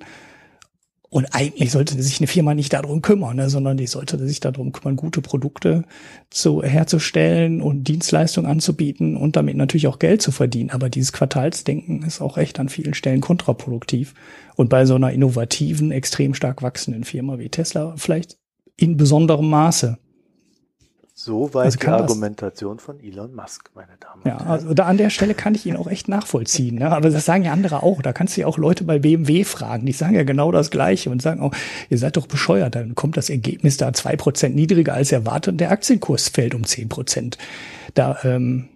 Und 1.18 1.34
eigentlich 1.34 1.72
sollte 1.72 2.00
sich 2.00 2.20
eine 2.20 2.28
Firma 2.28 2.54
nicht 2.54 2.74
darum 2.74 3.02
kümmern, 3.02 3.38
ne, 3.38 3.50
sondern 3.50 3.76
die 3.76 3.88
sollte 3.88 4.20
sich 4.20 4.40
darum 4.40 4.72
kümmern, 4.72 4.96
gute 4.96 5.20
Produkte 5.20 5.84
zu, 6.30 6.62
herzustellen 6.62 7.60
und 7.60 7.86
Dienstleistungen 7.86 8.48
anzubieten 8.48 9.18
und 9.18 9.36
damit 9.36 9.58
natürlich 9.58 9.88
auch 9.88 9.98
Geld 9.98 10.22
zu 10.22 10.32
verdienen. 10.32 10.70
Aber 10.70 10.92
dieses 10.92 11.14
Quartalsdenken 11.14 12.04
ist 12.04 12.22
auch 12.22 12.38
echt 12.38 12.60
an 12.60 12.70
vielen 12.70 12.94
Stellen 12.94 13.22
kontraproduktiv. 13.22 14.14
Und 14.58 14.70
bei 14.70 14.86
so 14.86 14.94
einer 14.94 15.12
innovativen, 15.12 15.92
extrem 15.92 16.36
stark 16.36 16.62
wachsenden 16.62 17.04
Firma 17.04 17.40
wie 17.40 17.50
Tesla 17.50 17.96
vielleicht 17.98 18.38
in 18.76 18.96
besonderem 18.96 19.50
Maße. 19.50 19.98
Soweit 21.20 21.66
also 21.66 21.80
die 21.80 21.88
Argumentation 21.88 22.78
von 22.78 23.00
Elon 23.00 23.34
Musk, 23.34 23.72
meine 23.74 23.98
Damen 24.00 24.22
und 24.22 24.28
ja, 24.28 24.38
Herren. 24.38 24.48
Also 24.50 24.74
da 24.76 24.86
an 24.86 24.98
der 24.98 25.10
Stelle 25.10 25.34
kann 25.34 25.56
ich 25.56 25.66
ihn 25.66 25.76
auch 25.76 25.88
echt 25.88 26.08
nachvollziehen. 26.08 26.76
Ne? 26.76 26.92
Aber 26.92 27.10
das 27.10 27.26
sagen 27.26 27.44
ja 27.44 27.52
andere 27.52 27.82
auch. 27.82 28.04
Da 28.04 28.14
kannst 28.14 28.38
du 28.38 28.42
ja 28.42 28.48
auch 28.48 28.60
Leute 28.60 28.84
bei 28.84 29.00
BMW 29.00 29.44
fragen. 29.44 29.88
Die 29.88 29.94
sagen 29.94 30.14
ja 30.14 30.22
genau 30.22 30.52
das 30.52 30.70
Gleiche 30.70 31.10
und 31.10 31.20
sagen 31.20 31.42
auch, 31.42 31.56
ihr 31.90 31.98
seid 31.98 32.18
doch 32.18 32.28
bescheuert. 32.28 32.76
Dann 32.76 32.94
kommt 32.94 33.18
das 33.18 33.32
Ergebnis 33.32 33.78
da 33.78 33.94
zwei 33.94 34.16
Prozent 34.16 34.56
niedriger 34.56 34.94
als 34.94 35.12
erwartet 35.12 35.54
und 35.54 35.58
der 35.58 35.72
Aktienkurs 35.72 36.30
fällt 36.30 36.54
um 36.54 36.66
zehn 36.66 36.88
Prozent. 36.88 37.40
Da, 37.96 38.20
ähm, 38.24 38.70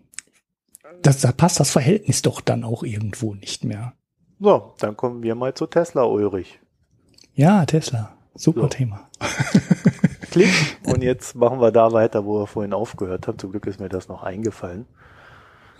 das, 1.03 1.21
da 1.21 1.31
passt 1.31 1.59
das 1.59 1.69
Verhältnis 1.69 2.23
doch 2.23 2.41
dann 2.41 2.63
auch 2.63 2.81
irgendwo 2.81 3.35
nicht 3.35 3.65
mehr. 3.65 3.93
So, 4.39 4.73
dann 4.79 4.97
kommen 4.97 5.21
wir 5.21 5.35
mal 5.35 5.53
zu 5.53 5.67
Tesla, 5.67 6.05
Ulrich. 6.05 6.59
Ja, 7.35 7.67
Tesla. 7.67 8.17
Super 8.35 8.61
so. 8.61 8.67
Thema. 8.67 9.09
Klick. 10.31 10.49
Und 10.85 11.03
jetzt 11.03 11.35
machen 11.35 11.59
wir 11.59 11.71
da 11.71 11.91
weiter, 11.91 12.25
wo 12.25 12.39
wir 12.39 12.47
vorhin 12.47 12.73
aufgehört 12.73 13.27
haben. 13.27 13.37
Zum 13.37 13.51
Glück 13.51 13.67
ist 13.67 13.79
mir 13.79 13.89
das 13.89 14.07
noch 14.07 14.23
eingefallen. 14.23 14.85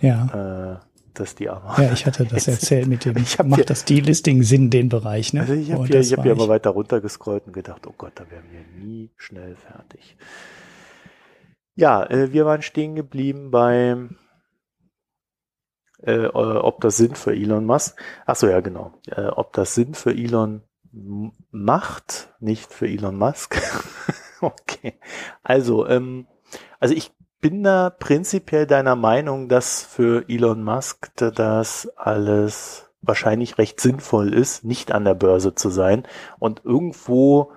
Ja. 0.00 0.74
Äh, 0.74 0.78
dass 1.14 1.34
die 1.34 1.48
aber 1.48 1.80
Ja, 1.82 1.92
ich 1.92 2.06
hatte 2.06 2.24
das 2.24 2.48
erzählt 2.48 2.86
mit 2.86 3.04
dem, 3.04 3.16
ich 3.16 3.42
macht 3.42 3.70
das 3.70 3.84
Delisting 3.84 4.42
Sinn, 4.42 4.70
den 4.70 4.88
Bereich, 4.88 5.32
ne? 5.32 5.40
Also 5.40 5.52
ich 5.52 5.72
habe 5.72 5.86
hier, 5.86 6.00
ich 6.00 6.12
hab 6.12 6.22
hier 6.22 6.32
immer 6.32 6.48
weiter 6.48 6.70
runtergescrollt 6.70 7.46
und 7.46 7.52
gedacht, 7.52 7.86
oh 7.86 7.94
Gott, 7.96 8.12
da 8.14 8.30
wären 8.30 8.44
wir 8.50 8.84
nie 8.84 9.10
schnell 9.16 9.56
fertig. 9.56 10.16
Ja, 11.74 12.04
äh, 12.04 12.32
wir 12.32 12.46
waren 12.46 12.62
stehen 12.62 12.94
geblieben 12.94 13.50
beim, 13.50 14.16
äh, 16.02 16.26
ob 16.26 16.80
das 16.80 16.96
Sinn 16.96 17.14
für 17.14 17.34
Elon 17.34 17.64
Musk, 17.64 18.00
ach 18.26 18.36
so, 18.36 18.48
ja, 18.48 18.60
genau, 18.60 18.92
äh, 19.06 19.26
ob 19.26 19.52
das 19.52 19.74
Sinn 19.74 19.94
für 19.94 20.12
Elon 20.12 20.62
macht, 21.50 22.32
nicht 22.40 22.72
für 22.72 22.86
Elon 22.86 23.16
Musk. 23.16 23.60
okay. 24.40 24.94
Also, 25.42 25.86
ähm, 25.86 26.26
also 26.80 26.94
ich 26.94 27.12
bin 27.40 27.62
da 27.62 27.90
prinzipiell 27.90 28.66
deiner 28.66 28.96
Meinung, 28.96 29.48
dass 29.48 29.82
für 29.82 30.28
Elon 30.28 30.62
Musk 30.62 31.10
das 31.16 31.88
alles 31.96 32.90
wahrscheinlich 33.00 33.58
recht 33.58 33.80
sinnvoll 33.80 34.32
ist, 34.32 34.64
nicht 34.64 34.92
an 34.92 35.04
der 35.04 35.14
Börse 35.14 35.54
zu 35.54 35.70
sein. 35.70 36.04
Und 36.38 36.64
irgendwo 36.64 37.52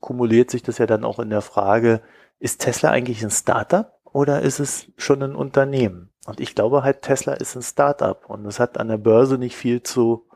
kumuliert 0.00 0.50
sich 0.50 0.62
das 0.62 0.78
ja 0.78 0.86
dann 0.86 1.04
auch 1.04 1.20
in 1.20 1.30
der 1.30 1.42
Frage, 1.42 2.02
ist 2.40 2.60
Tesla 2.60 2.90
eigentlich 2.90 3.22
ein 3.22 3.30
Startup 3.30 3.92
oder 4.04 4.42
ist 4.42 4.58
es 4.58 4.86
schon 4.96 5.22
ein 5.22 5.36
Unternehmen? 5.36 6.10
Und 6.26 6.40
ich 6.40 6.54
glaube 6.54 6.82
halt, 6.82 7.02
Tesla 7.02 7.34
ist 7.34 7.54
ein 7.54 7.62
Startup 7.62 8.28
und 8.28 8.44
es 8.46 8.58
hat 8.58 8.78
an 8.78 8.88
der 8.88 8.98
Börse 8.98 9.38
nicht 9.38 9.56
viel 9.56 9.82
zu 9.82 10.26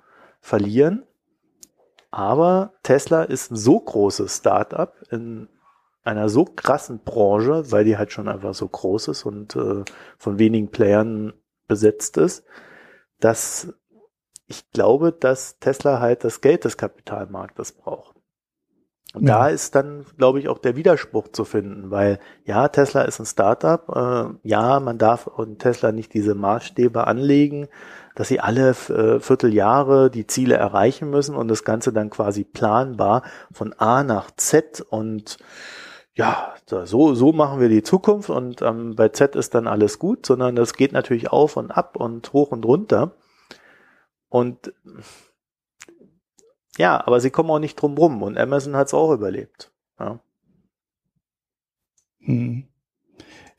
verlieren. 0.40 1.04
Aber 2.16 2.72
Tesla 2.82 3.24
ist 3.24 3.50
ein 3.50 3.56
so 3.56 3.78
großes 3.78 4.38
Startup 4.38 4.94
in 5.10 5.50
einer 6.02 6.30
so 6.30 6.46
krassen 6.46 7.00
Branche, 7.00 7.70
weil 7.70 7.84
die 7.84 7.98
halt 7.98 8.10
schon 8.10 8.26
einfach 8.26 8.54
so 8.54 8.66
groß 8.66 9.08
ist 9.08 9.26
und 9.26 9.54
äh, 9.54 9.84
von 10.16 10.38
wenigen 10.38 10.70
Playern 10.70 11.34
besetzt 11.68 12.16
ist, 12.16 12.46
dass 13.20 13.74
ich 14.46 14.70
glaube, 14.70 15.12
dass 15.12 15.58
Tesla 15.58 16.00
halt 16.00 16.24
das 16.24 16.40
Geld 16.40 16.64
des 16.64 16.78
Kapitalmarktes 16.78 17.72
braucht. 17.72 18.15
Und 19.14 19.26
ja. 19.26 19.38
da 19.38 19.48
ist 19.48 19.74
dann, 19.74 20.04
glaube 20.18 20.40
ich, 20.40 20.48
auch 20.48 20.58
der 20.58 20.76
Widerspruch 20.76 21.28
zu 21.28 21.44
finden, 21.44 21.90
weil 21.90 22.18
ja, 22.44 22.68
Tesla 22.68 23.02
ist 23.02 23.18
ein 23.18 23.26
Startup, 23.26 23.88
äh, 23.94 24.48
ja, 24.48 24.78
man 24.80 24.98
darf 24.98 25.26
und 25.26 25.60
Tesla 25.60 25.92
nicht 25.92 26.12
diese 26.12 26.34
Maßstäbe 26.34 27.06
anlegen, 27.06 27.68
dass 28.14 28.28
sie 28.28 28.40
alle 28.40 28.70
äh, 28.70 29.20
Vierteljahre 29.20 30.10
die 30.10 30.26
Ziele 30.26 30.56
erreichen 30.56 31.08
müssen 31.10 31.34
und 31.34 31.48
das 31.48 31.64
Ganze 31.64 31.92
dann 31.92 32.10
quasi 32.10 32.44
planbar 32.44 33.22
von 33.52 33.72
A 33.74 34.02
nach 34.02 34.30
Z 34.36 34.84
und 34.88 35.38
ja, 36.14 36.54
so, 36.66 37.14
so 37.14 37.32
machen 37.32 37.60
wir 37.60 37.68
die 37.68 37.82
Zukunft 37.82 38.30
und 38.30 38.62
ähm, 38.62 38.96
bei 38.96 39.10
Z 39.10 39.36
ist 39.36 39.54
dann 39.54 39.66
alles 39.66 39.98
gut, 39.98 40.24
sondern 40.24 40.56
das 40.56 40.72
geht 40.72 40.92
natürlich 40.92 41.30
auf 41.30 41.58
und 41.58 41.70
ab 41.70 41.96
und 41.96 42.32
hoch 42.32 42.52
und 42.52 42.64
runter. 42.64 43.12
Und 44.30 44.72
ja, 46.78 47.06
aber 47.06 47.20
sie 47.20 47.30
kommen 47.30 47.50
auch 47.50 47.58
nicht 47.58 47.76
drum 47.76 47.96
rum 47.96 48.22
und 48.22 48.38
Amazon 48.38 48.76
hat 48.76 48.88
es 48.88 48.94
auch 48.94 49.12
überlebt. 49.12 49.72
Ja. 49.98 50.20
Hm. 52.20 52.64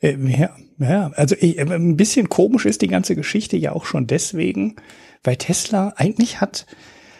Äh, 0.00 0.16
ja, 0.16 0.50
ja, 0.78 1.10
also 1.14 1.34
ich, 1.38 1.58
äh, 1.58 1.62
ein 1.62 1.96
bisschen 1.96 2.28
komisch 2.28 2.66
ist 2.66 2.82
die 2.82 2.88
ganze 2.88 3.16
Geschichte 3.16 3.56
ja 3.56 3.72
auch 3.72 3.84
schon 3.84 4.06
deswegen, 4.06 4.76
weil 5.24 5.36
Tesla 5.36 5.92
eigentlich 5.96 6.40
hat, 6.40 6.66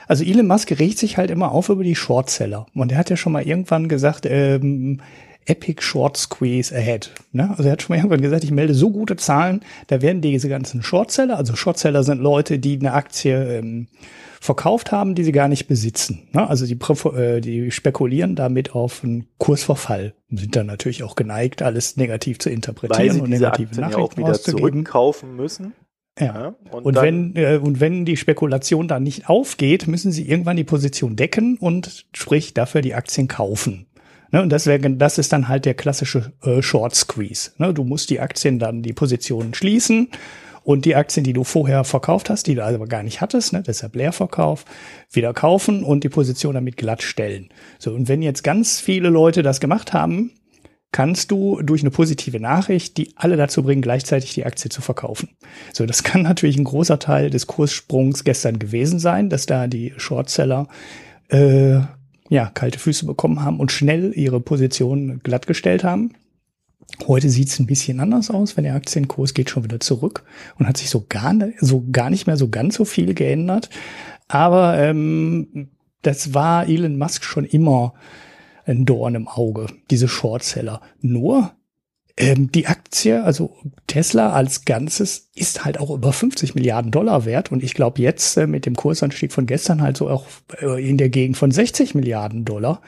also 0.06 0.24
Elon 0.24 0.46
Musk 0.46 0.70
regt 0.78 0.98
sich 0.98 1.16
halt 1.16 1.30
immer 1.30 1.52
auf 1.52 1.68
über 1.68 1.82
die 1.82 1.96
Shortseller. 1.96 2.66
Und 2.74 2.92
er 2.92 2.98
hat 2.98 3.10
ja 3.10 3.16
schon 3.16 3.32
mal 3.32 3.46
irgendwann 3.46 3.88
gesagt, 3.88 4.26
ähm, 4.26 5.00
Epic 5.48 5.82
Short 5.82 6.16
Squeeze 6.16 6.74
Ahead. 6.74 7.10
Ne? 7.32 7.50
Also 7.50 7.64
er 7.64 7.72
hat 7.72 7.82
schon 7.82 7.94
mal 7.94 7.98
irgendwann 7.98 8.20
gesagt, 8.20 8.44
ich 8.44 8.50
melde 8.50 8.74
so 8.74 8.90
gute 8.90 9.16
Zahlen, 9.16 9.62
da 9.86 10.02
werden 10.02 10.20
diese 10.20 10.48
ganzen 10.48 10.82
Shortseller, 10.82 11.36
also 11.36 11.56
Shortseller 11.56 12.02
sind 12.02 12.20
Leute, 12.20 12.58
die 12.58 12.78
eine 12.78 12.92
Aktie 12.92 13.58
ähm, 13.58 13.88
verkauft 14.40 14.92
haben, 14.92 15.14
die 15.14 15.24
sie 15.24 15.32
gar 15.32 15.48
nicht 15.48 15.66
besitzen. 15.66 16.28
Ne? 16.32 16.48
Also 16.48 16.66
die, 16.66 16.78
äh, 17.16 17.40
die 17.40 17.70
spekulieren 17.70 18.36
damit 18.36 18.74
auf 18.74 19.02
einen 19.02 19.26
Kursverfall 19.38 20.14
und 20.30 20.38
sind 20.38 20.54
dann 20.54 20.66
natürlich 20.66 21.02
auch 21.02 21.16
geneigt, 21.16 21.62
alles 21.62 21.96
negativ 21.96 22.38
zu 22.38 22.50
interpretieren 22.50 23.08
Weil 23.08 23.14
sie 23.14 23.20
und 23.20 23.30
negative 23.30 23.68
Aktien 23.68 23.80
Nachrichten 23.80 24.00
ja 24.00 24.04
auch 24.04 24.16
wieder 24.16 24.40
zurückkaufen 24.40 25.34
müssen. 25.34 25.72
Ja 26.20 26.54
und, 26.72 26.84
und 26.84 26.96
wenn 26.96 27.36
äh, 27.36 27.60
und 27.62 27.80
wenn 27.80 28.04
die 28.04 28.16
Spekulation 28.16 28.88
dann 28.88 29.04
nicht 29.04 29.28
aufgeht, 29.28 29.86
müssen 29.86 30.10
sie 30.10 30.28
irgendwann 30.28 30.56
die 30.56 30.64
Position 30.64 31.14
decken 31.14 31.56
und 31.58 32.06
sprich 32.12 32.54
dafür 32.54 32.80
die 32.80 32.94
Aktien 32.94 33.28
kaufen. 33.28 33.86
Ne, 34.30 34.42
und 34.42 34.50
das, 34.50 34.66
wäre, 34.66 34.90
das 34.90 35.18
ist 35.18 35.32
dann 35.32 35.48
halt 35.48 35.64
der 35.64 35.74
klassische 35.74 36.32
äh, 36.42 36.62
Short 36.62 36.94
Squeeze. 36.94 37.52
Ne, 37.58 37.72
du 37.72 37.84
musst 37.84 38.10
die 38.10 38.20
Aktien 38.20 38.58
dann 38.58 38.82
die 38.82 38.92
Positionen 38.92 39.54
schließen 39.54 40.08
und 40.64 40.84
die 40.84 40.96
Aktien, 40.96 41.24
die 41.24 41.32
du 41.32 41.44
vorher 41.44 41.82
verkauft 41.84 42.28
hast, 42.28 42.46
die 42.46 42.54
du 42.54 42.64
aber 42.64 42.86
gar 42.86 43.02
nicht 43.02 43.20
hattest, 43.22 43.54
ne, 43.54 43.62
deshalb 43.66 43.96
Leerverkauf, 43.96 44.66
wieder 45.10 45.32
kaufen 45.32 45.82
und 45.82 46.04
die 46.04 46.10
Position 46.10 46.54
damit 46.54 46.76
glatt 46.76 47.02
stellen. 47.02 47.48
So, 47.78 47.92
und 47.92 48.08
wenn 48.08 48.20
jetzt 48.20 48.44
ganz 48.44 48.80
viele 48.80 49.08
Leute 49.08 49.42
das 49.42 49.60
gemacht 49.60 49.94
haben, 49.94 50.32
kannst 50.92 51.30
du 51.30 51.60
durch 51.62 51.82
eine 51.82 51.90
positive 51.90 52.40
Nachricht 52.40 52.96
die 52.96 53.12
alle 53.16 53.36
dazu 53.36 53.62
bringen, 53.62 53.82
gleichzeitig 53.82 54.34
die 54.34 54.44
Aktie 54.44 54.70
zu 54.70 54.82
verkaufen. 54.82 55.30
So, 55.72 55.86
das 55.86 56.02
kann 56.02 56.22
natürlich 56.22 56.58
ein 56.58 56.64
großer 56.64 56.98
Teil 56.98 57.30
des 57.30 57.46
Kurssprungs 57.46 58.24
gestern 58.24 58.58
gewesen 58.58 58.98
sein, 58.98 59.30
dass 59.30 59.46
da 59.46 59.66
die 59.68 59.94
Shortseller 59.96 60.68
äh, 61.28 61.80
ja, 62.28 62.50
kalte 62.52 62.78
Füße 62.78 63.06
bekommen 63.06 63.42
haben 63.42 63.60
und 63.60 63.72
schnell 63.72 64.12
ihre 64.14 64.40
Position 64.40 65.20
glattgestellt 65.22 65.84
haben. 65.84 66.12
Heute 67.06 67.28
sieht's 67.28 67.58
ein 67.58 67.66
bisschen 67.66 68.00
anders 68.00 68.30
aus, 68.30 68.56
wenn 68.56 68.64
der 68.64 68.74
Aktienkurs 68.74 69.34
geht 69.34 69.50
schon 69.50 69.64
wieder 69.64 69.80
zurück 69.80 70.24
und 70.58 70.66
hat 70.66 70.78
sich 70.78 70.90
so 70.90 71.04
gar, 71.08 71.34
so 71.60 71.84
gar 71.92 72.10
nicht 72.10 72.26
mehr 72.26 72.36
so 72.36 72.48
ganz 72.48 72.76
so 72.76 72.84
viel 72.84 73.14
geändert. 73.14 73.68
Aber 74.26 74.78
ähm, 74.78 75.68
das 76.02 76.34
war 76.34 76.68
Elon 76.68 76.98
Musk 76.98 77.24
schon 77.24 77.44
immer 77.44 77.94
ein 78.64 78.84
Dorn 78.84 79.14
im 79.14 79.28
Auge, 79.28 79.66
diese 79.90 80.08
Shortseller. 80.08 80.80
Nur 81.00 81.52
ähm, 82.18 82.50
die 82.50 82.66
Aktie, 82.66 83.22
also 83.22 83.56
Tesla 83.86 84.32
als 84.32 84.64
Ganzes, 84.64 85.30
ist 85.34 85.64
halt 85.64 85.78
auch 85.78 85.90
über 85.90 86.12
50 86.12 86.56
Milliarden 86.56 86.90
Dollar 86.90 87.24
wert. 87.24 87.52
Und 87.52 87.62
ich 87.62 87.74
glaube 87.74 88.02
jetzt 88.02 88.36
äh, 88.36 88.48
mit 88.48 88.66
dem 88.66 88.74
Kursanstieg 88.74 89.32
von 89.32 89.46
gestern 89.46 89.80
halt 89.80 89.96
so 89.96 90.10
auch 90.10 90.26
äh, 90.60 90.86
in 90.86 90.98
der 90.98 91.10
Gegend 91.10 91.36
von 91.36 91.52
60 91.52 91.94
Milliarden 91.94 92.44
Dollar. 92.44 92.82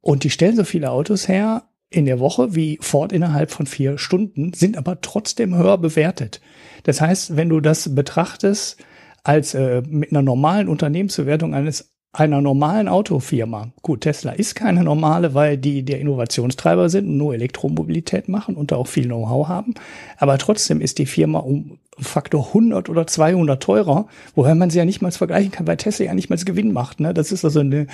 Und 0.00 0.24
die 0.24 0.30
stellen 0.30 0.56
so 0.56 0.64
viele 0.64 0.90
Autos 0.90 1.28
her 1.28 1.64
in 1.90 2.06
der 2.06 2.18
Woche 2.18 2.54
wie 2.54 2.78
Ford 2.80 3.12
innerhalb 3.12 3.50
von 3.50 3.66
vier 3.66 3.98
Stunden, 3.98 4.54
sind 4.54 4.78
aber 4.78 5.02
trotzdem 5.02 5.54
höher 5.54 5.76
bewertet. 5.76 6.40
Das 6.84 7.00
heißt, 7.00 7.36
wenn 7.36 7.50
du 7.50 7.60
das 7.60 7.94
betrachtest 7.94 8.78
als 9.22 9.54
äh, 9.54 9.82
mit 9.86 10.12
einer 10.12 10.22
normalen 10.22 10.68
Unternehmensbewertung 10.68 11.54
eines 11.54 11.89
einer 12.12 12.40
normalen 12.40 12.88
Autofirma, 12.88 13.68
gut, 13.82 14.00
Tesla 14.00 14.32
ist 14.32 14.56
keine 14.56 14.82
normale, 14.82 15.34
weil 15.34 15.56
die 15.56 15.84
der 15.84 16.00
Innovationstreiber 16.00 16.88
sind 16.88 17.06
und 17.06 17.16
nur 17.16 17.34
Elektromobilität 17.34 18.28
machen 18.28 18.56
und 18.56 18.72
da 18.72 18.76
auch 18.76 18.88
viel 18.88 19.04
Know-how 19.04 19.46
haben, 19.48 19.74
aber 20.18 20.36
trotzdem 20.38 20.80
ist 20.80 20.98
die 20.98 21.06
Firma 21.06 21.38
um 21.38 21.78
Faktor 21.98 22.48
100 22.48 22.88
oder 22.88 23.06
200 23.06 23.62
teurer, 23.62 24.06
woher 24.34 24.54
man 24.54 24.70
sie 24.70 24.78
ja 24.78 24.84
nicht 24.84 25.02
mal 25.02 25.12
vergleichen 25.12 25.52
kann, 25.52 25.66
weil 25.66 25.76
Tesla 25.76 26.06
ja 26.06 26.14
nicht 26.14 26.30
mal 26.30 26.38
Gewinn 26.38 26.72
macht. 26.72 26.98
Ne? 27.00 27.12
Das 27.12 27.30
ist 27.30 27.44
also 27.44 27.60
eine, 27.60 27.86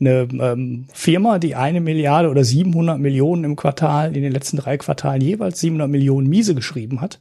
eine 0.00 0.28
ähm, 0.40 0.86
Firma, 0.92 1.38
die 1.38 1.54
eine 1.54 1.80
Milliarde 1.80 2.30
oder 2.30 2.42
700 2.42 2.98
Millionen 2.98 3.44
im 3.44 3.56
Quartal, 3.56 4.16
in 4.16 4.22
den 4.22 4.32
letzten 4.32 4.56
drei 4.56 4.78
Quartalen 4.78 5.20
jeweils 5.20 5.60
700 5.60 5.90
Millionen 5.90 6.28
Miese 6.28 6.54
geschrieben 6.54 7.00
hat. 7.00 7.20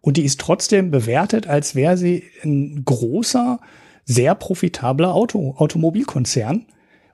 Und 0.00 0.16
die 0.16 0.24
ist 0.24 0.40
trotzdem 0.40 0.90
bewertet, 0.90 1.46
als 1.46 1.74
wäre 1.74 1.96
sie 1.96 2.22
ein 2.42 2.84
großer, 2.84 3.58
sehr 4.06 4.34
profitabler 4.34 5.14
Auto, 5.14 5.54
Automobilkonzern. 5.58 6.66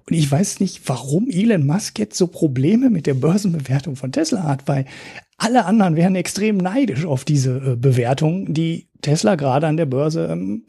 Und 0.08 0.16
ich 0.16 0.30
weiß 0.30 0.60
nicht, 0.60 0.88
warum 0.88 1.28
Elon 1.28 1.66
Musk 1.66 1.98
jetzt 1.98 2.18
so 2.18 2.26
Probleme 2.26 2.90
mit 2.90 3.06
der 3.06 3.14
Börsenbewertung 3.14 3.96
von 3.96 4.12
Tesla 4.12 4.44
hat, 4.44 4.68
weil 4.68 4.84
alle 5.38 5.64
anderen 5.64 5.96
wären 5.96 6.14
extrem 6.14 6.56
neidisch 6.56 7.04
auf 7.04 7.24
diese 7.24 7.56
äh, 7.56 7.76
Bewertung, 7.76 8.52
die 8.52 8.88
Tesla 9.00 9.34
gerade 9.36 9.66
an 9.66 9.76
der 9.76 9.86
Börse 9.86 10.28
ähm, 10.30 10.64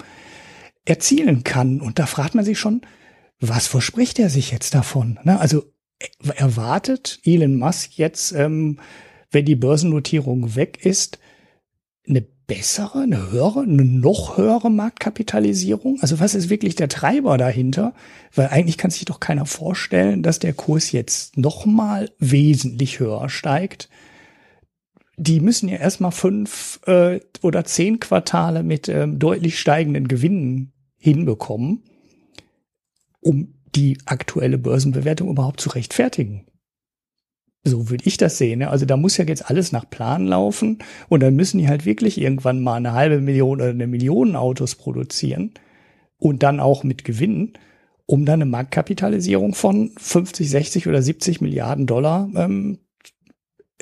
erzielen 0.85 1.43
kann. 1.43 1.81
Und 1.81 1.99
da 1.99 2.05
fragt 2.05 2.35
man 2.35 2.45
sich 2.45 2.57
schon, 2.57 2.81
was 3.39 3.67
verspricht 3.67 4.19
er 4.19 4.29
sich 4.29 4.51
jetzt 4.51 4.73
davon? 4.73 5.19
Ne? 5.23 5.39
Also 5.39 5.63
erwartet 6.35 7.19
Elon 7.23 7.57
Musk 7.57 7.97
jetzt, 7.97 8.31
ähm, 8.33 8.79
wenn 9.31 9.45
die 9.45 9.55
Börsennotierung 9.55 10.55
weg 10.55 10.85
ist, 10.85 11.19
eine 12.07 12.25
bessere, 12.47 13.01
eine 13.01 13.31
höhere, 13.31 13.61
eine 13.61 13.85
noch 13.85 14.37
höhere 14.37 14.69
Marktkapitalisierung? 14.69 15.99
Also 16.01 16.19
was 16.19 16.35
ist 16.35 16.49
wirklich 16.49 16.75
der 16.75 16.89
Treiber 16.89 17.37
dahinter? 17.37 17.93
Weil 18.33 18.47
eigentlich 18.47 18.77
kann 18.77 18.91
sich 18.91 19.05
doch 19.05 19.19
keiner 19.19 19.45
vorstellen, 19.45 20.23
dass 20.23 20.39
der 20.39 20.53
Kurs 20.53 20.91
jetzt 20.91 21.37
noch 21.37 21.65
mal 21.65 22.11
wesentlich 22.19 22.99
höher 22.99 23.29
steigt. 23.29 23.89
Die 25.17 25.39
müssen 25.39 25.69
ja 25.69 25.77
erstmal 25.77 26.11
fünf 26.11 26.79
äh, 26.85 27.19
oder 27.41 27.65
zehn 27.65 27.99
Quartale 27.99 28.63
mit 28.63 28.89
ähm, 28.89 29.19
deutlich 29.19 29.59
steigenden 29.59 30.07
Gewinnen 30.07 30.73
hinbekommen, 30.97 31.83
um 33.21 33.53
die 33.75 33.97
aktuelle 34.05 34.57
Börsenbewertung 34.57 35.29
überhaupt 35.29 35.61
zu 35.61 35.69
rechtfertigen. 35.69 36.45
So 37.65 37.89
würde 37.89 38.03
ich 38.05 38.17
das 38.17 38.37
sehen. 38.37 38.59
Ne? 38.59 38.69
Also 38.69 38.85
da 38.85 38.97
muss 38.97 39.15
ja 39.15 39.23
jetzt 39.23 39.49
alles 39.49 39.71
nach 39.71 39.89
Plan 39.89 40.27
laufen 40.27 40.79
und 41.07 41.21
dann 41.21 41.35
müssen 41.35 41.59
die 41.59 41.69
halt 41.69 41.85
wirklich 41.85 42.19
irgendwann 42.19 42.61
mal 42.61 42.75
eine 42.75 42.91
halbe 42.91 43.21
Million 43.21 43.61
oder 43.61 43.69
eine 43.69 43.87
Million 43.87 44.35
Autos 44.35 44.75
produzieren 44.75 45.53
und 46.17 46.43
dann 46.43 46.59
auch 46.59 46.83
mit 46.83 47.05
Gewinn, 47.05 47.53
um 48.05 48.25
dann 48.25 48.41
eine 48.41 48.51
Marktkapitalisierung 48.51 49.55
von 49.55 49.91
50, 49.97 50.49
60 50.49 50.87
oder 50.87 51.01
70 51.01 51.39
Milliarden 51.39 51.87
Dollar 51.87 52.29
ähm, 52.35 52.79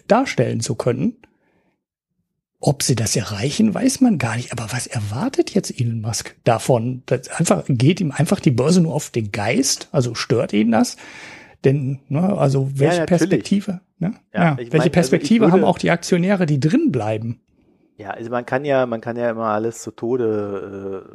darstellen 0.08 0.60
zu 0.60 0.76
können. 0.76 1.18
Ob 2.60 2.84
sie 2.84 2.96
das 2.96 3.16
erreichen, 3.16 3.74
weiß 3.74 4.02
man 4.02 4.20
gar 4.20 4.36
nicht. 4.36 4.52
Aber 4.52 4.72
was 4.72 4.86
erwartet 4.86 5.56
jetzt 5.56 5.80
Elon 5.80 6.02
Musk 6.02 6.36
davon? 6.44 7.02
Das 7.08 7.30
einfach, 7.30 7.64
geht 7.68 8.00
ihm 8.00 8.12
einfach 8.12 8.40
die 8.40 8.52
Börse 8.52 8.82
nur 8.82 8.94
auf 8.94 9.10
den 9.10 9.32
Geist? 9.32 9.90
Also 9.92 10.14
stört 10.14 10.54
ihn 10.54 10.70
das? 10.70 10.98
Denn, 11.64 12.00
ne, 12.08 12.38
also 12.38 12.70
welche 12.74 13.00
ja, 13.00 13.06
Perspektive, 13.06 13.82
ne? 14.00 14.16
Ja, 14.34 14.44
ja 14.44 14.58
welche 14.58 14.78
mein, 14.78 14.92
Perspektive 14.92 15.46
also 15.46 15.58
haben 15.58 15.64
auch 15.64 15.78
die 15.78 15.92
Aktionäre, 15.92 16.46
die 16.46 16.60
drin 16.60 16.92
bleiben? 16.92 17.40
Ja, 17.98 18.10
also 18.12 18.32
man 18.32 18.48
kann 18.48 18.66
ja, 18.66 18.88
man 18.88 19.00
kann 19.00 19.16
ja 19.16 19.30
immer 19.30 19.46
alles 19.46 19.84
zu 19.84 19.92
Tode 19.92 21.06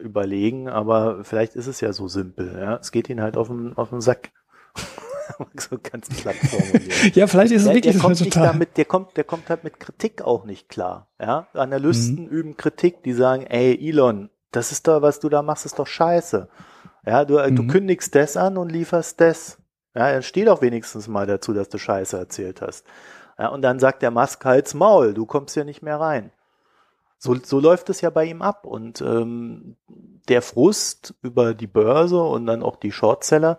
äh, 0.00 0.02
überlegen, 0.04 0.68
aber 0.68 1.24
vielleicht 1.24 1.56
ist 1.56 1.66
es 1.66 1.80
ja 1.80 1.92
so 1.92 2.06
simpel. 2.06 2.56
Ja? 2.60 2.76
Es 2.76 2.92
geht 2.92 3.10
ihnen 3.10 3.20
halt 3.20 3.36
auf 3.36 3.48
den, 3.48 3.76
auf 3.76 3.90
den 3.90 4.00
Sack. 4.00 4.30
so 5.56 5.76
ganz 5.82 6.08
platt 6.08 6.36
formuliert. 6.36 7.16
ja, 7.16 7.26
vielleicht 7.26 7.50
ist 7.50 7.62
es 7.62 7.66
der, 7.66 7.74
wirklich 7.74 7.94
der 7.94 8.02
kommt 8.02 8.20
nicht 8.20 8.36
damit, 8.36 8.76
der 8.76 8.84
kommt, 8.84 9.16
der 9.16 9.24
kommt 9.24 9.50
halt 9.50 9.64
mit 9.64 9.80
Kritik 9.80 10.22
auch 10.22 10.44
nicht 10.44 10.68
klar. 10.68 11.08
Ja, 11.20 11.48
Analysten 11.52 12.26
mhm. 12.26 12.30
üben 12.30 12.56
Kritik, 12.56 13.02
die 13.02 13.12
sagen, 13.12 13.44
ey 13.46 13.76
Elon, 13.88 14.30
das 14.52 14.70
ist 14.70 14.86
doch, 14.86 15.02
was 15.02 15.18
du 15.18 15.28
da 15.28 15.42
machst, 15.42 15.66
ist 15.66 15.80
doch 15.80 15.86
scheiße. 15.86 16.48
Ja, 17.04 17.24
du, 17.24 17.38
mhm. 17.38 17.56
du 17.56 17.66
kündigst 17.66 18.14
das 18.14 18.36
an 18.36 18.56
und 18.56 18.70
lieferst 18.70 19.20
das. 19.20 19.58
Ja, 19.96 20.12
dann 20.12 20.22
steh 20.22 20.44
doch 20.44 20.60
wenigstens 20.60 21.08
mal 21.08 21.26
dazu, 21.26 21.54
dass 21.54 21.70
du 21.70 21.78
Scheiße 21.78 22.18
erzählt 22.18 22.60
hast. 22.60 22.86
Ja, 23.38 23.48
und 23.48 23.62
dann 23.62 23.78
sagt 23.78 24.02
der 24.02 24.10
Musk 24.10 24.44
halt's 24.44 24.74
Maul, 24.74 25.14
du 25.14 25.24
kommst 25.24 25.56
ja 25.56 25.64
nicht 25.64 25.82
mehr 25.82 25.98
rein. 25.98 26.32
So, 27.18 27.34
so 27.42 27.60
läuft 27.60 27.88
es 27.88 28.02
ja 28.02 28.10
bei 28.10 28.26
ihm 28.26 28.42
ab. 28.42 28.66
Und 28.66 29.00
ähm, 29.00 29.76
der 30.28 30.42
Frust 30.42 31.14
über 31.22 31.54
die 31.54 31.66
Börse 31.66 32.22
und 32.22 32.46
dann 32.46 32.62
auch 32.62 32.76
die 32.76 32.92
Shortseller, 32.92 33.58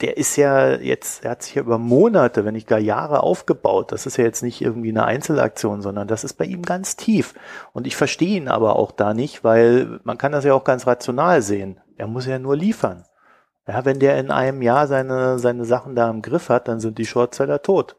der 0.00 0.18
ist 0.18 0.36
ja 0.36 0.74
jetzt, 0.74 1.24
er 1.24 1.32
hat 1.32 1.42
sich 1.42 1.54
ja 1.54 1.62
über 1.62 1.78
Monate, 1.78 2.44
wenn 2.44 2.54
nicht 2.54 2.68
gar 2.68 2.78
Jahre 2.78 3.22
aufgebaut. 3.22 3.90
Das 3.90 4.04
ist 4.04 4.18
ja 4.18 4.24
jetzt 4.24 4.42
nicht 4.42 4.60
irgendwie 4.60 4.90
eine 4.90 5.04
Einzelaktion, 5.04 5.80
sondern 5.80 6.06
das 6.08 6.24
ist 6.24 6.34
bei 6.34 6.44
ihm 6.44 6.62
ganz 6.62 6.96
tief. 6.96 7.32
Und 7.72 7.86
ich 7.86 7.96
verstehe 7.96 8.36
ihn 8.36 8.48
aber 8.48 8.76
auch 8.76 8.92
da 8.92 9.14
nicht, 9.14 9.44
weil 9.44 9.98
man 10.04 10.18
kann 10.18 10.32
das 10.32 10.44
ja 10.44 10.52
auch 10.52 10.64
ganz 10.64 10.86
rational 10.86 11.40
sehen. 11.40 11.80
Er 11.96 12.06
muss 12.06 12.26
ja 12.26 12.38
nur 12.38 12.54
liefern. 12.54 13.04
Ja, 13.66 13.84
wenn 13.84 13.98
der 13.98 14.18
in 14.18 14.30
einem 14.30 14.62
Jahr 14.62 14.86
seine, 14.86 15.38
seine 15.38 15.64
Sachen 15.64 15.94
da 15.94 16.10
im 16.10 16.22
Griff 16.22 16.48
hat, 16.48 16.68
dann 16.68 16.80
sind 16.80 16.98
die 16.98 17.06
Shortseller 17.06 17.62
tot. 17.62 17.96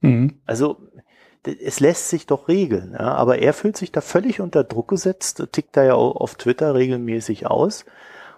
Mhm. 0.00 0.40
Also, 0.46 0.88
es 1.42 1.80
lässt 1.80 2.08
sich 2.10 2.26
doch 2.26 2.48
regeln, 2.48 2.92
ja, 2.92 3.14
aber 3.14 3.38
er 3.38 3.54
fühlt 3.54 3.76
sich 3.76 3.90
da 3.90 4.00
völlig 4.00 4.40
unter 4.40 4.62
Druck 4.62 4.88
gesetzt, 4.88 5.42
tickt 5.52 5.76
da 5.76 5.82
ja 5.82 5.94
auch 5.94 6.16
auf 6.16 6.34
Twitter 6.34 6.74
regelmäßig 6.74 7.46
aus. 7.46 7.84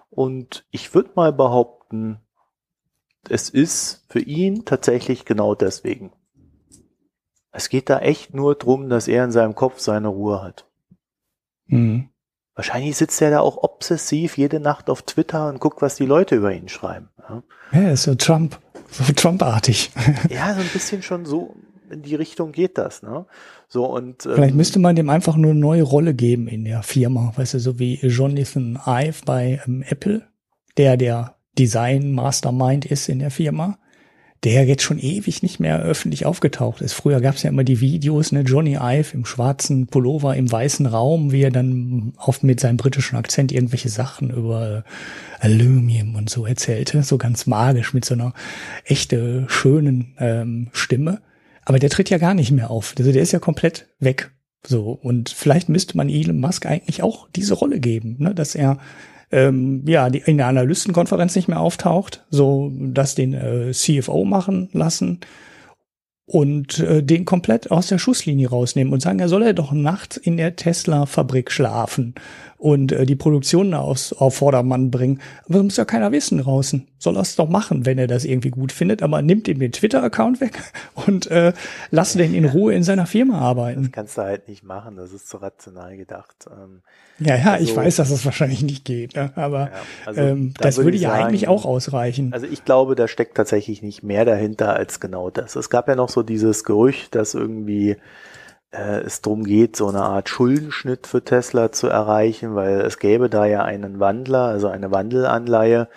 Und 0.09 0.65
ich 0.71 0.93
würde 0.93 1.11
mal 1.15 1.33
behaupten, 1.33 2.19
es 3.29 3.49
ist 3.49 4.05
für 4.09 4.19
ihn 4.19 4.65
tatsächlich 4.65 5.25
genau 5.25 5.55
deswegen. 5.55 6.13
Es 7.51 7.69
geht 7.69 7.89
da 7.89 7.99
echt 7.99 8.33
nur 8.33 8.55
drum, 8.55 8.89
dass 8.89 9.07
er 9.07 9.23
in 9.23 9.31
seinem 9.31 9.55
Kopf 9.55 9.79
seine 9.79 10.07
Ruhe 10.07 10.41
hat. 10.41 10.65
Mhm. 11.67 12.09
Wahrscheinlich 12.55 12.95
sitzt 12.97 13.21
er 13.21 13.31
da 13.31 13.39
auch 13.39 13.57
obsessiv 13.57 14.37
jede 14.37 14.59
Nacht 14.59 14.89
auf 14.89 15.01
Twitter 15.01 15.49
und 15.49 15.59
guckt, 15.59 15.81
was 15.81 15.95
die 15.95 16.05
Leute 16.05 16.35
über 16.35 16.53
ihn 16.53 16.69
schreiben. 16.69 17.09
Ja, 17.17 17.43
ja 17.71 17.91
ist 17.91 18.03
so 18.03 18.15
Trump, 18.15 18.59
so 18.91 19.03
Trump-artig. 19.15 19.91
Ja, 20.29 20.53
so 20.53 20.61
ein 20.61 20.69
bisschen 20.71 21.01
schon 21.01 21.25
so 21.25 21.55
in 21.89 22.01
die 22.01 22.15
Richtung 22.15 22.51
geht 22.51 22.77
das, 22.77 23.03
ne? 23.03 23.25
So 23.67 23.85
und 23.85 24.25
ähm, 24.25 24.33
vielleicht 24.35 24.55
müsste 24.55 24.79
man 24.79 24.95
dem 24.95 25.09
einfach 25.09 25.35
nur 25.35 25.51
eine 25.51 25.59
neue 25.59 25.83
Rolle 25.83 26.13
geben 26.13 26.47
in 26.47 26.63
der 26.63 26.83
Firma, 26.83 27.33
weißt 27.35 27.55
du, 27.55 27.59
so 27.59 27.79
wie 27.79 27.99
Jonathan 28.05 28.79
Ive 28.85 29.21
bei 29.25 29.61
ähm, 29.65 29.83
Apple, 29.87 30.27
der 30.77 30.97
der 30.97 31.35
Design 31.57 32.13
Mastermind 32.13 32.85
ist 32.85 33.09
in 33.09 33.19
der 33.19 33.31
Firma 33.31 33.77
der 34.43 34.65
jetzt 34.65 34.83
schon 34.83 34.99
ewig 34.99 35.41
nicht 35.41 35.59
mehr 35.59 35.81
öffentlich 35.81 36.25
aufgetaucht 36.25 36.81
ist. 36.81 36.93
Früher 36.93 37.21
gab 37.21 37.35
es 37.35 37.43
ja 37.43 37.49
immer 37.49 37.63
die 37.63 37.79
Videos, 37.79 38.31
ne, 38.31 38.41
Johnny 38.41 38.77
Ive 38.81 39.13
im 39.13 39.25
schwarzen 39.25 39.87
Pullover 39.87 40.35
im 40.35 40.51
weißen 40.51 40.85
Raum, 40.85 41.31
wie 41.31 41.43
er 41.43 41.51
dann 41.51 42.13
oft 42.17 42.43
mit 42.43 42.59
seinem 42.59 42.77
britischen 42.77 43.15
Akzent 43.15 43.51
irgendwelche 43.51 43.89
Sachen 43.89 44.31
über 44.31 44.83
Aluminium 45.39 46.15
und 46.15 46.29
so 46.29 46.45
erzählte, 46.45 47.03
so 47.03 47.17
ganz 47.17 47.45
magisch 47.45 47.93
mit 47.93 48.03
so 48.03 48.15
einer 48.15 48.33
echte 48.83 49.45
schönen 49.47 50.13
ähm, 50.19 50.69
Stimme. 50.73 51.21
Aber 51.65 51.79
der 51.79 51.89
tritt 51.89 52.09
ja 52.09 52.17
gar 52.17 52.33
nicht 52.33 52.51
mehr 52.51 52.69
auf. 52.69 52.95
Also 52.97 53.11
der 53.13 53.21
ist 53.21 53.31
ja 53.31 53.39
komplett 53.39 53.87
weg. 53.99 54.31
So 54.65 54.91
und 54.91 55.29
vielleicht 55.29 55.69
müsste 55.69 55.95
man 55.95 56.09
Elon 56.09 56.39
Musk 56.39 56.65
eigentlich 56.65 57.01
auch 57.01 57.27
diese 57.35 57.53
Rolle 57.53 57.79
geben, 57.79 58.17
ne, 58.19 58.35
dass 58.35 58.55
er 58.55 58.77
ähm, 59.33 59.83
ja, 59.87 60.09
die, 60.09 60.19
in 60.19 60.37
der 60.37 60.47
Analystenkonferenz 60.47 61.35
nicht 61.35 61.47
mehr 61.47 61.59
auftaucht, 61.59 62.23
so 62.29 62.71
dass 62.75 63.15
den 63.15 63.33
äh, 63.33 63.71
CFO 63.71 64.23
machen 64.25 64.69
lassen 64.73 65.19
und 66.25 66.79
äh, 66.79 67.03
den 67.03 67.25
komplett 67.25 67.71
aus 67.71 67.87
der 67.87 67.97
Schusslinie 67.97 68.49
rausnehmen 68.49 68.93
und 68.93 69.01
sagen, 69.01 69.19
er 69.19 69.29
soll 69.29 69.43
er 69.43 69.53
doch 69.53 69.71
nachts 69.71 70.17
in 70.17 70.37
der 70.37 70.55
Tesla-Fabrik 70.55 71.51
schlafen 71.51 72.15
und 72.63 72.93
äh, 72.93 73.05
die 73.05 73.17
Produktion 73.17 73.73
aus, 73.73 74.13
auf 74.13 74.37
Vordermann 74.37 74.89
bringen. 74.89 75.19
Aber 75.43 75.55
das 75.55 75.63
muss 75.63 75.77
ja 75.77 75.83
keiner 75.83 76.13
wissen 76.13 76.37
draußen. 76.37 76.87
soll 76.97 77.17
er 77.17 77.21
es 77.21 77.35
doch 77.35 77.49
machen, 77.49 77.85
wenn 77.85 77.97
er 77.97 78.07
das 78.07 78.23
irgendwie 78.23 78.51
gut 78.51 78.71
findet, 78.71 79.03
aber 79.03 79.21
nimmt 79.21 79.49
ihm 79.49 79.59
den 79.59 79.73
Twitter-Account 79.73 80.39
weg 80.39 80.61
und 81.05 81.29
äh, 81.29 81.51
lass 81.91 82.13
den 82.13 82.33
in 82.33 82.45
Ruhe 82.45 82.73
in 82.73 82.83
seiner 82.83 83.05
Firma 83.05 83.37
arbeiten. 83.37 83.83
Das 83.83 83.91
kannst 83.91 84.17
du 84.17 84.21
halt 84.21 84.47
nicht 84.47 84.63
machen, 84.63 84.95
das 84.95 85.11
ist 85.11 85.27
zu 85.27 85.37
rational 85.37 85.97
gedacht. 85.97 86.45
Ähm, 86.49 86.83
ja, 87.19 87.35
ja, 87.35 87.51
also, 87.51 87.65
ich 87.65 87.75
weiß, 87.75 87.97
dass 87.97 88.09
das 88.09 88.23
wahrscheinlich 88.23 88.63
nicht 88.63 88.85
geht, 88.85 89.13
ne? 89.17 89.33
aber 89.35 89.59
ja, 89.59 89.71
also 90.05 90.21
ähm, 90.21 90.53
da 90.53 90.63
das 90.63 90.77
würde 90.77 90.97
ja 90.97 91.09
sagen, 91.09 91.25
eigentlich 91.25 91.49
auch 91.49 91.65
ausreichen. 91.65 92.31
Also 92.31 92.47
ich 92.47 92.63
glaube, 92.63 92.95
da 92.95 93.09
steckt 93.09 93.35
tatsächlich 93.35 93.81
nicht 93.81 94.03
mehr 94.03 94.23
dahinter 94.23 94.73
als 94.73 95.01
genau 95.01 95.29
das. 95.29 95.57
Es 95.57 95.69
gab 95.69 95.89
ja 95.89 95.95
noch 95.95 96.07
so 96.07 96.23
dieses 96.23 96.63
Gerücht, 96.63 97.13
dass 97.13 97.33
irgendwie 97.33 97.97
äh, 98.73 99.01
es 99.01 99.21
darum 99.21 99.43
geht, 99.43 99.75
so 99.75 99.87
eine 99.87 100.03
Art 100.03 100.29
Schuldenschnitt 100.29 101.07
für 101.07 101.23
Tesla 101.23 101.71
zu 101.71 101.87
erreichen, 101.87 102.55
weil 102.55 102.81
es 102.81 102.99
gäbe 102.99 103.29
da 103.29 103.45
ja 103.45 103.63
einen 103.63 103.99
Wandler, 103.99 104.45
also 104.45 104.67
eine 104.67 104.91
Wandelanleihe. 104.91 105.87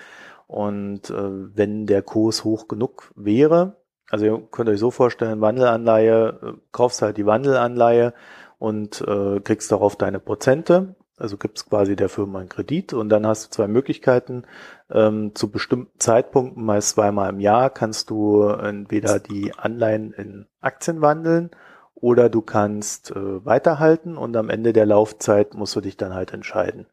Und 0.46 1.10
äh, 1.10 1.56
wenn 1.56 1.86
der 1.86 2.02
Kurs 2.02 2.44
hoch 2.44 2.68
genug 2.68 3.10
wäre, 3.16 3.76
also 4.10 4.24
ihr 4.24 4.42
könnt 4.50 4.68
euch 4.68 4.78
so 4.78 4.90
vorstellen, 4.90 5.40
Wandelanleihe, 5.40 6.38
äh, 6.42 6.52
kaufst 6.70 7.02
halt 7.02 7.16
die 7.16 7.26
Wandelanleihe 7.26 8.12
und 8.58 9.00
äh, 9.00 9.40
kriegst 9.40 9.72
darauf 9.72 9.96
deine 9.96 10.20
Prozente. 10.20 10.94
Also 11.18 11.38
gibst 11.38 11.70
quasi 11.70 11.96
der 11.96 12.10
Firma 12.10 12.40
einen 12.40 12.50
Kredit 12.50 12.92
und 12.92 13.08
dann 13.08 13.26
hast 13.26 13.46
du 13.46 13.50
zwei 13.50 13.68
Möglichkeiten. 13.68 14.42
Ähm, 14.90 15.34
zu 15.34 15.50
bestimmten 15.50 15.98
Zeitpunkten, 15.98 16.62
meist 16.62 16.90
zweimal 16.90 17.30
im 17.30 17.40
Jahr, 17.40 17.70
kannst 17.70 18.10
du 18.10 18.42
entweder 18.42 19.18
die 19.18 19.54
Anleihen 19.56 20.12
in 20.12 20.46
Aktien 20.60 21.00
wandeln 21.00 21.50
oder 21.96 22.28
du 22.28 22.42
kannst 22.42 23.10
äh, 23.10 23.44
weiterhalten 23.44 24.16
und 24.16 24.36
am 24.36 24.50
Ende 24.50 24.72
der 24.72 24.86
Laufzeit 24.86 25.54
musst 25.54 25.74
du 25.74 25.80
dich 25.80 25.96
dann 25.96 26.14
halt 26.14 26.32
entscheiden. 26.32 26.86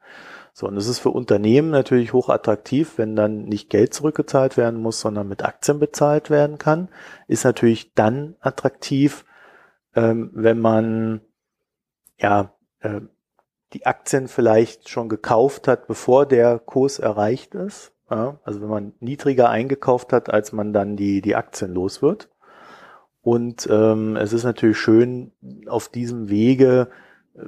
So, 0.54 0.68
und 0.68 0.78
es 0.78 0.88
ist 0.88 1.00
für 1.00 1.10
Unternehmen 1.10 1.72
natürlich 1.72 2.14
hoch 2.14 2.30
attraktiv, 2.30 2.98
wenn 2.98 3.16
dann 3.16 3.46
nicht 3.46 3.70
Geld 3.70 3.94
zurückgezahlt 3.94 4.56
werden 4.56 4.80
muss, 4.80 5.00
sondern 5.00 5.28
mit 5.28 5.44
Aktien 5.44 5.80
bezahlt 5.80 6.30
werden 6.30 6.58
kann. 6.58 6.90
Ist 7.28 7.44
natürlich 7.44 7.94
dann 7.96 8.36
attraktiv, 8.40 9.26
ähm, 9.96 10.30
wenn 10.34 10.60
man 10.60 11.22
ja 12.18 12.54
äh, 12.82 13.02
die 13.74 13.86
Aktien 13.86 14.28
vielleicht 14.28 14.90
schon 14.90 15.10
gekauft 15.10 15.68
hat, 15.68 15.88
bevor 15.88 16.28
der 16.28 16.60
Kurs 16.60 17.00
erreicht 17.00 17.56
ist. 17.56 17.92
Ja, 18.10 18.40
also 18.44 18.62
wenn 18.62 18.70
man 18.70 18.94
niedriger 19.00 19.50
eingekauft 19.50 20.14
hat, 20.14 20.32
als 20.32 20.52
man 20.52 20.72
dann 20.72 20.96
die, 20.96 21.22
die 21.22 21.36
Aktien 21.36 21.74
los 21.74 22.04
wird. 22.04 22.30
Und 23.24 23.68
ähm, 23.72 24.18
es 24.18 24.34
ist 24.34 24.44
natürlich 24.44 24.78
schön, 24.78 25.32
auf 25.68 25.88
diesem 25.88 26.30
Wege 26.30 26.90
äh, 27.36 27.45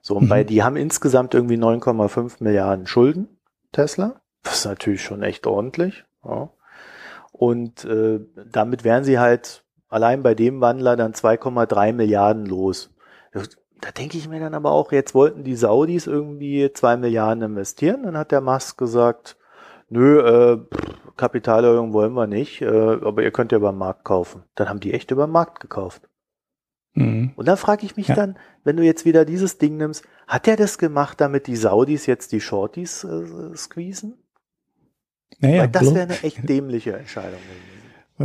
So, 0.00 0.16
und 0.16 0.24
mhm. 0.24 0.30
bei 0.30 0.42
die 0.42 0.62
haben 0.64 0.76
insgesamt 0.76 1.34
irgendwie 1.34 1.58
9,5 1.58 2.42
Milliarden 2.42 2.86
Schulden, 2.86 3.28
Tesla. 3.70 4.22
Das 4.42 4.60
ist 4.60 4.64
natürlich 4.64 5.02
schon 5.02 5.22
echt 5.22 5.46
ordentlich. 5.46 6.04
Ja. 6.24 6.48
Und 7.30 7.84
äh, 7.84 8.20
damit 8.50 8.82
wären 8.82 9.04
sie 9.04 9.20
halt 9.20 9.61
allein 9.92 10.22
bei 10.22 10.34
dem 10.34 10.60
Wandler 10.60 10.96
dann 10.96 11.12
2,3 11.12 11.92
Milliarden 11.92 12.46
los. 12.46 12.90
Da 13.80 13.90
denke 13.90 14.16
ich 14.16 14.28
mir 14.28 14.40
dann 14.40 14.54
aber 14.54 14.72
auch, 14.72 14.90
jetzt 14.90 15.14
wollten 15.14 15.44
die 15.44 15.56
Saudis 15.56 16.06
irgendwie 16.06 16.72
zwei 16.72 16.96
Milliarden 16.96 17.42
investieren. 17.42 18.04
Dann 18.04 18.16
hat 18.16 18.30
der 18.32 18.40
Musk 18.40 18.78
gesagt, 18.78 19.36
nö, 19.90 20.20
äh, 20.20 20.58
Kapitalerhöhung 21.16 21.92
wollen 21.92 22.14
wir 22.14 22.26
nicht, 22.26 22.62
äh, 22.62 22.66
aber 22.66 23.22
ihr 23.22 23.32
könnt 23.32 23.52
ja 23.52 23.58
über 23.58 23.72
den 23.72 23.78
Markt 23.78 24.04
kaufen. 24.04 24.44
Dann 24.54 24.68
haben 24.68 24.80
die 24.80 24.94
echt 24.94 25.10
über 25.10 25.26
den 25.26 25.32
Markt 25.32 25.60
gekauft. 25.60 26.08
Mhm. 26.94 27.32
Und 27.36 27.46
dann 27.46 27.56
frage 27.58 27.84
ich 27.84 27.96
mich 27.96 28.08
ja. 28.08 28.14
dann, 28.14 28.38
wenn 28.64 28.76
du 28.76 28.84
jetzt 28.84 29.04
wieder 29.04 29.24
dieses 29.24 29.58
Ding 29.58 29.76
nimmst, 29.76 30.04
hat 30.26 30.48
er 30.48 30.56
das 30.56 30.78
gemacht, 30.78 31.20
damit 31.20 31.46
die 31.46 31.56
Saudis 31.56 32.06
jetzt 32.06 32.32
die 32.32 32.40
Shorties 32.40 33.04
äh, 33.04 33.56
squeezen? 33.56 34.14
Naja, 35.40 35.62
Weil 35.62 35.68
das 35.68 35.94
wäre 35.94 36.04
eine 36.04 36.22
echt 36.22 36.48
dämliche 36.48 36.96
Entscheidung 36.96 37.40
gewesen. 37.40 37.81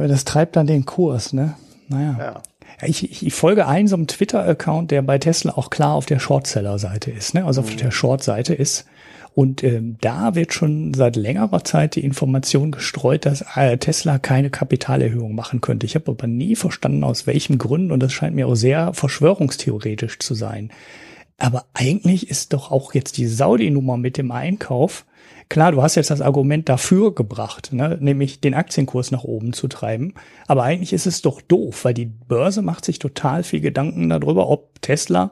Das 0.07 0.25
treibt 0.25 0.55
dann 0.55 0.67
den 0.67 0.85
Kurs, 0.85 1.33
ne? 1.33 1.55
Naja. 1.89 2.15
Ja. 2.19 2.43
Ich, 2.85 3.09
ich, 3.09 3.25
ich 3.25 3.33
folge 3.33 3.67
einem 3.67 3.87
so 3.87 3.95
einem 3.95 4.07
Twitter-Account, 4.07 4.91
der 4.91 5.01
bei 5.01 5.17
Tesla 5.17 5.53
auch 5.53 5.69
klar 5.69 5.93
auf 5.93 6.05
der 6.05 6.19
Shortseller-Seite 6.19 7.09
ist, 7.09 7.33
ne? 7.33 7.45
also 7.45 7.61
auf 7.61 7.71
mhm. 7.71 7.77
der 7.77 7.91
Short-Seite 7.91 8.53
ist. 8.53 8.85
Und 9.33 9.63
ähm, 9.63 9.97
da 10.01 10.35
wird 10.35 10.53
schon 10.53 10.93
seit 10.95 11.15
längerer 11.15 11.63
Zeit 11.63 11.95
die 11.95 12.03
Information 12.03 12.71
gestreut, 12.71 13.25
dass 13.25 13.45
äh, 13.55 13.77
Tesla 13.77 14.17
keine 14.17 14.49
Kapitalerhöhung 14.49 15.35
machen 15.35 15.61
könnte. 15.61 15.85
Ich 15.85 15.95
habe 15.95 16.11
aber 16.11 16.27
nie 16.27 16.55
verstanden, 16.55 17.03
aus 17.03 17.27
welchem 17.27 17.59
Gründen, 17.59 17.91
und 17.91 18.01
das 18.01 18.13
scheint 18.13 18.35
mir 18.35 18.47
auch 18.47 18.55
sehr 18.55 18.93
verschwörungstheoretisch 18.93 20.19
zu 20.19 20.33
sein. 20.33 20.71
Aber 21.37 21.65
eigentlich 21.73 22.31
ist 22.31 22.53
doch 22.53 22.71
auch 22.71 22.93
jetzt 22.95 23.17
die 23.17 23.27
Saudi-Nummer 23.27 23.97
mit 23.97 24.17
dem 24.17 24.31
Einkauf 24.31 25.05
Klar, 25.49 25.71
du 25.71 25.81
hast 25.81 25.95
jetzt 25.95 26.09
das 26.09 26.21
Argument 26.21 26.67
dafür 26.67 27.15
gebracht, 27.15 27.71
ne? 27.71 27.97
nämlich 28.01 28.41
den 28.41 28.53
Aktienkurs 28.53 29.11
nach 29.11 29.23
oben 29.23 29.53
zu 29.53 29.67
treiben. 29.67 30.13
Aber 30.47 30.63
eigentlich 30.63 30.91
ist 30.91 31.07
es 31.07 31.21
doch 31.21 31.41
doof, 31.41 31.85
weil 31.85 31.93
die 31.93 32.05
Börse 32.05 32.61
macht 32.61 32.83
sich 32.83 32.99
total 32.99 33.43
viel 33.43 33.61
Gedanken 33.61 34.09
darüber, 34.09 34.49
ob 34.49 34.81
Tesla 34.81 35.31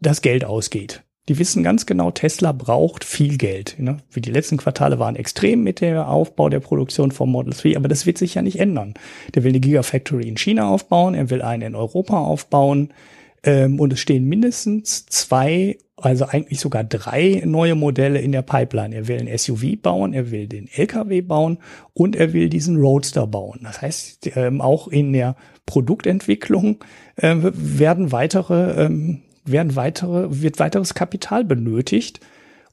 das 0.00 0.22
Geld 0.22 0.44
ausgeht. 0.44 1.02
Die 1.28 1.38
wissen 1.38 1.62
ganz 1.62 1.84
genau, 1.84 2.10
Tesla 2.10 2.52
braucht 2.52 3.04
viel 3.04 3.36
Geld. 3.36 3.74
Ne? 3.78 3.98
Wie 4.10 4.22
die 4.22 4.30
letzten 4.30 4.56
Quartale 4.56 4.98
waren 4.98 5.14
extrem 5.14 5.62
mit 5.62 5.82
dem 5.82 5.98
Aufbau 5.98 6.48
der 6.48 6.60
Produktion 6.60 7.10
vom 7.10 7.30
Model 7.30 7.52
3, 7.52 7.76
aber 7.76 7.88
das 7.88 8.06
wird 8.06 8.16
sich 8.16 8.34
ja 8.34 8.42
nicht 8.42 8.58
ändern. 8.58 8.94
Der 9.34 9.44
will 9.44 9.50
eine 9.50 9.60
Gigafactory 9.60 10.26
in 10.26 10.38
China 10.38 10.70
aufbauen, 10.70 11.14
er 11.14 11.28
will 11.28 11.42
eine 11.42 11.66
in 11.66 11.74
Europa 11.74 12.18
aufbauen. 12.18 12.94
Ähm, 13.48 13.80
und 13.80 13.94
es 13.94 14.00
stehen 14.00 14.26
mindestens 14.26 15.06
zwei, 15.06 15.78
also 15.96 16.26
eigentlich 16.26 16.60
sogar 16.60 16.84
drei 16.84 17.42
neue 17.46 17.74
Modelle 17.74 18.20
in 18.20 18.30
der 18.30 18.42
Pipeline. 18.42 18.94
Er 18.94 19.08
will 19.08 19.18
ein 19.18 19.38
SUV 19.38 19.80
bauen, 19.80 20.12
er 20.12 20.30
will 20.30 20.46
den 20.48 20.68
LKW 20.68 21.22
bauen 21.22 21.56
und 21.94 22.14
er 22.14 22.34
will 22.34 22.50
diesen 22.50 22.76
Roadster 22.76 23.26
bauen. 23.26 23.60
Das 23.62 23.80
heißt, 23.80 24.36
ähm, 24.36 24.60
auch 24.60 24.88
in 24.88 25.14
der 25.14 25.34
Produktentwicklung 25.64 26.84
äh, 27.16 27.36
werden 27.40 28.12
weitere, 28.12 28.84
ähm, 28.84 29.22
werden 29.46 29.76
weitere, 29.76 30.42
wird 30.42 30.58
weiteres 30.58 30.92
Kapital 30.92 31.42
benötigt. 31.42 32.20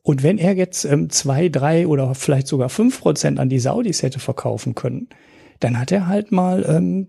Und 0.04 0.24
wenn 0.24 0.38
er 0.38 0.56
jetzt 0.56 0.84
ähm, 0.84 1.10
zwei, 1.10 1.48
drei 1.48 1.88
oder 1.88 2.16
vielleicht 2.16 2.48
sogar 2.48 2.68
fünf 2.68 3.00
Prozent 3.00 3.40
an 3.40 3.48
die 3.48 3.60
Saudis 3.60 4.04
hätte 4.04 4.20
verkaufen 4.20 4.76
können, 4.76 5.08
dann 5.62 5.80
hat 5.80 5.94
er 5.94 6.08
halt 6.08 6.34
mal 6.34 6.66
ähm, 6.68 7.08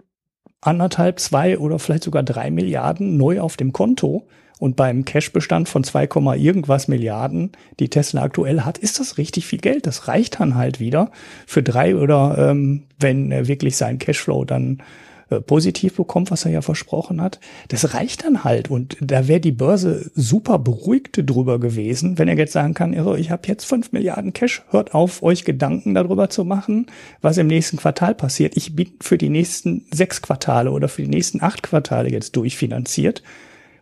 anderthalb, 0.66 1.20
zwei 1.20 1.58
oder 1.58 1.78
vielleicht 1.78 2.04
sogar 2.04 2.22
drei 2.22 2.50
Milliarden 2.50 3.16
neu 3.16 3.40
auf 3.40 3.56
dem 3.56 3.72
Konto. 3.72 4.26
Und 4.58 4.74
beim 4.74 5.04
Cashbestand 5.04 5.68
von 5.68 5.84
2, 5.84 6.08
irgendwas 6.36 6.88
Milliarden, 6.88 7.52
die 7.78 7.90
Tesla 7.90 8.22
aktuell 8.22 8.62
hat, 8.62 8.78
ist 8.78 8.98
das 8.98 9.18
richtig 9.18 9.46
viel 9.46 9.58
Geld. 9.58 9.86
Das 9.86 10.08
reicht 10.08 10.40
dann 10.40 10.54
halt 10.54 10.80
wieder 10.80 11.10
für 11.46 11.62
drei 11.62 11.94
oder 11.94 12.36
ähm, 12.38 12.84
wenn 12.98 13.30
er 13.30 13.48
wirklich 13.48 13.76
sein 13.76 13.98
Cashflow 13.98 14.46
dann 14.46 14.82
äh, 15.28 15.40
positiv 15.40 15.96
bekommt, 15.96 16.30
was 16.30 16.44
er 16.44 16.52
ja 16.52 16.62
versprochen 16.62 17.20
hat. 17.20 17.40
Das 17.68 17.94
reicht 17.94 18.24
dann 18.24 18.44
halt. 18.44 18.70
Und 18.70 18.96
da 19.00 19.26
wäre 19.26 19.40
die 19.40 19.52
Börse 19.52 20.10
super 20.14 20.58
beruhigt 20.58 21.18
drüber 21.24 21.58
gewesen, 21.58 22.18
wenn 22.18 22.28
er 22.28 22.36
jetzt 22.36 22.52
sagen 22.52 22.74
kann, 22.74 22.94
also 22.94 23.16
ich 23.16 23.30
habe 23.30 23.48
jetzt 23.48 23.64
fünf 23.64 23.90
Milliarden 23.92 24.32
Cash, 24.32 24.62
hört 24.70 24.94
auf, 24.94 25.22
euch 25.22 25.44
Gedanken 25.44 25.94
darüber 25.94 26.30
zu 26.30 26.44
machen, 26.44 26.86
was 27.22 27.38
im 27.38 27.48
nächsten 27.48 27.76
Quartal 27.76 28.14
passiert. 28.14 28.56
Ich 28.56 28.76
bin 28.76 28.92
für 29.00 29.18
die 29.18 29.28
nächsten 29.28 29.86
sechs 29.92 30.22
Quartale 30.22 30.70
oder 30.70 30.88
für 30.88 31.02
die 31.02 31.08
nächsten 31.08 31.42
acht 31.42 31.62
Quartale 31.62 32.10
jetzt 32.10 32.36
durchfinanziert. 32.36 33.22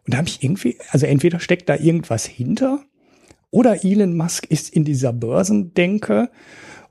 Und 0.07 0.15
da 0.15 0.19
habe 0.19 0.29
ich 0.29 0.43
irgendwie, 0.43 0.79
also 0.91 1.07
entweder 1.07 1.41
steckt 1.41 1.69
da 1.69 1.77
irgendwas 1.77 2.25
hinter 2.25 2.81
oder 3.51 3.85
Elon 3.85 4.17
Musk 4.17 4.47
ist 4.47 4.71
in 4.71 4.85
dieser 4.85 5.13
Börsendenke 5.13 6.31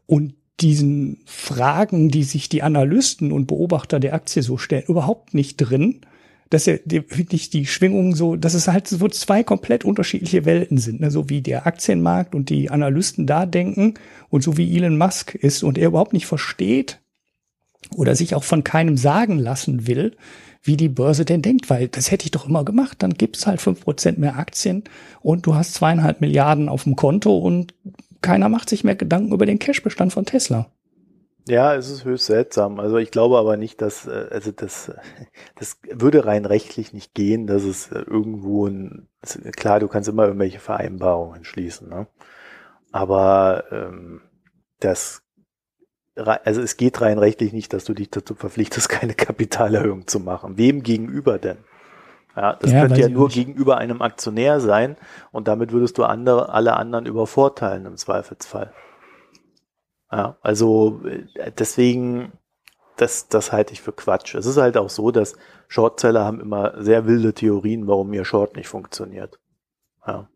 und 0.06 0.36
diesen 0.60 1.20
Fragen, 1.26 2.10
die 2.10 2.24
sich 2.24 2.50
die 2.50 2.64
Analysten 2.64 3.32
und 3.32 3.48
Beobachter 3.48 4.00
der 4.00 4.14
Aktie 4.14 4.44
so 4.44 4.58
stellen, 4.58 4.86
überhaupt 4.88 5.34
nicht 5.34 5.58
drin. 5.58 6.02
Dass 6.50 6.68
er 6.68 6.80
wirklich 6.86 7.50
die 7.50 7.66
Schwingungen 7.66 8.14
so, 8.14 8.36
dass 8.36 8.54
es 8.54 8.68
halt 8.68 8.88
so 8.88 9.08
zwei 9.08 9.44
komplett 9.44 9.86
unterschiedliche 9.86 10.46
Welten 10.46 10.78
sind, 10.78 11.02
ne? 11.02 11.10
so 11.10 11.28
wie 11.28 11.42
der 11.42 11.66
Aktienmarkt 11.66 12.36
und 12.36 12.50
die 12.50 12.70
Analysten 12.70 13.26
da 13.26 13.48
denken 13.48 13.96
und 14.30 14.44
so 14.44 14.56
wie 14.56 14.76
Elon 14.76 15.00
Musk 15.00 15.34
ist 15.34 15.64
und 15.64 15.80
er 15.80 15.88
überhaupt 15.88 16.14
nicht 16.14 16.28
versteht, 16.28 17.00
oder 17.96 18.16
sich 18.16 18.36
auch 18.36 18.44
von 18.44 18.64
keinem 18.64 18.98
sagen 18.98 19.38
lassen 19.38 19.88
will, 19.88 20.16
wie 20.62 20.78
die 20.78 20.90
Börse 20.90 21.26
denn 21.26 21.42
denkt, 21.42 21.70
weil 21.70 21.90
das 21.90 22.10
hätte 22.12 22.26
ich 22.26 22.32
doch 22.32 22.48
immer 22.48 22.64
gemacht. 22.64 22.98
Dann 23.04 23.14
gibt's 23.14 23.46
halt 23.46 23.62
fünf 23.62 23.82
Prozent 23.82 24.18
mehr 24.18 24.38
Aktien 24.38 24.84
und 25.22 25.46
du 25.46 25.56
hast 25.56 25.74
zweieinhalb 25.74 26.22
Milliarden 26.22 26.70
auf 26.70 26.84
dem 26.84 26.96
Konto 26.96 27.38
und 27.38 27.74
keiner 28.24 28.50
macht 28.50 28.70
sich 28.70 28.84
mehr 28.84 28.95
Gedanken 28.95 29.34
über 29.34 29.45
den 29.45 29.60
Cashbestand 29.60 30.14
von 30.14 30.26
Tesla. 30.26 30.72
Ja, 31.48 31.76
es 31.76 31.90
ist 31.90 32.06
höchst 32.06 32.28
seltsam. 32.28 32.80
Also 32.80 32.98
ich 32.98 33.12
glaube 33.12 33.38
aber 33.38 33.58
nicht, 33.58 33.82
dass, 33.82 34.08
äh, 34.08 34.28
also 34.32 34.52
das, 34.52 34.91
das 35.56 35.78
würde 35.90 36.26
rein 36.26 36.45
rechtlich 36.45 36.94
nicht 36.94 37.14
gehen, 37.14 37.48
dass 37.48 37.64
es 37.64 37.91
äh, 37.91 38.00
irgendwo 38.00 38.68
ein, 38.68 39.10
klar, 39.56 39.80
du 39.80 39.88
kannst 39.88 40.10
immer 40.10 40.26
irgendwelche 40.26 40.60
Vereinbarungen 40.60 41.44
schließen, 41.44 41.90
ne? 41.90 42.08
Aber 42.91 43.66
ähm, 43.72 44.22
das, 44.80 45.24
also 46.16 46.62
es 46.62 46.78
geht 46.78 47.02
rein 47.02 47.18
rechtlich 47.18 47.52
nicht, 47.52 47.74
dass 47.74 47.86
du 47.86 47.94
dich 47.94 48.12
dazu 48.12 48.36
verpflichtest, 48.36 48.88
keine 48.90 49.16
Kapitalerhöhung 49.16 50.08
zu 50.08 50.20
machen. 50.20 50.58
Wem 50.58 50.84
gegenüber 50.84 51.40
denn? 51.40 51.58
Ja, 52.36 52.54
das 52.54 52.72
ja, 52.72 52.82
könnte 52.82 53.02
ja 53.02 53.10
nur 53.10 53.28
nicht. 53.28 53.36
gegenüber 53.36 53.78
einem 53.78 54.02
Aktionär 54.02 54.60
sein 54.60 54.98
und 55.32 55.48
damit 55.48 55.72
würdest 55.72 55.98
du 55.98 56.04
andere, 56.04 56.50
alle 56.50 56.76
anderen 56.78 57.06
übervorteilen 57.06 57.86
im 57.86 57.98
Zweifelsfall. 57.98 58.74
Ja, 60.12 60.38
also 60.42 61.02
äh, 61.06 61.52
deswegen, 61.58 62.34
das, 62.98 63.28
das 63.28 63.52
halte 63.52 63.74
ich 63.74 63.82
für 63.82 63.94
Quatsch. 63.94 64.36
Es 64.36 64.46
ist 64.46 64.58
halt 64.58 64.78
auch 64.78 64.90
so, 64.90 65.12
dass 65.12 65.36
Shortseller 65.68 66.24
haben 66.24 66.40
immer 66.40 66.82
sehr 66.82 67.06
wilde 67.06 67.34
Theorien, 67.34 67.88
warum 67.88 68.14
ihr 68.14 68.26
Short 68.26 68.56
nicht 68.56 68.68
funktioniert. 68.68 69.40
Ja. 70.06 70.28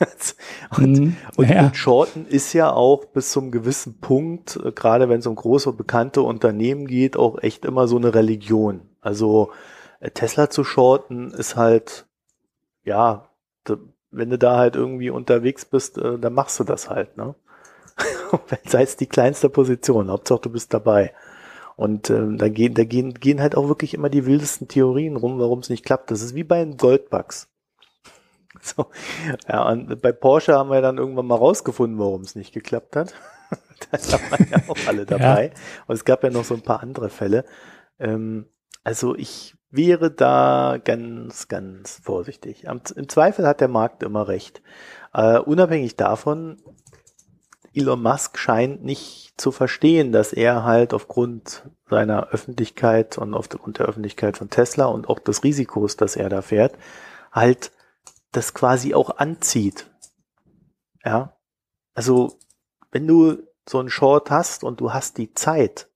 und, 0.76 0.98
mhm, 0.98 1.16
und, 1.36 1.50
ja. 1.50 1.66
und, 1.66 1.76
Shorten 1.76 2.26
ist 2.26 2.52
ja 2.52 2.72
auch 2.72 3.06
bis 3.06 3.30
zum 3.32 3.50
gewissen 3.50 4.00
Punkt, 4.00 4.56
äh, 4.56 4.72
gerade 4.72 5.08
wenn 5.10 5.20
es 5.20 5.26
um 5.26 5.34
große 5.34 5.72
bekannte 5.72 6.22
Unternehmen 6.22 6.86
geht, 6.86 7.16
auch 7.16 7.42
echt 7.42 7.66
immer 7.66 7.88
so 7.88 7.96
eine 7.96 8.14
Religion. 8.14 8.88
Also 9.00 9.50
Tesla 10.00 10.50
zu 10.50 10.64
shorten 10.64 11.30
ist 11.32 11.56
halt, 11.56 12.06
ja, 12.84 13.28
wenn 14.10 14.30
du 14.30 14.38
da 14.38 14.56
halt 14.56 14.76
irgendwie 14.76 15.10
unterwegs 15.10 15.64
bist, 15.64 15.98
äh, 15.98 16.18
dann 16.18 16.32
machst 16.32 16.58
du 16.60 16.64
das 16.64 16.88
halt, 16.88 17.16
ne? 17.16 17.34
Sei 18.66 18.82
es 18.82 18.96
die 18.96 19.06
kleinste 19.06 19.50
Position, 19.50 20.10
Hauptsache 20.10 20.40
du 20.42 20.50
bist 20.50 20.72
dabei. 20.72 21.12
Und 21.76 22.10
ähm, 22.10 22.38
da 22.38 22.48
gehen, 22.48 22.74
da 22.74 22.84
gehen, 22.84 23.14
gehen 23.14 23.40
halt 23.40 23.56
auch 23.56 23.68
wirklich 23.68 23.94
immer 23.94 24.08
die 24.08 24.26
wildesten 24.26 24.68
Theorien 24.68 25.16
rum, 25.16 25.38
warum 25.38 25.60
es 25.60 25.70
nicht 25.70 25.84
klappt. 25.84 26.10
Das 26.10 26.22
ist 26.22 26.34
wie 26.34 26.44
bei 26.44 26.64
den 26.64 26.76
Goldbugs. 26.76 27.48
So, 28.60 28.86
ja, 29.48 29.68
und 29.68 30.02
bei 30.02 30.10
Porsche 30.10 30.54
haben 30.54 30.70
wir 30.70 30.80
dann 30.80 30.98
irgendwann 30.98 31.26
mal 31.26 31.36
rausgefunden, 31.36 31.96
warum 32.00 32.22
es 32.22 32.34
nicht 32.34 32.52
geklappt 32.52 32.96
hat. 32.96 33.14
da 33.92 34.18
waren 34.30 34.48
ja 34.50 34.58
auch 34.66 34.88
alle 34.88 35.06
dabei. 35.06 35.52
Ja. 35.54 35.84
Und 35.86 35.94
es 35.94 36.04
gab 36.04 36.24
ja 36.24 36.30
noch 36.30 36.44
so 36.44 36.54
ein 36.54 36.62
paar 36.62 36.80
andere 36.82 37.08
Fälle. 37.08 37.44
Ähm, 38.00 38.46
also 38.82 39.14
ich 39.14 39.54
wäre 39.70 40.10
da 40.10 40.78
ganz, 40.82 41.48
ganz 41.48 42.00
vorsichtig. 42.02 42.68
Am, 42.68 42.80
Im 42.96 43.08
Zweifel 43.08 43.46
hat 43.46 43.60
der 43.60 43.68
Markt 43.68 44.02
immer 44.02 44.28
recht. 44.28 44.62
Uh, 45.16 45.40
unabhängig 45.44 45.96
davon, 45.96 46.58
Elon 47.74 48.02
Musk 48.02 48.38
scheint 48.38 48.84
nicht 48.84 49.40
zu 49.40 49.52
verstehen, 49.52 50.12
dass 50.12 50.32
er 50.32 50.64
halt 50.64 50.92
aufgrund 50.92 51.68
seiner 51.88 52.28
Öffentlichkeit 52.28 53.18
und 53.18 53.34
aufgrund 53.34 53.78
der 53.78 53.86
Öffentlichkeit 53.86 54.36
von 54.36 54.50
Tesla 54.50 54.86
und 54.86 55.08
auch 55.08 55.18
des 55.18 55.44
Risikos, 55.44 55.96
das 55.96 56.16
er 56.16 56.28
da 56.28 56.42
fährt, 56.42 56.76
halt 57.32 57.70
das 58.32 58.52
quasi 58.54 58.94
auch 58.94 59.16
anzieht. 59.18 59.90
Ja. 61.04 61.36
Also, 61.94 62.38
wenn 62.90 63.06
du 63.06 63.38
so 63.68 63.78
einen 63.78 63.90
Short 63.90 64.30
hast 64.30 64.64
und 64.64 64.80
du 64.80 64.92
hast 64.92 65.18
die 65.18 65.34
Zeit, 65.34 65.88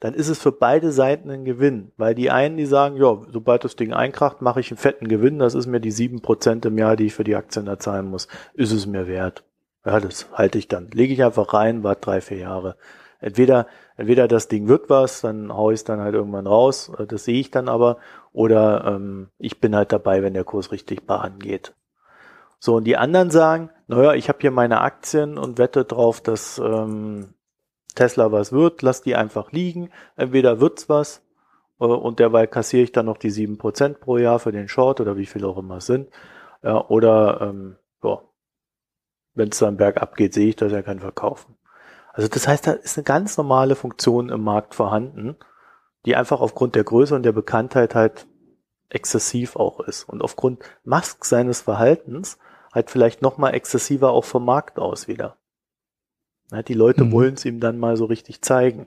dann 0.00 0.14
ist 0.14 0.28
es 0.28 0.38
für 0.38 0.52
beide 0.52 0.92
Seiten 0.92 1.30
ein 1.30 1.44
Gewinn. 1.44 1.92
Weil 1.96 2.14
die 2.14 2.30
einen, 2.30 2.56
die 2.56 2.66
sagen, 2.66 2.96
ja, 2.96 3.18
sobald 3.30 3.64
das 3.64 3.76
Ding 3.76 3.92
einkracht, 3.92 4.40
mache 4.40 4.60
ich 4.60 4.70
einen 4.70 4.78
fetten 4.78 5.08
Gewinn, 5.08 5.38
das 5.38 5.54
ist 5.54 5.66
mir 5.66 5.80
die 5.80 5.90
sieben 5.90 6.22
Prozent 6.22 6.64
im 6.64 6.78
Jahr, 6.78 6.96
die 6.96 7.06
ich 7.06 7.14
für 7.14 7.24
die 7.24 7.36
Aktien 7.36 7.66
da 7.66 7.78
zahlen 7.78 8.06
muss, 8.06 8.26
ist 8.54 8.72
es 8.72 8.86
mir 8.86 9.06
wert. 9.06 9.44
Ja, 9.84 10.00
das 10.00 10.28
halte 10.32 10.58
ich 10.58 10.68
dann. 10.68 10.88
Lege 10.90 11.12
ich 11.12 11.22
einfach 11.22 11.52
rein, 11.54 11.82
warte 11.84 12.00
drei, 12.02 12.20
vier 12.20 12.38
Jahre. 12.38 12.76
Entweder, 13.20 13.66
entweder 13.96 14.26
das 14.26 14.48
Ding 14.48 14.68
wird 14.68 14.88
was, 14.88 15.20
dann 15.20 15.52
haue 15.52 15.74
ich 15.74 15.80
es 15.80 15.84
dann 15.84 16.00
halt 16.00 16.14
irgendwann 16.14 16.46
raus, 16.46 16.90
das 17.08 17.24
sehe 17.24 17.38
ich 17.38 17.50
dann 17.50 17.68
aber, 17.68 17.98
oder 18.32 18.84
ähm, 18.86 19.28
ich 19.38 19.60
bin 19.60 19.76
halt 19.76 19.92
dabei, 19.92 20.22
wenn 20.22 20.32
der 20.32 20.44
Kurs 20.44 20.72
richtig 20.72 21.06
bahn 21.06 21.38
geht. 21.38 21.74
So, 22.58 22.76
und 22.76 22.84
die 22.84 22.96
anderen 22.96 23.30
sagen, 23.30 23.70
naja, 23.88 24.14
ich 24.14 24.28
habe 24.28 24.38
hier 24.40 24.50
meine 24.50 24.80
Aktien 24.80 25.36
und 25.36 25.58
wette 25.58 25.84
drauf, 25.84 26.22
dass 26.22 26.58
ähm, 26.58 27.34
Tesla 27.94 28.32
was 28.32 28.52
wird, 28.52 28.82
lass 28.82 29.02
die 29.02 29.16
einfach 29.16 29.52
liegen. 29.52 29.90
Entweder 30.16 30.60
wird's 30.60 30.88
was 30.88 31.22
äh, 31.80 31.84
und 31.84 32.18
derweil 32.18 32.46
kassiere 32.46 32.82
ich 32.82 32.92
dann 32.92 33.06
noch 33.06 33.18
die 33.18 33.30
sieben 33.30 33.58
Prozent 33.58 34.00
pro 34.00 34.18
Jahr 34.18 34.38
für 34.38 34.52
den 34.52 34.68
Short 34.68 35.00
oder 35.00 35.16
wie 35.16 35.26
viel 35.26 35.44
auch 35.44 35.58
immer 35.58 35.78
es 35.78 35.86
sind. 35.86 36.10
Ja, 36.62 36.86
oder 36.88 37.40
ähm, 37.40 37.76
ja, 38.02 38.20
wenn 39.34 39.48
es 39.48 39.58
dann 39.58 39.76
bergab 39.76 40.16
geht, 40.16 40.34
sehe 40.34 40.48
ich 40.48 40.56
das, 40.56 40.72
er 40.72 40.82
kann 40.82 41.00
verkaufen. 41.00 41.56
Also 42.12 42.28
das 42.28 42.48
heißt, 42.48 42.66
da 42.66 42.72
ist 42.72 42.98
eine 42.98 43.04
ganz 43.04 43.36
normale 43.36 43.76
Funktion 43.76 44.28
im 44.28 44.42
Markt 44.42 44.74
vorhanden, 44.74 45.36
die 46.04 46.16
einfach 46.16 46.40
aufgrund 46.40 46.74
der 46.74 46.84
Größe 46.84 47.14
und 47.14 47.22
der 47.22 47.32
Bekanntheit 47.32 47.94
halt 47.94 48.26
exzessiv 48.88 49.56
auch 49.56 49.80
ist. 49.80 50.04
Und 50.04 50.22
aufgrund 50.22 50.62
Musk 50.84 51.24
seines 51.24 51.60
Verhaltens 51.62 52.38
halt 52.72 52.90
vielleicht 52.90 53.22
nochmal 53.22 53.54
exzessiver 53.54 54.10
auch 54.10 54.24
vom 54.24 54.44
Markt 54.44 54.78
aus 54.78 55.08
wieder. 55.08 55.36
Die 56.66 56.74
Leute 56.74 57.04
mhm. 57.04 57.12
wollen 57.12 57.34
es 57.34 57.44
ihm 57.44 57.60
dann 57.60 57.78
mal 57.78 57.96
so 57.96 58.04
richtig 58.04 58.42
zeigen. 58.42 58.86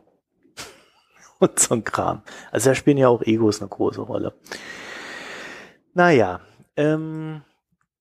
Und 1.39 1.59
so 1.59 1.75
ein 1.75 1.83
Kram. 1.83 2.21
Also 2.51 2.69
da 2.69 2.75
spielen 2.75 2.97
ja 2.97 3.07
auch 3.07 3.21
Egos 3.21 3.61
eine 3.61 3.69
große 3.69 4.01
Rolle. 4.01 4.33
Naja, 5.93 6.41
ähm, 6.75 7.41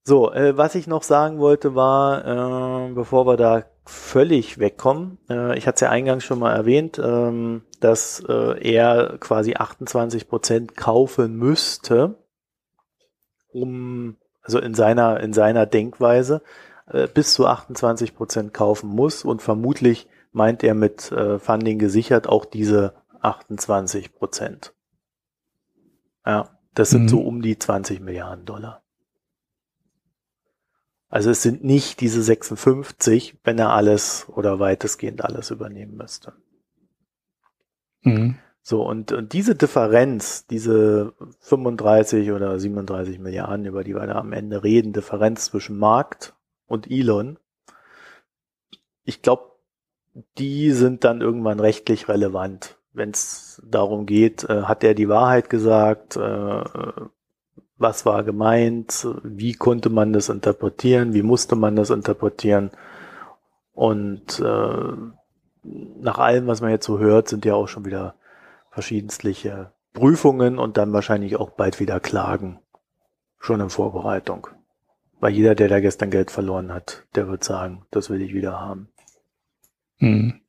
so, 0.05 0.32
äh, 0.32 0.56
was 0.56 0.74
ich 0.74 0.86
noch 0.86 1.02
sagen 1.02 1.39
wollte 1.39 1.74
war, 1.74 2.89
äh, 2.89 2.93
bevor 2.93 3.26
wir 3.26 3.36
da 3.36 3.64
völlig 3.84 4.59
wegkommen, 4.59 5.18
äh, 5.28 5.56
ich 5.56 5.66
hatte 5.66 5.76
es 5.76 5.80
ja 5.82 5.90
eingangs 5.90 6.24
schon 6.24 6.39
mal 6.39 6.55
erwähnt, 6.55 6.98
ähm, 6.98 7.62
dass 7.80 8.20
äh, 8.28 8.72
er 8.72 9.18
quasi 9.18 9.55
28 9.55 10.28
Prozent 10.28 10.76
kaufen 10.76 11.36
müsste, 11.36 12.16
um, 13.52 14.16
also 14.43 14.59
in 14.59 14.74
seiner, 14.74 15.20
in 15.20 15.32
seiner 15.32 15.66
Denkweise, 15.66 16.43
äh, 16.87 17.07
bis 17.09 17.35
zu 17.35 17.47
28 17.47 18.15
Prozent 18.15 18.55
kaufen 18.55 18.89
muss 18.89 19.25
und 19.25 19.43
vermutlich 19.43 20.09
meint 20.33 20.63
er 20.65 20.75
mit 20.75 21.13
äh, 21.13 21.39
Funding 21.39 21.79
gesichert 21.79 22.27
auch 22.27 22.45
diese 22.45 22.95
28 23.21 24.15
Prozent. 24.15 24.75
Ja, 26.25 26.59
das 26.75 26.91
sind 26.91 27.05
mhm. 27.05 27.09
so 27.09 27.21
um 27.21 27.43
die 27.43 27.59
20 27.59 28.01
Milliarden 28.01 28.45
Dollar. 28.45 28.83
Also 31.09 31.31
es 31.31 31.43
sind 31.43 31.63
nicht 31.63 32.01
diese 32.01 32.23
56, 32.23 33.39
wenn 33.45 33.59
er 33.59 33.71
alles 33.71 34.27
oder 34.29 34.59
weitestgehend 34.59 35.23
alles 35.23 35.51
übernehmen 35.51 35.97
müsste. 35.97 36.33
Mhm. 38.01 38.39
So, 38.63 38.87
und, 38.87 39.13
und 39.13 39.33
diese 39.33 39.55
Differenz, 39.55 40.47
diese 40.47 41.13
35 41.41 42.31
oder 42.31 42.59
37 42.59 43.19
Milliarden, 43.19 43.67
über 43.67 43.85
die 43.85 43.95
wir 43.95 44.07
da 44.07 44.15
am 44.15 44.33
Ende 44.33 44.63
reden, 44.63 44.93
Differenz 44.93 45.47
zwischen 45.47 45.77
Markt 45.77 46.35
und 46.73 46.90
Elon, 46.90 47.39
ich 49.05 49.23
glaube, 49.23 49.53
die 50.39 50.70
sind 50.73 51.05
dann 51.05 51.20
irgendwann 51.20 51.61
rechtlich 51.61 52.09
relevant. 52.09 52.78
Wenn 52.93 53.11
es 53.11 53.62
darum 53.65 54.07
geht, 54.07 54.44
äh, 54.44 54.62
hat 54.62 54.85
er 54.85 54.94
die 54.94 55.09
Wahrheit 55.09 55.51
gesagt, 55.51 56.16
äh, 56.16 56.65
was 57.78 58.07
war 58.07 58.23
gemeint, 58.23 59.07
wie 59.23 59.55
konnte 59.55 59.90
man 59.90 60.12
das 60.12 60.28
interpretieren, 60.28 61.15
wie 61.15 61.23
musste 61.23 61.57
man 61.57 61.77
das 61.77 61.90
interpretieren. 61.90 62.70
Und 63.74 64.40
äh, 64.40 64.93
nach 65.62 66.19
allem, 66.19 66.47
was 66.47 66.61
man 66.61 66.70
jetzt 66.70 66.86
so 66.86 66.99
hört, 66.99 67.28
sind 67.28 67.44
ja 67.44 67.55
auch 67.55 67.69
schon 67.69 67.85
wieder 67.85 68.15
verschiedenstliche 68.70 69.73
Prüfungen 69.93 70.59
und 70.59 70.77
dann 70.77 70.93
wahrscheinlich 70.93 71.36
auch 71.36 71.51
bald 71.51 71.81
wieder 71.81 72.01
Klagen 72.01 72.61
schon 73.39 73.61
in 73.61 73.70
Vorbereitung. 73.70 74.49
Weil 75.23 75.35
jeder, 75.35 75.55
der 75.55 75.69
da 75.69 75.78
gestern 75.78 76.11
Geld 76.11 76.32
verloren 76.32 76.73
hat, 76.73 77.07
der 77.15 77.28
wird 77.28 77.44
sagen, 77.44 77.86
das 77.93 78.11
will 78.11 78.20
ich 78.23 78.35
wieder 78.35 78.59
haben. 78.59 78.89
Hm. 79.99 80.40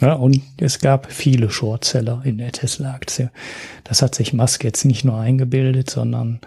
Ja, 0.00 0.14
und 0.14 0.42
es 0.60 0.80
gab 0.80 1.12
viele 1.12 1.50
Shortseller 1.50 2.20
in 2.24 2.38
der 2.38 2.50
Tesla-Aktie. 2.50 3.30
Das 3.84 4.02
hat 4.02 4.16
sich 4.16 4.32
Musk 4.32 4.64
jetzt 4.64 4.84
nicht 4.84 5.04
nur 5.04 5.20
eingebildet, 5.20 5.88
sondern 5.88 6.40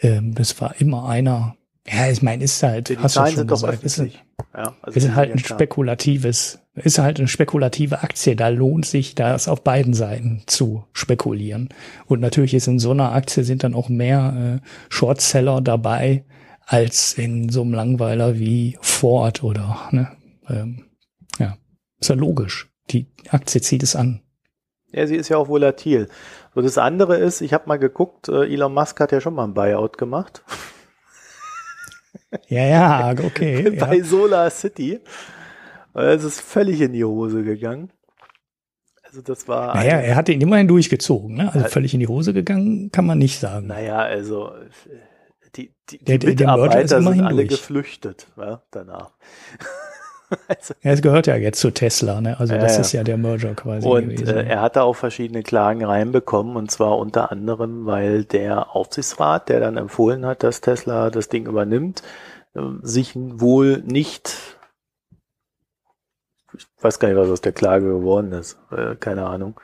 ähm, 0.00 0.34
das 0.34 0.60
war 0.60 0.80
immer 0.80 1.08
einer. 1.08 1.54
Ja, 1.86 2.10
ich 2.10 2.22
meine, 2.22 2.42
ist 2.42 2.60
halt, 2.60 2.88
Die 2.88 2.98
hast 2.98 3.14
Zahlen 3.14 3.34
du 3.34 3.38
schon 3.38 3.46
gesagt, 3.46 3.84
ist, 3.84 3.98
ja, 3.98 4.74
also 4.82 4.98
ist 4.98 5.14
halt 5.14 5.30
ein 5.30 5.38
spekulatives, 5.38 6.58
ist 6.74 6.98
halt 6.98 7.20
eine 7.20 7.28
spekulative 7.28 8.02
Aktie. 8.02 8.34
Da 8.34 8.48
lohnt 8.48 8.84
sich 8.84 9.14
das 9.14 9.46
auf 9.46 9.62
beiden 9.62 9.94
Seiten 9.94 10.42
zu 10.46 10.86
spekulieren. 10.92 11.68
Und 12.06 12.18
natürlich 12.18 12.54
ist 12.54 12.66
in 12.66 12.80
so 12.80 12.90
einer 12.90 13.12
Aktie 13.12 13.44
sind 13.44 13.62
dann 13.62 13.76
auch 13.76 13.88
mehr 13.88 14.60
äh, 14.60 14.66
Shortseller 14.88 15.60
dabei 15.60 16.24
als 16.70 17.14
in 17.14 17.48
so 17.48 17.62
einem 17.62 17.74
Langweiler 17.74 18.38
wie 18.38 18.78
Ford 18.80 19.42
oder 19.42 19.88
ne, 19.90 20.16
ähm, 20.48 20.84
ja, 21.36 21.56
ist 21.98 22.10
ja 22.10 22.14
logisch. 22.14 22.70
Die 22.90 23.08
Aktie 23.28 23.60
zieht 23.60 23.82
es 23.82 23.96
an. 23.96 24.22
Ja, 24.92 25.04
sie 25.08 25.16
ist 25.16 25.28
ja 25.28 25.36
auch 25.36 25.48
volatil. 25.48 26.08
So, 26.54 26.62
das 26.62 26.78
andere 26.78 27.16
ist, 27.16 27.40
ich 27.40 27.52
habe 27.52 27.64
mal 27.66 27.78
geguckt, 27.78 28.28
äh, 28.28 28.44
Elon 28.44 28.72
Musk 28.72 29.00
hat 29.00 29.10
ja 29.10 29.20
schon 29.20 29.34
mal 29.34 29.44
ein 29.44 29.54
Buyout 29.54 29.98
gemacht. 29.98 30.42
Ja, 32.48 32.64
ja, 32.64 33.10
okay. 33.24 33.70
Bei 33.78 33.96
ja. 33.96 34.04
Solar 34.04 34.50
City. 34.50 35.00
Es 35.94 36.22
ist 36.22 36.40
völlig 36.40 36.80
in 36.80 36.92
die 36.92 37.04
Hose 37.04 37.42
gegangen. 37.42 37.92
Also 39.02 39.20
das 39.20 39.48
war. 39.48 39.74
Naja, 39.74 39.98
er 39.98 40.14
hat 40.14 40.28
ihn 40.28 40.40
immerhin 40.40 40.68
durchgezogen. 40.68 41.36
Ne? 41.36 41.52
Also 41.52 41.68
völlig 41.68 41.92
in 41.94 42.00
die 42.00 42.06
Hose 42.06 42.32
gegangen, 42.32 42.90
kann 42.92 43.06
man 43.06 43.18
nicht 43.18 43.40
sagen. 43.40 43.66
Naja, 43.66 43.98
also 43.98 44.52
die, 45.56 45.74
die, 45.90 45.98
die 45.98 46.04
Der- 46.04 46.18
der- 46.18 46.30
Mitarbeiter 46.30 47.02
sind 47.02 47.20
alle 47.22 47.36
durch. 47.36 47.48
geflüchtet 47.48 48.26
ja, 48.36 48.62
danach. 48.70 49.10
also, 50.48 50.74
Ja, 50.82 50.92
es 50.92 51.02
gehört 51.02 51.26
ja 51.26 51.36
jetzt 51.36 51.60
zu 51.60 51.70
Tesla, 51.70 52.20
ne? 52.20 52.38
Also 52.38 52.54
das 52.54 52.74
ja. 52.76 52.80
ist 52.80 52.92
ja 52.92 53.02
der 53.04 53.16
Merger 53.16 53.54
quasi 53.54 53.86
und 53.88 54.26
äh, 54.28 54.44
er 54.44 54.60
hatte 54.60 54.82
auch 54.82 54.94
verschiedene 54.94 55.42
Klagen 55.42 55.84
reinbekommen 55.84 56.56
und 56.56 56.70
zwar 56.70 56.98
unter 56.98 57.30
anderem, 57.32 57.86
weil 57.86 58.24
der 58.24 58.74
Aufsichtsrat, 58.76 59.48
der 59.48 59.60
dann 59.60 59.76
empfohlen 59.76 60.24
hat, 60.26 60.42
dass 60.42 60.60
Tesla 60.60 61.10
das 61.10 61.28
Ding 61.28 61.46
übernimmt, 61.46 62.02
äh, 62.54 62.60
sich 62.82 63.12
wohl 63.16 63.78
nicht 63.78 64.36
ich 66.56 66.66
weiß 66.80 66.98
gar 66.98 67.08
nicht, 67.08 67.16
was 67.16 67.28
aus 67.30 67.40
der 67.40 67.52
Klage 67.52 67.86
geworden 67.86 68.32
ist. 68.32 68.58
Äh, 68.72 68.96
keine 68.96 69.26
Ahnung. 69.26 69.60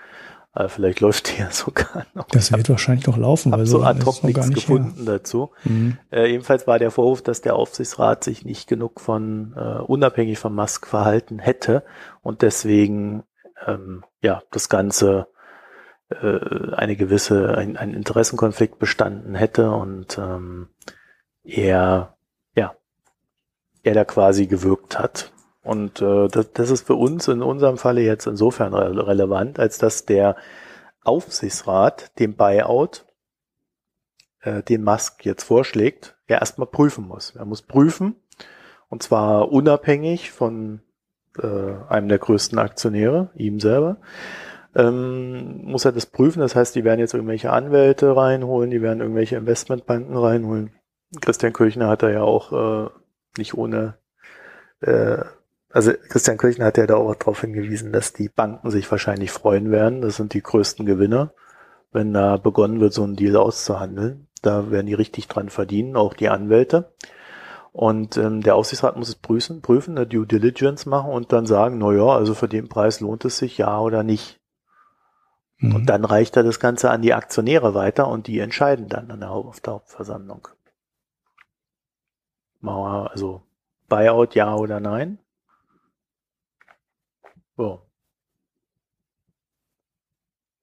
Aber 0.57 0.70
vielleicht 0.70 1.01
läuft 1.01 1.31
die 1.37 1.43
ja 1.43 1.51
sogar 1.51 2.07
noch. 2.15 2.28
das 2.28 2.51
wird 2.51 2.70
wahrscheinlich 2.70 3.07
noch 3.07 3.19
laufen, 3.19 3.53
Hab 3.53 3.59
weil 3.59 3.66
so 3.66 3.83
ad 3.83 4.03
hoc 4.07 4.24
nichts 4.24 4.49
nicht 4.49 4.69
her. 4.69 4.77
gefunden 4.78 5.05
dazu. 5.05 5.51
Mhm. 5.65 5.99
Äh, 6.11 6.31
jedenfalls 6.31 6.66
war 6.66 6.78
der 6.78 6.91
Vorwurf, 6.91 7.20
dass 7.20 7.43
der 7.43 7.57
Aufsichtsrat 7.57 8.24
sich 8.24 8.47
nicht 8.47 8.66
genug 8.66 9.03
von 9.03 9.53
äh, 9.55 9.83
unabhängig 9.83 10.39
von 10.39 10.55
Musk 10.55 10.87
verhalten 10.87 11.39
hätte 11.39 11.85
und 12.23 12.41
deswegen 12.41 13.24
ähm, 13.66 14.03
ja 14.23 14.43
das 14.51 14.70
Ganze 14.70 15.27
äh, 16.09 16.73
eine 16.74 16.97
gewisse 16.97 17.55
ein, 17.59 17.77
ein 17.77 17.93
Interessenkonflikt 17.93 18.78
bestanden 18.78 19.35
hätte 19.35 19.73
und 19.73 20.16
ähm, 20.16 20.69
er 21.45 22.16
ja 22.55 22.74
er 23.83 23.93
da 23.93 24.07
quasi 24.07 24.47
gewirkt 24.47 24.99
hat. 24.99 25.33
Und 25.66 26.01
äh, 26.01 26.28
das, 26.28 26.52
das 26.52 26.70
ist 26.70 26.86
für 26.86 26.94
uns 26.94 27.28
in 27.28 27.43
unserem 27.43 27.76
Falle 27.76 28.01
jetzt 28.01 28.26
insofern 28.26 28.72
re 28.72 29.06
relevant, 29.06 29.59
als 29.59 29.78
dass 29.78 30.06
der 30.06 30.36
Aufsichtsrat 31.02 32.18
den 32.18 32.36
Buyout 32.36 33.05
äh, 34.43 34.62
den 34.62 34.84
Musk 34.84 35.24
jetzt 35.24 35.43
vorschlägt, 35.43 36.16
ja 36.28 36.38
erstmal 36.38 36.68
prüfen 36.68 37.06
muss. 37.06 37.34
Er 37.34 37.44
muss 37.44 37.62
prüfen, 37.62 38.14
und 38.88 39.02
zwar 39.02 39.51
unabhängig 39.51 40.30
von 40.30 40.80
äh, 41.43 41.74
einem 41.88 42.09
der 42.09 42.18
größten 42.18 42.59
Aktionäre, 42.59 43.30
ihm 43.34 43.60
selber, 43.60 43.98
ähm, 44.74 45.64
muss 45.64 45.84
er 45.84 45.93
das 45.93 46.06
prüfen. 46.06 46.40
Das 46.40 46.55
heißt, 46.55 46.74
die 46.74 46.84
werden 46.84 47.01
jetzt 47.01 47.14
irgendwelche 47.14 47.51
Anwälte 47.51 48.16
reinholen, 48.16 48.70
die 48.70 48.82
werden 48.82 49.01
irgendwelche 49.01 49.36
Investmentbanken 49.36 50.16
reinholen. 50.16 50.72
Christian 51.20 51.52
Kirchner 51.52 51.88
hat 51.88 52.02
da 52.02 52.10
ja 52.10 52.22
auch 52.22 52.52
äh, 52.52 52.90
nicht 53.38 53.55
ohne, 53.55 53.98
äh, 54.80 55.24
also 55.77 55.93
Christian 56.09 56.39
Kirchner 56.39 56.66
hat 56.66 56.78
ja 56.78 56.86
da 56.86 56.97
auch 56.97 57.15
darauf 57.15 57.40
hingewiesen, 57.40 57.93
dass 57.93 58.12
die 58.12 58.28
Banken 58.28 58.70
sich 58.70 58.90
wahrscheinlich 58.90 59.31
freuen 59.31 59.70
werden. 59.70 60.03
Das 60.03 60.16
sind 60.16 60.35
die 60.35 60.43
größten 60.43 60.86
Gewinner 60.86 61.32
wenn 61.97 62.12
da 62.12 62.36
begonnen 62.36 62.78
wird, 62.81 62.93
so 62.93 63.03
einen 63.03 63.16
Deal 63.16 63.36
auszuhandeln. 63.36 64.28
Da 64.43 64.70
werden 64.70 64.86
die 64.86 64.94
richtig 64.94 65.28
dran 65.28 65.48
verdienen, 65.48 65.97
auch 65.97 66.12
die 66.12 66.28
Anwälte. 66.28 66.93
Und 67.73 68.19
ähm, 68.19 68.43
der 68.43 68.55
Aufsichtsrat 68.55 68.97
muss 68.97 69.09
es 69.09 69.15
prüfen, 69.15 69.62
prüfen, 69.62 69.97
eine 69.97 70.07
Due 70.07 70.27
Diligence 70.27 70.85
machen 70.86 71.11
und 71.11 71.32
dann 71.32 71.47
sagen, 71.47 71.78
na 71.78 71.93
ja, 71.93 72.07
also 72.07 72.35
für 72.35 72.48
den 72.48 72.69
Preis 72.69 73.01
lohnt 73.01 73.24
es 73.24 73.39
sich, 73.39 73.57
ja 73.57 73.81
oder 73.81 74.03
nicht. 74.03 74.40
Mhm. 75.59 75.74
Und 75.74 75.86
dann 75.86 76.05
reicht 76.05 76.36
er 76.36 76.43
das 76.43 76.61
Ganze 76.61 76.90
an 76.90 77.01
die 77.01 77.15
Aktionäre 77.15 77.74
weiter 77.74 78.09
und 78.09 78.27
die 78.27 78.40
entscheiden 78.40 78.89
dann 78.89 79.11
an 79.11 79.20
der, 79.20 79.31
auf 79.31 79.61
der 79.61 79.74
Hauptversammlung. 79.74 80.48
Machen 82.61 82.82
wir 82.82 83.11
Also 83.11 83.43
Buyout, 83.89 84.35
ja 84.35 84.55
oder 84.55 84.81
nein? 84.81 85.19
So. 87.57 87.83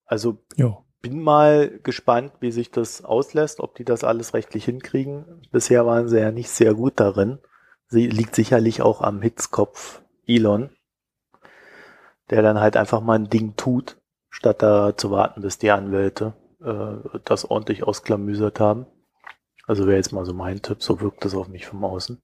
Also 0.06 0.38
ja. 0.56 0.78
bin 1.02 1.22
mal 1.22 1.80
gespannt, 1.82 2.34
wie 2.40 2.52
sich 2.52 2.72
das 2.72 3.04
auslässt, 3.04 3.60
ob 3.60 3.76
die 3.76 3.86
das 3.86 4.04
alles 4.04 4.34
rechtlich 4.34 4.66
hinkriegen. 4.66 5.42
Bisher 5.52 5.86
waren 5.86 6.08
sie 6.08 6.20
ja 6.20 6.32
nicht 6.32 6.50
sehr 6.50 6.74
gut 6.74 6.94
darin. 7.00 7.40
Sie 7.88 8.08
liegt 8.08 8.36
sicherlich 8.36 8.82
auch 8.82 9.02
am 9.02 9.22
Hitzkopf 9.22 10.02
Elon, 10.28 10.70
der 12.30 12.42
dann 12.42 12.60
halt 12.60 12.78
einfach 12.78 13.02
mal 13.02 13.16
ein 13.16 13.30
Ding 13.30 13.56
tut, 13.56 13.98
statt 14.30 14.62
da 14.62 14.96
zu 14.96 15.12
warten, 15.12 15.42
bis 15.42 15.58
die 15.58 15.72
Anwälte 15.72 16.34
äh, 16.64 17.20
das 17.26 17.50
ordentlich 17.50 17.84
ausklamüsert 17.84 18.60
haben. 18.60 18.86
Also 19.66 19.86
wäre 19.88 19.98
jetzt 19.98 20.12
mal 20.12 20.26
so 20.26 20.34
mein 20.34 20.62
Tipp, 20.62 20.84
so 20.84 21.00
wirkt 21.02 21.24
das 21.26 21.36
auf 21.36 21.48
mich 21.48 21.66
vom 21.66 21.84
Außen. 21.84 22.22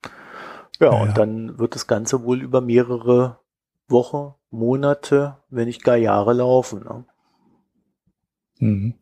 Ja, 0.80 0.88
Ja, 0.88 0.94
ja. 0.94 1.02
und 1.02 1.18
dann 1.18 1.60
wird 1.60 1.76
das 1.76 1.88
Ganze 1.88 2.24
wohl 2.24 2.42
über 2.42 2.62
mehrere 2.62 3.40
Wochen, 3.92 4.34
Monate, 4.52 5.38
wenn 5.50 5.66
nicht 5.66 5.84
gar 5.84 5.98
Jahre 5.98 6.34
laufen. 6.34 6.84
Ne? 6.84 7.06
Mhm. 8.60 8.94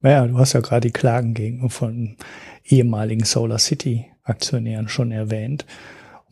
Naja, 0.00 0.26
du 0.26 0.38
hast 0.38 0.54
ja 0.54 0.60
gerade 0.60 0.88
die 0.88 0.92
Klagen 0.92 1.34
gegen 1.34 1.68
von 1.70 2.16
ehemaligen 2.64 3.24
Solar 3.24 3.58
City 3.58 4.06
Aktionären 4.22 4.88
schon 4.88 5.12
erwähnt. 5.12 5.66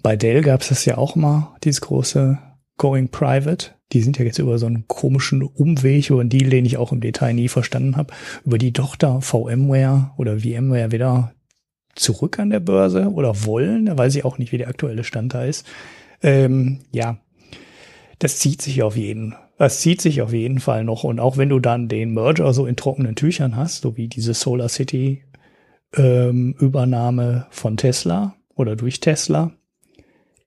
Bei 0.02 0.16
Dell 0.16 0.42
gab 0.42 0.62
es 0.62 0.68
das 0.68 0.84
ja 0.84 0.96
auch 0.96 1.16
mal, 1.16 1.56
dieses 1.64 1.80
große 1.80 2.38
Going 2.76 3.08
Private. 3.08 3.72
Die 3.92 4.02
sind 4.02 4.18
ja 4.18 4.24
jetzt 4.24 4.38
über 4.38 4.58
so 4.58 4.66
einen 4.66 4.86
komischen 4.86 5.42
Umweg, 5.42 6.10
über 6.10 6.20
einen 6.20 6.30
Deal, 6.30 6.50
den 6.50 6.64
ich 6.64 6.76
auch 6.76 6.92
im 6.92 7.00
Detail 7.00 7.32
nie 7.32 7.48
verstanden 7.48 7.96
habe, 7.96 8.12
über 8.44 8.58
die 8.58 8.72
Tochter 8.72 9.20
VMware 9.20 10.12
oder 10.16 10.38
VMware 10.38 10.92
wieder 10.92 11.32
zurück 11.94 12.38
an 12.38 12.50
der 12.50 12.60
Börse 12.60 13.10
oder 13.10 13.44
wollen, 13.44 13.86
da 13.86 13.98
weiß 13.98 14.14
ich 14.14 14.24
auch 14.24 14.38
nicht, 14.38 14.52
wie 14.52 14.58
der 14.58 14.68
aktuelle 14.68 15.04
Stand 15.04 15.34
da 15.34 15.44
ist. 15.44 15.66
Ähm, 16.22 16.80
ja, 16.92 17.18
das 18.18 18.38
zieht 18.38 18.62
sich 18.62 18.82
auf 18.82 18.96
jeden 18.96 19.34
das 19.58 19.80
zieht 19.80 20.00
sich 20.00 20.22
auf 20.22 20.32
jeden 20.32 20.60
Fall 20.60 20.84
noch. 20.84 21.04
Und 21.04 21.18
auch 21.18 21.36
wenn 21.36 21.48
du 21.48 21.58
dann 21.58 21.88
den 21.88 22.14
Merger 22.14 22.52
so 22.54 22.64
in 22.66 22.76
trockenen 22.76 23.16
Tüchern 23.16 23.56
hast, 23.56 23.82
so 23.82 23.96
wie 23.96 24.08
diese 24.08 24.32
Solar 24.32 24.68
City 24.68 25.24
ähm, 25.94 26.54
Übernahme 26.58 27.46
von 27.50 27.76
Tesla 27.76 28.36
oder 28.54 28.76
durch 28.76 29.00
Tesla, 29.00 29.50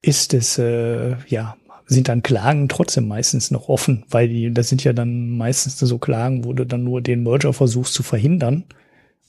ist 0.02 0.34
es, 0.34 0.58
äh, 0.58 1.18
ja, 1.28 1.58
sind 1.86 2.08
dann 2.08 2.24
Klagen 2.24 2.70
trotzdem 2.70 3.08
meistens 3.10 3.52
noch 3.52 3.68
offen, 3.68 4.06
weil 4.10 4.30
die, 4.30 4.54
das 4.54 4.70
sind 4.70 4.84
ja 4.86 4.94
dann 4.94 5.38
meistens 5.38 5.78
so 5.78 5.98
Klagen, 5.98 6.46
wo 6.46 6.54
du 6.54 6.66
dann 6.66 6.86
nur 6.86 7.02
den 7.02 7.24
Merger 7.24 7.52
versuchst 7.52 7.94
zu 7.94 8.04
verhindern 8.04 8.64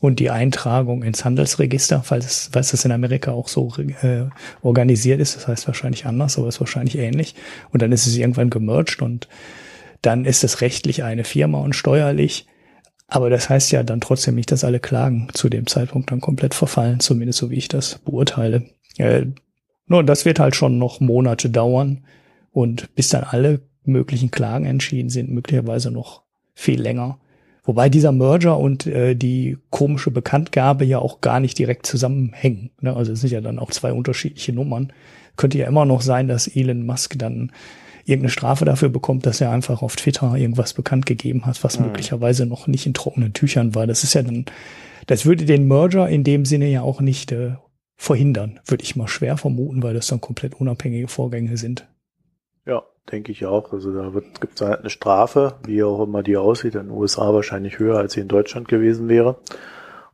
und 0.03 0.19
die 0.19 0.31
Eintragung 0.31 1.05
ins 1.05 1.24
Handelsregister, 1.24 2.03
falls, 2.03 2.51
falls 2.53 2.73
das 2.73 2.85
in 2.85 2.91
Amerika 2.91 3.31
auch 3.31 3.47
so 3.47 3.73
äh, 3.77 4.24
organisiert 4.61 5.20
ist, 5.20 5.37
das 5.37 5.47
heißt 5.47 5.69
wahrscheinlich 5.69 6.07
anders, 6.07 6.37
aber 6.37 6.49
ist 6.49 6.59
wahrscheinlich 6.59 6.99
ähnlich. 6.99 7.37
Und 7.70 7.83
dann 7.83 7.93
ist 7.93 8.09
es 8.09 8.16
irgendwann 8.16 8.51
gemerged 8.51 9.01
und 9.01 9.29
dann 10.03 10.24
ist 10.24 10.43
es 10.43 10.61
rechtlich 10.61 11.05
eine 11.05 11.23
Firma 11.23 11.61
und 11.61 11.77
steuerlich. 11.77 12.49
Aber 13.07 13.31
das 13.31 13.49
heißt 13.49 13.70
ja 13.70 13.85
dann 13.85 14.01
trotzdem 14.01 14.35
nicht, 14.35 14.51
dass 14.51 14.65
alle 14.65 14.81
Klagen 14.81 15.29
zu 15.35 15.49
dem 15.49 15.69
Zeitpunkt 15.69 16.11
dann 16.11 16.20
komplett 16.20 16.55
verfallen, 16.55 16.99
zumindest 16.99 17.39
so 17.39 17.51
wie 17.51 17.59
ich 17.59 17.69
das 17.69 18.01
beurteile. 18.01 18.65
Äh, 18.99 19.27
nur 19.87 20.03
das 20.03 20.24
wird 20.24 20.41
halt 20.41 20.57
schon 20.57 20.79
noch 20.79 20.99
Monate 20.99 21.49
dauern 21.49 22.05
und 22.51 22.93
bis 22.97 23.09
dann 23.09 23.23
alle 23.23 23.61
möglichen 23.85 24.33
Klagen 24.33 24.65
entschieden 24.65 25.11
sind, 25.11 25.31
möglicherweise 25.31 25.93
noch 25.93 26.24
viel 26.55 26.83
länger. 26.83 27.20
Wobei 27.64 27.89
dieser 27.89 28.10
Merger 28.10 28.59
und 28.59 28.86
äh, 28.86 29.14
die 29.14 29.56
komische 29.70 30.10
Bekanntgabe 30.10 30.84
ja 30.84 30.98
auch 30.98 31.20
gar 31.20 31.39
nicht 31.39 31.59
direkt 31.59 31.86
zusammenhängen. 31.86 32.70
Ne? 32.80 32.94
Also 32.97 33.12
es 33.12 33.20
sind 33.20 33.30
ja 33.30 33.40
dann 33.40 33.59
auch 33.60 33.70
zwei 33.70 33.93
unterschiedliche 33.93 34.52
Nummern. 34.52 34.93
Könnte 35.36 35.59
ja 35.59 35.66
immer 35.68 35.84
noch 35.84 36.02
sein, 36.02 36.26
dass 36.26 36.48
Elon 36.48 36.84
Musk 36.84 37.16
dann 37.18 37.52
irgendeine 38.05 38.30
Strafe 38.30 38.64
dafür 38.64 38.89
bekommt, 38.89 39.26
dass 39.26 39.40
er 39.40 39.52
einfach 39.52 39.80
auf 39.80 39.94
Twitter 39.94 40.34
irgendwas 40.34 40.74
bekannt 40.74 41.06
gegeben 41.06 41.47
hat, 41.47 41.62
was 41.62 41.78
Mhm. 41.78 41.86
möglicherweise 41.86 42.47
noch 42.47 42.66
nicht 42.66 42.84
in 42.86 42.94
trockenen 42.94 43.32
Tüchern 43.32 43.76
war. 43.76 43.86
Das 43.86 44.02
ist 44.02 44.14
ja 44.14 44.22
dann, 44.22 44.44
das 45.06 45.24
würde 45.24 45.44
den 45.44 45.68
Merger 45.68 46.09
in 46.09 46.24
dem 46.24 46.44
Sinne 46.44 46.68
ja 46.68 46.82
auch 46.82 47.01
nicht 47.01 47.30
äh, 47.30 47.52
verhindern, 47.97 48.59
würde 48.66 48.82
ich 48.82 48.97
mal 48.97 49.06
schwer 49.06 49.36
vermuten, 49.36 49.84
weil 49.84 49.94
das 49.94 50.09
dann 50.09 50.20
komplett 50.20 50.55
unabhängige 50.56 51.06
Vorgänge 51.06 51.56
sind. 51.56 51.86
Denke 53.11 53.33
ich 53.33 53.45
auch. 53.47 53.73
Also 53.73 53.93
da 53.93 54.11
gibt 54.41 54.61
es 54.61 54.66
halt 54.66 54.81
eine 54.81 54.91
Strafe, 54.91 55.57
wie 55.66 55.83
auch 55.83 56.03
immer 56.05 56.23
die 56.23 56.37
aussieht, 56.37 56.74
in 56.74 56.89
den 56.89 56.91
USA 56.91 57.35
wahrscheinlich 57.35 57.79
höher, 57.79 57.99
als 57.99 58.12
sie 58.12 58.20
in 58.20 58.29
Deutschland 58.29 58.69
gewesen 58.69 59.09
wäre. 59.09 59.37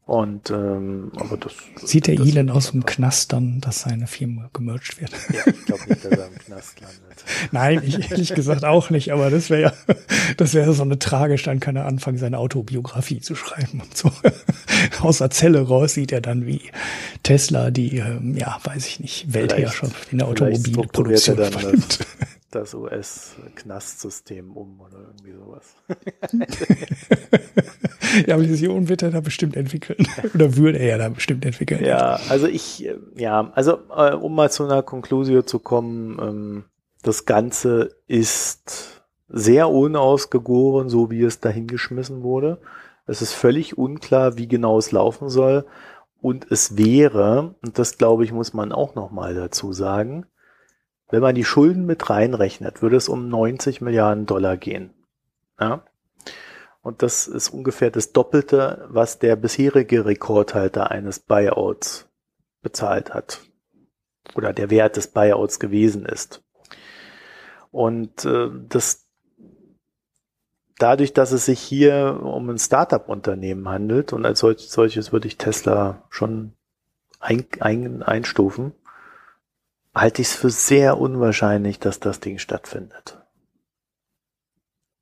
Und 0.08 0.50
ähm, 0.50 1.12
aber 1.16 1.36
das 1.36 1.52
Sieht 1.86 2.06
der 2.06 2.16
das, 2.16 2.26
Elon 2.26 2.48
aus 2.48 2.70
dem 2.70 2.86
Knast 2.86 3.30
dann, 3.34 3.60
dass 3.60 3.82
seine 3.82 4.06
Firma 4.06 4.48
gemerged 4.54 4.98
wird? 5.02 5.10
Ja, 5.30 5.42
ich 5.46 5.66
glaube 5.66 5.82
nicht, 5.86 6.02
dass 6.02 6.12
er 6.12 6.28
im 6.28 6.38
Knast 6.38 6.80
landet. 6.80 7.24
Nein, 7.52 7.82
ich 7.84 8.10
ehrlich 8.10 8.34
gesagt 8.34 8.64
auch 8.64 8.88
nicht, 8.88 9.12
aber 9.12 9.28
das 9.28 9.50
wäre 9.50 9.60
ja, 9.60 9.94
das 10.38 10.54
wäre 10.54 10.72
so 10.72 10.82
eine 10.82 10.98
tragisch, 10.98 11.42
dann 11.42 11.60
kann 11.60 11.76
er 11.76 11.84
anfangen, 11.84 12.16
seine 12.16 12.38
Autobiografie 12.38 13.20
zu 13.20 13.34
schreiben 13.34 13.82
und 13.82 13.94
so. 13.94 14.10
Aus 15.02 15.18
der 15.18 15.28
Zelle 15.28 15.60
raus 15.60 15.92
sieht 15.92 16.10
er 16.10 16.22
dann 16.22 16.46
wie 16.46 16.62
Tesla, 17.22 17.70
die, 17.70 17.98
ähm, 17.98 18.34
ja, 18.34 18.58
weiß 18.64 18.86
ich 18.86 19.00
nicht, 19.00 19.34
Weltherrschaft 19.34 20.10
in 20.10 20.18
der 20.18 20.26
er 20.28 20.30
Automobilproduktion 20.30 21.36
dann 21.36 21.52
übernimmt. 21.52 21.98
Das 22.50 22.74
US-Knastsystem 22.74 24.56
um 24.56 24.80
oder 24.80 25.00
irgendwie 25.00 25.32
sowas. 25.32 25.74
ja, 28.26 28.34
aber 28.34 28.44
diese 28.44 28.70
Unwetter 28.70 29.10
da 29.10 29.20
bestimmt 29.20 29.56
entwickeln. 29.56 30.06
oder 30.34 30.56
würde 30.56 30.78
er 30.78 30.98
da 30.98 31.08
bestimmt 31.10 31.44
entwickeln. 31.44 31.84
Ja, 31.84 32.18
also 32.28 32.46
ich, 32.46 32.88
ja, 33.16 33.50
also 33.54 33.78
äh, 33.94 34.14
um 34.14 34.34
mal 34.34 34.50
zu 34.50 34.64
einer 34.64 34.82
Konklusion 34.82 35.46
zu 35.46 35.58
kommen, 35.58 36.18
ähm, 36.20 36.64
das 37.02 37.26
Ganze 37.26 37.96
ist 38.06 39.02
sehr 39.28 39.68
unausgegoren, 39.68 40.88
so 40.88 41.10
wie 41.10 41.22
es 41.22 41.40
dahingeschmissen 41.40 42.22
wurde. 42.22 42.60
Es 43.06 43.22
ist 43.22 43.34
völlig 43.34 43.76
unklar, 43.76 44.36
wie 44.36 44.48
genau 44.48 44.78
es 44.78 44.90
laufen 44.90 45.28
soll. 45.28 45.66
Und 46.20 46.50
es 46.50 46.76
wäre, 46.76 47.54
und 47.62 47.78
das 47.78 47.98
glaube 47.98 48.24
ich, 48.24 48.32
muss 48.32 48.52
man 48.52 48.72
auch 48.72 48.94
nochmal 48.94 49.34
dazu 49.34 49.72
sagen, 49.72 50.26
wenn 51.08 51.22
man 51.22 51.34
die 51.34 51.44
Schulden 51.44 51.86
mit 51.86 52.10
reinrechnet, 52.10 52.82
würde 52.82 52.96
es 52.96 53.08
um 53.08 53.28
90 53.28 53.80
Milliarden 53.80 54.26
Dollar 54.26 54.56
gehen. 54.56 54.90
Ja? 55.58 55.84
Und 56.82 57.02
das 57.02 57.26
ist 57.26 57.48
ungefähr 57.50 57.90
das 57.90 58.12
Doppelte, 58.12 58.86
was 58.88 59.18
der 59.18 59.36
bisherige 59.36 60.04
Rekordhalter 60.04 60.90
eines 60.90 61.18
Buyouts 61.20 62.08
bezahlt 62.62 63.12
hat. 63.14 63.40
Oder 64.34 64.52
der 64.52 64.70
Wert 64.70 64.96
des 64.96 65.08
Buyouts 65.08 65.58
gewesen 65.58 66.06
ist. 66.06 66.42
Und 67.70 68.24
äh, 68.24 68.50
das 68.68 69.08
dadurch, 70.78 71.12
dass 71.12 71.32
es 71.32 71.44
sich 71.44 71.60
hier 71.60 72.20
um 72.22 72.48
ein 72.48 72.58
Startup-Unternehmen 72.58 73.68
handelt 73.68 74.12
und 74.12 74.24
als 74.24 74.40
solches 74.40 75.12
würde 75.12 75.26
ich 75.26 75.36
Tesla 75.36 76.04
schon 76.08 76.52
ein, 77.20 77.46
ein, 77.60 78.02
einstufen, 78.02 78.72
halte 80.00 80.22
ich 80.22 80.28
es 80.28 80.34
für 80.34 80.50
sehr 80.50 80.98
unwahrscheinlich, 80.98 81.78
dass 81.78 82.00
das 82.00 82.20
Ding 82.20 82.38
stattfindet. 82.38 83.18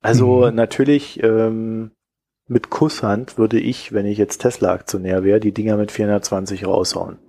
Also 0.01 0.47
mhm. 0.47 0.55
natürlich 0.55 1.21
ähm, 1.23 1.91
mit 2.47 2.69
Kusshand 2.69 3.37
würde 3.37 3.59
ich, 3.59 3.91
wenn 3.91 4.05
ich 4.05 4.17
jetzt 4.17 4.39
Tesla-Aktionär 4.39 5.23
wäre, 5.23 5.39
die 5.39 5.51
Dinger 5.51 5.77
mit 5.77 5.91
420 5.91 6.65
raushauen. 6.65 7.19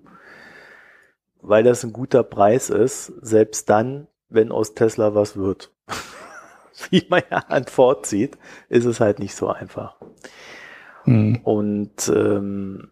Weil 1.40 1.64
das 1.64 1.84
ein 1.84 1.92
guter 1.92 2.22
Preis 2.22 2.70
ist, 2.70 3.06
selbst 3.20 3.68
dann, 3.70 4.06
wenn 4.28 4.52
aus 4.52 4.74
Tesla 4.74 5.14
was 5.14 5.36
wird. 5.36 5.72
wie 6.90 7.04
man 7.08 7.22
ja 7.30 7.38
an 7.48 7.64
Ford 7.64 8.06
sieht, 8.06 8.38
ist 8.68 8.84
es 8.84 9.00
halt 9.00 9.18
nicht 9.18 9.34
so 9.34 9.48
einfach. 9.48 9.96
Mhm. 11.04 11.40
Und 11.42 12.08
ähm, 12.08 12.88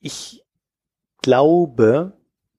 ich 0.00 0.44
glaube, 1.20 2.15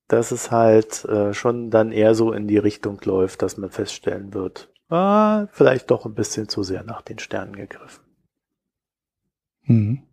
dass 0.08 0.32
es 0.32 0.52
halt 0.52 1.04
äh, 1.06 1.34
schon 1.34 1.70
dann 1.70 1.92
eher 1.92 2.16
so 2.16 2.32
in 2.32 2.48
die 2.48 2.58
Richtung 2.58 3.00
läuft, 3.04 3.42
dass 3.42 3.58
man 3.58 3.70
feststellen 3.70 4.34
wird, 4.34 4.72
ah, 4.90 5.48
vielleicht 5.52 5.92
doch 5.92 6.06
ein 6.06 6.16
bisschen 6.16 6.48
zu 6.48 6.64
sehr 6.64 6.84
nach 6.84 7.02
den 7.02 7.20
Sternen 7.20 7.56
gegriffen. 7.56 8.04
Mhm. 9.64 10.04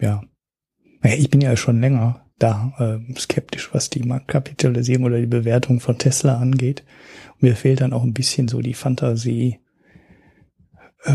Ja. 0.00 0.22
Ich 1.02 1.30
bin 1.30 1.40
ja 1.40 1.56
schon 1.56 1.80
länger 1.80 2.24
da 2.38 2.72
äh, 2.78 3.14
skeptisch, 3.14 3.72
was 3.72 3.90
die 3.90 4.02
Marktkapitalisierung 4.02 5.04
oder 5.04 5.20
die 5.20 5.26
Bewertung 5.26 5.80
von 5.80 5.98
Tesla 5.98 6.38
angeht. 6.38 6.84
Und 7.34 7.42
mir 7.42 7.56
fehlt 7.56 7.80
dann 7.80 7.92
auch 7.92 8.02
ein 8.02 8.14
bisschen 8.14 8.48
so 8.48 8.60
die 8.60 8.74
Fantasie, 8.74 9.60
äh, 11.04 11.14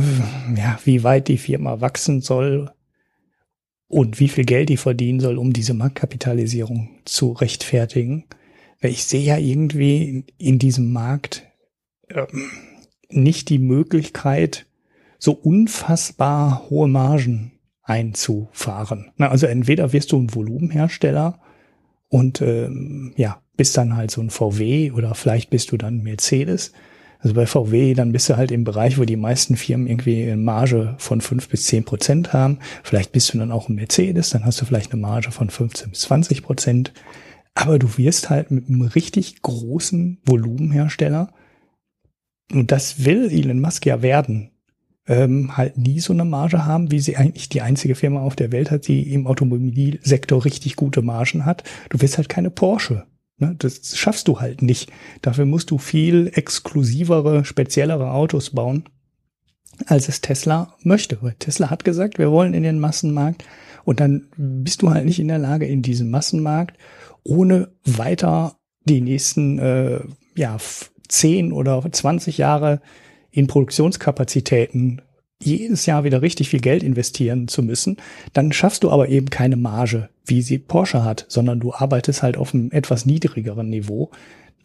ja, 0.56 0.80
wie 0.86 1.04
weit 1.04 1.28
die 1.28 1.38
Firma 1.38 1.82
wachsen 1.82 2.22
soll 2.22 2.72
und 3.94 4.20
wie 4.20 4.28
viel 4.28 4.46
Geld 4.46 4.70
die 4.70 4.78
verdienen 4.78 5.20
soll, 5.20 5.38
um 5.38 5.54
diese 5.54 5.74
Marktkapitalisierung 5.74 6.90
zu 7.06 7.32
rechtfertigen. 7.32 8.26
Weil 8.82 8.92
ich 8.92 9.06
sehe 9.06 9.22
ja 9.22 9.38
irgendwie 9.38 10.26
in 10.38 10.60
diesem 10.60 10.92
Markt 10.92 11.44
äh, 12.10 12.26
nicht 13.10 13.50
die 13.50 13.60
Möglichkeit, 13.60 14.66
so 15.20 15.32
unfassbar 15.32 16.70
hohe 16.70 16.88
Margen 16.88 17.54
einzufahren. 17.84 19.12
Na, 19.18 19.30
also 19.30 19.46
entweder 19.46 19.94
wirst 19.94 20.12
du 20.12 20.20
ein 20.20 20.34
Volumenhersteller 20.34 21.40
und 22.10 22.42
ähm, 22.42 23.14
ja, 23.16 23.42
bist 23.56 23.78
dann 23.78 23.96
halt 23.96 24.12
so 24.12 24.22
ein 24.22 24.30
VW 24.30 24.92
oder 24.92 25.16
vielleicht 25.16 25.50
bist 25.50 25.72
du 25.72 25.78
dann 25.78 26.02
Mercedes. 26.02 26.74
Also 27.24 27.36
bei 27.36 27.46
VW, 27.46 27.94
dann 27.94 28.12
bist 28.12 28.30
du 28.30 28.36
halt 28.36 28.52
im 28.52 28.66
Bereich, 28.66 28.98
wo 29.00 29.06
die 29.06 29.16
meisten 29.16 29.56
Firmen 29.56 29.88
irgendwie 29.88 30.24
eine 30.24 30.36
Marge 30.36 30.96
von 30.98 31.22
fünf 31.22 31.48
bis 31.48 31.66
zehn 31.68 31.86
Prozent 31.86 32.34
haben. 32.34 32.60
Vielleicht 32.84 33.14
bist 33.14 33.34
du 33.34 33.38
dann 33.38 33.54
auch 33.54 33.70
ein 33.70 33.76
Mercedes, 33.76 34.32
dann 34.32 34.46
hast 34.46 34.60
du 34.60 34.66
vielleicht 34.66 34.92
eine 34.92 35.02
Marge 35.02 35.32
von 35.32 35.50
15 35.50 35.92
bis 35.92 36.02
20 36.02 36.44
Prozent. 36.44 36.92
Aber 37.56 37.80
du 37.80 37.98
wirst 37.98 38.30
halt 38.30 38.52
mit 38.52 38.68
einem 38.68 38.82
richtig 38.82 39.42
großen 39.42 40.20
Volumenhersteller, 40.26 41.32
und 42.52 42.72
das 42.72 43.06
will 43.06 43.32
Elon 43.32 43.62
Musk 43.62 43.86
ja 43.86 44.02
werden, 44.02 44.52
ähm, 45.08 45.56
halt 45.56 45.78
nie 45.78 46.02
so 46.02 46.12
eine 46.12 46.26
Marge 46.26 46.66
haben, 46.66 46.92
wie 46.92 47.00
sie 47.00 47.16
eigentlich 47.16 47.48
die 47.48 47.62
einzige 47.62 47.96
Firma 47.96 48.22
auf 48.22 48.36
der 48.36 48.52
Welt 48.52 48.70
hat, 48.70 48.88
die 48.88 49.14
im 49.14 49.28
Automobilsektor 49.28 50.44
richtig 50.44 50.76
gute 50.76 51.02
Margen 51.02 51.46
hat. 51.46 51.64
Du 51.90 52.02
wirst 52.02 52.18
halt 52.18 52.28
keine 52.28 52.50
Porsche. 52.50 53.06
Ne? 53.38 53.56
Das 53.58 53.98
schaffst 53.98 54.28
du 54.28 54.40
halt 54.40 54.62
nicht. 54.62 54.92
Dafür 55.22 55.46
musst 55.46 55.72
du 55.72 55.78
viel 55.78 56.32
exklusivere, 56.34 57.46
speziellere 57.46 58.12
Autos 58.12 58.52
bauen, 58.52 58.86
als 59.86 60.10
es 60.10 60.22
Tesla 60.22 60.76
möchte. 60.84 61.18
Weil 61.22 61.36
Tesla 61.40 61.70
hat 61.70 61.84
gesagt, 61.84 62.18
wir 62.18 62.32
wollen 62.32 62.54
in 62.54 62.64
den 62.64 62.80
Massenmarkt 62.80 63.44
und 63.84 64.00
dann 64.00 64.28
bist 64.38 64.82
du 64.82 64.92
halt 64.92 65.06
nicht 65.06 65.20
in 65.20 65.28
der 65.28 65.40
Lage, 65.40 65.66
in 65.66 65.82
diesem 65.82 66.10
Massenmarkt 66.10 66.78
ohne 67.24 67.70
weiter 67.86 68.58
die 68.86 69.02
nächsten 69.02 69.60
äh, 69.60 70.00
ja, 70.36 70.58
10 71.08 71.54
oder 71.54 71.84
20 71.90 72.38
Jahre 72.38 72.82
in 73.32 73.48
Produktionskapazitäten 73.48 75.02
jedes 75.46 75.86
Jahr 75.86 76.04
wieder 76.04 76.22
richtig 76.22 76.50
viel 76.50 76.60
Geld 76.60 76.84
investieren 76.84 77.48
zu 77.48 77.64
müssen, 77.64 77.98
dann 78.34 78.52
schaffst 78.52 78.84
du 78.84 78.92
aber 78.92 79.10
eben 79.10 79.30
keine 79.30 79.56
Marge, 79.56 80.10
wie 80.26 80.42
sie 80.42 80.58
Porsche 80.58 81.04
hat, 81.04 81.26
sondern 81.28 81.60
du 81.60 81.74
arbeitest 81.74 82.24
halt 82.24 82.38
auf 82.38 82.54
einem 82.54 82.72
etwas 82.72 83.06
niedrigeren 83.06 83.70
Niveau. 83.70 84.12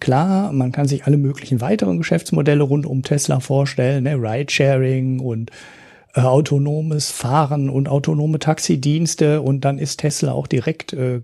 Klar, 0.01 0.53
man 0.53 0.71
kann 0.71 0.87
sich 0.87 1.05
alle 1.05 1.17
möglichen 1.17 1.61
weiteren 1.61 1.99
Geschäftsmodelle 1.99 2.63
rund 2.63 2.87
um 2.87 3.03
Tesla 3.03 3.41
vorstellen, 3.41 4.05
ne? 4.05 4.15
Ridesharing 4.15 5.19
und 5.19 5.51
äh, 6.15 6.21
autonomes 6.21 7.11
Fahren 7.11 7.69
und 7.69 7.89
autonome 7.89 8.39
Taxidienste 8.39 9.43
und 9.43 9.65
dann 9.65 9.79
ist 9.79 9.99
Tesla 10.01 10.33
auch 10.33 10.47
direkt 10.47 10.93
äh, 10.93 11.23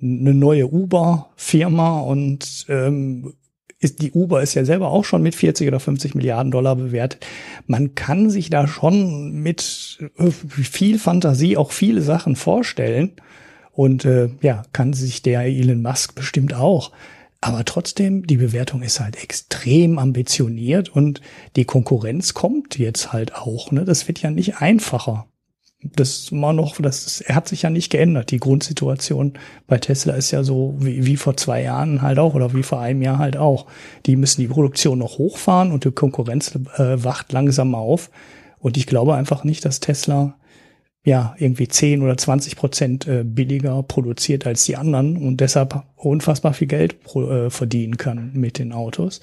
eine 0.00 0.34
neue 0.34 0.68
Uber-Firma 0.68 2.00
und 2.00 2.66
ähm, 2.68 3.34
ist, 3.78 4.00
die 4.00 4.12
Uber 4.12 4.42
ist 4.42 4.54
ja 4.54 4.64
selber 4.64 4.90
auch 4.90 5.04
schon 5.04 5.22
mit 5.22 5.34
40 5.34 5.68
oder 5.68 5.80
50 5.80 6.14
Milliarden 6.14 6.50
Dollar 6.50 6.76
bewertet. 6.76 7.26
Man 7.66 7.94
kann 7.94 8.30
sich 8.30 8.48
da 8.48 8.66
schon 8.66 9.32
mit 9.42 9.98
äh, 10.16 10.30
viel 10.30 10.98
Fantasie 10.98 11.56
auch 11.56 11.72
viele 11.72 12.02
Sachen 12.02 12.36
vorstellen. 12.36 13.12
Und 13.72 14.06
äh, 14.06 14.30
ja, 14.40 14.62
kann 14.72 14.94
sich 14.94 15.20
der 15.20 15.42
Elon 15.42 15.82
Musk 15.82 16.14
bestimmt 16.14 16.54
auch. 16.54 16.92
Aber 17.42 17.66
trotzdem, 17.66 18.26
die 18.26 18.38
Bewertung 18.38 18.82
ist 18.82 19.00
halt 19.00 19.22
extrem 19.22 19.98
ambitioniert 19.98 20.88
und 20.88 21.20
die 21.56 21.66
Konkurrenz 21.66 22.32
kommt 22.32 22.78
jetzt 22.78 23.12
halt 23.12 23.34
auch. 23.34 23.70
Ne? 23.72 23.84
Das 23.84 24.08
wird 24.08 24.22
ja 24.22 24.30
nicht 24.30 24.56
einfacher 24.62 25.28
das 25.94 26.30
immer 26.30 26.52
noch, 26.52 26.76
das 26.80 27.20
er 27.20 27.34
hat 27.34 27.48
sich 27.48 27.62
ja 27.62 27.70
nicht 27.70 27.90
geändert. 27.90 28.30
Die 28.30 28.40
Grundsituation 28.40 29.34
bei 29.66 29.78
Tesla 29.78 30.14
ist 30.14 30.30
ja 30.30 30.42
so 30.42 30.74
wie, 30.78 31.06
wie 31.06 31.16
vor 31.16 31.36
zwei 31.36 31.62
Jahren 31.62 32.02
halt 32.02 32.18
auch 32.18 32.34
oder 32.34 32.54
wie 32.54 32.62
vor 32.62 32.80
einem 32.80 33.02
Jahr 33.02 33.18
halt 33.18 33.36
auch. 33.36 33.66
Die 34.06 34.16
müssen 34.16 34.40
die 34.40 34.48
Produktion 34.48 34.98
noch 34.98 35.18
hochfahren 35.18 35.72
und 35.72 35.84
die 35.84 35.90
Konkurrenz 35.90 36.54
äh, 36.54 37.02
wacht 37.04 37.32
langsam 37.32 37.74
auf. 37.74 38.10
Und 38.58 38.76
ich 38.76 38.86
glaube 38.86 39.14
einfach 39.14 39.44
nicht, 39.44 39.64
dass 39.64 39.80
Tesla 39.80 40.36
ja 41.04 41.36
irgendwie 41.38 41.68
10 41.68 42.02
oder 42.02 42.16
20 42.16 42.56
Prozent 42.56 43.06
äh, 43.06 43.22
billiger 43.24 43.82
produziert 43.84 44.46
als 44.46 44.64
die 44.64 44.76
anderen 44.76 45.16
und 45.16 45.40
deshalb 45.40 45.84
unfassbar 45.94 46.52
viel 46.52 46.66
Geld 46.66 47.02
pro, 47.04 47.30
äh, 47.30 47.50
verdienen 47.50 47.96
kann 47.96 48.32
mit 48.34 48.58
den 48.58 48.72
Autos 48.72 49.20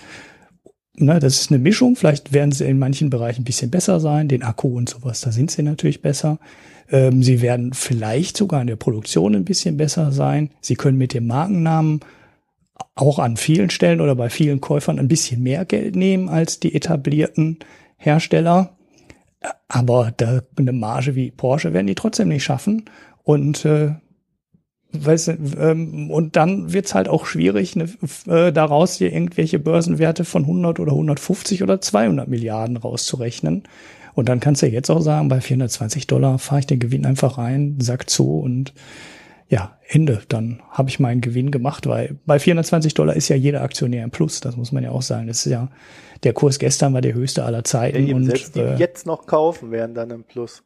ne, 0.95 1.19
das 1.19 1.41
ist 1.41 1.51
eine 1.51 1.59
Mischung. 1.59 1.95
Vielleicht 1.95 2.33
werden 2.33 2.51
sie 2.51 2.65
in 2.65 2.79
manchen 2.79 3.09
Bereichen 3.09 3.41
ein 3.41 3.45
bisschen 3.45 3.71
besser 3.71 3.99
sein, 3.99 4.27
den 4.27 4.43
Akku 4.43 4.75
und 4.75 4.89
sowas, 4.89 5.21
da 5.21 5.31
sind 5.31 5.51
sie 5.51 5.63
natürlich 5.63 6.01
besser. 6.01 6.39
Ähm, 6.89 7.23
sie 7.23 7.41
werden 7.41 7.73
vielleicht 7.73 8.37
sogar 8.37 8.61
in 8.61 8.67
der 8.67 8.75
Produktion 8.75 9.35
ein 9.35 9.45
bisschen 9.45 9.77
besser 9.77 10.11
sein. 10.11 10.51
Sie 10.61 10.75
können 10.75 10.97
mit 10.97 11.13
dem 11.13 11.27
Markennamen 11.27 12.01
auch 12.95 13.19
an 13.19 13.37
vielen 13.37 13.69
Stellen 13.69 14.01
oder 14.01 14.15
bei 14.15 14.29
vielen 14.29 14.61
Käufern 14.61 14.99
ein 14.99 15.07
bisschen 15.07 15.41
mehr 15.41 15.65
Geld 15.65 15.95
nehmen 15.95 16.29
als 16.29 16.59
die 16.59 16.75
etablierten 16.75 17.59
Hersteller. 17.97 18.75
Aber 19.67 20.13
da 20.15 20.41
eine 20.57 20.71
Marge 20.71 21.15
wie 21.15 21.31
Porsche 21.31 21.73
werden 21.73 21.87
die 21.87 21.95
trotzdem 21.95 22.29
nicht 22.29 22.43
schaffen. 22.43 22.85
Und 23.23 23.65
äh, 23.65 23.95
weißt 24.93 25.27
du, 25.27 25.37
ähm, 25.59 26.11
und 26.11 26.35
dann 26.35 26.73
wird's 26.73 26.93
halt 26.93 27.09
auch 27.09 27.25
schwierig, 27.25 27.75
ne, 27.75 27.89
äh, 28.27 28.51
daraus 28.51 28.95
hier 28.95 29.11
irgendwelche 29.11 29.59
Börsenwerte 29.59 30.25
von 30.25 30.43
100 30.43 30.79
oder 30.79 30.91
150 30.91 31.63
oder 31.63 31.81
200 31.81 32.27
Milliarden 32.27 32.77
rauszurechnen. 32.77 33.63
Und 34.13 34.29
dann 34.29 34.39
kannst 34.39 34.61
du 34.61 34.67
jetzt 34.67 34.91
auch 34.91 35.01
sagen, 35.01 35.27
bei 35.27 35.41
420 35.41 36.07
Dollar 36.07 36.37
fahre 36.37 36.59
ich 36.59 36.67
den 36.67 36.79
Gewinn 36.79 37.05
einfach 37.05 37.37
rein, 37.37 37.77
sack 37.79 38.09
zu 38.09 38.39
und 38.39 38.73
ja, 39.49 39.77
Ende. 39.87 40.21
Dann 40.29 40.61
habe 40.69 40.89
ich 40.89 40.99
meinen 40.99 41.21
Gewinn 41.21 41.51
gemacht, 41.51 41.87
weil 41.87 42.17
bei 42.25 42.39
420 42.39 42.93
Dollar 42.93 43.15
ist 43.15 43.29
ja 43.29 43.35
jeder 43.35 43.61
Aktionär 43.61 44.03
im 44.03 44.11
Plus, 44.11 44.39
das 44.39 44.55
muss 44.55 44.71
man 44.71 44.83
ja 44.83 44.91
auch 44.91 45.01
sagen. 45.01 45.27
Das 45.27 45.45
ist 45.45 45.51
ja, 45.51 45.69
der 46.23 46.33
Kurs 46.33 46.59
gestern 46.59 46.93
war 46.93 47.01
der 47.01 47.13
höchste 47.13 47.43
aller 47.43 47.63
Zeiten. 47.63 48.07
Ja, 48.07 48.15
und 48.15 48.25
selbst 48.25 48.55
die 48.55 48.61
äh, 48.61 48.75
jetzt 48.77 49.05
noch 49.05 49.25
kaufen, 49.25 49.71
wären 49.71 49.93
dann 49.93 50.11
im 50.11 50.23
Plus. 50.23 50.63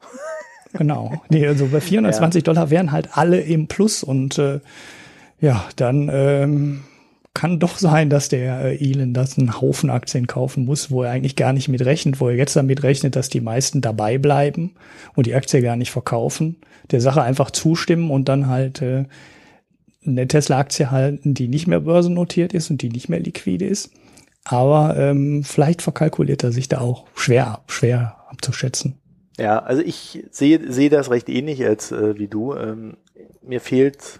Genau. 0.73 1.21
Nee, 1.29 1.47
also 1.47 1.67
bei 1.67 1.81
420 1.81 2.41
ja. 2.41 2.43
Dollar 2.43 2.69
wären 2.69 2.91
halt 2.91 3.17
alle 3.17 3.39
im 3.39 3.67
Plus 3.67 4.03
und 4.03 4.37
äh, 4.37 4.59
ja, 5.39 5.65
dann 5.75 6.09
ähm, 6.11 6.83
kann 7.33 7.59
doch 7.59 7.77
sein, 7.77 8.09
dass 8.09 8.29
der 8.29 8.61
äh, 8.61 8.77
Elon 8.77 9.13
das 9.13 9.37
einen 9.37 9.61
Haufen 9.61 9.91
Aktien 9.91 10.25
kaufen 10.25 10.65
muss, 10.65 10.89
wo 10.89 11.03
er 11.03 11.11
eigentlich 11.11 11.35
gar 11.35 11.53
nicht 11.53 11.67
mit 11.67 11.85
rechnet, 11.85 12.19
wo 12.19 12.29
er 12.29 12.35
jetzt 12.35 12.55
damit 12.55 12.81
rechnet, 12.81 13.15
dass 13.15 13.29
die 13.29 13.41
meisten 13.41 13.81
dabei 13.81 14.17
bleiben 14.17 14.73
und 15.15 15.27
die 15.27 15.35
Aktie 15.35 15.61
gar 15.61 15.75
nicht 15.75 15.91
verkaufen, 15.91 16.55
der 16.89 16.99
Sache 16.99 17.21
einfach 17.21 17.51
zustimmen 17.51 18.09
und 18.09 18.27
dann 18.27 18.47
halt 18.47 18.81
äh, 18.81 19.05
eine 20.03 20.27
Tesla-Aktie 20.27 20.89
halten, 20.89 21.35
die 21.35 21.47
nicht 21.47 21.67
mehr 21.67 21.81
börsennotiert 21.81 22.53
ist 22.53 22.71
und 22.71 22.81
die 22.81 22.89
nicht 22.89 23.07
mehr 23.07 23.19
liquide 23.19 23.65
ist. 23.65 23.91
Aber 24.43 24.95
ähm, 24.97 25.43
vielleicht 25.43 25.81
verkalkuliert 25.81 26.43
er 26.43 26.51
sich 26.51 26.69
da 26.69 26.79
auch 26.79 27.05
schwer, 27.13 27.59
schwer 27.67 28.15
abzuschätzen. 28.29 28.95
Ja, 29.37 29.59
also 29.59 29.83
ich 29.83 30.25
sehe 30.31 30.71
sehe 30.71 30.89
das 30.89 31.11
recht 31.11 31.29
ähnlich 31.29 31.63
als 31.65 31.91
äh, 31.91 32.17
wie 32.17 32.27
du. 32.27 32.55
Ähm, 32.55 32.97
mir 33.41 33.61
fehlt 33.61 34.19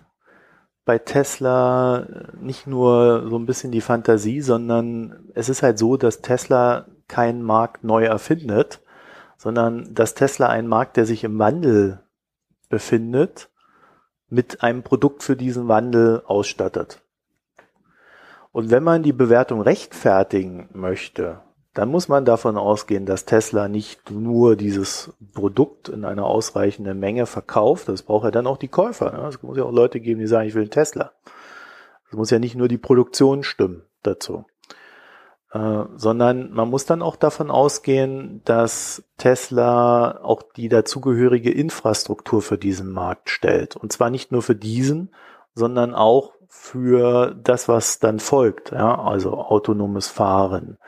bei 0.85 0.99
Tesla 0.99 2.07
nicht 2.39 2.67
nur 2.67 3.27
so 3.29 3.37
ein 3.37 3.45
bisschen 3.45 3.71
die 3.71 3.81
Fantasie, 3.81 4.41
sondern 4.41 5.29
es 5.33 5.49
ist 5.49 5.63
halt 5.63 5.79
so, 5.79 5.97
dass 5.97 6.21
Tesla 6.21 6.85
keinen 7.07 7.41
Markt 7.41 7.83
neu 7.83 8.05
erfindet, 8.05 8.79
sondern 9.37 9.93
dass 9.93 10.13
Tesla 10.13 10.47
ein 10.47 10.67
Markt, 10.67 10.97
der 10.97 11.05
sich 11.05 11.23
im 11.23 11.39
Wandel 11.39 12.03
befindet, 12.69 13.49
mit 14.29 14.61
einem 14.61 14.83
Produkt 14.83 15.23
für 15.23 15.35
diesen 15.35 15.67
Wandel 15.67 16.21
ausstattet. 16.25 17.01
Und 18.51 18.71
wenn 18.71 18.83
man 18.83 19.03
die 19.03 19.13
Bewertung 19.13 19.61
rechtfertigen 19.61 20.69
möchte, 20.73 21.41
dann 21.77 21.89
muss 21.89 22.07
man 22.07 22.25
davon 22.25 22.57
ausgehen, 22.57 23.05
dass 23.05 23.25
Tesla 23.25 23.67
nicht 23.67 24.09
nur 24.09 24.55
dieses 24.55 25.13
Produkt 25.35 25.89
in 25.89 26.05
einer 26.05 26.25
ausreichenden 26.25 26.99
Menge 26.99 27.27
verkauft, 27.27 27.87
das 27.87 28.01
braucht 28.01 28.23
ja 28.23 28.31
dann 28.31 28.47
auch 28.47 28.57
die 28.57 28.67
Käufer. 28.67 29.11
Ne? 29.11 29.27
Es 29.27 29.43
muss 29.43 29.57
ja 29.57 29.63
auch 29.63 29.71
Leute 29.71 29.99
geben, 29.99 30.19
die 30.19 30.25
sagen, 30.25 30.47
ich 30.47 30.55
will 30.55 30.63
einen 30.63 30.71
Tesla. 30.71 31.11
Es 32.09 32.17
muss 32.17 32.31
ja 32.31 32.39
nicht 32.39 32.55
nur 32.55 32.67
die 32.67 32.79
Produktion 32.79 33.43
stimmen 33.43 33.83
dazu, 34.01 34.45
äh, 35.51 35.83
sondern 35.95 36.51
man 36.51 36.67
muss 36.67 36.87
dann 36.87 37.03
auch 37.03 37.15
davon 37.15 37.51
ausgehen, 37.51 38.41
dass 38.43 39.03
Tesla 39.19 40.19
auch 40.23 40.41
die 40.55 40.69
dazugehörige 40.69 41.51
Infrastruktur 41.51 42.41
für 42.41 42.57
diesen 42.57 42.91
Markt 42.91 43.29
stellt. 43.29 43.75
Und 43.75 43.93
zwar 43.93 44.09
nicht 44.09 44.31
nur 44.31 44.41
für 44.41 44.55
diesen, 44.55 45.13
sondern 45.53 45.93
auch 45.93 46.33
für 46.47 47.35
das, 47.35 47.67
was 47.67 47.99
dann 47.99 48.17
folgt, 48.17 48.71
ja? 48.71 48.99
also 48.99 49.33
autonomes 49.33 50.07
Fahren, 50.07 50.79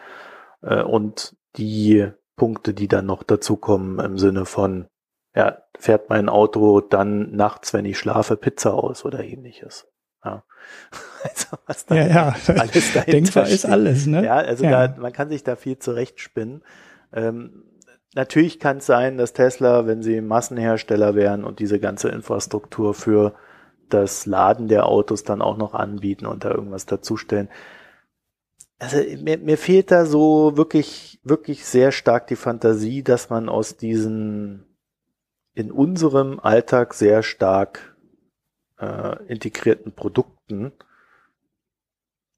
äh, 0.62 0.82
und 0.82 1.36
die 1.58 2.12
Punkte, 2.36 2.74
die 2.74 2.88
dann 2.88 3.06
noch 3.06 3.24
dazukommen 3.24 4.00
im 4.00 4.18
Sinne 4.18 4.46
von, 4.46 4.88
ja, 5.36 5.60
fährt 5.78 6.10
mein 6.10 6.30
Auto 6.30 6.82
dann 6.82 7.32
nachts, 7.32 7.74
wenn 7.74 7.86
ich 7.86 7.98
schlafe, 7.98 8.38
Pizza 8.38 8.74
aus 8.74 9.06
oder 9.06 9.24
ähnliches. 9.24 9.88
Ja. 10.24 10.44
Also, 11.22 11.58
was 11.66 11.86
da 11.86 11.96
ja, 11.96 12.08
ja. 12.08 12.36
alles 12.56 12.94
Denkbar 13.06 13.46
steht. 13.46 13.56
ist 13.56 13.66
alles, 13.66 14.08
ne? 14.08 14.24
Ja, 14.24 14.36
also 14.36 14.64
ja. 14.64 14.88
Da, 14.88 15.02
man 15.02 15.12
kann 15.12 15.28
sich 15.28 15.44
da 15.44 15.58
viel 15.58 15.78
zurechtspinnen. 15.78 16.64
Ähm, 17.12 17.66
natürlich 18.16 18.58
kann 18.62 18.78
es 18.78 18.86
sein, 18.86 19.18
dass 19.18 19.34
Tesla, 19.34 19.86
wenn 19.86 20.02
sie 20.02 20.22
Massenhersteller 20.22 21.16
wären 21.16 21.44
und 21.44 21.60
diese 21.60 21.78
ganze 21.82 22.08
Infrastruktur 22.08 22.94
für 22.94 23.34
das 23.90 24.26
Laden 24.26 24.70
der 24.70 24.86
Autos 24.86 25.26
dann 25.26 25.42
auch 25.42 25.58
noch 25.58 25.74
anbieten 25.74 26.26
und 26.26 26.46
da 26.46 26.52
irgendwas 26.52 26.86
dazustellen, 26.86 27.50
also 28.80 28.98
mir, 29.22 29.38
mir 29.38 29.58
fehlt 29.58 29.92
da 29.92 30.06
so 30.06 30.56
wirklich, 30.56 31.20
wirklich 31.24 31.66
sehr 31.66 31.92
stark 31.92 32.28
die 32.28 32.38
Fantasie, 32.38 33.04
dass 33.04 33.30
man 33.30 33.50
aus 33.50 33.78
diesen 33.78 34.66
in 35.54 35.72
unserem 35.72 36.40
Alltag 36.40 36.94
sehr 36.94 37.22
stark 37.22 37.98
äh, 38.80 39.22
integrierten 39.28 39.92
Produkten 39.92 40.72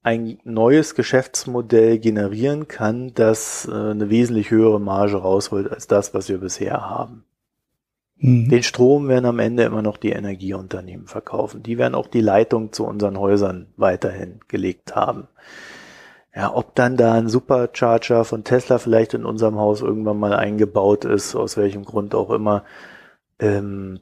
ein 0.02 0.38
neues 0.42 0.96
Geschäftsmodell 0.96 2.00
generieren 2.00 2.66
kann, 2.66 3.14
das 3.14 3.68
äh, 3.68 3.72
eine 3.72 4.10
wesentlich 4.10 4.50
höhere 4.50 4.80
Marge 4.80 5.18
rausholt 5.18 5.70
als 5.70 5.86
das, 5.86 6.12
was 6.12 6.28
wir 6.28 6.38
bisher 6.38 6.80
haben. 6.90 7.24
Mhm. 8.16 8.48
Den 8.48 8.64
Strom 8.64 9.06
werden 9.06 9.26
am 9.26 9.38
Ende 9.38 9.62
immer 9.62 9.82
noch 9.82 9.96
die 9.96 10.10
Energieunternehmen 10.10 11.06
verkaufen. 11.06 11.62
Die 11.62 11.78
werden 11.78 11.94
auch 11.94 12.08
die 12.08 12.20
Leitung 12.20 12.72
zu 12.72 12.84
unseren 12.84 13.16
Häusern 13.16 13.68
weiterhin 13.76 14.40
gelegt 14.48 14.96
haben. 14.96 15.28
Ja, 16.34 16.54
ob 16.54 16.74
dann 16.74 16.96
da 16.96 17.12
ein 17.12 17.28
Supercharger 17.28 18.24
von 18.24 18.42
Tesla 18.42 18.78
vielleicht 18.78 19.12
in 19.12 19.26
unserem 19.26 19.58
Haus 19.58 19.82
irgendwann 19.82 20.18
mal 20.18 20.32
eingebaut 20.32 21.04
ist, 21.04 21.34
aus 21.34 21.58
welchem 21.58 21.84
Grund 21.84 22.14
auch 22.14 22.30
immer, 22.30 22.64
ähm, 23.38 24.00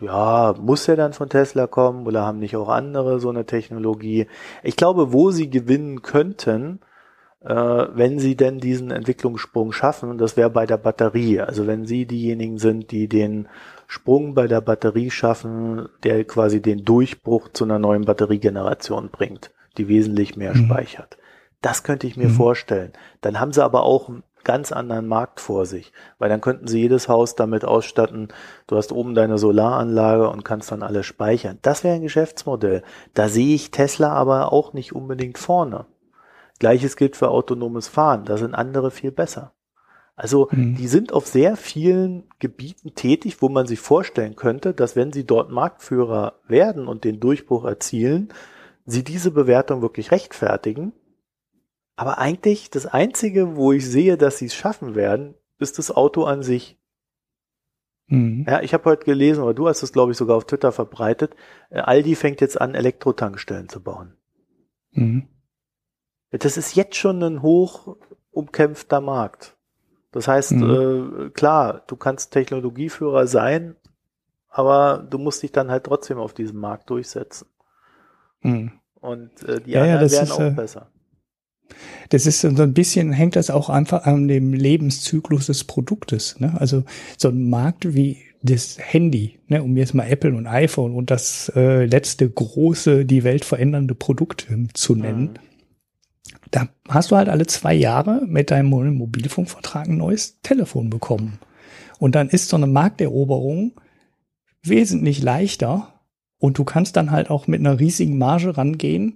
ja, 0.00 0.54
muss 0.60 0.88
er 0.88 0.96
dann 0.96 1.12
von 1.12 1.28
Tesla 1.28 1.68
kommen 1.68 2.06
oder 2.06 2.22
haben 2.26 2.40
nicht 2.40 2.56
auch 2.56 2.68
andere 2.68 3.20
so 3.20 3.30
eine 3.30 3.46
Technologie? 3.46 4.26
Ich 4.64 4.74
glaube, 4.74 5.12
wo 5.12 5.30
sie 5.30 5.50
gewinnen 5.50 6.02
könnten, 6.02 6.80
äh, 7.44 7.54
wenn 7.54 8.18
sie 8.18 8.36
denn 8.36 8.58
diesen 8.58 8.90
Entwicklungssprung 8.90 9.70
schaffen, 9.70 10.18
das 10.18 10.36
wäre 10.36 10.50
bei 10.50 10.66
der 10.66 10.78
Batterie. 10.78 11.40
Also 11.40 11.68
wenn 11.68 11.86
sie 11.86 12.06
diejenigen 12.06 12.58
sind, 12.58 12.90
die 12.90 13.08
den 13.08 13.48
Sprung 13.86 14.34
bei 14.34 14.48
der 14.48 14.60
Batterie 14.60 15.10
schaffen, 15.10 15.88
der 16.02 16.24
quasi 16.24 16.60
den 16.60 16.84
Durchbruch 16.84 17.50
zu 17.52 17.64
einer 17.64 17.78
neuen 17.78 18.04
Batteriegeneration 18.04 19.10
bringt, 19.10 19.52
die 19.76 19.86
wesentlich 19.86 20.36
mehr 20.36 20.54
mhm. 20.54 20.66
speichert. 20.66 21.18
Das 21.62 21.84
könnte 21.84 22.06
ich 22.06 22.16
mir 22.16 22.28
mhm. 22.28 22.34
vorstellen. 22.34 22.92
Dann 23.20 23.40
haben 23.40 23.52
sie 23.52 23.64
aber 23.64 23.84
auch 23.84 24.08
einen 24.08 24.24
ganz 24.44 24.72
anderen 24.72 25.06
Markt 25.06 25.40
vor 25.40 25.66
sich, 25.66 25.92
weil 26.18 26.28
dann 26.28 26.40
könnten 26.40 26.66
sie 26.66 26.80
jedes 26.80 27.08
Haus 27.08 27.36
damit 27.36 27.64
ausstatten, 27.64 28.28
du 28.66 28.76
hast 28.76 28.92
oben 28.92 29.14
deine 29.14 29.38
Solaranlage 29.38 30.28
und 30.28 30.44
kannst 30.44 30.72
dann 30.72 30.82
alles 30.82 31.06
speichern. 31.06 31.58
Das 31.62 31.84
wäre 31.84 31.94
ein 31.94 32.02
Geschäftsmodell. 32.02 32.82
Da 33.14 33.28
sehe 33.28 33.54
ich 33.54 33.70
Tesla 33.70 34.12
aber 34.12 34.52
auch 34.52 34.72
nicht 34.72 34.94
unbedingt 34.94 35.38
vorne. 35.38 35.86
Gleiches 36.58 36.96
gilt 36.96 37.16
für 37.16 37.30
autonomes 37.30 37.88
Fahren. 37.88 38.24
Da 38.24 38.36
sind 38.36 38.54
andere 38.54 38.90
viel 38.90 39.12
besser. 39.12 39.52
Also 40.14 40.48
mhm. 40.50 40.76
die 40.76 40.88
sind 40.88 41.12
auf 41.12 41.26
sehr 41.26 41.56
vielen 41.56 42.24
Gebieten 42.38 42.94
tätig, 42.94 43.40
wo 43.40 43.48
man 43.48 43.66
sich 43.66 43.80
vorstellen 43.80 44.36
könnte, 44.36 44.74
dass 44.74 44.94
wenn 44.94 45.12
sie 45.12 45.24
dort 45.24 45.50
Marktführer 45.50 46.34
werden 46.46 46.86
und 46.86 47.04
den 47.04 47.18
Durchbruch 47.18 47.64
erzielen, 47.64 48.28
sie 48.84 49.04
diese 49.04 49.30
Bewertung 49.30 49.80
wirklich 49.82 50.10
rechtfertigen 50.10 50.92
aber 51.96 52.18
eigentlich 52.18 52.70
das 52.70 52.86
Einzige, 52.86 53.56
wo 53.56 53.72
ich 53.72 53.88
sehe, 53.88 54.16
dass 54.16 54.38
sie 54.38 54.46
es 54.46 54.54
schaffen 54.54 54.94
werden, 54.94 55.34
ist 55.58 55.78
das 55.78 55.90
Auto 55.90 56.24
an 56.24 56.42
sich. 56.42 56.78
Mhm. 58.06 58.44
Ja, 58.48 58.60
ich 58.62 58.74
habe 58.74 58.84
heute 58.84 59.04
gelesen, 59.04 59.42
oder 59.42 59.54
du 59.54 59.68
hast 59.68 59.82
es, 59.82 59.92
glaube 59.92 60.12
ich, 60.12 60.18
sogar 60.18 60.36
auf 60.36 60.46
Twitter 60.46 60.72
verbreitet, 60.72 61.36
äh, 61.70 61.80
Aldi 61.80 62.14
fängt 62.14 62.40
jetzt 62.40 62.60
an, 62.60 62.74
Elektrotankstellen 62.74 63.68
zu 63.68 63.82
bauen. 63.82 64.16
Mhm. 64.90 65.28
Das 66.30 66.56
ist 66.56 66.74
jetzt 66.74 66.96
schon 66.96 67.22
ein 67.22 67.42
hoch 67.42 67.96
umkämpfter 68.30 69.00
Markt. 69.00 69.56
Das 70.10 70.28
heißt, 70.28 70.52
mhm. 70.52 71.26
äh, 71.26 71.30
klar, 71.30 71.82
du 71.86 71.96
kannst 71.96 72.32
Technologieführer 72.32 73.26
sein, 73.26 73.76
aber 74.48 75.06
du 75.08 75.18
musst 75.18 75.42
dich 75.42 75.52
dann 75.52 75.70
halt 75.70 75.84
trotzdem 75.84 76.18
auf 76.18 76.34
diesem 76.34 76.58
Markt 76.58 76.90
durchsetzen. 76.90 77.48
Mhm. 78.40 78.72
Und 79.00 79.42
äh, 79.42 79.60
die 79.60 79.72
ja, 79.72 79.82
anderen 79.82 80.06
ja, 80.06 80.12
werden 80.12 80.24
ist, 80.24 80.32
auch 80.32 80.40
äh, 80.40 80.50
besser. 80.50 80.90
Das 82.10 82.26
ist 82.26 82.40
so 82.40 82.48
ein 82.48 82.74
bisschen, 82.74 83.12
hängt 83.12 83.36
das 83.36 83.50
auch 83.50 83.70
einfach 83.70 84.04
an 84.04 84.28
dem 84.28 84.52
Lebenszyklus 84.52 85.46
des 85.46 85.64
Produktes. 85.64 86.38
Ne? 86.40 86.54
Also 86.58 86.84
so 87.16 87.28
ein 87.28 87.48
Markt 87.48 87.94
wie 87.94 88.18
das 88.42 88.76
Handy, 88.80 89.38
ne, 89.46 89.62
um 89.62 89.76
jetzt 89.76 89.94
mal 89.94 90.08
Apple 90.08 90.34
und 90.34 90.46
iPhone 90.46 90.94
und 90.94 91.10
das 91.10 91.50
äh, 91.54 91.84
letzte 91.84 92.28
große, 92.28 93.04
die 93.04 93.22
Welt 93.24 93.44
verändernde 93.44 93.94
Produkt 93.94 94.48
äh, 94.50 94.66
zu 94.74 94.96
nennen. 94.96 95.22
Mhm. 95.22 95.30
Da 96.50 96.68
hast 96.88 97.10
du 97.10 97.16
halt 97.16 97.28
alle 97.28 97.46
zwei 97.46 97.72
Jahre 97.74 98.22
mit 98.26 98.50
deinem 98.50 98.68
Mobilfunkvertrag 98.68 99.88
ein 99.88 99.96
neues 99.96 100.40
Telefon 100.42 100.90
bekommen. 100.90 101.38
Und 101.98 102.14
dann 102.14 102.28
ist 102.28 102.48
so 102.48 102.56
eine 102.56 102.66
Markteroberung 102.66 103.72
wesentlich 104.62 105.22
leichter 105.22 106.00
und 106.38 106.58
du 106.58 106.64
kannst 106.64 106.96
dann 106.96 107.10
halt 107.10 107.30
auch 107.30 107.46
mit 107.46 107.60
einer 107.60 107.78
riesigen 107.78 108.18
Marge 108.18 108.56
rangehen 108.56 109.14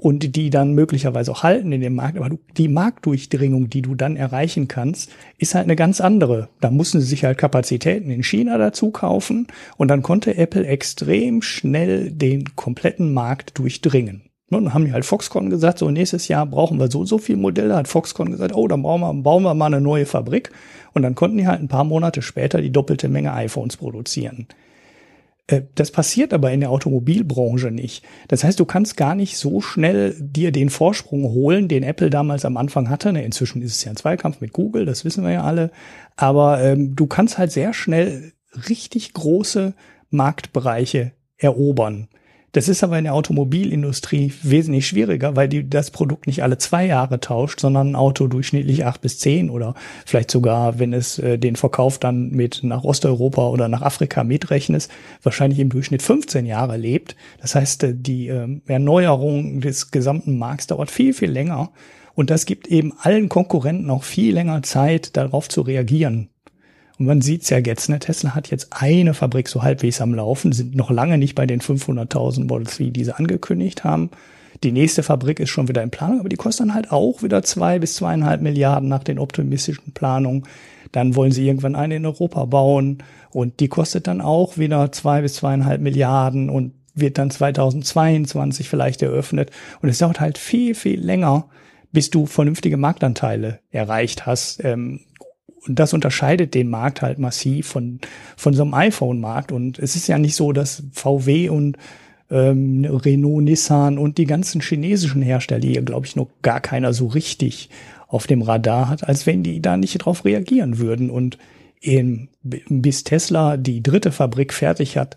und 0.00 0.36
die 0.36 0.48
dann 0.48 0.74
möglicherweise 0.74 1.32
auch 1.32 1.42
halten 1.42 1.72
in 1.72 1.80
dem 1.80 1.96
Markt. 1.96 2.16
Aber 2.16 2.30
die 2.56 2.68
Marktdurchdringung, 2.68 3.68
die 3.68 3.82
du 3.82 3.96
dann 3.96 4.16
erreichen 4.16 4.68
kannst, 4.68 5.10
ist 5.38 5.54
halt 5.54 5.64
eine 5.64 5.76
ganz 5.76 6.00
andere. 6.00 6.48
Da 6.60 6.70
mussten 6.70 7.00
sie 7.00 7.06
sich 7.06 7.24
halt 7.24 7.36
Kapazitäten 7.36 8.08
in 8.10 8.22
China 8.22 8.56
dazu 8.58 8.90
kaufen 8.90 9.48
und 9.76 9.88
dann 9.88 10.02
konnte 10.02 10.36
Apple 10.36 10.66
extrem 10.66 11.42
schnell 11.42 12.12
den 12.12 12.54
kompletten 12.54 13.12
Markt 13.12 13.58
durchdringen. 13.58 14.22
Und 14.50 14.64
dann 14.64 14.74
haben 14.74 14.86
die 14.86 14.92
halt 14.92 15.04
Foxconn 15.04 15.50
gesagt, 15.50 15.78
so 15.78 15.90
nächstes 15.90 16.28
Jahr 16.28 16.46
brauchen 16.46 16.78
wir 16.78 16.90
so 16.90 17.04
so 17.04 17.18
viel 17.18 17.36
Modelle. 17.36 17.76
Hat 17.76 17.88
Foxconn 17.88 18.30
gesagt, 18.30 18.54
oh, 18.54 18.66
dann 18.68 18.82
bauen 18.82 19.00
wir, 19.00 19.12
bauen 19.14 19.42
wir 19.42 19.52
mal 19.54 19.66
eine 19.66 19.80
neue 19.80 20.06
Fabrik. 20.06 20.50
Und 20.94 21.02
dann 21.02 21.16
konnten 21.16 21.36
die 21.38 21.46
halt 21.46 21.60
ein 21.60 21.68
paar 21.68 21.84
Monate 21.84 22.22
später 22.22 22.62
die 22.62 22.72
doppelte 22.72 23.08
Menge 23.08 23.34
iPhones 23.34 23.76
produzieren. 23.76 24.46
Äh, 25.48 25.62
das 25.74 25.90
passiert 25.90 26.32
aber 26.32 26.52
in 26.52 26.60
der 26.60 26.70
Automobilbranche 26.70 27.72
nicht. 27.72 28.04
Das 28.28 28.44
heißt, 28.44 28.60
du 28.60 28.64
kannst 28.64 28.96
gar 28.96 29.16
nicht 29.16 29.36
so 29.36 29.60
schnell 29.60 30.14
dir 30.20 30.52
den 30.52 30.70
Vorsprung 30.70 31.24
holen, 31.24 31.66
den 31.66 31.82
Apple 31.82 32.10
damals 32.10 32.44
am 32.44 32.56
Anfang 32.56 32.88
hatte. 32.88 33.08
Inzwischen 33.08 33.62
ist 33.62 33.74
es 33.74 33.84
ja 33.84 33.90
ein 33.90 33.96
Zweikampf 33.96 34.40
mit 34.40 34.52
Google, 34.52 34.84
das 34.84 35.04
wissen 35.04 35.24
wir 35.24 35.32
ja 35.32 35.42
alle. 35.42 35.72
Aber 36.14 36.62
ähm, 36.62 36.94
du 36.94 37.06
kannst 37.06 37.38
halt 37.38 37.50
sehr 37.50 37.72
schnell 37.72 38.32
richtig 38.68 39.12
große 39.14 39.74
Marktbereiche 40.10 41.12
erobern. 41.36 42.08
Das 42.58 42.66
ist 42.66 42.82
aber 42.82 42.98
in 42.98 43.04
der 43.04 43.14
Automobilindustrie 43.14 44.32
wesentlich 44.42 44.88
schwieriger, 44.88 45.36
weil 45.36 45.48
die 45.48 45.70
das 45.70 45.92
Produkt 45.92 46.26
nicht 46.26 46.42
alle 46.42 46.58
zwei 46.58 46.86
Jahre 46.86 47.20
tauscht, 47.20 47.60
sondern 47.60 47.90
ein 47.92 47.94
Auto 47.94 48.26
durchschnittlich 48.26 48.84
acht 48.84 49.00
bis 49.00 49.20
zehn 49.20 49.48
oder 49.48 49.76
vielleicht 50.04 50.28
sogar, 50.28 50.80
wenn 50.80 50.92
es 50.92 51.20
äh, 51.20 51.38
den 51.38 51.54
Verkauf 51.54 52.00
dann 52.00 52.30
mit 52.30 52.64
nach 52.64 52.82
Osteuropa 52.82 53.46
oder 53.46 53.68
nach 53.68 53.82
Afrika 53.82 54.24
mitrechnest, 54.24 54.90
wahrscheinlich 55.22 55.60
im 55.60 55.68
Durchschnitt 55.68 56.02
15 56.02 56.46
Jahre 56.46 56.76
lebt. 56.76 57.14
Das 57.40 57.54
heißt, 57.54 57.84
äh, 57.84 57.94
die 57.94 58.26
äh, 58.26 58.60
Erneuerung 58.66 59.60
des 59.60 59.92
gesamten 59.92 60.36
Markts 60.36 60.66
dauert 60.66 60.90
viel, 60.90 61.14
viel 61.14 61.30
länger. 61.30 61.70
Und 62.16 62.28
das 62.28 62.44
gibt 62.44 62.66
eben 62.66 62.92
allen 62.98 63.28
Konkurrenten 63.28 63.88
auch 63.88 64.02
viel 64.02 64.34
länger 64.34 64.64
Zeit, 64.64 65.16
darauf 65.16 65.48
zu 65.48 65.60
reagieren. 65.60 66.30
Und 66.98 67.06
man 67.06 67.20
sieht's 67.20 67.48
ja 67.50 67.58
jetzt, 67.58 67.88
ne? 67.88 67.98
Tesla 67.98 68.34
hat 68.34 68.50
jetzt 68.50 68.68
eine 68.70 69.14
Fabrik 69.14 69.48
so 69.48 69.62
halbwegs 69.62 70.00
am 70.00 70.14
Laufen, 70.14 70.52
sind 70.52 70.74
noch 70.74 70.90
lange 70.90 71.16
nicht 71.16 71.34
bei 71.34 71.46
den 71.46 71.60
500.000 71.60 72.46
Model 72.46 72.66
3, 72.66 72.90
die 72.90 73.04
sie 73.04 73.16
angekündigt 73.16 73.84
haben. 73.84 74.10
Die 74.64 74.72
nächste 74.72 75.04
Fabrik 75.04 75.38
ist 75.38 75.50
schon 75.50 75.68
wieder 75.68 75.84
in 75.84 75.90
Planung, 75.90 76.18
aber 76.18 76.28
die 76.28 76.36
kostet 76.36 76.66
dann 76.66 76.74
halt 76.74 76.90
auch 76.90 77.22
wieder 77.22 77.44
zwei 77.44 77.78
bis 77.78 77.94
zweieinhalb 77.94 78.40
Milliarden 78.40 78.88
nach 78.88 79.04
den 79.04 79.20
optimistischen 79.20 79.92
Planungen. 79.92 80.44
Dann 80.90 81.14
wollen 81.14 81.30
sie 81.30 81.46
irgendwann 81.46 81.76
eine 81.76 81.96
in 81.96 82.06
Europa 82.06 82.44
bauen 82.46 82.98
und 83.30 83.60
die 83.60 83.68
kostet 83.68 84.08
dann 84.08 84.20
auch 84.20 84.58
wieder 84.58 84.90
zwei 84.90 85.22
bis 85.22 85.34
zweieinhalb 85.34 85.80
Milliarden 85.80 86.50
und 86.50 86.72
wird 86.94 87.18
dann 87.18 87.30
2022 87.30 88.68
vielleicht 88.68 89.02
eröffnet. 89.02 89.50
Und 89.80 89.88
es 89.88 89.98
dauert 89.98 90.18
halt 90.18 90.38
viel, 90.38 90.74
viel 90.74 91.00
länger, 91.00 91.46
bis 91.92 92.10
du 92.10 92.26
vernünftige 92.26 92.76
Marktanteile 92.76 93.60
erreicht 93.70 94.26
hast. 94.26 94.64
Ähm, 94.64 95.00
und 95.66 95.78
das 95.78 95.92
unterscheidet 95.92 96.54
den 96.54 96.68
Markt 96.68 97.02
halt 97.02 97.18
massiv 97.18 97.66
von, 97.68 98.00
von 98.36 98.54
so 98.54 98.62
einem 98.62 98.74
iPhone-Markt. 98.74 99.52
Und 99.52 99.78
es 99.78 99.96
ist 99.96 100.06
ja 100.06 100.18
nicht 100.18 100.34
so, 100.34 100.52
dass 100.52 100.82
VW 100.92 101.48
und 101.48 101.76
ähm, 102.30 102.84
Renault, 102.84 103.44
Nissan 103.44 103.98
und 103.98 104.18
die 104.18 104.26
ganzen 104.26 104.60
chinesischen 104.60 105.22
Hersteller, 105.22 105.64
ja, 105.64 105.80
glaube 105.80 106.06
ich, 106.06 106.16
noch 106.16 106.28
gar 106.42 106.60
keiner 106.60 106.92
so 106.92 107.06
richtig 107.06 107.70
auf 108.06 108.26
dem 108.26 108.42
Radar 108.42 108.88
hat, 108.88 109.06
als 109.06 109.26
wenn 109.26 109.42
die 109.42 109.60
da 109.60 109.76
nicht 109.76 109.98
drauf 109.98 110.24
reagieren 110.24 110.78
würden. 110.78 111.10
Und 111.10 111.38
in, 111.80 112.28
bis 112.42 113.04
Tesla 113.04 113.56
die 113.56 113.82
dritte 113.82 114.12
Fabrik 114.12 114.52
fertig 114.52 114.96
hat, 114.96 115.16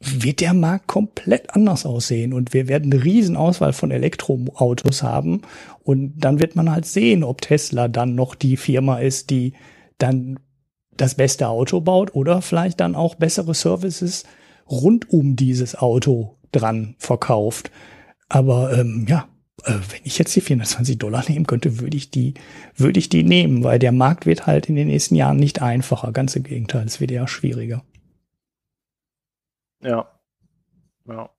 wird 0.00 0.40
der 0.40 0.54
Markt 0.54 0.86
komplett 0.86 1.54
anders 1.54 1.84
aussehen 1.84 2.32
und 2.32 2.54
wir 2.54 2.68
werden 2.68 2.92
eine 2.92 3.04
riesen 3.04 3.36
Auswahl 3.36 3.74
von 3.74 3.90
Elektroautos 3.90 5.02
haben 5.02 5.42
und 5.82 6.14
dann 6.18 6.40
wird 6.40 6.56
man 6.56 6.70
halt 6.70 6.86
sehen, 6.86 7.22
ob 7.22 7.42
Tesla 7.42 7.86
dann 7.86 8.14
noch 8.14 8.34
die 8.34 8.56
Firma 8.56 8.98
ist, 8.98 9.28
die 9.28 9.52
dann 9.98 10.40
das 10.96 11.14
beste 11.14 11.48
Auto 11.48 11.80
baut 11.80 12.14
oder 12.14 12.40
vielleicht 12.40 12.80
dann 12.80 12.94
auch 12.94 13.14
bessere 13.14 13.54
Services 13.54 14.24
rund 14.70 15.10
um 15.10 15.36
dieses 15.36 15.76
Auto 15.76 16.36
dran 16.52 16.94
verkauft. 16.98 17.70
Aber 18.28 18.78
ähm, 18.78 19.06
ja, 19.08 19.28
äh, 19.64 19.72
wenn 19.72 20.00
ich 20.04 20.18
jetzt 20.18 20.34
die 20.34 20.40
420 20.40 20.98
Dollar 20.98 21.24
nehmen 21.28 21.46
könnte, 21.46 21.80
würde 21.80 21.96
ich 21.96 22.10
die, 22.10 22.34
würde 22.76 22.98
ich 22.98 23.08
die 23.08 23.22
nehmen, 23.22 23.64
weil 23.64 23.78
der 23.78 23.92
Markt 23.92 24.26
wird 24.26 24.46
halt 24.46 24.68
in 24.68 24.76
den 24.76 24.88
nächsten 24.88 25.14
Jahren 25.14 25.36
nicht 25.36 25.60
einfacher. 25.62 26.12
Ganz 26.12 26.36
im 26.36 26.44
Gegenteil, 26.44 26.86
es 26.86 27.00
wird 27.00 27.10
eher 27.10 27.28
schwieriger. 27.28 27.82
Ja. 29.82 30.08
Ja. 31.06 31.30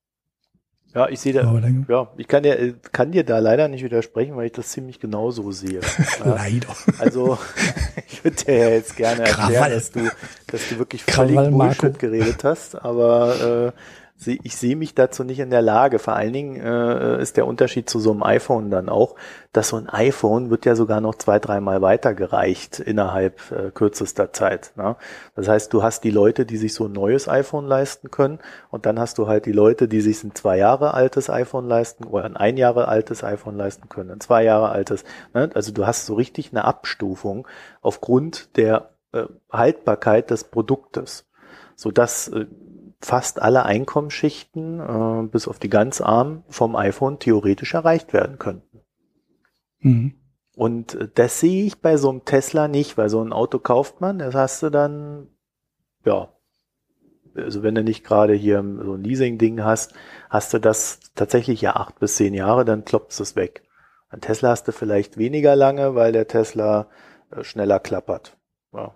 Ja, 0.94 1.08
ich 1.08 1.22
sehe 1.22 1.32
da, 1.32 1.44
ja, 1.88 2.12
ich 2.18 2.28
kann 2.28 2.44
dir, 2.44 2.74
kann 2.92 3.14
dir 3.14 3.24
da 3.24 3.40
leider 3.40 3.70
nicht 3.70 3.82
widersprechen, 3.82 4.36
weil 4.36 4.48
ich 4.48 4.52
das 4.52 4.70
ziemlich 4.70 5.00
genau 5.00 5.32
so 5.32 5.54
sehe. 5.54 5.80
leider. 6.26 6.76
Also, 7.00 7.38
ich 8.08 8.22
würde 8.26 8.44
dir 8.44 8.58
ja 8.58 8.70
jetzt 8.72 8.98
gerne 8.98 9.22
erklären, 9.22 9.72
dass 9.72 9.92
du, 9.92 10.10
dass 10.48 10.68
du 10.68 10.80
wirklich 10.80 11.04
völlig 11.06 11.38
Bullshit 11.50 11.98
geredet 11.98 12.44
hast, 12.44 12.76
aber 12.76 13.72
äh, 13.74 13.80
ich 14.28 14.56
sehe 14.58 14.76
mich 14.76 14.94
dazu 14.94 15.24
nicht 15.24 15.40
in 15.40 15.50
der 15.50 15.62
Lage. 15.62 16.00
Vor 16.00 16.16
allen 16.16 16.34
Dingen 16.34 16.56
äh, 16.58 17.22
ist 17.22 17.38
der 17.38 17.48
Unterschied 17.48 17.90
zu 17.90 18.00
so 18.00 18.12
einem 18.12 18.24
iPhone 18.24 18.70
dann 18.70 18.90
auch, 18.90 19.16
dass 19.54 19.70
so 19.70 19.78
ein 19.78 19.90
iPhone 19.90 20.50
wird 20.50 20.66
ja 20.66 20.76
sogar 20.76 21.02
noch 21.02 21.16
zwei, 21.16 21.40
dreimal 21.40 21.82
weitergereicht 21.82 22.80
innerhalb 22.80 23.40
äh, 23.52 23.72
kürzester 23.72 24.34
Zeit. 24.34 24.74
Ne? 24.76 24.96
Das 25.36 25.48
heißt, 25.48 25.74
du 25.74 25.84
hast 25.84 26.04
die 26.04 26.12
Leute, 26.12 26.46
die 26.46 26.58
sich 26.58 26.74
so 26.74 26.86
ein 26.86 26.92
neues 26.92 27.28
iPhone 27.28 27.66
leisten 27.66 28.12
können 28.12 28.40
und 28.70 28.86
dann 28.86 29.00
hast 29.00 29.18
du 29.18 29.28
halt 29.28 29.46
die 29.46 29.52
Leute, 29.52 29.88
die 29.88 30.02
sich 30.02 30.24
ein 30.24 30.36
zwei 30.36 30.58
Jahre 30.58 30.94
altes 30.94 31.30
iPhone 31.30 31.68
leisten 31.68 32.04
oder 32.06 32.26
ein 32.26 32.38
ein 32.38 32.58
Jahre 32.58 32.88
altes 32.88 33.24
iPhone 33.24 33.56
leisten 33.56 33.90
können, 33.90 34.12
ein 34.12 34.20
zwei 34.20 34.44
Jahre 34.44 34.70
altes. 34.70 35.04
Ne? 35.34 35.50
Also 35.54 35.72
du 35.72 35.88
hast 35.88 36.06
so 36.06 36.16
richtig 36.16 36.52
eine 36.52 36.66
Abstufung 36.66 37.48
aufgrund 37.82 38.58
der 38.58 38.92
äh, 39.14 39.26
Haltbarkeit 39.52 40.30
des 40.30 40.44
Produktes, 40.46 41.30
so 41.76 41.92
dass 41.92 42.28
äh, 42.28 42.46
fast 43.02 43.42
alle 43.42 43.66
Einkommensschichten, 43.66 44.80
äh, 44.80 45.28
bis 45.28 45.48
auf 45.48 45.60
die 45.60 45.70
ganz 45.70 46.02
Armen, 46.02 46.44
vom 46.50 46.76
iPhone 46.76 47.20
theoretisch 47.20 47.74
erreicht 47.74 48.14
werden 48.14 48.38
könnten. 48.38 48.82
Mhm. 49.80 50.14
Und 50.56 51.10
das 51.16 51.40
sehe 51.40 51.66
ich 51.66 51.82
bei 51.82 51.98
so 51.98 52.10
einem 52.10 52.26
Tesla 52.26 52.68
nicht, 52.68 52.98
weil 52.98 53.10
so 53.10 53.22
ein 53.22 53.34
Auto 53.34 53.60
kauft 53.60 54.02
man, 54.02 54.20
das 54.20 54.36
hast 54.36 54.62
du 54.62 54.70
dann, 54.70 55.28
ja, 56.06 56.30
also 57.36 57.64
wenn 57.64 57.76
du 57.76 57.84
nicht 57.84 58.04
gerade 58.04 58.34
hier 58.34 58.58
so 58.58 58.94
ein 58.94 59.04
Leasing-Ding 59.04 59.64
hast, 59.64 59.94
hast 60.30 60.54
du 60.54 60.60
das 60.60 61.00
tatsächlich 61.16 61.62
ja 61.62 61.78
acht 61.78 62.00
bis 62.00 62.16
zehn 62.16 62.34
Jahre, 62.34 62.66
dann 62.66 62.86
klopft 62.86 63.18
es 63.20 63.36
weg. 63.36 63.64
Ein 64.10 64.20
Tesla 64.20 64.50
hast 64.50 64.68
du 64.68 64.74
vielleicht 64.74 65.18
weniger 65.18 65.56
lange, 65.56 65.96
weil 65.96 66.12
der 66.12 66.28
Tesla 66.28 66.90
äh, 67.32 67.44
schneller 67.44 67.80
klappert. 67.80 68.38
Ja. 68.74 68.96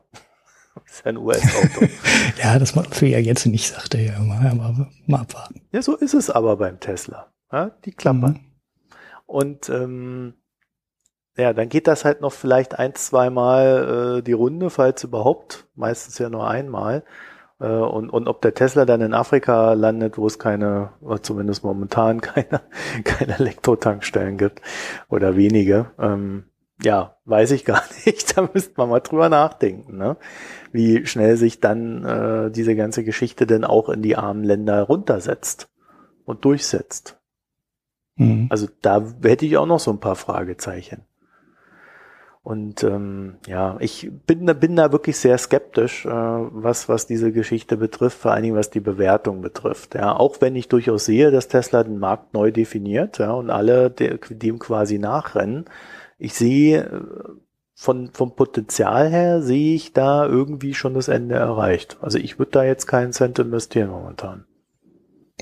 Das 0.75 0.83
ist 0.95 1.05
ein 1.05 1.17
US-Auto. 1.17 1.87
ja, 2.41 2.59
das 2.59 2.75
macht 2.75 2.95
für 2.95 3.07
ja 3.07 3.19
jetzt 3.19 3.45
nicht, 3.45 3.67
sagt 3.67 3.95
er 3.95 4.01
ja 4.01 4.17
immer. 4.17 4.39
Aber 4.49 4.89
mal 5.07 5.21
abwarten. 5.21 5.61
Ja, 5.71 5.81
so 5.81 5.95
ist 5.95 6.13
es 6.13 6.29
aber 6.29 6.57
beim 6.57 6.79
Tesla. 6.79 7.31
Ja, 7.51 7.71
die 7.85 7.91
klappern. 7.91 8.33
Mhm. 8.33 8.39
Und 9.25 9.69
ähm, 9.69 10.33
ja, 11.37 11.53
dann 11.53 11.69
geht 11.69 11.87
das 11.87 12.05
halt 12.05 12.21
noch 12.21 12.31
vielleicht 12.31 12.79
ein, 12.79 12.95
zweimal 12.95 14.19
äh, 14.19 14.23
die 14.23 14.33
Runde, 14.33 14.69
falls 14.69 15.03
überhaupt. 15.03 15.67
Meistens 15.75 16.17
ja 16.17 16.29
nur 16.29 16.47
einmal. 16.47 17.03
Äh, 17.59 17.67
und, 17.67 18.09
und 18.09 18.27
ob 18.27 18.41
der 18.41 18.53
Tesla 18.53 18.85
dann 18.85 19.01
in 19.01 19.13
Afrika 19.13 19.73
landet, 19.73 20.17
wo 20.17 20.27
es 20.27 20.39
keine, 20.39 20.91
zumindest 21.21 21.63
momentan 21.63 22.21
keine, 22.21 22.61
keine 23.03 23.39
Elektrotankstellen 23.39 24.37
gibt 24.37 24.61
oder 25.09 25.35
wenige, 25.35 25.91
ähm, 25.99 26.45
ja, 26.83 27.17
weiß 27.25 27.51
ich 27.51 27.65
gar 27.65 27.83
nicht. 28.05 28.37
Da 28.37 28.49
müsste 28.53 28.73
man 28.77 28.89
mal 28.89 28.99
drüber 28.99 29.29
nachdenken, 29.29 29.97
ne? 29.97 30.17
wie 30.71 31.05
schnell 31.05 31.37
sich 31.37 31.59
dann 31.61 32.03
äh, 32.03 32.51
diese 32.51 32.75
ganze 32.75 33.03
Geschichte 33.03 33.47
denn 33.47 33.63
auch 33.63 33.89
in 33.89 34.01
die 34.01 34.17
armen 34.17 34.43
Länder 34.43 34.83
runtersetzt 34.83 35.69
und 36.25 36.43
durchsetzt. 36.43 37.17
Mhm. 38.17 38.47
Also 38.49 38.67
da 38.81 39.05
hätte 39.23 39.45
ich 39.45 39.57
auch 39.57 39.65
noch 39.65 39.79
so 39.79 39.91
ein 39.91 39.99
paar 39.99 40.15
Fragezeichen. 40.15 41.05
Und 42.43 42.83
ähm, 42.83 43.37
ja, 43.47 43.75
ich 43.79 44.11
bin, 44.27 44.45
bin 44.45 44.75
da 44.75 44.91
wirklich 44.91 45.17
sehr 45.17 45.35
skeptisch, 45.39 46.05
äh, 46.05 46.09
was, 46.11 46.87
was 46.87 47.07
diese 47.07 47.31
Geschichte 47.31 47.75
betrifft, 47.75 48.19
vor 48.19 48.33
allen 48.33 48.43
Dingen 48.43 48.55
was 48.55 48.69
die 48.69 48.81
Bewertung 48.81 49.41
betrifft. 49.41 49.95
Ja, 49.95 50.15
auch 50.15 50.41
wenn 50.41 50.55
ich 50.55 50.67
durchaus 50.67 51.05
sehe, 51.05 51.31
dass 51.31 51.47
Tesla 51.47 51.83
den 51.83 51.97
Markt 51.97 52.35
neu 52.35 52.51
definiert 52.51 53.17
ja, 53.17 53.31
und 53.31 53.49
alle 53.49 53.89
dem 53.89 54.59
quasi 54.59 54.99
nachrennen, 54.99 55.65
ich 56.17 56.33
sehe 56.33 56.83
äh, 56.83 57.01
von, 57.73 58.09
vom 58.13 58.35
Potenzial 58.35 59.09
her 59.09 59.41
sehe 59.41 59.75
ich 59.75 59.93
da 59.93 60.25
irgendwie 60.25 60.73
schon 60.73 60.93
das 60.93 61.09
Ende 61.09 61.35
erreicht. 61.35 61.97
Also 62.01 62.17
ich 62.17 62.39
würde 62.39 62.51
da 62.51 62.63
jetzt 62.63 62.87
keinen 62.87 63.11
Cent 63.11 63.37
investieren 63.37 63.89
momentan. 63.89 64.45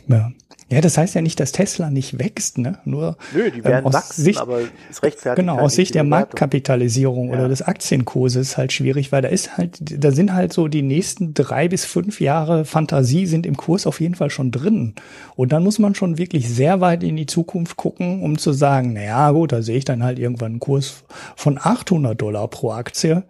Ja. 0.07 0.31
Ja, 0.71 0.81
das 0.81 0.97
heißt 0.97 1.15
ja 1.15 1.21
nicht, 1.21 1.39
dass 1.39 1.51
Tesla 1.51 1.89
nicht 1.89 2.19
wächst, 2.19 2.57
ne? 2.57 2.79
Nur 2.85 3.17
Nö, 3.33 3.51
die 3.51 3.63
werden 3.63 3.85
ähm, 3.85 3.93
wachsen, 3.93 4.23
Sicht, 4.23 4.39
aber 4.39 4.61
es 4.89 5.03
rechtfertigt 5.03 5.35
Genau, 5.35 5.55
halt 5.55 5.65
aus 5.65 5.75
Sicht 5.75 5.95
der 5.95 6.03
Marktkapitalisierung 6.03 7.29
ja. 7.29 7.35
oder 7.35 7.49
des 7.49 7.61
Aktienkurses 7.61 8.57
halt 8.57 8.71
schwierig, 8.71 9.11
weil 9.11 9.21
da 9.21 9.29
ist 9.29 9.57
halt, 9.57 10.03
da 10.03 10.11
sind 10.11 10.33
halt 10.33 10.53
so 10.53 10.67
die 10.67 10.81
nächsten 10.81 11.33
drei 11.33 11.67
bis 11.67 11.85
fünf 11.85 12.21
Jahre 12.21 12.65
Fantasie 12.65 13.25
sind 13.25 13.45
im 13.45 13.57
Kurs 13.57 13.85
auf 13.85 14.01
jeden 14.01 14.15
Fall 14.15 14.29
schon 14.29 14.51
drin. 14.51 14.95
Und 15.35 15.51
dann 15.51 15.63
muss 15.63 15.79
man 15.79 15.95
schon 15.95 16.17
wirklich 16.17 16.49
sehr 16.49 16.81
weit 16.81 17.03
in 17.03 17.15
die 17.15 17.25
Zukunft 17.25 17.77
gucken, 17.77 18.21
um 18.21 18.37
zu 18.37 18.53
sagen, 18.53 18.93
na 18.93 19.03
ja, 19.03 19.31
gut, 19.31 19.51
da 19.51 19.61
sehe 19.61 19.77
ich 19.77 19.85
dann 19.85 20.03
halt 20.03 20.19
irgendwann 20.19 20.53
einen 20.53 20.59
Kurs 20.59 21.03
von 21.35 21.59
800 21.61 22.19
Dollar 22.19 22.47
pro 22.47 22.71
Aktie. 22.71 23.23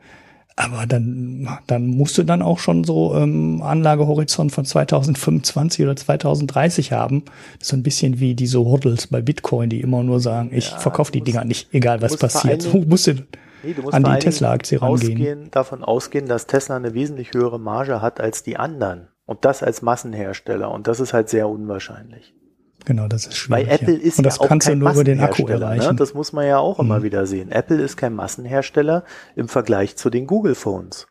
Aber 0.55 0.85
dann, 0.85 1.47
dann 1.65 1.87
musst 1.87 2.17
du 2.17 2.23
dann 2.23 2.43
auch 2.43 2.59
schon 2.59 2.83
so 2.83 3.15
ähm, 3.15 3.63
Anlagehorizont 3.63 4.51
von 4.51 4.65
2025 4.65 5.83
oder 5.83 5.95
2030 5.95 6.91
haben. 6.91 7.23
Das 7.57 7.63
ist 7.63 7.67
so 7.69 7.75
ein 7.75 7.83
bisschen 7.83 8.19
wie 8.19 8.35
diese 8.35 8.59
Hodls 8.59 9.07
bei 9.07 9.21
Bitcoin, 9.21 9.69
die 9.69 9.81
immer 9.81 10.03
nur 10.03 10.19
sagen, 10.19 10.51
ich 10.53 10.69
ja, 10.69 10.77
verkaufe 10.77 11.11
die 11.11 11.21
Dinger 11.21 11.43
nicht, 11.43 11.73
egal 11.73 12.01
was 12.01 12.17
passiert. 12.17 12.61
So 12.61 12.77
musst 12.87 13.07
du, 13.07 13.15
nee, 13.63 13.73
du 13.73 13.81
musst 13.81 13.95
an 13.95 14.03
die 14.03 14.19
Tesla-Aktie 14.19 14.79
rangehen. 14.79 15.49
davon 15.49 15.83
ausgehen, 15.83 16.27
dass 16.27 16.45
Tesla 16.45 16.75
eine 16.75 16.93
wesentlich 16.93 17.31
höhere 17.33 17.59
Marge 17.59 18.01
hat 18.01 18.21
als 18.21 18.43
die 18.43 18.57
anderen. 18.57 19.07
Und 19.25 19.45
das 19.45 19.63
als 19.63 19.81
Massenhersteller. 19.81 20.69
Und 20.69 20.87
das 20.87 20.99
ist 20.99 21.13
halt 21.13 21.29
sehr 21.29 21.47
unwahrscheinlich. 21.47 22.35
Genau, 22.85 23.07
das 23.07 23.25
ist 23.27 23.37
schwierig. 23.37 23.67
Weil 23.67 23.75
Apple 23.75 23.93
ist 23.95 24.17
Und 24.17 24.25
das 24.25 24.37
ja 24.37 24.41
auch 24.41 24.47
kannst 24.47 24.67
kein 24.67 24.79
du 24.79 24.85
nur 24.85 24.93
über 24.93 25.03
den 25.03 25.19
Akku 25.19 25.43
Massenhersteller, 25.43 25.65
erreichen. 25.65 25.89
Ne? 25.91 25.95
Das 25.95 26.13
muss 26.13 26.33
man 26.33 26.45
ja 26.47 26.57
auch 26.57 26.79
immer 26.79 26.99
Mhm. 26.99 27.03
wieder 27.03 27.25
sehen. 27.25 27.51
Apple 27.51 27.81
ist 27.81 27.97
kein 27.97 28.13
Massenhersteller 28.13 29.03
im 29.35 29.47
Vergleich 29.47 29.95
zu 29.95 30.09
den 30.09 30.27
Google 30.27 30.55
Phones, 30.55 31.07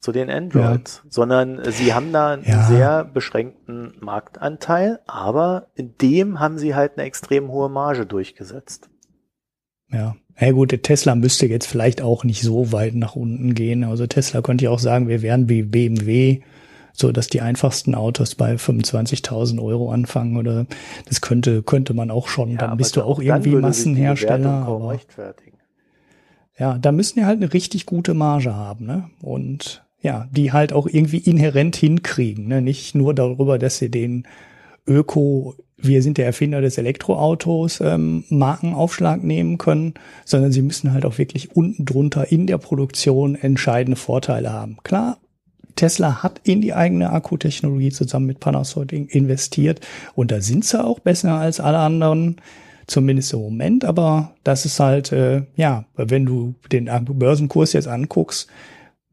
zu 0.00 0.12
den 0.12 0.30
Androids, 0.30 1.02
sondern 1.08 1.60
sie 1.72 1.92
haben 1.92 2.12
da 2.12 2.32
einen 2.32 2.44
Ja. 2.44 2.62
sehr 2.68 3.04
beschränkten 3.04 3.94
Marktanteil, 4.00 5.00
aber 5.06 5.66
in 5.74 5.96
dem 6.00 6.40
haben 6.40 6.58
sie 6.58 6.74
halt 6.74 6.92
eine 6.96 7.06
extrem 7.06 7.48
hohe 7.50 7.68
Marge 7.68 8.06
durchgesetzt. 8.06 8.88
Ja. 9.90 10.14
Ja 10.38 10.52
gut, 10.52 10.70
der 10.72 10.80
Tesla 10.80 11.14
müsste 11.16 11.46
jetzt 11.46 11.66
vielleicht 11.66 12.00
auch 12.00 12.24
nicht 12.24 12.40
so 12.42 12.72
weit 12.72 12.94
nach 12.94 13.14
unten 13.14 13.54
gehen. 13.54 13.84
Also 13.84 14.06
Tesla 14.06 14.40
könnte 14.40 14.64
ja 14.64 14.70
auch 14.70 14.78
sagen, 14.78 15.06
wir 15.08 15.20
wären 15.20 15.50
wie 15.50 15.62
BMW, 15.62 16.40
so 16.92 17.12
dass 17.12 17.28
die 17.28 17.40
einfachsten 17.40 17.94
Autos 17.94 18.34
bei 18.34 18.54
25.000 18.54 19.62
Euro 19.62 19.90
anfangen 19.90 20.36
oder 20.36 20.66
das 21.06 21.20
könnte 21.20 21.62
könnte 21.62 21.94
man 21.94 22.10
auch 22.10 22.28
schon. 22.28 22.56
dann 22.56 22.70
aber 22.70 22.76
bist 22.76 22.96
du 22.96 23.02
auch 23.02 23.18
dann 23.18 23.26
irgendwie 23.26 23.56
Massenhersteller. 23.56 24.50
Aber, 24.50 24.90
rechtfertigen. 24.90 25.58
ja, 26.58 26.78
da 26.78 26.92
müssen 26.92 27.20
die 27.20 27.24
halt 27.24 27.42
eine 27.42 27.52
richtig 27.52 27.86
gute 27.86 28.14
Marge 28.14 28.54
haben, 28.54 28.86
ne? 28.86 29.10
Und 29.22 29.84
ja, 30.02 30.28
die 30.30 30.52
halt 30.52 30.72
auch 30.72 30.86
irgendwie 30.86 31.18
inhärent 31.18 31.76
hinkriegen, 31.76 32.48
ne? 32.48 32.62
Nicht 32.62 32.94
nur 32.94 33.14
darüber, 33.14 33.58
dass 33.58 33.78
sie 33.78 33.90
den 33.90 34.26
Öko, 34.86 35.54
wir 35.76 36.02
sind 36.02 36.18
der 36.18 36.26
Erfinder 36.26 36.60
des 36.60 36.78
Elektroautos, 36.78 37.80
ähm, 37.80 38.24
Markenaufschlag 38.28 39.22
nehmen 39.22 39.58
können, 39.58 39.94
sondern 40.24 40.52
sie 40.52 40.62
müssen 40.62 40.92
halt 40.92 41.04
auch 41.04 41.18
wirklich 41.18 41.54
unten 41.56 41.84
drunter 41.84 42.30
in 42.30 42.46
der 42.46 42.58
Produktion 42.58 43.34
entscheidende 43.34 43.96
Vorteile 43.96 44.52
haben. 44.52 44.78
Klar, 44.82 45.18
Tesla 45.80 46.22
hat 46.22 46.42
in 46.44 46.60
die 46.60 46.74
eigene 46.74 47.10
Akkutechnologie 47.10 47.90
zusammen 47.90 48.26
mit 48.26 48.38
Panasonic 48.38 49.14
investiert 49.14 49.80
und 50.14 50.30
da 50.30 50.42
sind 50.42 50.66
sie 50.66 50.84
auch 50.84 50.98
besser 50.98 51.32
als 51.36 51.58
alle 51.58 51.78
anderen, 51.78 52.36
zumindest 52.86 53.32
im 53.32 53.40
Moment, 53.40 53.86
aber 53.86 54.34
das 54.44 54.66
ist 54.66 54.78
halt, 54.78 55.10
äh, 55.10 55.44
ja, 55.56 55.86
wenn 55.96 56.26
du 56.26 56.54
den 56.70 56.90
Börsenkurs 57.06 57.72
jetzt 57.72 57.88
anguckst, 57.88 58.48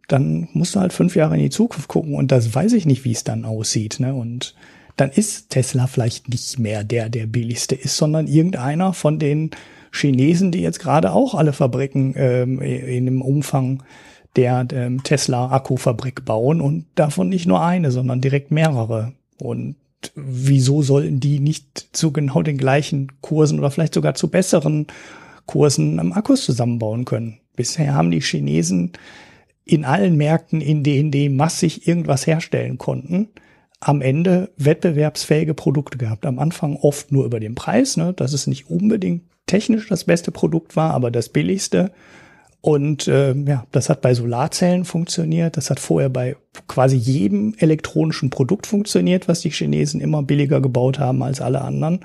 dann 0.10 0.50
musst 0.52 0.76
du 0.76 0.82
halt 0.82 0.92
fünf 0.92 1.16
Jahre 1.16 1.36
in 1.36 1.44
die 1.44 1.50
Zukunft 1.50 1.88
gucken 1.88 2.16
und 2.16 2.34
das 2.34 2.54
weiß 2.54 2.74
ich 2.74 2.86
nicht, 2.86 3.06
wie 3.06 3.14
es 3.14 3.24
dann 3.24 3.46
aussieht. 3.46 4.02
Ne? 4.02 4.14
Und 4.14 4.54
dann 4.98 5.10
ist 5.10 5.50
Tesla 5.50 5.88
vielleicht 5.88 6.28
nicht 6.28 6.60
mehr 6.60 6.84
der, 6.84 7.08
der 7.08 7.28
billigste 7.28 7.76
ist, 7.76 7.96
sondern 7.96 8.28
irgendeiner 8.28 8.92
von 8.92 9.20
den 9.20 9.52
Chinesen, 9.94 10.52
die 10.52 10.62
jetzt 10.62 10.80
gerade 10.80 11.14
auch 11.14 11.34
alle 11.34 11.54
Fabriken 11.54 12.14
ähm, 12.18 12.60
in 12.60 13.06
dem 13.06 13.22
Umfang 13.22 13.84
der 14.38 14.68
ähm, 14.72 15.04
Tesla-Akkufabrik 15.04 16.24
bauen 16.24 16.62
und 16.62 16.86
davon 16.96 17.28
nicht 17.30 17.48
nur 17.48 17.62
eine, 17.64 17.92
sondern 17.92 18.22
direkt 18.22 18.52
mehrere. 18.52 19.14
Und 19.40 19.76
wieso 20.16 20.82
sollten 20.84 21.20
die 21.20 21.40
nicht 21.40 21.90
zu 21.92 22.14
genau 22.14 22.44
den 22.44 22.58
gleichen 22.58 23.12
Kursen 23.22 23.60
oder 23.60 23.72
vielleicht 23.72 23.96
sogar 23.96 24.14
zu 24.14 24.30
besseren 24.30 24.88
Kursen 25.46 26.00
am 26.00 26.14
Akkus 26.14 26.46
zusammenbauen 26.46 27.04
können? 27.04 27.40
Bisher 27.56 27.96
haben 27.96 28.12
die 28.12 28.22
Chinesen 28.22 28.94
in 29.66 29.84
allen 29.84 30.16
Märkten, 30.16 30.62
in 30.62 30.84
denen 30.84 31.12
die 31.12 31.30
massig 31.30 31.88
irgendwas 31.88 32.28
herstellen 32.28 32.78
konnten, 32.78 33.28
am 33.80 34.02
Ende 34.02 34.52
wettbewerbsfähige 34.58 35.54
Produkte 35.54 35.98
gehabt. 35.98 36.26
Am 36.26 36.40
Anfang 36.40 36.78
oft 36.78 37.12
nur 37.12 37.26
über 37.26 37.40
den 37.40 37.56
Preis, 37.56 37.98
ne, 37.98 38.14
dass 38.14 38.34
es 38.34 38.48
nicht 38.48 38.70
unbedingt 38.70 39.24
technisch 39.46 39.88
das 39.88 40.04
beste 40.04 40.32
Produkt 40.32 40.76
war, 40.76 40.94
aber 40.94 41.12
das 41.12 41.30
billigste. 41.30 41.92
Und 42.68 43.08
äh, 43.08 43.34
ja, 43.34 43.66
das 43.72 43.88
hat 43.88 44.02
bei 44.02 44.14
Solarzellen 44.14 44.84
funktioniert. 44.84 45.56
Das 45.56 45.70
hat 45.70 45.80
vorher 45.80 46.10
bei 46.10 46.36
quasi 46.68 46.98
jedem 46.98 47.56
elektronischen 47.58 48.30
Produkt 48.30 48.68
funktioniert, 48.68 49.30
was 49.30 49.40
die 49.40 49.52
Chinesen 49.52 50.02
immer 50.02 50.22
billiger 50.22 50.60
gebaut 50.60 51.00
haben 51.00 51.24
als 51.24 51.40
alle 51.40 51.62
anderen. 51.62 52.02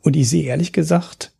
Und 0.00 0.16
ich 0.16 0.30
sehe 0.30 0.44
ehrlich 0.44 0.72
gesagt 0.72 1.34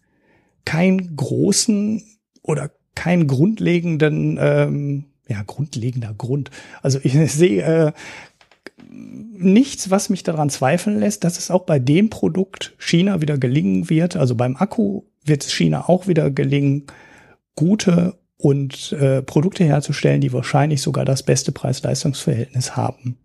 keinen 0.66 1.16
großen 1.16 2.02
oder 2.42 2.70
keinen 2.94 3.26
grundlegenden, 3.26 4.38
ähm, 4.38 5.04
ja, 5.26 5.42
grundlegender 5.46 6.12
Grund. 6.12 6.50
Also 6.82 7.00
ich 7.02 7.14
sehe 7.32 7.62
äh, 7.62 7.92
nichts, 8.86 9.90
was 9.90 10.10
mich 10.10 10.24
daran 10.24 10.50
zweifeln 10.50 11.00
lässt, 11.00 11.24
dass 11.24 11.38
es 11.38 11.50
auch 11.50 11.64
bei 11.64 11.78
dem 11.78 12.10
Produkt 12.10 12.74
China 12.76 13.22
wieder 13.22 13.38
gelingen 13.38 13.88
wird. 13.88 14.14
Also 14.14 14.34
beim 14.34 14.56
Akku 14.56 15.04
wird 15.24 15.42
es 15.46 15.54
China 15.54 15.88
auch 15.88 16.06
wieder 16.06 16.30
gelingen, 16.30 16.84
gute 17.54 18.18
und 18.38 18.92
äh, 18.92 19.20
Produkte 19.22 19.64
herzustellen, 19.64 20.20
die 20.20 20.32
wahrscheinlich 20.32 20.80
sogar 20.80 21.04
das 21.04 21.22
beste 21.22 21.52
Preis-Leistungs-Verhältnis 21.52 22.76
haben. 22.76 23.18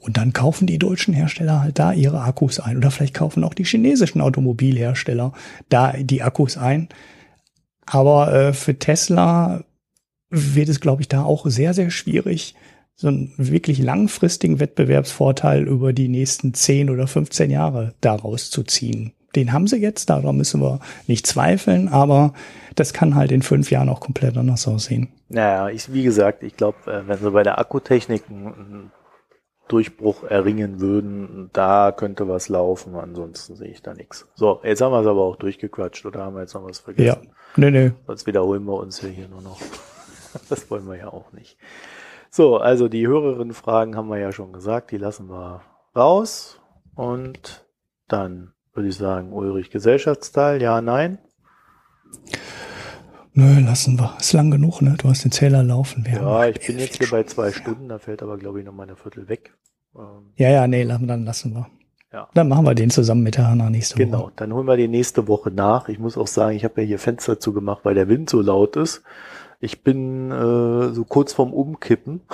Und 0.00 0.16
dann 0.16 0.32
kaufen 0.32 0.66
die 0.66 0.78
deutschen 0.78 1.14
Hersteller 1.14 1.62
halt 1.62 1.78
da 1.78 1.92
ihre 1.92 2.20
Akkus 2.20 2.60
ein. 2.60 2.76
Oder 2.76 2.90
vielleicht 2.90 3.14
kaufen 3.14 3.44
auch 3.44 3.54
die 3.54 3.64
chinesischen 3.64 4.20
Automobilhersteller 4.20 5.32
da 5.68 5.92
die 5.92 6.22
Akkus 6.22 6.56
ein. 6.56 6.88
Aber 7.86 8.32
äh, 8.34 8.52
für 8.52 8.78
Tesla 8.78 9.64
wird 10.30 10.68
es, 10.68 10.80
glaube 10.80 11.02
ich, 11.02 11.08
da 11.08 11.24
auch 11.24 11.46
sehr, 11.46 11.74
sehr 11.74 11.90
schwierig, 11.90 12.54
so 12.96 13.08
einen 13.08 13.32
wirklich 13.36 13.78
langfristigen 13.78 14.60
Wettbewerbsvorteil 14.60 15.66
über 15.66 15.92
die 15.92 16.08
nächsten 16.08 16.54
10 16.54 16.90
oder 16.90 17.06
15 17.06 17.50
Jahre 17.50 17.94
daraus 18.00 18.50
zu 18.50 18.62
ziehen. 18.62 19.12
Den 19.36 19.52
haben 19.52 19.66
sie 19.66 19.76
jetzt, 19.76 20.10
daran 20.10 20.36
müssen 20.36 20.60
wir 20.60 20.80
nicht 21.06 21.26
zweifeln, 21.26 21.88
aber 21.88 22.34
das 22.74 22.92
kann 22.92 23.14
halt 23.14 23.32
in 23.32 23.42
fünf 23.42 23.70
Jahren 23.70 23.88
auch 23.88 24.00
komplett 24.00 24.36
anders 24.36 24.66
aussehen. 24.66 25.08
Naja, 25.28 25.68
ich, 25.68 25.92
wie 25.92 26.02
gesagt, 26.02 26.42
ich 26.42 26.56
glaube, 26.56 26.78
wenn 27.06 27.18
sie 27.18 27.30
bei 27.30 27.42
der 27.42 27.58
Akkutechnik 27.58 28.24
einen 28.28 28.90
Durchbruch 29.68 30.24
erringen 30.24 30.80
würden, 30.80 31.50
da 31.52 31.90
könnte 31.90 32.28
was 32.28 32.48
laufen, 32.48 32.94
ansonsten 32.96 33.56
sehe 33.56 33.70
ich 33.70 33.82
da 33.82 33.94
nichts. 33.94 34.28
So, 34.34 34.60
jetzt 34.62 34.82
haben 34.82 34.92
wir 34.92 35.00
es 35.00 35.06
aber 35.06 35.22
auch 35.22 35.36
durchgequatscht 35.36 36.04
oder 36.04 36.24
haben 36.24 36.34
wir 36.34 36.42
jetzt 36.42 36.54
noch 36.54 36.64
was 36.64 36.80
vergessen? 36.80 37.22
Ja, 37.24 37.30
nee, 37.56 37.70
nee. 37.70 37.92
Sonst 38.06 38.26
wiederholen 38.26 38.64
wir 38.64 38.74
uns 38.74 39.00
ja 39.02 39.08
hier 39.08 39.28
nur 39.28 39.42
noch. 39.42 39.60
Das 40.48 40.68
wollen 40.68 40.88
wir 40.88 40.96
ja 40.96 41.12
auch 41.12 41.30
nicht. 41.30 41.56
So, 42.28 42.56
also 42.56 42.88
die 42.88 43.06
Hörerinnenfragen 43.06 43.94
haben 43.94 44.08
wir 44.08 44.18
ja 44.18 44.32
schon 44.32 44.52
gesagt, 44.52 44.90
die 44.90 44.96
lassen 44.96 45.28
wir 45.28 45.62
raus. 45.94 46.60
Und 46.96 47.64
dann 48.08 48.53
würde 48.74 48.88
ich 48.88 48.96
sagen, 48.96 49.32
Ulrich 49.32 49.70
Gesellschaftsteil, 49.70 50.60
ja, 50.62 50.80
nein. 50.80 51.18
Nö, 53.32 53.60
lassen 53.60 53.98
wir. 53.98 54.14
Ist 54.20 54.32
lang 54.32 54.50
genug, 54.50 54.80
ne? 54.80 54.94
Du 54.98 55.08
hast 55.08 55.24
den 55.24 55.32
Zähler 55.32 55.62
laufen. 55.62 56.04
Wir 56.06 56.20
ja, 56.20 56.46
ich 56.46 56.64
bin 56.66 56.78
jetzt 56.78 56.98
hier 56.98 57.08
bei 57.10 57.24
zwei 57.24 57.50
Stunden, 57.50 57.88
da 57.88 57.98
fällt 57.98 58.22
aber, 58.22 58.38
glaube 58.38 58.60
ich, 58.60 58.66
noch 58.66 58.72
mal 58.72 58.84
eine 58.84 58.96
Viertel 58.96 59.28
weg. 59.28 59.54
Ähm, 59.96 60.32
Ja, 60.36 60.50
ja, 60.50 60.66
nee, 60.68 60.84
dann 60.84 61.24
lassen 61.24 61.52
wir. 61.54 61.66
Ja. 62.12 62.28
Dann 62.34 62.48
machen 62.48 62.64
wir 62.64 62.76
den 62.76 62.90
zusammen 62.90 63.24
mit 63.24 63.36
der 63.36 63.48
Hanna 63.48 63.70
nächste 63.70 63.96
Genau, 63.96 64.20
Woche. 64.24 64.32
dann 64.36 64.52
holen 64.52 64.68
wir 64.68 64.76
die 64.76 64.86
nächste 64.86 65.26
Woche 65.26 65.50
nach. 65.50 65.88
Ich 65.88 65.98
muss 65.98 66.16
auch 66.16 66.28
sagen, 66.28 66.56
ich 66.56 66.62
habe 66.64 66.80
ja 66.82 66.86
hier 66.86 66.98
Fenster 67.00 67.40
zugemacht, 67.40 67.84
weil 67.84 67.96
der 67.96 68.08
Wind 68.08 68.30
so 68.30 68.40
laut 68.40 68.76
ist. 68.76 69.02
Ich 69.58 69.82
bin 69.82 70.30
äh, 70.30 70.92
so 70.94 71.04
kurz 71.04 71.32
vorm 71.32 71.52
Umkippen. 71.52 72.20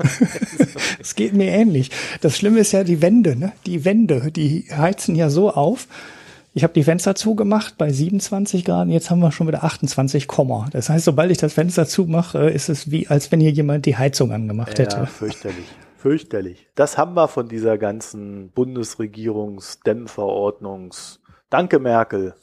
Es 0.98 1.14
geht 1.14 1.34
mir 1.34 1.50
ähnlich. 1.50 1.90
Das 2.20 2.36
Schlimme 2.36 2.60
ist 2.60 2.72
ja 2.72 2.84
die 2.84 3.00
Wände, 3.02 3.36
ne? 3.36 3.52
Die 3.66 3.84
Wände, 3.84 4.30
die 4.30 4.66
heizen 4.70 5.16
ja 5.16 5.28
so 5.30 5.50
auf. 5.50 5.86
Ich 6.52 6.64
habe 6.64 6.72
die 6.72 6.82
Fenster 6.82 7.14
zugemacht 7.14 7.78
bei 7.78 7.92
27 7.92 8.64
Grad, 8.64 8.88
jetzt 8.88 9.08
haben 9.08 9.20
wir 9.20 9.30
schon 9.30 9.46
wieder 9.46 9.62
28, 9.62 10.26
das 10.72 10.88
heißt, 10.88 11.04
sobald 11.04 11.30
ich 11.30 11.38
das 11.38 11.52
Fenster 11.52 11.86
zumache, 11.86 12.50
ist 12.50 12.68
es 12.68 12.90
wie, 12.90 13.06
als 13.06 13.30
wenn 13.30 13.38
hier 13.38 13.52
jemand 13.52 13.86
die 13.86 13.96
Heizung 13.96 14.32
angemacht 14.32 14.76
Ja, 14.78 14.84
hätte. 14.84 15.06
fürchterlich. 15.06 15.66
Fürchterlich. 15.96 16.66
Das 16.74 16.98
haben 16.98 17.14
wir 17.14 17.28
von 17.28 17.48
dieser 17.48 17.78
ganzen 17.78 18.50
Bundesregierungs-Dämmverordnungs. 18.50 21.20
Danke, 21.50 21.78
Merkel. 21.78 22.34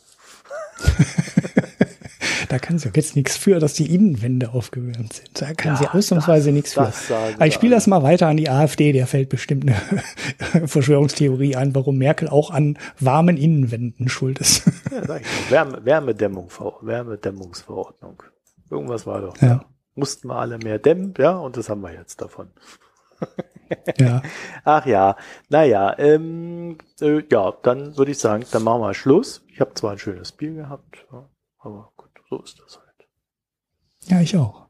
Da 2.50 2.60
kann 2.60 2.80
sie 2.80 2.90
jetzt 2.96 3.16
nichts 3.16 3.36
für, 3.38 3.60
dass 3.60 3.74
die 3.74 3.94
Innenwände 3.94 4.52
aufgewärmt 4.54 5.14
sind. 5.14 5.42
Da 5.42 5.54
kann 5.54 5.74
Ja, 5.74 5.78
sie 5.78 5.88
ausnahmsweise 5.88 6.48
das- 6.50 6.54
nichts 6.54 6.74
für. 6.74 7.46
ich 7.46 7.54
spiele 7.54 7.76
das 7.76 7.88
mal 7.88 8.04
weiter 8.04 8.28
an 8.28 8.38
die 8.38 8.50
AfD, 8.50 8.92
der 8.94 9.06
fällt 9.08 9.30
bestimmt 9.30 9.66
eine 9.70 9.76
Verschwörungstheorie 10.68 11.56
ein, 11.56 11.76
warum 11.76 11.98
Merkel 11.98 12.28
auch 12.30 12.52
an 12.52 12.78
warmen 13.00 13.38
Innenwänden 13.38 14.08
schuld 14.10 14.40
ist. 14.40 14.66
Ja, 14.92 15.06
sag 15.06 15.22
ich 15.22 15.28
doch. 15.28 15.52
Wärme, 15.52 15.84
Wärmedämmung, 15.86 16.50
Wärmedämmungsverordnung. 16.82 18.24
Irgendwas 18.70 19.06
war 19.06 19.22
doch. 19.22 19.38
Ja. 19.42 19.48
da. 19.48 19.66
Mussten 19.96 20.28
wir 20.28 20.36
alle 20.36 20.58
mehr 20.60 20.78
dämmen, 20.80 21.14
ja, 21.18 21.38
und 21.38 21.58
das 21.58 21.70
haben 21.70 21.82
wir 21.82 21.92
jetzt 21.92 22.22
davon. 22.22 22.50
ja. 23.98 24.22
Ach 24.64 24.86
ja, 24.86 25.16
naja, 25.50 25.96
ähm, 25.98 26.78
äh, 27.02 27.24
ja, 27.32 27.54
dann 27.64 27.98
würde 27.98 28.12
ich 28.12 28.20
sagen, 28.20 28.46
dann 28.52 28.64
machen 28.64 28.82
wir 28.82 28.94
Schluss. 28.94 29.44
Ich 29.48 29.60
habe 29.60 29.74
zwar 29.74 29.94
ein 29.94 29.98
schönes 30.00 30.30
Spiel 30.30 30.54
gehabt, 30.54 31.08
aber 31.58 31.92
so 32.30 32.42
ist 32.42 32.60
das 32.60 32.78
halt. 32.80 33.08
ja, 34.06 34.22
ich 34.22 34.36
auch. 34.38 34.68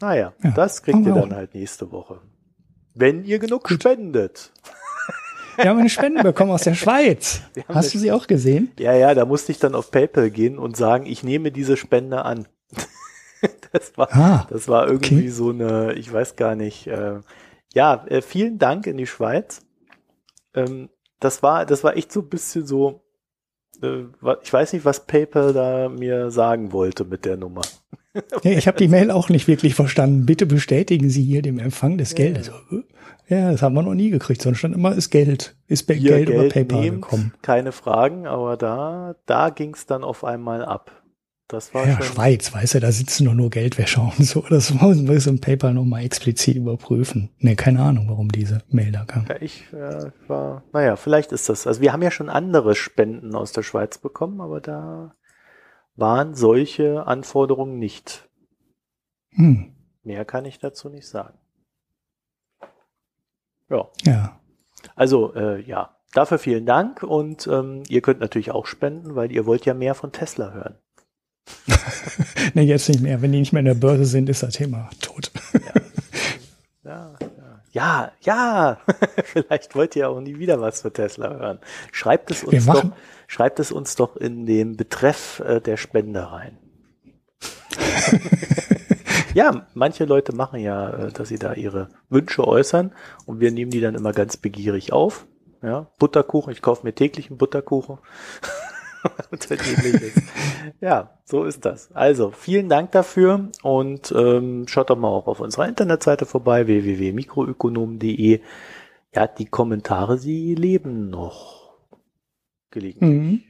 Naja, 0.00 0.34
Ja, 0.42 0.50
das 0.50 0.82
kriegt 0.82 0.98
ihr 1.06 1.14
dann 1.14 1.32
auch. 1.32 1.36
halt 1.36 1.54
nächste 1.54 1.90
Woche. 1.92 2.20
Wenn 2.94 3.24
ihr 3.24 3.38
genug 3.38 3.68
spendet. 3.70 4.52
Wir 5.56 5.66
haben 5.70 5.78
eine 5.78 5.88
Spende 5.88 6.22
bekommen 6.24 6.50
aus 6.50 6.62
der 6.62 6.74
Schweiz. 6.74 7.42
Hast 7.68 7.94
du 7.94 7.98
sie 7.98 8.10
auch 8.10 8.26
gesehen? 8.26 8.72
Ja, 8.78 8.92
ja, 8.92 9.14
da 9.14 9.24
musste 9.24 9.52
ich 9.52 9.60
dann 9.60 9.76
auf 9.76 9.92
PayPal 9.92 10.30
gehen 10.30 10.58
und 10.58 10.76
sagen, 10.76 11.06
ich 11.06 11.22
nehme 11.22 11.52
diese 11.52 11.76
Spende 11.76 12.24
an. 12.24 12.48
das 13.72 13.96
war, 13.96 14.08
Ah, 14.12 14.46
das 14.50 14.66
war 14.66 14.88
irgendwie 14.88 15.18
okay. 15.18 15.28
so 15.28 15.50
eine, 15.50 15.92
ich 15.94 16.12
weiß 16.12 16.34
gar 16.34 16.56
nicht, 16.56 16.88
äh, 16.88 17.20
ja, 17.72 18.04
äh, 18.08 18.20
vielen 18.20 18.58
Dank 18.58 18.88
in 18.88 18.96
die 18.96 19.06
Schweiz. 19.06 19.62
Ähm, 20.54 20.90
das 21.20 21.42
war, 21.44 21.66
das 21.66 21.84
war 21.84 21.96
echt 21.96 22.10
so 22.10 22.20
ein 22.20 22.28
bisschen 22.28 22.66
so, 22.66 23.03
ich 24.42 24.52
weiß 24.52 24.72
nicht, 24.72 24.84
was 24.84 25.06
PayPal 25.06 25.52
da 25.52 25.88
mir 25.88 26.30
sagen 26.30 26.72
wollte 26.72 27.04
mit 27.04 27.24
der 27.24 27.36
Nummer. 27.36 27.62
Ja, 28.42 28.52
ich 28.52 28.68
habe 28.68 28.78
die 28.78 28.88
Mail 28.88 29.10
auch 29.10 29.28
nicht 29.28 29.48
wirklich 29.48 29.74
verstanden. 29.74 30.24
Bitte 30.24 30.46
bestätigen 30.46 31.10
Sie 31.10 31.22
hier 31.22 31.42
den 31.42 31.58
Empfang 31.58 31.98
des 31.98 32.14
Geldes. 32.14 32.52
Ja, 33.28 33.50
das 33.50 33.62
haben 33.62 33.74
wir 33.74 33.82
noch 33.82 33.94
nie 33.94 34.10
gekriegt, 34.10 34.42
sondern 34.42 34.58
stand 34.58 34.74
immer, 34.74 34.94
ist 34.94 35.10
Geld, 35.10 35.56
ist 35.66 35.88
Geld, 35.88 36.02
Geld, 36.02 36.28
über 36.28 36.48
PayPal 36.48 36.80
nehmt, 36.80 37.02
gekommen. 37.02 37.32
Keine 37.42 37.72
Fragen, 37.72 38.26
aber 38.26 38.56
da, 38.56 39.16
da 39.26 39.50
ging 39.50 39.74
es 39.74 39.86
dann 39.86 40.04
auf 40.04 40.24
einmal 40.24 40.64
ab. 40.64 40.92
Das 41.48 41.74
war 41.74 41.86
ja, 41.86 41.96
schon 41.96 42.04
Schweiz, 42.04 42.54
weißt 42.54 42.74
du, 42.74 42.80
da 42.80 42.90
sitzen 42.90 43.24
nur 43.24 43.34
nur 43.34 43.50
Geldwäscher 43.50 44.12
und 44.16 44.24
so. 44.24 44.44
Das 44.48 44.72
muss 44.72 45.06
wir 45.06 45.26
im 45.26 45.40
PayPal 45.40 45.74
nochmal 45.74 46.04
explizit 46.04 46.56
überprüfen. 46.56 47.30
Nee, 47.38 47.54
keine 47.54 47.82
Ahnung, 47.82 48.08
warum 48.08 48.30
diese 48.30 48.62
Mail 48.68 48.92
da 48.92 49.04
kam. 49.04 49.26
Ja, 49.28 49.36
ich 49.40 49.70
äh, 49.72 50.10
war, 50.26 50.62
naja, 50.72 50.96
vielleicht 50.96 51.32
ist 51.32 51.50
das. 51.50 51.66
Also 51.66 51.82
wir 51.82 51.92
haben 51.92 52.02
ja 52.02 52.10
schon 52.10 52.30
andere 52.30 52.74
Spenden 52.74 53.34
aus 53.34 53.52
der 53.52 53.62
Schweiz 53.62 53.98
bekommen, 53.98 54.40
aber 54.40 54.62
da 54.62 55.14
waren 55.96 56.34
solche 56.34 57.06
Anforderungen 57.06 57.78
nicht. 57.78 58.28
Hm. 59.30 59.74
Mehr 60.02 60.24
kann 60.24 60.46
ich 60.46 60.58
dazu 60.58 60.88
nicht 60.88 61.08
sagen. 61.08 61.38
Ja. 63.68 63.88
Ja. 64.02 64.40
Also, 64.96 65.34
äh, 65.34 65.60
ja, 65.62 65.96
dafür 66.12 66.38
vielen 66.38 66.66
Dank 66.66 67.02
und 67.02 67.46
ähm, 67.46 67.82
ihr 67.88 68.00
könnt 68.00 68.20
natürlich 68.20 68.50
auch 68.50 68.66
spenden, 68.66 69.14
weil 69.14 69.32
ihr 69.32 69.46
wollt 69.46 69.66
ja 69.66 69.74
mehr 69.74 69.94
von 69.94 70.12
Tesla 70.12 70.52
hören. 70.52 70.78
nee, 72.54 72.62
jetzt 72.62 72.88
nicht 72.88 73.00
mehr. 73.00 73.20
Wenn 73.22 73.32
die 73.32 73.40
nicht 73.40 73.52
mehr 73.52 73.60
in 73.60 73.66
der 73.66 73.74
Börse 73.74 74.04
sind, 74.04 74.28
ist 74.28 74.42
das 74.42 74.54
Thema 74.54 74.90
tot. 75.00 75.30
ja. 75.52 75.80
Ja, 76.84 77.14
ja, 77.72 78.12
ja. 78.20 78.78
Vielleicht 79.24 79.74
wollt 79.74 79.96
ihr 79.96 80.08
auch 80.08 80.20
nie 80.20 80.38
wieder 80.38 80.60
was 80.60 80.82
für 80.82 80.92
Tesla 80.92 81.30
hören. 81.30 81.58
Schreibt 81.92 82.30
es 82.30 82.44
uns 82.44 82.66
doch, 82.66 82.84
schreibt 83.26 83.58
es 83.58 83.72
uns 83.72 83.96
doch 83.96 84.16
in 84.16 84.46
den 84.46 84.76
Betreff 84.76 85.40
äh, 85.40 85.60
der 85.60 85.76
Spende 85.76 86.30
rein. 86.30 86.58
ja, 89.34 89.66
manche 89.74 90.04
Leute 90.04 90.34
machen 90.34 90.60
ja, 90.60 90.90
äh, 90.90 91.12
dass 91.12 91.28
sie 91.28 91.38
da 91.38 91.54
ihre 91.54 91.88
Wünsche 92.10 92.46
äußern 92.46 92.92
und 93.26 93.40
wir 93.40 93.50
nehmen 93.50 93.70
die 93.70 93.80
dann 93.80 93.94
immer 93.94 94.12
ganz 94.12 94.36
begierig 94.36 94.92
auf. 94.92 95.26
Ja, 95.62 95.90
Butterkuchen, 95.98 96.52
ich 96.52 96.60
kaufe 96.60 96.86
mir 96.86 96.94
täglich 96.94 97.30
einen 97.30 97.38
Butterkuchen. 97.38 97.98
ja, 100.80 101.10
so 101.24 101.44
ist 101.44 101.64
das. 101.64 101.90
Also, 101.92 102.30
vielen 102.30 102.68
Dank 102.68 102.92
dafür 102.92 103.48
und 103.62 104.12
ähm, 104.16 104.66
schaut 104.68 104.90
doch 104.90 104.96
mal 104.96 105.08
auch 105.08 105.26
auf 105.26 105.40
unserer 105.40 105.68
Internetseite 105.68 106.26
vorbei, 106.26 106.66
www.mikroökonom.de. 106.66 108.40
Ja, 109.14 109.26
die 109.26 109.46
Kommentare, 109.46 110.18
sie 110.18 110.54
leben 110.54 111.10
noch 111.10 111.74
gelegentlich. 112.70 113.20
Mhm. 113.20 113.42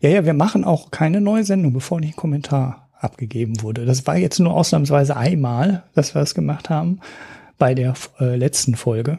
Ja, 0.00 0.08
ja, 0.08 0.24
wir 0.24 0.34
machen 0.34 0.64
auch 0.64 0.90
keine 0.90 1.20
neue 1.20 1.44
Sendung, 1.44 1.72
bevor 1.72 2.00
nicht 2.00 2.14
ein 2.14 2.20
Kommentar 2.20 2.88
abgegeben 2.98 3.62
wurde. 3.62 3.84
Das 3.84 4.06
war 4.06 4.16
jetzt 4.16 4.40
nur 4.40 4.54
ausnahmsweise 4.54 5.16
einmal, 5.16 5.84
dass 5.94 6.14
wir 6.14 6.20
das 6.20 6.34
gemacht 6.34 6.70
haben 6.70 7.00
bei 7.58 7.74
der 7.74 7.94
äh, 8.20 8.36
letzten 8.36 8.74
Folge 8.74 9.18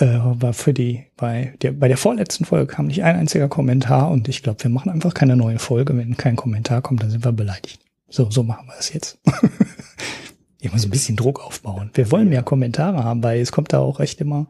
äh, 0.00 0.18
war 0.22 0.52
für 0.52 0.72
die, 0.72 1.04
bei 1.16 1.54
der, 1.62 1.72
bei 1.72 1.88
der 1.88 1.96
vorletzten 1.96 2.44
Folge 2.44 2.66
kam 2.66 2.86
nicht 2.86 3.04
ein 3.04 3.16
einziger 3.16 3.48
Kommentar 3.48 4.10
und 4.10 4.28
ich 4.28 4.42
glaube, 4.42 4.62
wir 4.62 4.70
machen 4.70 4.90
einfach 4.90 5.14
keine 5.14 5.36
neue 5.36 5.58
Folge. 5.58 5.96
Wenn 5.96 6.16
kein 6.16 6.36
Kommentar 6.36 6.82
kommt, 6.82 7.02
dann 7.02 7.10
sind 7.10 7.24
wir 7.24 7.32
beleidigt. 7.32 7.80
So, 8.08 8.30
so 8.30 8.42
machen 8.42 8.66
wir 8.66 8.74
es 8.78 8.92
jetzt. 8.92 9.18
ich 10.60 10.72
muss 10.72 10.84
ein 10.84 10.90
bisschen 10.90 11.16
Druck 11.16 11.44
aufbauen. 11.44 11.90
Wir 11.94 12.10
wollen 12.10 12.28
mehr 12.28 12.42
Kommentare 12.42 13.04
haben, 13.04 13.22
weil 13.22 13.40
es 13.40 13.52
kommt 13.52 13.72
da 13.72 13.78
auch 13.78 14.00
echt 14.00 14.20
immer 14.20 14.48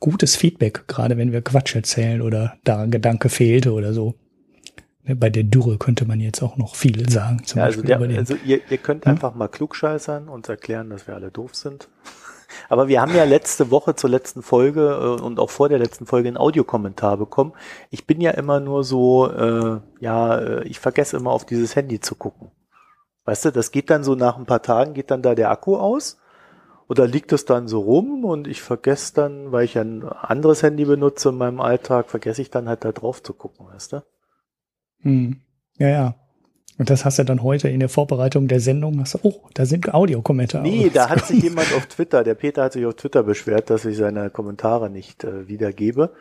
gutes 0.00 0.36
Feedback, 0.36 0.86
gerade 0.86 1.16
wenn 1.16 1.32
wir 1.32 1.42
Quatsch 1.42 1.74
erzählen 1.74 2.22
oder 2.22 2.56
da 2.64 2.82
ein 2.82 2.90
Gedanke 2.90 3.28
fehlte 3.28 3.72
oder 3.72 3.92
so. 3.92 4.14
Ne, 5.04 5.16
bei 5.16 5.30
der 5.30 5.44
Dürre 5.44 5.78
könnte 5.78 6.04
man 6.04 6.20
jetzt 6.20 6.42
auch 6.42 6.56
noch 6.56 6.76
viel 6.76 7.08
sagen. 7.08 7.44
Zum 7.44 7.58
ja, 7.58 7.64
also, 7.64 7.82
der, 7.82 8.00
also 8.00 8.36
ihr, 8.44 8.60
ihr 8.68 8.78
könnt 8.78 9.06
hm? 9.06 9.12
einfach 9.12 9.34
mal 9.34 9.48
klugscheißern 9.48 10.28
und 10.28 10.48
erklären, 10.48 10.90
dass 10.90 11.06
wir 11.06 11.14
alle 11.14 11.30
doof 11.30 11.54
sind. 11.54 11.88
Aber 12.68 12.88
wir 12.88 13.00
haben 13.00 13.14
ja 13.14 13.24
letzte 13.24 13.70
Woche 13.70 13.94
zur 13.94 14.10
letzten 14.10 14.42
Folge 14.42 15.16
äh, 15.18 15.22
und 15.22 15.38
auch 15.38 15.50
vor 15.50 15.68
der 15.68 15.78
letzten 15.78 16.06
Folge 16.06 16.28
einen 16.28 16.36
Audiokommentar 16.36 17.16
bekommen. 17.16 17.52
Ich 17.90 18.06
bin 18.06 18.20
ja 18.20 18.32
immer 18.32 18.60
nur 18.60 18.84
so, 18.84 19.30
äh, 19.30 19.80
ja, 20.00 20.38
äh, 20.38 20.64
ich 20.64 20.80
vergesse 20.80 21.16
immer 21.16 21.30
auf 21.30 21.44
dieses 21.44 21.76
Handy 21.76 22.00
zu 22.00 22.14
gucken. 22.14 22.50
Weißt 23.24 23.44
du, 23.44 23.52
das 23.52 23.70
geht 23.70 23.90
dann 23.90 24.04
so 24.04 24.14
nach 24.14 24.38
ein 24.38 24.46
paar 24.46 24.62
Tagen, 24.62 24.94
geht 24.94 25.10
dann 25.10 25.22
da 25.22 25.34
der 25.34 25.50
Akku 25.50 25.76
aus 25.76 26.18
oder 26.88 27.06
liegt 27.06 27.32
es 27.32 27.44
dann 27.44 27.68
so 27.68 27.80
rum 27.80 28.24
und 28.24 28.48
ich 28.48 28.62
vergesse 28.62 29.14
dann, 29.14 29.52
weil 29.52 29.64
ich 29.64 29.78
ein 29.78 30.04
anderes 30.04 30.62
Handy 30.62 30.86
benutze 30.86 31.28
in 31.28 31.36
meinem 31.36 31.60
Alltag, 31.60 32.08
vergesse 32.08 32.40
ich 32.40 32.50
dann 32.50 32.68
halt 32.68 32.84
da 32.84 32.92
drauf 32.92 33.22
zu 33.22 33.34
gucken, 33.34 33.66
weißt 33.66 33.92
du? 33.92 34.02
Hm. 35.00 35.42
Ja, 35.76 35.88
ja. 35.88 36.14
Und 36.78 36.90
das 36.90 37.04
hast 37.04 37.18
du 37.18 37.24
dann 37.24 37.42
heute 37.42 37.68
in 37.68 37.80
der 37.80 37.88
Vorbereitung 37.88 38.46
der 38.46 38.60
Sendung, 38.60 39.00
hast 39.00 39.14
du, 39.14 39.18
oh, 39.22 39.48
da 39.54 39.66
sind 39.66 39.92
Audiokommentare. 39.92 40.62
Nee, 40.62 40.90
da 40.94 41.10
hat 41.10 41.26
sich 41.26 41.42
jemand 41.42 41.74
auf 41.74 41.86
Twitter, 41.86 42.22
der 42.22 42.34
Peter 42.34 42.64
hat 42.64 42.72
sich 42.72 42.86
auf 42.86 42.94
Twitter 42.94 43.24
beschwert, 43.24 43.68
dass 43.68 43.84
ich 43.84 43.96
seine 43.96 44.30
Kommentare 44.30 44.88
nicht 44.88 45.24
äh, 45.24 45.48
wiedergebe. 45.48 46.12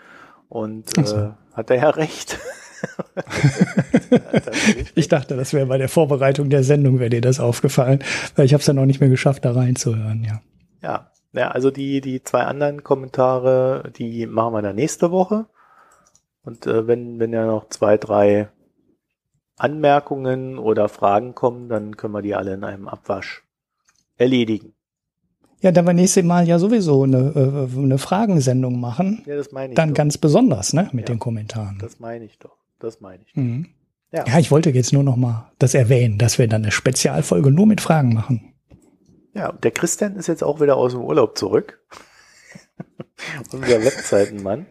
Und 0.50 0.90
so. 0.96 1.16
äh, 1.16 1.30
hat 1.54 1.70
er 1.70 1.78
ja 1.78 1.90
recht. 1.92 2.40
ich 4.96 5.08
dachte, 5.08 5.36
das 5.36 5.54
wäre 5.54 5.66
bei 5.66 5.78
der 5.78 5.90
Vorbereitung 5.90 6.50
der 6.50 6.64
Sendung, 6.64 7.00
wäre 7.00 7.10
dir 7.10 7.22
das 7.22 7.40
aufgefallen, 7.40 8.04
weil 8.36 8.46
ich 8.46 8.54
habe 8.54 8.62
es 8.62 8.68
ja 8.68 8.74
noch 8.74 8.86
nicht 8.86 9.00
mehr 9.00 9.10
geschafft, 9.10 9.46
da 9.46 9.52
reinzuhören, 9.52 10.24
ja. 10.24 10.42
Ja, 10.82 11.12
ja 11.34 11.50
also 11.50 11.72
die, 11.72 12.02
die 12.02 12.24
zwei 12.24 12.44
anderen 12.44 12.84
Kommentare, 12.84 13.92
die 13.98 14.28
machen 14.28 14.54
wir 14.54 14.62
dann 14.62 14.76
nächste 14.76 15.12
Woche. 15.12 15.46
Und 16.44 16.66
äh, 16.66 16.88
wenn, 16.88 17.20
wenn 17.20 17.34
ja 17.34 17.46
noch 17.46 17.70
zwei, 17.70 17.98
drei 17.98 18.50
Anmerkungen 19.58 20.58
oder 20.58 20.88
Fragen 20.88 21.36
kommen, 21.36 21.68
dann 21.68 21.98
können 21.98 22.14
wir 22.14 22.22
die 22.22 22.36
alle 22.36 22.54
in 22.54 22.64
einem 22.64 22.88
Abwasch 22.88 23.44
erledigen. 24.18 24.74
Ja, 25.62 25.72
da 25.72 25.82
wir 25.82 25.94
nächstes 25.94 26.24
Mal 26.24 26.48
ja 26.48 26.60
sowieso 26.60 27.04
eine, 27.04 27.34
äh, 27.36 27.80
eine 27.80 27.98
Fragensendung 27.98 28.80
machen, 28.80 29.24
ja, 29.26 29.36
das 29.36 29.52
meine 29.52 29.74
ich 29.74 29.76
dann 29.76 29.90
doch. 29.90 29.96
ganz 29.96 30.18
besonders, 30.18 30.74
ne, 30.74 30.90
mit 30.94 31.10
ja, 31.10 31.16
den 31.16 31.20
Kommentaren. 31.20 31.80
Das 31.82 32.00
meine 32.00 32.26
ich 32.26 32.38
doch. 32.38 32.58
Das 32.80 33.02
meine 33.02 33.24
ich. 33.26 33.36
Mhm. 33.36 33.68
Ja. 34.12 34.26
ja, 34.26 34.40
ich 34.40 34.52
wollte 34.52 34.70
jetzt 34.70 34.94
nur 34.94 35.04
noch 35.04 35.18
mal 35.18 35.52
das 35.60 35.74
erwähnen, 35.74 36.18
dass 36.18 36.38
wir 36.38 36.48
dann 36.48 36.62
eine 36.62 36.72
Spezialfolge 36.72 37.52
nur 37.52 37.66
mit 37.66 37.82
Fragen 37.82 38.14
machen. 38.14 38.54
Ja, 39.34 39.52
der 39.52 39.72
Christian 39.72 40.16
ist 40.16 40.28
jetzt 40.28 40.44
auch 40.44 40.62
wieder 40.62 40.78
aus 40.78 40.94
dem 40.94 41.02
Urlaub 41.02 41.38
zurück. 41.38 41.80
Unser 43.52 43.84
Webseitenmann. 43.84 44.68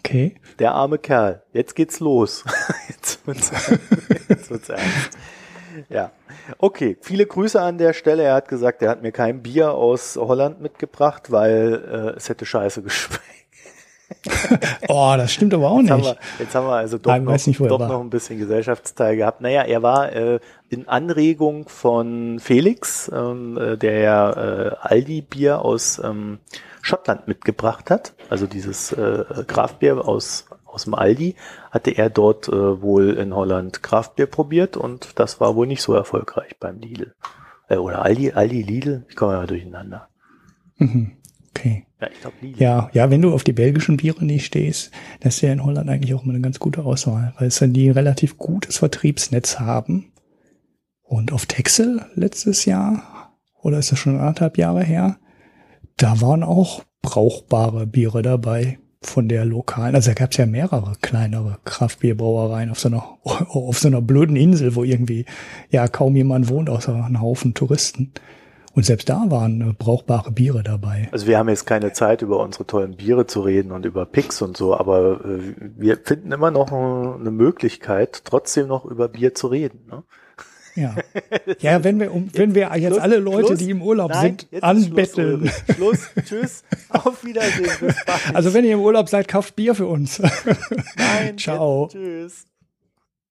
Okay. 0.00 0.34
Der 0.58 0.72
arme 0.74 0.98
Kerl. 0.98 1.42
Jetzt 1.52 1.74
geht's 1.74 2.00
los. 2.00 2.44
jetzt 2.88 3.26
wird's, 3.26 3.52
jetzt 4.28 4.50
wird's 4.50 4.68
ernst. 4.68 5.18
Ja. 5.88 6.10
Okay. 6.58 6.96
Viele 7.00 7.26
Grüße 7.26 7.60
an 7.60 7.78
der 7.78 7.92
Stelle. 7.92 8.24
Er 8.24 8.34
hat 8.34 8.48
gesagt, 8.48 8.82
er 8.82 8.90
hat 8.90 9.02
mir 9.02 9.12
kein 9.12 9.42
Bier 9.42 9.72
aus 9.72 10.16
Holland 10.16 10.60
mitgebracht, 10.60 11.30
weil 11.30 11.84
äh, 12.14 12.16
es 12.16 12.28
hätte 12.28 12.46
scheiße 12.46 12.82
geschmeckt. 12.82 13.24
oh, 14.88 15.14
das 15.16 15.32
stimmt 15.32 15.54
aber 15.54 15.70
auch 15.70 15.80
jetzt 15.80 15.90
nicht. 15.90 15.92
Haben 15.92 16.02
wir, 16.02 16.16
jetzt 16.40 16.54
haben 16.54 16.66
wir 16.66 16.74
also 16.74 16.98
doch, 16.98 17.16
noch, 17.16 17.46
nicht, 17.46 17.60
doch 17.60 17.78
noch 17.78 18.00
ein 18.00 18.10
bisschen 18.10 18.38
Gesellschaftsteil 18.38 19.16
gehabt. 19.16 19.40
Naja, 19.40 19.62
er 19.62 19.82
war 19.82 20.12
äh, 20.12 20.40
in 20.68 20.88
Anregung 20.88 21.68
von 21.68 22.40
Felix, 22.40 23.10
ähm, 23.14 23.56
äh, 23.56 23.76
der 23.76 23.98
ja 24.00 24.30
äh, 24.32 24.76
Aldi-Bier 24.80 25.64
aus 25.64 26.00
ähm, 26.02 26.38
Schottland 26.82 27.28
mitgebracht 27.28 27.90
hat, 27.90 28.14
also 28.28 28.46
dieses 28.46 28.92
äh, 28.92 29.24
Kraftbier 29.46 30.06
aus, 30.06 30.46
aus 30.64 30.84
dem 30.84 30.94
Aldi, 30.94 31.36
hatte 31.70 31.90
er 31.90 32.10
dort 32.10 32.48
äh, 32.48 32.82
wohl 32.82 33.10
in 33.10 33.34
Holland 33.34 33.82
Kraftbier 33.82 34.26
probiert 34.26 34.76
und 34.76 35.18
das 35.18 35.40
war 35.40 35.56
wohl 35.56 35.66
nicht 35.66 35.82
so 35.82 35.94
erfolgreich 35.94 36.56
beim 36.58 36.78
Lidl. 36.78 37.14
Äh, 37.68 37.76
oder 37.76 38.02
Aldi, 38.02 38.32
Aldi, 38.32 38.62
Lidl, 38.62 39.04
ich 39.08 39.16
komme 39.16 39.34
ja 39.34 39.46
durcheinander. 39.46 40.08
Mhm. 40.76 41.12
Okay. 41.50 41.86
Ja, 42.00 42.08
ich 42.10 42.20
glaub, 42.20 42.32
Lidl. 42.40 42.62
Ja, 42.62 42.90
ja, 42.92 43.10
wenn 43.10 43.22
du 43.22 43.32
auf 43.32 43.44
die 43.44 43.52
belgischen 43.52 43.96
Biere 43.96 44.24
nicht 44.24 44.46
stehst, 44.46 44.90
das 45.20 45.36
ist 45.36 45.40
ja 45.42 45.52
in 45.52 45.64
Holland 45.64 45.90
eigentlich 45.90 46.14
auch 46.14 46.24
mal 46.24 46.32
eine 46.32 46.42
ganz 46.42 46.58
gute 46.58 46.84
Auswahl, 46.84 47.34
weil 47.38 47.48
es 47.48 47.58
dann 47.58 47.72
die 47.72 47.90
relativ 47.90 48.38
gutes 48.38 48.78
Vertriebsnetz 48.78 49.58
haben. 49.58 50.12
Und 51.02 51.32
auf 51.32 51.46
Texel 51.46 52.06
letztes 52.14 52.64
Jahr, 52.64 53.36
oder 53.60 53.78
ist 53.78 53.90
das 53.90 53.98
schon 53.98 54.18
anderthalb 54.18 54.56
Jahre 54.56 54.84
her, 54.84 55.18
da 56.00 56.20
waren 56.20 56.42
auch 56.42 56.82
brauchbare 57.02 57.86
Biere 57.86 58.22
dabei 58.22 58.78
von 59.02 59.28
der 59.28 59.44
lokalen. 59.44 59.94
Also 59.94 60.10
da 60.10 60.14
gab 60.14 60.30
es 60.32 60.36
ja 60.36 60.46
mehrere 60.46 60.92
kleinere 61.00 61.58
Kraftbierbrauereien 61.64 62.70
auf 62.70 62.80
so 62.80 62.88
einer 62.88 63.18
auf 63.24 63.78
so 63.78 63.88
einer 63.88 64.00
blöden 64.00 64.36
Insel, 64.36 64.74
wo 64.74 64.84
irgendwie 64.84 65.26
ja 65.70 65.88
kaum 65.88 66.16
jemand 66.16 66.48
wohnt, 66.48 66.70
außer 66.70 66.94
ein 66.94 67.20
Haufen 67.20 67.54
Touristen. 67.54 68.12
Und 68.72 68.86
selbst 68.86 69.08
da 69.08 69.24
waren 69.28 69.60
äh, 69.60 69.72
brauchbare 69.76 70.30
Biere 70.30 70.62
dabei. 70.62 71.08
Also 71.12 71.26
wir 71.26 71.38
haben 71.38 71.48
jetzt 71.48 71.66
keine 71.66 71.92
Zeit, 71.92 72.22
über 72.22 72.40
unsere 72.40 72.66
tollen 72.66 72.96
Biere 72.96 73.26
zu 73.26 73.40
reden 73.40 73.72
und 73.72 73.84
über 73.84 74.06
Picks 74.06 74.42
und 74.42 74.56
so, 74.56 74.76
aber 74.76 75.24
äh, 75.24 75.54
wir 75.76 75.98
finden 75.98 76.30
immer 76.30 76.50
noch 76.50 76.70
eine 76.70 77.30
Möglichkeit, 77.30 78.22
trotzdem 78.24 78.68
noch 78.68 78.84
über 78.84 79.08
Bier 79.08 79.34
zu 79.34 79.48
reden. 79.48 79.86
Ne? 79.90 80.04
Ja. 80.74 80.94
ja, 81.60 81.84
wenn 81.84 82.00
wir, 82.00 82.12
um, 82.12 82.30
wenn 82.32 82.54
wir 82.54 82.70
jetzt 82.76 82.92
Schluss, 82.92 82.98
alle 82.98 83.16
Leute, 83.16 83.48
Schluss, 83.48 83.58
die 83.58 83.70
im 83.70 83.82
Urlaub 83.82 84.10
nein, 84.10 84.36
sind, 84.50 84.62
anbetteln. 84.62 85.50
Schluss, 85.74 85.74
Schluss, 85.76 86.24
tschüss, 86.24 86.64
auf 86.88 87.24
Wiedersehen. 87.24 87.94
Also 88.32 88.54
wenn 88.54 88.64
ihr 88.64 88.74
im 88.74 88.80
Urlaub 88.80 89.08
seid, 89.08 89.28
kauft 89.28 89.56
Bier 89.56 89.74
für 89.74 89.86
uns. 89.86 90.20
Nein, 90.96 91.36
Ciao. 91.38 91.84
Jetzt, 91.84 91.92
tschüss. 91.92 92.46